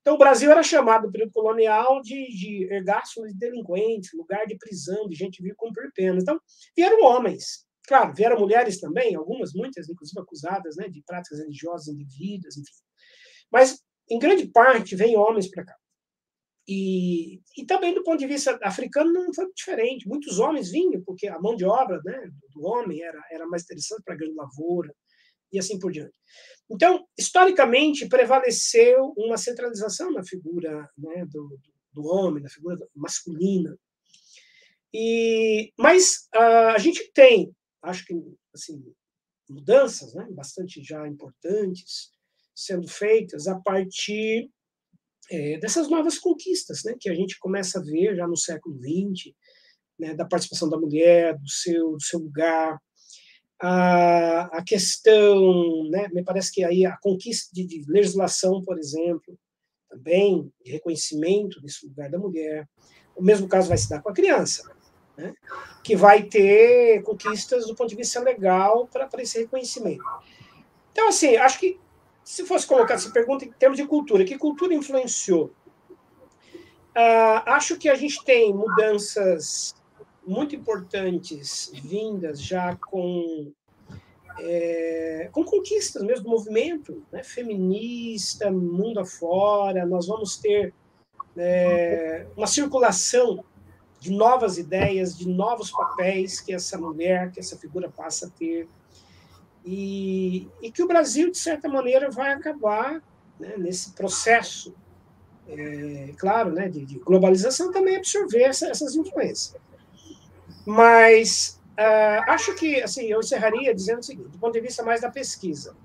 Então, 0.00 0.14
o 0.14 0.18
Brasil 0.18 0.50
era 0.50 0.62
chamado, 0.62 1.06
no 1.06 1.12
período 1.12 1.32
colonial, 1.32 2.00
de, 2.00 2.26
de 2.28 2.66
de 2.66 3.34
delinquentes, 3.38 4.10
lugar 4.14 4.46
de 4.46 4.56
prisão, 4.56 5.06
de 5.08 5.14
gente 5.14 5.42
vir 5.42 5.54
cumprir 5.56 5.92
pena. 5.94 6.18
Então, 6.18 6.40
vieram 6.74 7.04
homens. 7.04 7.66
Claro, 7.92 8.14
vieram 8.14 8.40
mulheres 8.40 8.80
também, 8.80 9.14
algumas, 9.14 9.52
muitas, 9.52 9.86
inclusive 9.86 10.18
acusadas 10.18 10.76
né, 10.76 10.88
de 10.88 11.02
práticas 11.02 11.40
religiosas 11.40 11.88
indevidas, 11.88 12.56
enfim. 12.56 12.72
Mas 13.52 13.82
em 14.10 14.18
grande 14.18 14.46
parte, 14.46 14.96
vêm 14.96 15.14
homens 15.14 15.50
para 15.50 15.66
cá. 15.66 15.76
e, 16.66 17.42
e 17.54 17.66
também 17.66 17.92
do 17.92 18.02
ponto 18.02 18.18
de 18.18 18.26
vista 18.26 18.58
africano 18.62 19.12
não 19.12 19.34
foi 19.34 19.44
diferente. 19.54 20.08
Muitos 20.08 20.38
homens 20.38 20.70
vinham, 20.70 21.02
porque 21.04 21.28
a 21.28 21.38
mão 21.38 21.54
de 21.54 21.66
obra 21.66 22.00
né, 22.02 22.30
do 22.54 22.64
homem 22.64 23.02
era, 23.02 23.22
era 23.30 23.46
mais 23.46 23.64
interessante 23.64 24.02
para 24.02 24.14
a 24.14 24.16
grande 24.16 24.36
lavoura, 24.36 24.90
e 25.52 25.58
assim 25.58 25.78
por 25.78 25.92
diante. 25.92 26.14
Então, 26.70 27.06
historicamente, 27.18 28.08
prevaleceu 28.08 29.12
uma 29.18 29.36
centralização 29.36 30.10
na 30.10 30.24
figura 30.24 30.88
né, 30.96 31.26
do, 31.26 31.58
do 31.92 32.06
homem, 32.06 32.42
na 32.42 32.48
figura 32.48 32.78
masculina. 32.94 33.76
E, 34.94 35.70
mas 35.78 36.26
uh, 36.34 36.74
a 36.74 36.78
gente 36.78 37.12
tem, 37.12 37.54
acho 37.82 38.06
que 38.06 38.14
assim, 38.54 38.82
mudanças 39.48 40.14
né, 40.14 40.26
bastante 40.30 40.82
já 40.82 41.06
importantes 41.06 42.10
sendo 42.54 42.88
feitas 42.88 43.48
a 43.48 43.58
partir 43.58 44.50
é, 45.30 45.58
dessas 45.58 45.88
novas 45.88 46.18
conquistas 46.18 46.82
né, 46.84 46.94
que 46.98 47.08
a 47.08 47.14
gente 47.14 47.38
começa 47.38 47.78
a 47.78 47.82
ver 47.82 48.16
já 48.16 48.26
no 48.26 48.36
século 48.36 48.78
XX, 48.78 49.34
né, 49.98 50.14
da 50.14 50.24
participação 50.24 50.68
da 50.68 50.78
mulher, 50.78 51.38
do 51.38 51.48
seu, 51.48 51.92
do 51.92 52.02
seu 52.02 52.18
lugar, 52.18 52.78
a, 53.60 54.58
a 54.58 54.64
questão, 54.64 55.88
né, 55.88 56.08
me 56.08 56.24
parece 56.24 56.52
que 56.52 56.64
aí 56.64 56.84
a 56.84 56.96
conquista 56.96 57.50
de, 57.54 57.64
de 57.64 57.84
legislação, 57.90 58.60
por 58.62 58.78
exemplo, 58.78 59.38
também 59.88 60.50
de 60.64 60.72
reconhecimento 60.72 61.60
desse 61.60 61.86
lugar 61.86 62.10
da 62.10 62.18
mulher. 62.18 62.68
O 63.14 63.22
mesmo 63.22 63.48
caso 63.48 63.68
vai 63.68 63.78
se 63.78 63.88
dar 63.88 64.02
com 64.02 64.08
a 64.08 64.14
criança, 64.14 64.64
né, 65.16 65.34
que 65.82 65.96
vai 65.96 66.22
ter 66.22 67.02
conquistas 67.02 67.66
do 67.66 67.74
ponto 67.74 67.88
de 67.88 67.96
vista 67.96 68.20
legal 68.20 68.86
para 68.86 69.22
esse 69.22 69.38
reconhecimento. 69.38 70.04
Então, 70.92 71.08
assim, 71.08 71.36
acho 71.36 71.58
que 71.58 71.78
se 72.24 72.44
fosse 72.44 72.66
colocar 72.66 72.94
essa 72.94 73.10
pergunta 73.10 73.44
em 73.44 73.52
termos 73.52 73.78
de 73.78 73.86
cultura, 73.86 74.24
que 74.24 74.38
cultura 74.38 74.74
influenciou? 74.74 75.50
Uh, 76.94 77.40
acho 77.46 77.78
que 77.78 77.88
a 77.88 77.94
gente 77.94 78.22
tem 78.24 78.52
mudanças 78.52 79.74
muito 80.26 80.54
importantes 80.54 81.72
vindas 81.74 82.40
já 82.40 82.76
com 82.76 83.50
é, 84.38 85.28
com 85.30 85.44
conquistas 85.44 86.02
mesmo 86.02 86.24
do 86.24 86.30
movimento 86.30 87.02
né, 87.12 87.22
feminista, 87.22 88.50
mundo 88.50 89.00
afora. 89.00 89.84
Nós 89.84 90.06
vamos 90.06 90.36
ter 90.36 90.72
é, 91.36 92.26
uma 92.36 92.46
circulação 92.46 93.44
de 94.02 94.10
novas 94.10 94.58
ideias, 94.58 95.16
de 95.16 95.28
novos 95.28 95.70
papéis 95.70 96.40
que 96.40 96.52
essa 96.52 96.76
mulher, 96.76 97.30
que 97.30 97.38
essa 97.38 97.56
figura 97.56 97.88
passa 97.88 98.26
a 98.26 98.30
ter. 98.30 98.68
E, 99.64 100.48
e 100.60 100.72
que 100.72 100.82
o 100.82 100.88
Brasil, 100.88 101.30
de 101.30 101.38
certa 101.38 101.68
maneira, 101.68 102.10
vai 102.10 102.32
acabar 102.32 103.00
né, 103.38 103.54
nesse 103.56 103.92
processo, 103.92 104.74
é, 105.46 106.12
claro, 106.18 106.50
né, 106.50 106.68
de, 106.68 106.84
de, 106.84 106.98
globalização, 106.98 107.70
também 107.70 107.94
absorver 107.94 108.42
essa, 108.42 108.66
essas 108.66 108.96
influências. 108.96 109.54
Mas 110.66 111.60
uh, 111.78 112.28
acho 112.28 112.56
que 112.56 112.82
assim 112.82 113.04
eu 113.04 113.20
encerraria 113.20 113.72
dizendo 113.72 114.00
o 114.00 114.02
seguinte, 114.02 114.30
do 114.30 114.38
ponto 114.38 114.52
de 114.52 114.60
vista 114.60 114.82
mais 114.82 115.00
da 115.00 115.12
pesquisa. 115.12 115.76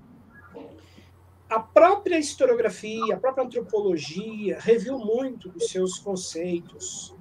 A 1.48 1.60
própria 1.60 2.18
historiografia, 2.18 3.14
a 3.14 3.16
própria 3.16 3.44
antropologia 3.44 4.58
reviu 4.60 4.98
muito 4.98 5.48
dos 5.48 5.70
seus 5.70 6.00
conceitos, 6.00 7.16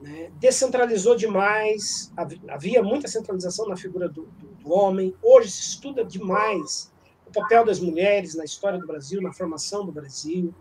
né? 0.00 0.30
descentralizou 0.38 1.14
demais, 1.14 2.12
havia 2.48 2.82
muita 2.82 3.08
centralização 3.08 3.68
na 3.68 3.76
figura 3.76 4.08
do, 4.08 4.26
do, 4.26 4.46
do 4.48 4.72
homem, 4.72 5.14
hoje 5.22 5.50
se 5.50 5.60
estuda 5.62 6.04
demais 6.04 6.90
o 7.26 7.32
papel 7.32 7.64
das 7.64 7.78
mulheres 7.78 8.34
na 8.34 8.44
história 8.44 8.78
do 8.78 8.86
Brasil, 8.86 9.22
na 9.22 9.32
formação 9.32 9.86
do 9.86 9.92
Brasil. 9.92 10.52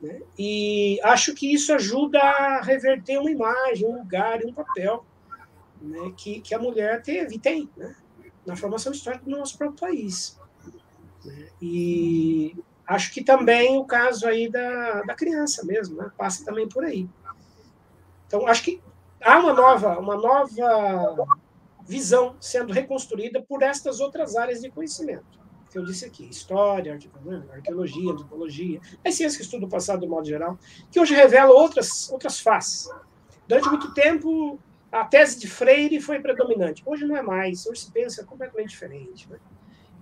Né? 0.00 0.20
E 0.38 1.00
acho 1.02 1.34
que 1.34 1.52
isso 1.52 1.72
ajuda 1.72 2.20
a 2.20 2.60
reverter 2.60 3.18
uma 3.18 3.30
imagem, 3.30 3.86
um 3.86 3.98
lugar 3.98 4.42
e 4.42 4.46
um 4.46 4.52
papel 4.52 5.04
né, 5.80 6.12
que, 6.16 6.40
que 6.40 6.54
a 6.54 6.58
mulher 6.58 7.02
teve 7.02 7.36
e 7.36 7.38
tem 7.38 7.70
né, 7.76 7.94
na 8.44 8.54
formação 8.54 8.92
histórica 8.92 9.24
do 9.24 9.30
nosso 9.30 9.56
próprio 9.56 9.80
país. 9.80 10.38
Né? 11.24 11.48
E 11.62 12.54
acho 12.86 13.12
que 13.12 13.24
também 13.24 13.78
o 13.78 13.84
caso 13.84 14.26
aí 14.26 14.50
da, 14.50 15.02
da 15.02 15.14
criança 15.14 15.64
mesmo, 15.64 15.96
né, 15.96 16.10
passa 16.18 16.44
também 16.44 16.68
por 16.68 16.84
aí. 16.84 17.08
Então, 18.26 18.46
acho 18.46 18.62
que 18.62 18.82
há 19.20 19.38
uma 19.38 19.52
nova, 19.52 19.98
uma 19.98 20.16
nova 20.16 21.26
visão 21.86 22.36
sendo 22.40 22.72
reconstruída 22.72 23.42
por 23.42 23.62
estas 23.62 24.00
outras 24.00 24.36
áreas 24.36 24.60
de 24.60 24.70
conhecimento 24.70 25.44
que 25.74 25.78
eu 25.78 25.84
disse 25.84 26.04
aqui, 26.04 26.28
história, 26.28 26.96
né, 27.24 27.42
arqueologia, 27.52 28.12
antropologia, 28.12 28.80
as 29.04 29.16
ciências 29.16 29.36
que 29.36 29.42
estudam 29.42 29.66
o 29.66 29.70
passado 29.70 30.02
de 30.02 30.06
modo 30.06 30.24
geral, 30.24 30.56
que 30.88 31.00
hoje 31.00 31.16
revelam 31.16 31.50
outras, 31.50 32.08
outras 32.12 32.38
faces. 32.38 32.88
Durante 33.48 33.68
muito 33.68 33.92
tempo, 33.92 34.56
a 34.92 35.04
tese 35.04 35.36
de 35.36 35.48
Freire 35.48 36.00
foi 36.00 36.20
predominante. 36.20 36.80
Hoje 36.86 37.04
não 37.04 37.16
é 37.16 37.22
mais, 37.22 37.66
hoje 37.66 37.80
se 37.80 37.90
pensa 37.90 38.24
completamente 38.24 38.68
diferente. 38.68 39.28
Né? 39.28 39.36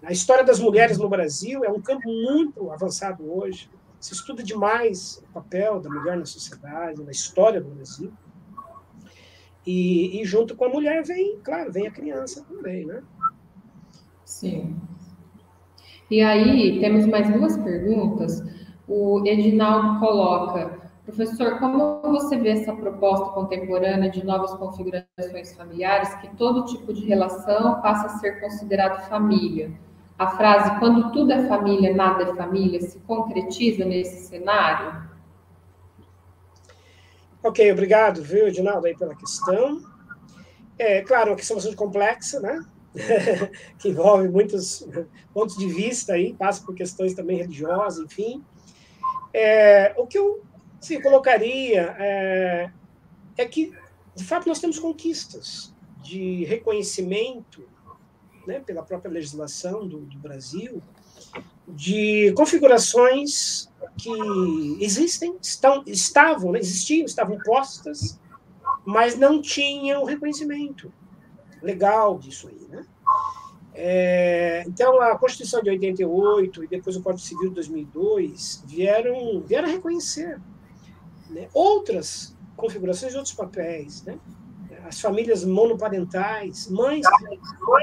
A 0.02 0.12
história 0.12 0.44
das 0.44 0.60
mulheres 0.60 0.98
no 0.98 1.08
Brasil 1.08 1.64
é 1.64 1.70
um 1.70 1.80
campo 1.80 2.06
muito 2.06 2.70
avançado 2.70 3.24
hoje. 3.34 3.70
Se 4.02 4.12
estuda 4.12 4.42
demais 4.42 5.22
o 5.30 5.32
papel 5.32 5.80
da 5.80 5.88
mulher 5.88 6.18
na 6.18 6.26
sociedade, 6.26 7.02
na 7.02 7.10
história 7.10 7.60
do 7.60 7.70
Brasil. 7.70 8.12
E, 9.66 10.20
e 10.20 10.24
junto 10.24 10.56
com 10.56 10.64
a 10.66 10.68
mulher 10.68 11.02
vem, 11.04 11.38
claro, 11.42 11.72
vem 11.72 11.86
a 11.86 11.90
criança 11.90 12.44
também, 12.46 12.84
né? 12.84 13.02
Sim. 14.24 14.76
E 16.10 16.20
aí, 16.20 16.80
temos 16.80 17.06
mais 17.06 17.32
duas 17.32 17.56
perguntas. 17.56 18.42
O 18.86 19.24
Edinaldo 19.24 20.00
coloca 20.00 20.82
Professor, 21.04 21.58
como 21.58 22.00
você 22.02 22.36
vê 22.36 22.50
essa 22.50 22.72
proposta 22.72 23.30
contemporânea 23.30 24.08
de 24.08 24.24
novas 24.24 24.54
configurações 24.54 25.52
familiares, 25.56 26.14
que 26.16 26.28
todo 26.36 26.64
tipo 26.66 26.92
de 26.92 27.04
relação 27.04 27.80
passa 27.80 28.06
a 28.06 28.18
ser 28.20 28.40
considerado 28.40 29.08
família? 29.08 29.72
A 30.18 30.36
frase 30.36 30.78
quando 30.78 31.10
tudo 31.12 31.32
é 31.32 31.46
família, 31.48 31.94
nada 31.94 32.24
é 32.24 32.34
família, 32.34 32.80
se 32.80 32.98
concretiza 33.00 33.84
nesse 33.84 34.28
cenário? 34.28 35.10
Ok, 37.42 37.72
obrigado, 37.72 38.22
viu, 38.22 38.46
Edinaldo, 38.46 38.86
aí 38.86 38.96
pela 38.96 39.16
questão. 39.16 39.82
É, 40.78 41.02
claro, 41.02 41.30
uma 41.30 41.36
questão 41.36 41.56
bastante 41.56 41.76
complexa, 41.76 42.38
né? 42.40 42.64
que 43.78 43.88
envolve 43.88 44.28
muitos 44.28 44.86
pontos 45.32 45.56
de 45.56 45.66
vista 45.66 46.12
aí, 46.12 46.34
passa 46.34 46.64
por 46.64 46.74
questões 46.74 47.14
também 47.14 47.38
religiosas, 47.38 48.04
enfim. 48.04 48.44
É, 49.32 49.94
o 49.96 50.06
que 50.06 50.18
eu 50.18 50.42
se 50.80 51.00
colocaria 51.00 51.96
é, 51.98 52.70
é 53.38 53.44
que, 53.46 53.72
de 54.14 54.24
fato, 54.24 54.46
nós 54.46 54.60
temos 54.60 54.78
conquistas 54.78 55.74
de 56.02 56.44
reconhecimento 56.44 57.64
né, 58.46 58.60
pela 58.60 58.82
própria 58.82 59.10
legislação 59.10 59.86
do, 59.86 60.00
do 60.00 60.18
Brasil 60.18 60.82
de 61.66 62.32
configurações 62.36 63.70
que 63.96 64.10
existem, 64.80 65.36
estão, 65.40 65.82
estavam, 65.86 66.52
né, 66.52 66.58
existiam, 66.58 67.04
estavam 67.04 67.38
postas, 67.38 68.18
mas 68.84 69.16
não 69.16 69.40
tinham 69.40 70.04
reconhecimento 70.04 70.92
legal 71.62 72.18
disso 72.18 72.48
aí, 72.48 72.66
né? 72.68 72.84
É, 73.74 74.64
então, 74.66 75.00
a 75.00 75.16
Constituição 75.16 75.62
de 75.62 75.70
88 75.70 76.64
e 76.64 76.66
depois 76.66 76.94
o 76.96 77.02
Código 77.02 77.24
Civil 77.24 77.48
de 77.48 77.54
2002 77.54 78.64
vieram, 78.66 79.40
vieram 79.40 79.68
reconhecer 79.68 80.38
né? 81.30 81.48
outras 81.54 82.36
configurações, 82.54 83.14
outros 83.14 83.34
papéis, 83.34 84.02
né? 84.02 84.18
As 84.84 85.00
famílias 85.00 85.44
monoparentais, 85.44 86.68
mães 86.68 87.06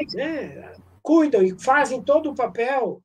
que 0.09 0.17
né, 0.17 0.73
cuidam 1.01 1.41
e 1.41 1.57
fazem 1.59 2.03
todo 2.03 2.30
o 2.30 2.35
papel 2.35 3.03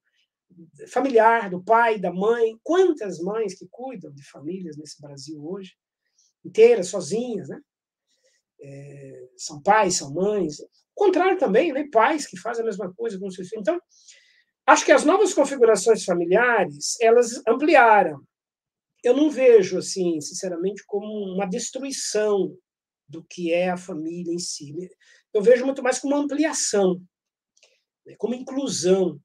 familiar 0.89 1.51
do 1.51 1.63
pai, 1.63 1.99
da 1.99 2.13
mãe. 2.13 2.59
Quantas 2.63 3.19
mães 3.19 3.55
que 3.59 3.67
cuidam 3.71 4.13
de 4.13 4.23
famílias 4.29 4.77
nesse 4.77 5.01
Brasil 5.01 5.45
hoje, 5.45 5.73
inteiras, 6.45 6.89
sozinhas, 6.89 7.49
né? 7.49 7.61
É, 8.61 9.29
são 9.37 9.61
pais, 9.63 9.97
são 9.97 10.13
mães. 10.13 10.61
O 10.61 10.67
contrário 10.95 11.39
também, 11.39 11.73
né? 11.73 11.89
pais 11.93 12.27
que 12.27 12.39
fazem 12.39 12.63
a 12.63 12.67
mesma 12.67 12.93
coisa 12.95 13.19
com 13.19 13.31
seus 13.31 13.49
filhos. 13.49 13.63
Então, 13.63 13.81
acho 14.67 14.85
que 14.85 14.93
as 14.93 15.05
novas 15.05 15.35
configurações 15.35 16.05
familiares, 16.05 16.97
elas 17.01 17.43
ampliaram 17.47 18.23
eu 19.05 19.15
não 19.15 19.31
vejo, 19.31 19.77
assim, 19.77 20.19
sinceramente, 20.21 20.83
como 20.87 21.07
uma 21.35 21.47
destruição 21.47 22.57
do 23.15 23.25
que 23.25 23.53
é 23.53 23.71
a 23.71 23.77
família 23.77 24.33
em 24.33 24.39
si. 24.39 24.75
Eu 25.33 25.41
vejo 25.41 25.65
muito 25.65 25.83
mais 25.83 26.01
como 26.01 26.17
ampliação, 26.17 27.01
né, 28.05 28.15
como 28.19 28.35
inclusão. 28.35 29.21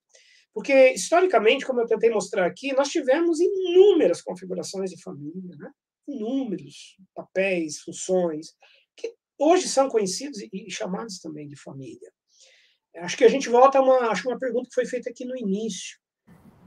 Porque, 0.54 0.94
historicamente, 0.94 1.66
como 1.66 1.82
eu 1.82 1.88
tentei 1.88 2.10
mostrar 2.10 2.46
aqui, 2.46 2.74
nós 2.74 2.90
tivemos 2.90 3.40
inúmeras 3.40 4.22
configurações 4.22 4.92
de 4.92 5.02
família, 5.02 5.56
né? 5.58 5.72
inúmeros 6.08 6.98
papéis, 7.14 7.80
funções, 7.80 8.56
que 8.96 9.14
hoje 9.38 9.68
são 9.68 9.90
conhecidos 9.90 10.40
e 10.52 10.70
chamados 10.70 11.20
também 11.20 11.48
de 11.48 11.56
família. 11.56 12.12
Acho 12.98 13.16
que 13.16 13.24
a 13.24 13.30
gente 13.30 13.48
volta 13.48 13.78
a 13.78 13.82
uma, 13.82 14.10
acho 14.10 14.28
uma 14.28 14.40
pergunta 14.40 14.68
que 14.70 14.76
foi 14.76 14.86
feita 14.86 15.10
aqui 15.10 15.24
no 15.24 15.38
início. 15.38 15.98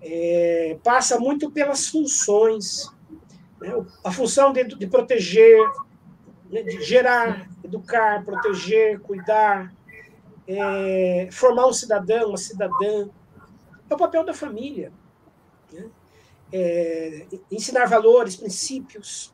É, 0.00 0.78
passa 0.82 1.18
muito 1.18 1.50
pelas 1.50 1.88
funções, 1.88 2.86
Né? 3.60 3.70
A 4.04 4.10
função 4.12 4.52
de, 4.52 4.64
de 4.64 4.86
proteger, 4.88 5.58
né? 6.52 6.62
de 6.62 6.82
gerar, 6.82 7.48
educar, 7.64 8.22
proteger, 8.24 9.00
cuidar, 9.00 9.72
é, 10.46 11.28
formar 11.32 11.66
um 11.66 11.72
cidadão, 11.72 12.28
uma 12.28 12.36
cidadã. 12.36 13.08
É 13.88 13.94
o 13.94 13.96
papel 13.96 14.22
da 14.22 14.34
família. 14.34 14.92
Né? 15.72 15.88
É, 16.52 17.26
ensinar 17.50 17.86
valores, 17.86 18.36
princípios. 18.36 19.32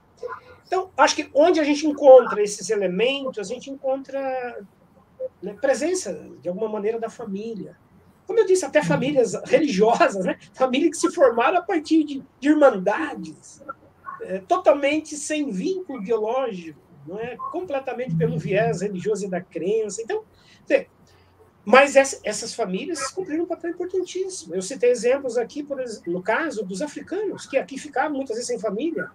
Então, 0.65 0.91
acho 0.97 1.17
que 1.17 1.29
onde 1.35 1.59
a 1.59 1.65
gente 1.65 1.87
encontra 1.87 2.41
esses 2.41 2.71
elementos, 2.71 3.39
a 3.39 3.43
gente 3.55 3.69
encontra 3.69 4.65
né, 5.43 5.55
presença, 5.61 6.13
de 6.41 6.49
alguma 6.49 6.69
maneira, 6.69 7.01
da 7.01 7.11
família. 7.11 7.77
Como 8.27 8.39
eu 8.39 8.47
disse, 8.47 8.65
até 8.65 8.83
famílias 8.83 9.33
religiosas, 9.47 10.25
né? 10.25 10.39
famílias 10.53 10.91
que 10.91 11.09
se 11.09 11.15
formaram 11.15 11.59
a 11.59 11.63
partir 11.63 12.05
de, 12.05 12.23
de 12.39 12.49
irmandades, 12.49 13.63
é, 14.21 14.39
totalmente 14.41 15.17
sem 15.17 15.51
vínculo 15.51 16.01
biológico, 16.01 16.88
não 17.09 17.19
é? 17.19 17.37
completamente 17.51 18.15
pelo 18.15 18.39
viés 18.39 18.83
religioso 18.83 19.25
e 19.25 19.29
da 19.29 19.41
crença. 19.41 20.03
Então, 20.03 20.23
mas 21.71 21.97
essas 21.97 22.55
famílias 22.55 23.11
cumpriram 23.11 23.45
um 23.45 23.47
papel 23.47 23.73
importantíssimo. 23.73 24.55
Eu 24.55 24.63
citei 24.63 24.91
exemplos 24.91 25.37
aqui, 25.37 25.63
por 25.63 25.79
no 26.07 26.23
caso 26.23 26.65
dos 26.65 26.81
africanos, 26.81 27.45
que 27.45 27.59
aqui 27.59 27.79
ficavam 27.79 28.17
muitas 28.17 28.37
vezes 28.37 28.47
sem 28.47 28.59
família 28.59 29.11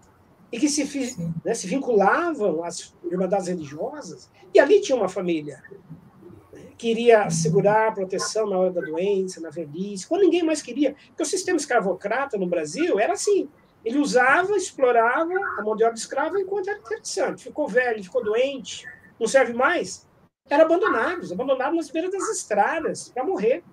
e 0.52 0.60
que 0.60 0.70
se, 0.70 1.16
né, 1.44 1.56
se 1.56 1.66
vinculavam 1.66 2.64
às 2.64 2.94
irmandades 3.06 3.48
religiosas, 3.48 4.30
e 4.54 4.60
ali 4.60 4.82
tinha 4.82 4.96
uma 4.96 5.10
família 5.10 5.64
né, 6.54 6.62
que 6.78 6.92
iria 6.92 7.24
assegurar 7.24 7.88
a 7.88 7.92
proteção 7.92 8.48
na 8.48 8.60
hora 8.60 8.72
da 8.72 8.82
doença, 8.82 9.42
na 9.42 9.50
velhice, 9.50 10.06
quando 10.08 10.22
ninguém 10.22 10.44
mais 10.44 10.62
queria. 10.62 10.96
Porque 11.08 11.24
o 11.24 11.26
sistema 11.26 11.58
escravocrata 11.58 12.38
no 12.38 12.46
Brasil 12.46 13.00
era 13.00 13.14
assim: 13.14 13.50
ele 13.84 14.00
usava, 14.00 14.56
explorava 14.56 15.34
a 15.58 15.62
mão 15.62 15.76
de 15.76 15.84
obra 15.84 15.96
escrava 15.96 16.40
enquanto 16.40 16.70
era 16.70 16.80
interessante. 16.80 17.44
Ficou 17.44 17.68
velho, 17.68 18.04
ficou 18.04 18.24
doente, 18.24 18.86
não 19.20 19.28
serve 19.28 19.54
mais 19.54 20.08
eram 20.50 20.66
abandonados, 20.66 21.32
abandonados 21.32 21.76
nas 21.76 21.90
beiras 21.90 22.12
das 22.12 22.30
estradas 22.30 23.10
para 23.10 23.24
morrer. 23.24 23.64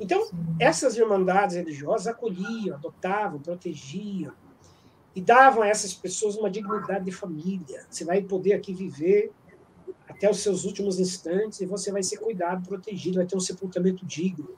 Então, 0.00 0.28
essas 0.58 0.96
irmandades 0.96 1.56
religiosas 1.56 2.08
acolhiam, 2.08 2.76
adotavam, 2.76 3.38
protegiam 3.40 4.32
e 5.14 5.20
davam 5.20 5.62
a 5.62 5.68
essas 5.68 5.94
pessoas 5.94 6.36
uma 6.36 6.50
dignidade 6.50 7.04
de 7.04 7.12
família. 7.12 7.86
Você 7.88 8.04
vai 8.04 8.22
poder 8.22 8.54
aqui 8.54 8.74
viver 8.74 9.30
até 10.08 10.28
os 10.28 10.42
seus 10.42 10.64
últimos 10.64 10.98
instantes 10.98 11.60
e 11.60 11.66
você 11.66 11.92
vai 11.92 12.02
ser 12.02 12.16
cuidado, 12.16 12.66
protegido, 12.66 13.16
vai 13.16 13.26
ter 13.26 13.36
um 13.36 13.40
sepultamento 13.40 14.04
digno. 14.04 14.56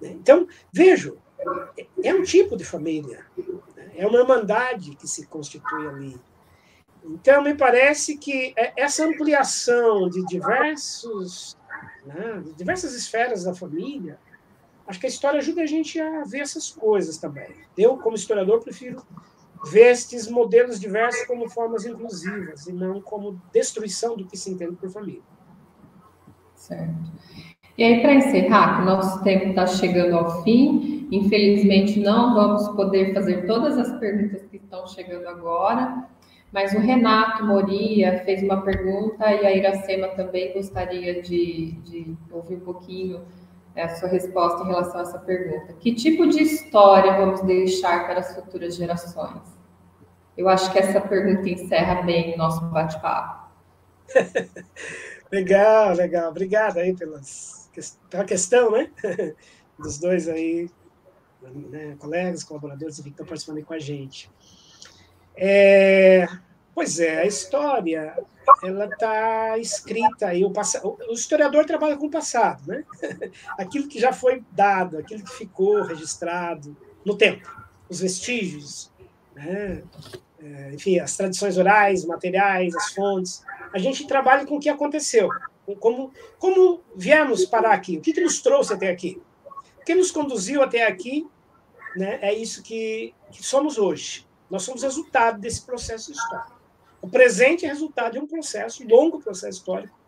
Então, 0.00 0.48
vejo, 0.72 1.18
é 2.02 2.14
um 2.14 2.22
tipo 2.22 2.56
de 2.56 2.64
família, 2.64 3.24
é 3.94 4.06
uma 4.06 4.18
irmandade 4.18 4.94
que 4.96 5.06
se 5.06 5.26
constitui 5.26 5.88
ali. 5.88 6.20
Então, 7.04 7.42
me 7.42 7.54
parece 7.54 8.16
que 8.16 8.52
é, 8.56 8.72
essa 8.76 9.04
ampliação 9.04 10.08
de 10.08 10.24
diversos, 10.26 11.56
né, 12.06 12.42
de 12.44 12.52
diversas 12.54 12.94
esferas 12.94 13.44
da 13.44 13.54
família, 13.54 14.18
acho 14.86 15.00
que 15.00 15.06
a 15.06 15.08
história 15.08 15.38
ajuda 15.38 15.62
a 15.62 15.66
gente 15.66 16.00
a 16.00 16.22
ver 16.24 16.40
essas 16.40 16.70
coisas 16.70 17.18
também. 17.18 17.54
Eu, 17.76 17.96
como 17.96 18.14
historiador, 18.14 18.62
prefiro 18.62 19.04
ver 19.64 19.90
estes 19.92 20.28
modelos 20.28 20.80
diversos 20.80 21.24
como 21.26 21.48
formas 21.48 21.84
inclusivas 21.84 22.66
e 22.66 22.72
não 22.72 23.00
como 23.00 23.40
destruição 23.52 24.16
do 24.16 24.26
que 24.26 24.36
se 24.36 24.50
entende 24.50 24.76
por 24.76 24.90
família. 24.90 25.22
Certo. 26.54 27.12
E 27.76 27.84
aí, 27.84 28.00
para 28.00 28.14
encerrar, 28.14 28.76
que 28.76 28.82
o 28.82 28.84
nosso 28.84 29.22
tempo 29.24 29.46
está 29.46 29.66
chegando 29.66 30.16
ao 30.16 30.44
fim, 30.44 31.01
infelizmente 31.12 32.00
não 32.00 32.34
vamos 32.34 32.66
poder 32.70 33.12
fazer 33.12 33.46
todas 33.46 33.76
as 33.76 33.98
perguntas 34.00 34.42
que 34.50 34.56
estão 34.56 34.86
chegando 34.86 35.28
agora, 35.28 36.08
mas 36.50 36.72
o 36.72 36.78
Renato 36.78 37.44
Moria 37.44 38.24
fez 38.24 38.42
uma 38.42 38.62
pergunta 38.62 39.30
e 39.30 39.46
a 39.46 39.54
Iracema 39.54 40.08
também 40.08 40.54
gostaria 40.54 41.20
de, 41.20 41.72
de 41.84 42.16
ouvir 42.30 42.56
um 42.56 42.60
pouquinho 42.60 43.22
a 43.76 43.88
sua 43.90 44.08
resposta 44.08 44.62
em 44.62 44.66
relação 44.66 44.98
a 44.98 45.02
essa 45.02 45.18
pergunta. 45.18 45.74
Que 45.74 45.94
tipo 45.94 46.26
de 46.26 46.42
história 46.42 47.16
vamos 47.16 47.42
deixar 47.42 48.06
para 48.06 48.20
as 48.20 48.34
futuras 48.34 48.74
gerações? 48.74 49.42
Eu 50.36 50.48
acho 50.48 50.72
que 50.72 50.78
essa 50.78 51.00
pergunta 51.00 51.48
encerra 51.48 52.02
bem 52.02 52.34
o 52.34 52.38
nosso 52.38 52.64
bate-papo. 52.66 53.50
legal, 55.30 55.94
legal. 55.94 56.30
Obrigado 56.30 56.78
aí 56.78 56.94
pelas, 56.94 57.70
pela 58.10 58.24
questão, 58.24 58.70
né? 58.70 58.90
Dos 59.78 59.98
dois 59.98 60.28
aí, 60.28 60.68
né, 61.50 61.96
colegas, 61.98 62.44
colaboradores 62.44 63.00
que 63.00 63.08
estão 63.08 63.26
participando 63.26 63.58
aí 63.58 63.64
com 63.64 63.74
a 63.74 63.78
gente. 63.78 64.30
É, 65.34 66.26
pois 66.74 67.00
é, 67.00 67.20
a 67.20 67.26
história 67.26 68.16
ela 68.62 68.86
está 68.86 69.58
escrita 69.58 70.28
aí. 70.28 70.44
O, 70.44 70.52
o 70.52 71.12
historiador 71.12 71.64
trabalha 71.64 71.96
com 71.96 72.06
o 72.06 72.10
passado, 72.10 72.62
né? 72.66 72.84
aquilo 73.58 73.88
que 73.88 73.98
já 73.98 74.12
foi 74.12 74.44
dado, 74.50 74.98
aquilo 74.98 75.24
que 75.24 75.32
ficou 75.32 75.82
registrado 75.82 76.76
no 77.04 77.16
tempo, 77.16 77.48
os 77.88 78.00
vestígios, 78.00 78.92
né? 79.34 79.82
É, 80.40 80.72
enfim, 80.74 80.98
as 80.98 81.16
tradições 81.16 81.56
orais, 81.56 82.04
materiais, 82.04 82.74
as 82.74 82.92
fontes. 82.92 83.44
A 83.72 83.78
gente 83.78 84.06
trabalha 84.06 84.44
com 84.44 84.56
o 84.56 84.60
que 84.60 84.68
aconteceu, 84.68 85.28
como, 85.78 86.12
como 86.38 86.80
viemos 86.96 87.44
parar 87.46 87.72
aqui, 87.72 87.96
o 87.96 88.00
que, 88.00 88.12
que 88.12 88.20
nos 88.20 88.42
trouxe 88.42 88.72
até 88.72 88.90
aqui, 88.90 89.22
o 89.80 89.84
que 89.84 89.94
nos 89.94 90.10
conduziu 90.10 90.62
até 90.62 90.84
aqui, 90.86 91.26
né? 91.96 92.18
é 92.22 92.32
isso 92.32 92.62
que, 92.62 93.14
que 93.30 93.42
somos 93.42 93.78
hoje. 93.78 94.26
Nós 94.50 94.62
somos 94.62 94.82
resultado 94.82 95.40
desse 95.40 95.64
processo 95.64 96.12
histórico. 96.12 96.60
O 97.00 97.08
presente 97.08 97.64
é 97.64 97.68
resultado 97.68 98.12
de 98.12 98.18
um 98.18 98.26
processo, 98.26 98.84
um 98.84 98.88
longo 98.88 99.20
processo 99.20 99.58
histórico, 99.58 99.98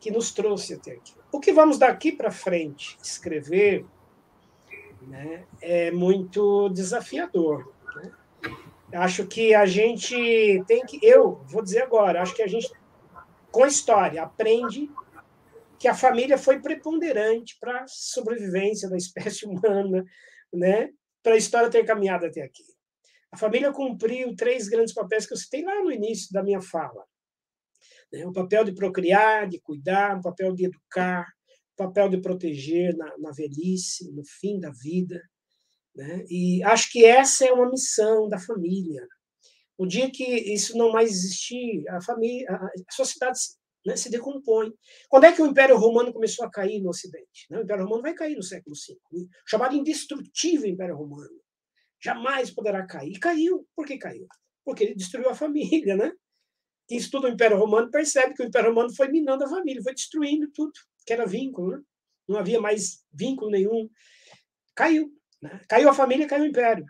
que 0.00 0.10
nos 0.10 0.32
trouxe 0.32 0.74
até 0.74 0.92
aqui. 0.92 1.14
O 1.30 1.38
que 1.38 1.52
vamos 1.52 1.78
daqui 1.78 2.10
para 2.10 2.30
frente 2.30 2.98
escrever 3.02 3.86
né, 5.02 5.44
é 5.60 5.90
muito 5.90 6.68
desafiador. 6.70 7.72
Né? 7.96 8.12
Acho 8.94 9.26
que 9.26 9.54
a 9.54 9.66
gente 9.66 10.62
tem 10.66 10.84
que. 10.84 10.98
Eu 11.02 11.40
vou 11.46 11.62
dizer 11.62 11.82
agora, 11.82 12.22
acho 12.22 12.34
que 12.34 12.42
a 12.42 12.46
gente, 12.46 12.70
com 13.50 13.64
a 13.64 13.68
história, 13.68 14.22
aprende 14.22 14.90
que 15.78 15.88
a 15.88 15.94
família 15.94 16.38
foi 16.38 16.60
preponderante 16.60 17.58
para 17.60 17.82
a 17.82 17.86
sobrevivência 17.86 18.88
da 18.88 18.96
espécie 18.96 19.44
humana, 19.46 20.04
né? 20.52 20.90
Para 21.24 21.34
a 21.34 21.38
história 21.38 21.70
ter 21.70 21.84
caminhado 21.84 22.26
até 22.26 22.42
aqui. 22.42 22.62
A 23.32 23.36
família 23.36 23.72
cumpriu 23.72 24.36
três 24.36 24.68
grandes 24.68 24.94
papéis 24.94 25.26
que 25.26 25.32
eu 25.32 25.38
citei 25.38 25.64
lá 25.64 25.82
no 25.82 25.90
início 25.90 26.30
da 26.30 26.42
minha 26.42 26.60
fala. 26.60 27.02
Né? 28.12 28.24
O 28.26 28.32
papel 28.32 28.62
de 28.62 28.72
procriar, 28.72 29.48
de 29.48 29.58
cuidar, 29.58 30.18
o 30.18 30.22
papel 30.22 30.54
de 30.54 30.66
educar, 30.66 31.26
o 31.72 31.76
papel 31.76 32.10
de 32.10 32.20
proteger 32.20 32.94
na, 32.96 33.18
na 33.18 33.32
velhice, 33.32 34.12
no 34.12 34.22
fim 34.24 34.60
da 34.60 34.70
vida. 34.70 35.20
Né? 35.96 36.24
E 36.28 36.62
acho 36.62 36.92
que 36.92 37.04
essa 37.04 37.44
é 37.44 37.52
uma 37.52 37.70
missão 37.70 38.28
da 38.28 38.38
família. 38.38 39.04
O 39.76 39.86
dia 39.86 40.10
que 40.10 40.24
isso 40.24 40.76
não 40.76 40.92
mais 40.92 41.10
existir, 41.10 41.88
a 41.88 42.00
família, 42.00 42.46
a 42.52 42.92
sociedade 42.92 43.38
né, 43.84 43.96
se 43.96 44.10
decompõe. 44.10 44.72
Quando 45.08 45.24
é 45.24 45.32
que 45.32 45.42
o 45.42 45.46
Império 45.46 45.76
Romano 45.76 46.12
começou 46.12 46.44
a 46.44 46.50
cair 46.50 46.80
no 46.80 46.90
Ocidente? 46.90 47.46
Né? 47.50 47.58
O 47.58 47.62
Império 47.62 47.84
Romano 47.84 48.02
vai 48.02 48.14
cair 48.14 48.36
no 48.36 48.42
século 48.42 48.74
V, 48.74 49.22
o 49.22 49.28
chamado 49.46 49.74
indestrutível 49.74 50.68
Império 50.68 50.96
Romano 50.96 51.44
jamais 52.04 52.50
poderá 52.50 52.86
cair. 52.86 53.12
E 53.12 53.18
caiu. 53.18 53.66
Por 53.74 53.86
que 53.86 53.96
caiu? 53.96 54.26
Porque 54.64 54.84
ele 54.84 54.94
destruiu 54.94 55.30
a 55.30 55.34
família, 55.34 55.96
né? 55.96 56.12
Quem 56.86 56.98
estuda 56.98 57.28
o 57.28 57.30
Império 57.30 57.56
Romano 57.56 57.90
percebe 57.90 58.34
que 58.34 58.42
o 58.42 58.46
Império 58.46 58.68
Romano 58.68 58.94
foi 58.94 59.08
minando 59.08 59.44
a 59.44 59.48
família, 59.48 59.82
foi 59.82 59.94
destruindo 59.94 60.50
tudo, 60.52 60.72
que 61.06 61.14
era 61.14 61.26
vínculo, 61.26 61.70
né? 61.70 61.82
Não 62.28 62.38
havia 62.38 62.60
mais 62.60 63.02
vínculo 63.12 63.50
nenhum. 63.50 63.88
Caiu. 64.74 65.10
Né? 65.40 65.60
Caiu 65.68 65.88
a 65.88 65.94
família, 65.94 66.26
caiu 66.26 66.44
o 66.44 66.46
Império. 66.46 66.84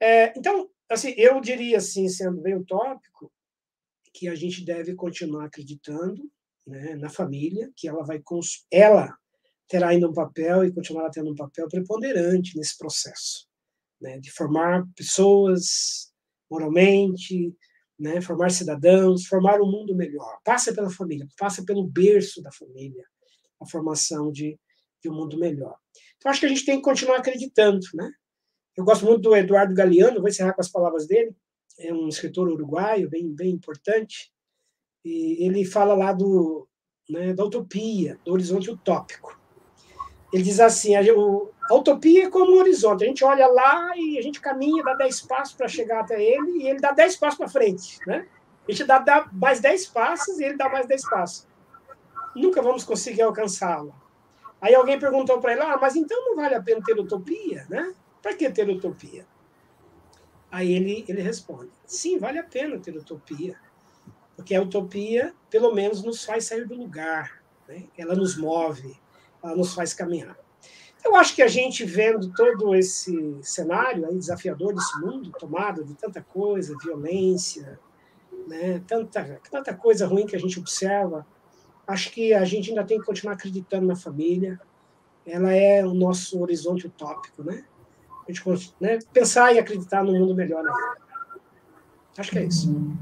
É, 0.00 0.32
então, 0.36 0.70
assim, 0.88 1.12
eu 1.16 1.40
diria, 1.40 1.78
assim, 1.78 2.08
sendo 2.08 2.40
bem 2.40 2.56
utópico, 2.56 3.32
que 4.12 4.28
a 4.28 4.34
gente 4.34 4.64
deve 4.64 4.94
continuar 4.94 5.46
acreditando 5.46 6.22
né, 6.66 6.94
na 6.96 7.08
família, 7.08 7.70
que 7.76 7.88
ela 7.88 8.04
vai 8.04 8.22
ela 8.70 9.16
terá 9.68 9.88
ainda 9.88 10.08
um 10.08 10.12
papel 10.12 10.64
e 10.64 10.72
continuará 10.72 11.10
tendo 11.10 11.30
um 11.30 11.34
papel 11.34 11.68
preponderante 11.68 12.56
nesse 12.56 12.76
processo 12.76 13.50
né, 14.00 14.18
de 14.18 14.30
formar 14.30 14.86
pessoas 14.96 16.10
moralmente, 16.50 17.54
né, 17.98 18.20
formar 18.20 18.50
cidadãos, 18.50 19.26
formar 19.26 19.60
um 19.60 19.70
mundo 19.70 19.94
melhor. 19.94 20.38
Passa 20.42 20.74
pela 20.74 20.90
família, 20.90 21.28
passa 21.38 21.64
pelo 21.64 21.86
berço 21.86 22.42
da 22.42 22.50
família, 22.50 23.04
a 23.60 23.66
formação 23.66 24.32
de, 24.32 24.58
de 25.02 25.10
um 25.10 25.14
mundo 25.14 25.38
melhor. 25.38 25.76
Então, 26.16 26.30
acho 26.30 26.40
que 26.40 26.46
a 26.46 26.48
gente 26.48 26.64
tem 26.64 26.76
que 26.76 26.82
continuar 26.82 27.18
acreditando. 27.18 27.86
Né? 27.94 28.10
Eu 28.76 28.84
gosto 28.84 29.04
muito 29.04 29.20
do 29.20 29.36
Eduardo 29.36 29.74
Galeano, 29.74 30.20
vou 30.20 30.28
encerrar 30.28 30.54
com 30.54 30.60
as 30.60 30.70
palavras 30.70 31.06
dele, 31.06 31.36
é 31.80 31.92
um 31.92 32.08
escritor 32.08 32.48
uruguaio, 32.48 33.08
bem, 33.08 33.28
bem 33.32 33.50
importante, 33.50 34.30
e 35.04 35.44
ele 35.44 35.64
fala 35.64 35.94
lá 35.94 36.12
do, 36.12 36.68
né, 37.08 37.32
da 37.32 37.44
utopia, 37.44 38.18
do 38.24 38.32
horizonte 38.32 38.70
utópico. 38.70 39.38
Ele 40.32 40.42
diz 40.42 40.60
assim: 40.60 40.94
a, 40.94 41.00
A 41.00 41.74
utopia 41.74 42.26
é 42.26 42.30
como 42.30 42.52
um 42.52 42.58
horizonte. 42.58 43.04
A 43.04 43.06
gente 43.06 43.24
olha 43.24 43.46
lá 43.48 43.92
e 43.96 44.18
a 44.18 44.22
gente 44.22 44.40
caminha, 44.40 44.84
dá 44.84 44.94
10 44.94 45.22
passos 45.22 45.54
para 45.54 45.66
chegar 45.66 46.00
até 46.00 46.22
ele 46.22 46.62
e 46.62 46.68
ele 46.68 46.78
dá 46.78 46.92
10 46.92 47.16
passos 47.16 47.38
para 47.38 47.48
frente. 47.48 47.98
Né? 48.06 48.26
A 48.68 48.70
gente 48.70 48.84
dá, 48.84 48.98
dá 48.98 49.28
mais 49.32 49.60
10 49.60 49.86
passos 49.88 50.38
e 50.38 50.44
ele 50.44 50.56
dá 50.56 50.68
mais 50.68 50.86
10 50.86 51.08
passos. 51.08 51.48
Nunca 52.36 52.62
vamos 52.62 52.84
conseguir 52.84 53.22
alcançá-lo. 53.22 53.92
Aí 54.60 54.74
alguém 54.74 54.98
perguntou 54.98 55.40
para 55.40 55.52
ele: 55.52 55.62
ah, 55.62 55.78
mas 55.80 55.96
então 55.96 56.24
não 56.26 56.36
vale 56.36 56.54
a 56.54 56.62
pena 56.62 56.80
ter 56.84 56.98
utopia? 56.98 57.66
Né? 57.68 57.92
Para 58.22 58.34
que 58.34 58.48
ter 58.50 58.68
utopia? 58.68 59.26
Aí 60.50 60.72
ele, 60.72 61.04
ele 61.08 61.22
responde: 61.22 61.70
sim, 61.86 62.18
vale 62.18 62.38
a 62.38 62.44
pena 62.44 62.78
ter 62.78 62.96
utopia. 62.96 63.56
Porque 64.36 64.54
a 64.54 64.62
utopia, 64.62 65.34
pelo 65.50 65.74
menos, 65.74 66.02
nos 66.02 66.24
faz 66.24 66.46
sair 66.46 66.66
do 66.66 66.74
lugar. 66.74 67.42
Né? 67.68 67.84
Ela 67.96 68.14
nos 68.14 68.36
move, 68.36 68.98
ela 69.42 69.54
nos 69.54 69.74
faz 69.74 69.92
caminhar. 69.92 70.36
Eu 71.04 71.16
acho 71.16 71.34
que 71.34 71.42
a 71.42 71.48
gente 71.48 71.84
vendo 71.84 72.32
todo 72.32 72.74
esse 72.74 73.38
cenário 73.42 74.06
aí 74.06 74.18
desafiador 74.18 74.74
desse 74.74 75.00
mundo, 75.00 75.32
tomado 75.38 75.84
de 75.84 75.94
tanta 75.94 76.20
coisa, 76.22 76.76
violência, 76.82 77.78
né, 78.46 78.82
tanta, 78.86 79.40
tanta 79.50 79.74
coisa 79.74 80.06
ruim 80.06 80.26
que 80.26 80.36
a 80.36 80.38
gente 80.38 80.58
observa, 80.58 81.26
acho 81.86 82.10
que 82.12 82.34
a 82.34 82.44
gente 82.44 82.70
ainda 82.70 82.84
tem 82.84 82.98
que 82.98 83.06
continuar 83.06 83.34
acreditando 83.34 83.86
na 83.86 83.96
família. 83.96 84.60
Ela 85.24 85.52
é 85.52 85.84
o 85.84 85.94
nosso 85.94 86.40
horizonte 86.40 86.86
utópico, 86.86 87.42
né? 87.42 87.64
A 88.30 88.54
gente 88.54 88.74
né, 88.80 88.98
pensar 89.12 89.52
e 89.52 89.58
acreditar 89.58 90.04
num 90.04 90.18
mundo 90.18 90.34
melhor 90.34 90.60
ainda. 90.60 91.00
Acho 92.16 92.30
que 92.30 92.38
é 92.38 92.44
isso. 92.44 92.96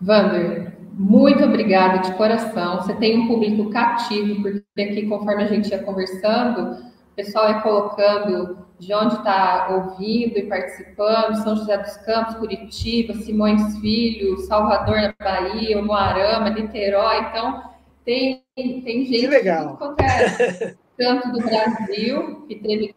Wander, 0.00 0.76
muito 0.92 1.42
obrigada 1.44 1.98
de 1.98 2.16
coração. 2.16 2.82
Você 2.82 2.94
tem 2.94 3.20
um 3.20 3.28
público 3.28 3.70
cativo, 3.70 4.42
porque 4.42 4.82
aqui, 4.82 5.06
conforme 5.06 5.42
a 5.42 5.46
gente 5.46 5.70
ia 5.70 5.82
conversando, 5.82 6.72
o 6.72 7.14
pessoal 7.14 7.48
é 7.48 7.60
colocando 7.62 8.58
de 8.78 8.92
onde 8.92 9.14
está 9.14 9.68
ouvindo 9.70 10.38
e 10.38 10.46
participando, 10.46 11.42
São 11.42 11.56
José 11.56 11.78
dos 11.78 11.96
Campos, 11.98 12.34
Curitiba, 12.34 13.14
Simões 13.14 13.78
Filho, 13.78 14.38
Salvador 14.40 14.96
na 14.96 15.14
Bahia, 15.18 15.82
Moarama, 15.82 16.50
Niterói, 16.50 17.20
então 17.20 17.62
tem, 18.04 18.42
tem 18.54 19.06
gente 19.06 19.26
legal. 19.26 19.78
É, 19.98 20.74
tanto 20.96 21.32
do 21.32 21.40
Brasil, 21.40 22.44
que 22.46 22.56
teve 22.56 22.94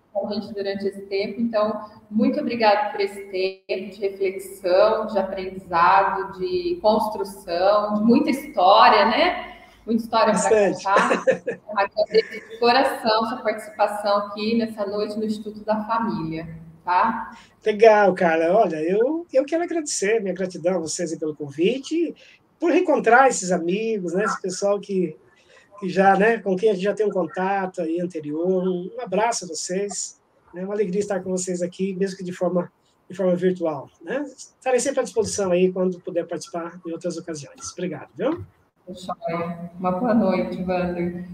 durante 0.54 0.88
esse 0.88 1.02
tempo, 1.02 1.42
então 1.42 1.82
muito 2.10 2.40
obrigado 2.40 2.92
por 2.92 3.02
esse 3.02 3.22
tempo 3.26 3.96
de 3.96 4.00
reflexão, 4.00 5.08
de 5.08 5.18
aprendizado, 5.18 6.40
de 6.40 6.78
construção, 6.82 7.96
de 7.96 8.04
muita 8.04 8.30
história, 8.30 9.06
né? 9.06 9.50
muita 9.90 10.04
história 10.04 10.34
para 10.34 10.74
contar. 10.74 11.24
Agradeço 11.76 12.50
de 12.50 12.60
coração 12.60 13.26
sua 13.26 13.38
participação 13.38 14.18
aqui 14.18 14.56
nessa 14.56 14.86
noite 14.86 15.18
no 15.18 15.26
Instituto 15.26 15.62
da 15.62 15.84
Família. 15.86 16.48
Tá? 16.86 17.32
Legal, 17.66 18.14
cara. 18.14 18.56
Olha, 18.56 18.78
eu, 18.78 19.26
eu 19.32 19.46
quero 19.46 19.64
agradecer, 19.64 20.22
minha 20.22 20.34
gratidão 20.34 20.76
a 20.76 20.80
vocês 20.80 21.16
pelo 21.18 21.36
convite, 21.36 22.16
por 22.60 22.72
reencontrar 22.72 23.28
esses 23.28 23.52
amigos, 23.52 24.14
né, 24.14 24.24
esse 24.24 24.42
pessoal 24.42 24.80
que, 24.80 25.16
que 25.80 25.88
já, 25.88 26.16
né, 26.16 26.40
com 26.40 26.56
quem 26.56 26.70
a 26.70 26.74
gente 26.74 26.84
já 26.84 26.94
tem 26.94 27.06
um 27.06 27.12
contato 27.12 27.82
aí 27.82 28.00
anterior. 28.00 28.64
Um 28.68 29.02
abraço 29.02 29.46
a 29.46 29.48
vocês. 29.48 30.19
É 30.56 30.64
uma 30.64 30.74
alegria 30.74 31.00
estar 31.00 31.22
com 31.22 31.32
vocês 31.32 31.62
aqui, 31.62 31.94
mesmo 31.94 32.18
que 32.18 32.24
de 32.24 32.34
forma 32.34 32.72
de 33.10 33.16
forma 33.16 33.36
virtual. 33.36 33.90
Né? 34.02 34.22
Estarei 34.22 34.80
sempre 34.80 35.00
à 35.00 35.04
disposição 35.04 35.52
aí 35.52 35.72
quando 35.72 36.00
puder 36.00 36.28
participar 36.28 36.80
em 36.86 36.92
outras 36.92 37.18
ocasiões. 37.18 37.72
Obrigado, 37.74 38.10
viu? 38.16 38.46
Uma 39.80 39.92
boa 39.92 40.14
noite, 40.14 40.64
Wander. 40.64 41.28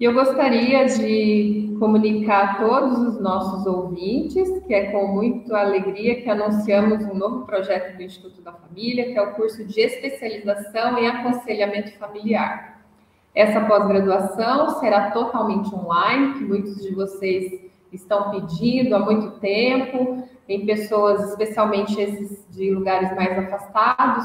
E 0.00 0.04
eu 0.04 0.14
gostaria 0.14 0.84
de 0.86 1.74
comunicar 1.78 2.44
a 2.44 2.54
todos 2.58 2.98
os 2.98 3.20
nossos 3.20 3.66
ouvintes 3.66 4.48
que 4.66 4.72
é 4.72 4.92
com 4.92 5.08
muita 5.08 5.58
alegria 5.58 6.22
que 6.22 6.30
anunciamos 6.30 7.04
um 7.04 7.14
novo 7.14 7.44
projeto 7.44 7.96
do 7.96 8.02
Instituto 8.02 8.40
da 8.42 8.52
Família, 8.52 9.06
que 9.06 9.18
é 9.18 9.22
o 9.22 9.34
curso 9.34 9.64
de 9.64 9.80
especialização 9.80 10.98
em 10.98 11.08
aconselhamento 11.08 11.92
familiar. 11.98 12.80
Essa 13.34 13.60
pós-graduação 13.66 14.78
será 14.78 15.10
totalmente 15.10 15.74
online, 15.74 16.34
que 16.34 16.44
muitos 16.44 16.76
de 16.80 16.94
vocês 16.94 17.67
estão 17.92 18.30
pedindo 18.30 18.94
há 18.94 18.98
muito 18.98 19.38
tempo, 19.38 20.24
em 20.48 20.64
pessoas, 20.64 21.30
especialmente 21.30 22.00
esses 22.00 22.46
de 22.50 22.70
lugares 22.70 23.14
mais 23.14 23.38
afastados, 23.38 24.24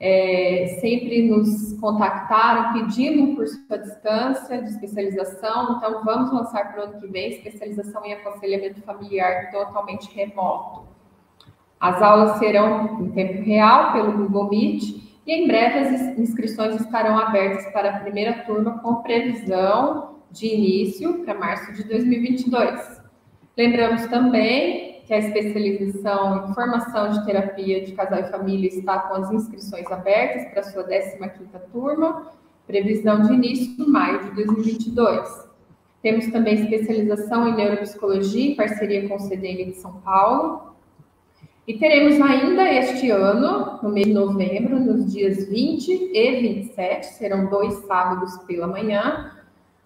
é, 0.00 0.78
sempre 0.80 1.22
nos 1.28 1.78
contactaram 1.80 2.72
pedindo 2.72 3.22
um 3.22 3.36
curso 3.36 3.58
à 3.70 3.76
distância 3.76 4.60
de 4.60 4.68
especialização. 4.70 5.76
Então, 5.76 6.04
vamos 6.04 6.32
lançar 6.32 6.72
para 6.72 6.80
o 6.80 6.84
ano 6.84 7.00
que 7.00 7.06
vem 7.06 7.30
especialização 7.30 8.04
em 8.04 8.12
aconselhamento 8.12 8.82
familiar 8.82 9.50
totalmente 9.50 10.12
remoto. 10.14 10.86
As 11.80 12.02
aulas 12.02 12.38
serão 12.38 13.00
em 13.00 13.10
tempo 13.12 13.42
real 13.42 13.92
pelo 13.92 14.12
Google 14.12 14.50
Meet 14.50 14.82
e 15.26 15.32
em 15.32 15.46
breve 15.46 15.78
as 15.78 16.18
inscrições 16.18 16.80
estarão 16.80 17.18
abertas 17.18 17.70
para 17.72 17.90
a 17.90 18.00
primeira 18.00 18.44
turma 18.44 18.78
com 18.80 18.96
previsão 18.96 20.13
de 20.34 20.46
início 20.46 21.24
para 21.24 21.38
março 21.38 21.72
de 21.72 21.84
2022. 21.84 23.00
Lembramos 23.56 24.04
também 24.06 25.02
que 25.06 25.14
a 25.14 25.18
especialização 25.18 26.50
em 26.50 26.54
formação 26.54 27.10
de 27.10 27.24
terapia 27.24 27.84
de 27.84 27.92
casal 27.92 28.20
e 28.20 28.30
família 28.30 28.68
está 28.68 28.98
com 29.00 29.14
as 29.14 29.30
inscrições 29.30 29.90
abertas 29.90 30.50
para 30.52 30.62
sua 30.64 30.84
15ª 30.84 31.60
turma, 31.70 32.32
previsão 32.66 33.22
de 33.22 33.32
início 33.32 33.84
em 33.84 33.88
maio 33.88 34.24
de 34.24 34.30
2022. 34.34 35.44
Temos 36.02 36.26
também 36.28 36.54
especialização 36.54 37.48
em 37.48 37.54
neuropsicologia 37.54 38.52
em 38.52 38.56
parceria 38.56 39.08
com 39.08 39.14
o 39.14 39.20
CDM 39.20 39.70
de 39.70 39.76
São 39.76 40.00
Paulo. 40.00 40.74
E 41.66 41.78
teremos 41.78 42.20
ainda 42.20 42.70
este 42.72 43.10
ano, 43.10 43.78
no 43.82 43.90
mês 43.90 44.06
de 44.06 44.12
novembro, 44.12 44.78
nos 44.78 45.10
dias 45.12 45.48
20 45.48 46.10
e 46.12 46.40
27, 46.40 47.06
serão 47.06 47.48
dois 47.48 47.72
sábados 47.86 48.36
pela 48.46 48.66
manhã, 48.66 49.33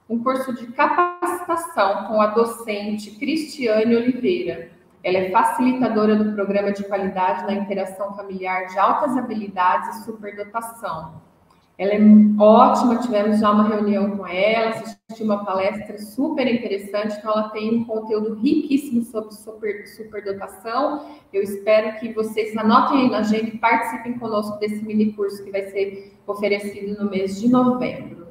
um 0.08 0.22
curso 0.22 0.54
de 0.54 0.66
capacitação 0.68 2.04
com 2.06 2.20
a 2.20 2.28
docente 2.28 3.10
Cristiane 3.12 3.94
Oliveira, 3.94 4.70
ela 5.04 5.18
é 5.18 5.30
facilitadora 5.30 6.16
do 6.16 6.32
programa 6.32 6.72
de 6.72 6.82
qualidade 6.84 7.44
na 7.44 7.52
interação 7.52 8.14
familiar 8.14 8.66
de 8.66 8.78
altas 8.78 9.16
habilidades 9.16 9.98
e 10.00 10.04
superdotação. 10.04 11.28
Ela 11.76 11.92
é 11.92 12.00
ótima, 12.40 12.96
tivemos 12.96 13.38
já 13.38 13.52
uma 13.52 13.68
reunião 13.68 14.16
com 14.16 14.26
ela, 14.26 14.70
assisti 14.70 15.22
uma 15.22 15.44
palestra 15.44 15.96
super 15.98 16.52
interessante, 16.52 17.16
então 17.18 17.30
ela 17.30 17.50
tem 17.50 17.78
um 17.78 17.84
conteúdo 17.84 18.34
riquíssimo 18.34 19.02
sobre 19.02 19.32
super, 19.32 19.86
superdotação. 19.86 21.06
Eu 21.32 21.42
espero 21.42 22.00
que 22.00 22.12
vocês 22.12 22.56
anotem 22.56 23.02
aí 23.02 23.10
na 23.10 23.18
agenda 23.18 23.46
e 23.46 23.58
participem 23.58 24.18
conosco 24.18 24.58
desse 24.58 24.84
mini 24.84 25.12
curso 25.12 25.44
que 25.44 25.52
vai 25.52 25.66
ser 25.66 26.18
oferecido 26.26 27.00
no 27.00 27.08
mês 27.08 27.40
de 27.40 27.48
novembro. 27.48 28.27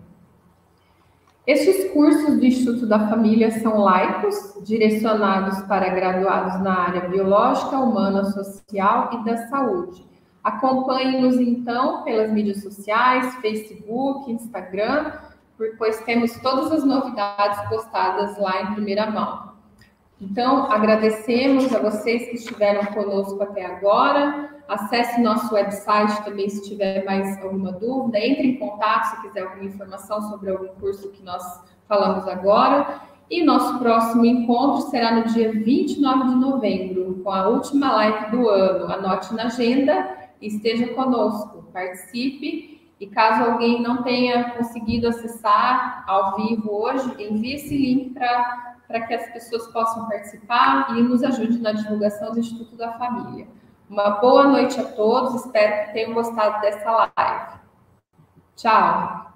Estes 1.48 1.90
cursos 1.94 2.38
do 2.38 2.46
Instituto 2.46 2.86
da 2.86 3.08
Família 3.08 3.50
são 3.62 3.78
laicos, 3.78 4.36
direcionados 4.66 5.62
para 5.62 5.88
graduados 5.88 6.62
na 6.62 6.78
área 6.78 7.08
biológica, 7.08 7.80
humana, 7.80 8.26
social 8.26 9.10
e 9.14 9.24
da 9.24 9.38
saúde. 9.48 10.06
Acompanhe-nos 10.44 11.40
então 11.40 12.04
pelas 12.04 12.34
mídias 12.34 12.62
sociais, 12.62 13.34
Facebook, 13.36 14.30
Instagram, 14.30 15.14
pois 15.78 16.02
temos 16.02 16.34
todas 16.42 16.70
as 16.70 16.84
novidades 16.84 17.62
postadas 17.70 18.38
lá 18.38 18.64
em 18.64 18.74
primeira 18.74 19.10
mão. 19.10 19.47
Então, 20.20 20.72
agradecemos 20.72 21.72
a 21.74 21.80
vocês 21.80 22.28
que 22.30 22.36
estiveram 22.36 22.86
conosco 22.88 23.42
até 23.44 23.66
agora. 23.66 24.50
Acesse 24.68 25.22
nosso 25.22 25.54
website 25.54 26.24
também 26.26 26.50
se 26.50 26.68
tiver 26.68 27.06
mais 27.06 27.42
alguma 27.44 27.72
dúvida. 27.72 28.20
Entre 28.20 28.48
em 28.48 28.58
contato 28.58 29.16
se 29.16 29.22
quiser 29.22 29.44
alguma 29.44 29.66
informação 29.66 30.22
sobre 30.24 30.50
algum 30.50 30.70
curso 30.80 31.12
que 31.12 31.24
nós 31.24 31.44
falamos 31.88 32.28
agora. 32.28 33.00
E 33.30 33.44
nosso 33.44 33.78
próximo 33.78 34.26
encontro 34.26 34.90
será 34.90 35.12
no 35.12 35.26
dia 35.26 35.52
29 35.52 36.30
de 36.30 36.36
novembro, 36.36 37.22
com 37.24 37.30
a 37.30 37.48
última 37.48 37.92
live 37.92 38.32
do 38.32 38.50
ano. 38.50 38.92
Anote 38.92 39.34
na 39.36 39.44
agenda 39.44 40.18
e 40.42 40.48
esteja 40.48 40.88
conosco. 40.96 41.70
Participe. 41.72 42.76
E 43.00 43.06
caso 43.06 43.52
alguém 43.52 43.84
não 43.84 44.02
tenha 44.02 44.52
conseguido 44.52 45.08
acessar 45.08 46.04
ao 46.08 46.36
vivo 46.36 46.72
hoje, 46.72 47.14
envie 47.20 47.54
esse 47.54 47.78
link 47.78 48.16
para 48.88 49.06
que 49.06 49.14
as 49.14 49.30
pessoas 49.32 49.68
possam 49.68 50.08
participar 50.08 50.98
e 50.98 51.02
nos 51.02 51.24
ajude 51.24 51.60
na 51.60 51.74
divulgação 51.74 52.32
do 52.32 52.40
Instituto 52.40 52.76
da 52.76 52.94
Família. 52.94 53.48
Uma 53.90 54.12
boa 54.12 54.48
noite 54.48 54.80
a 54.80 54.84
todos, 54.84 55.46
espero 55.46 55.86
que 55.88 55.94
tenham 55.94 56.14
gostado 56.14 56.62
dessa 56.62 57.12
live. 57.16 57.60
Tchau! 58.56 59.27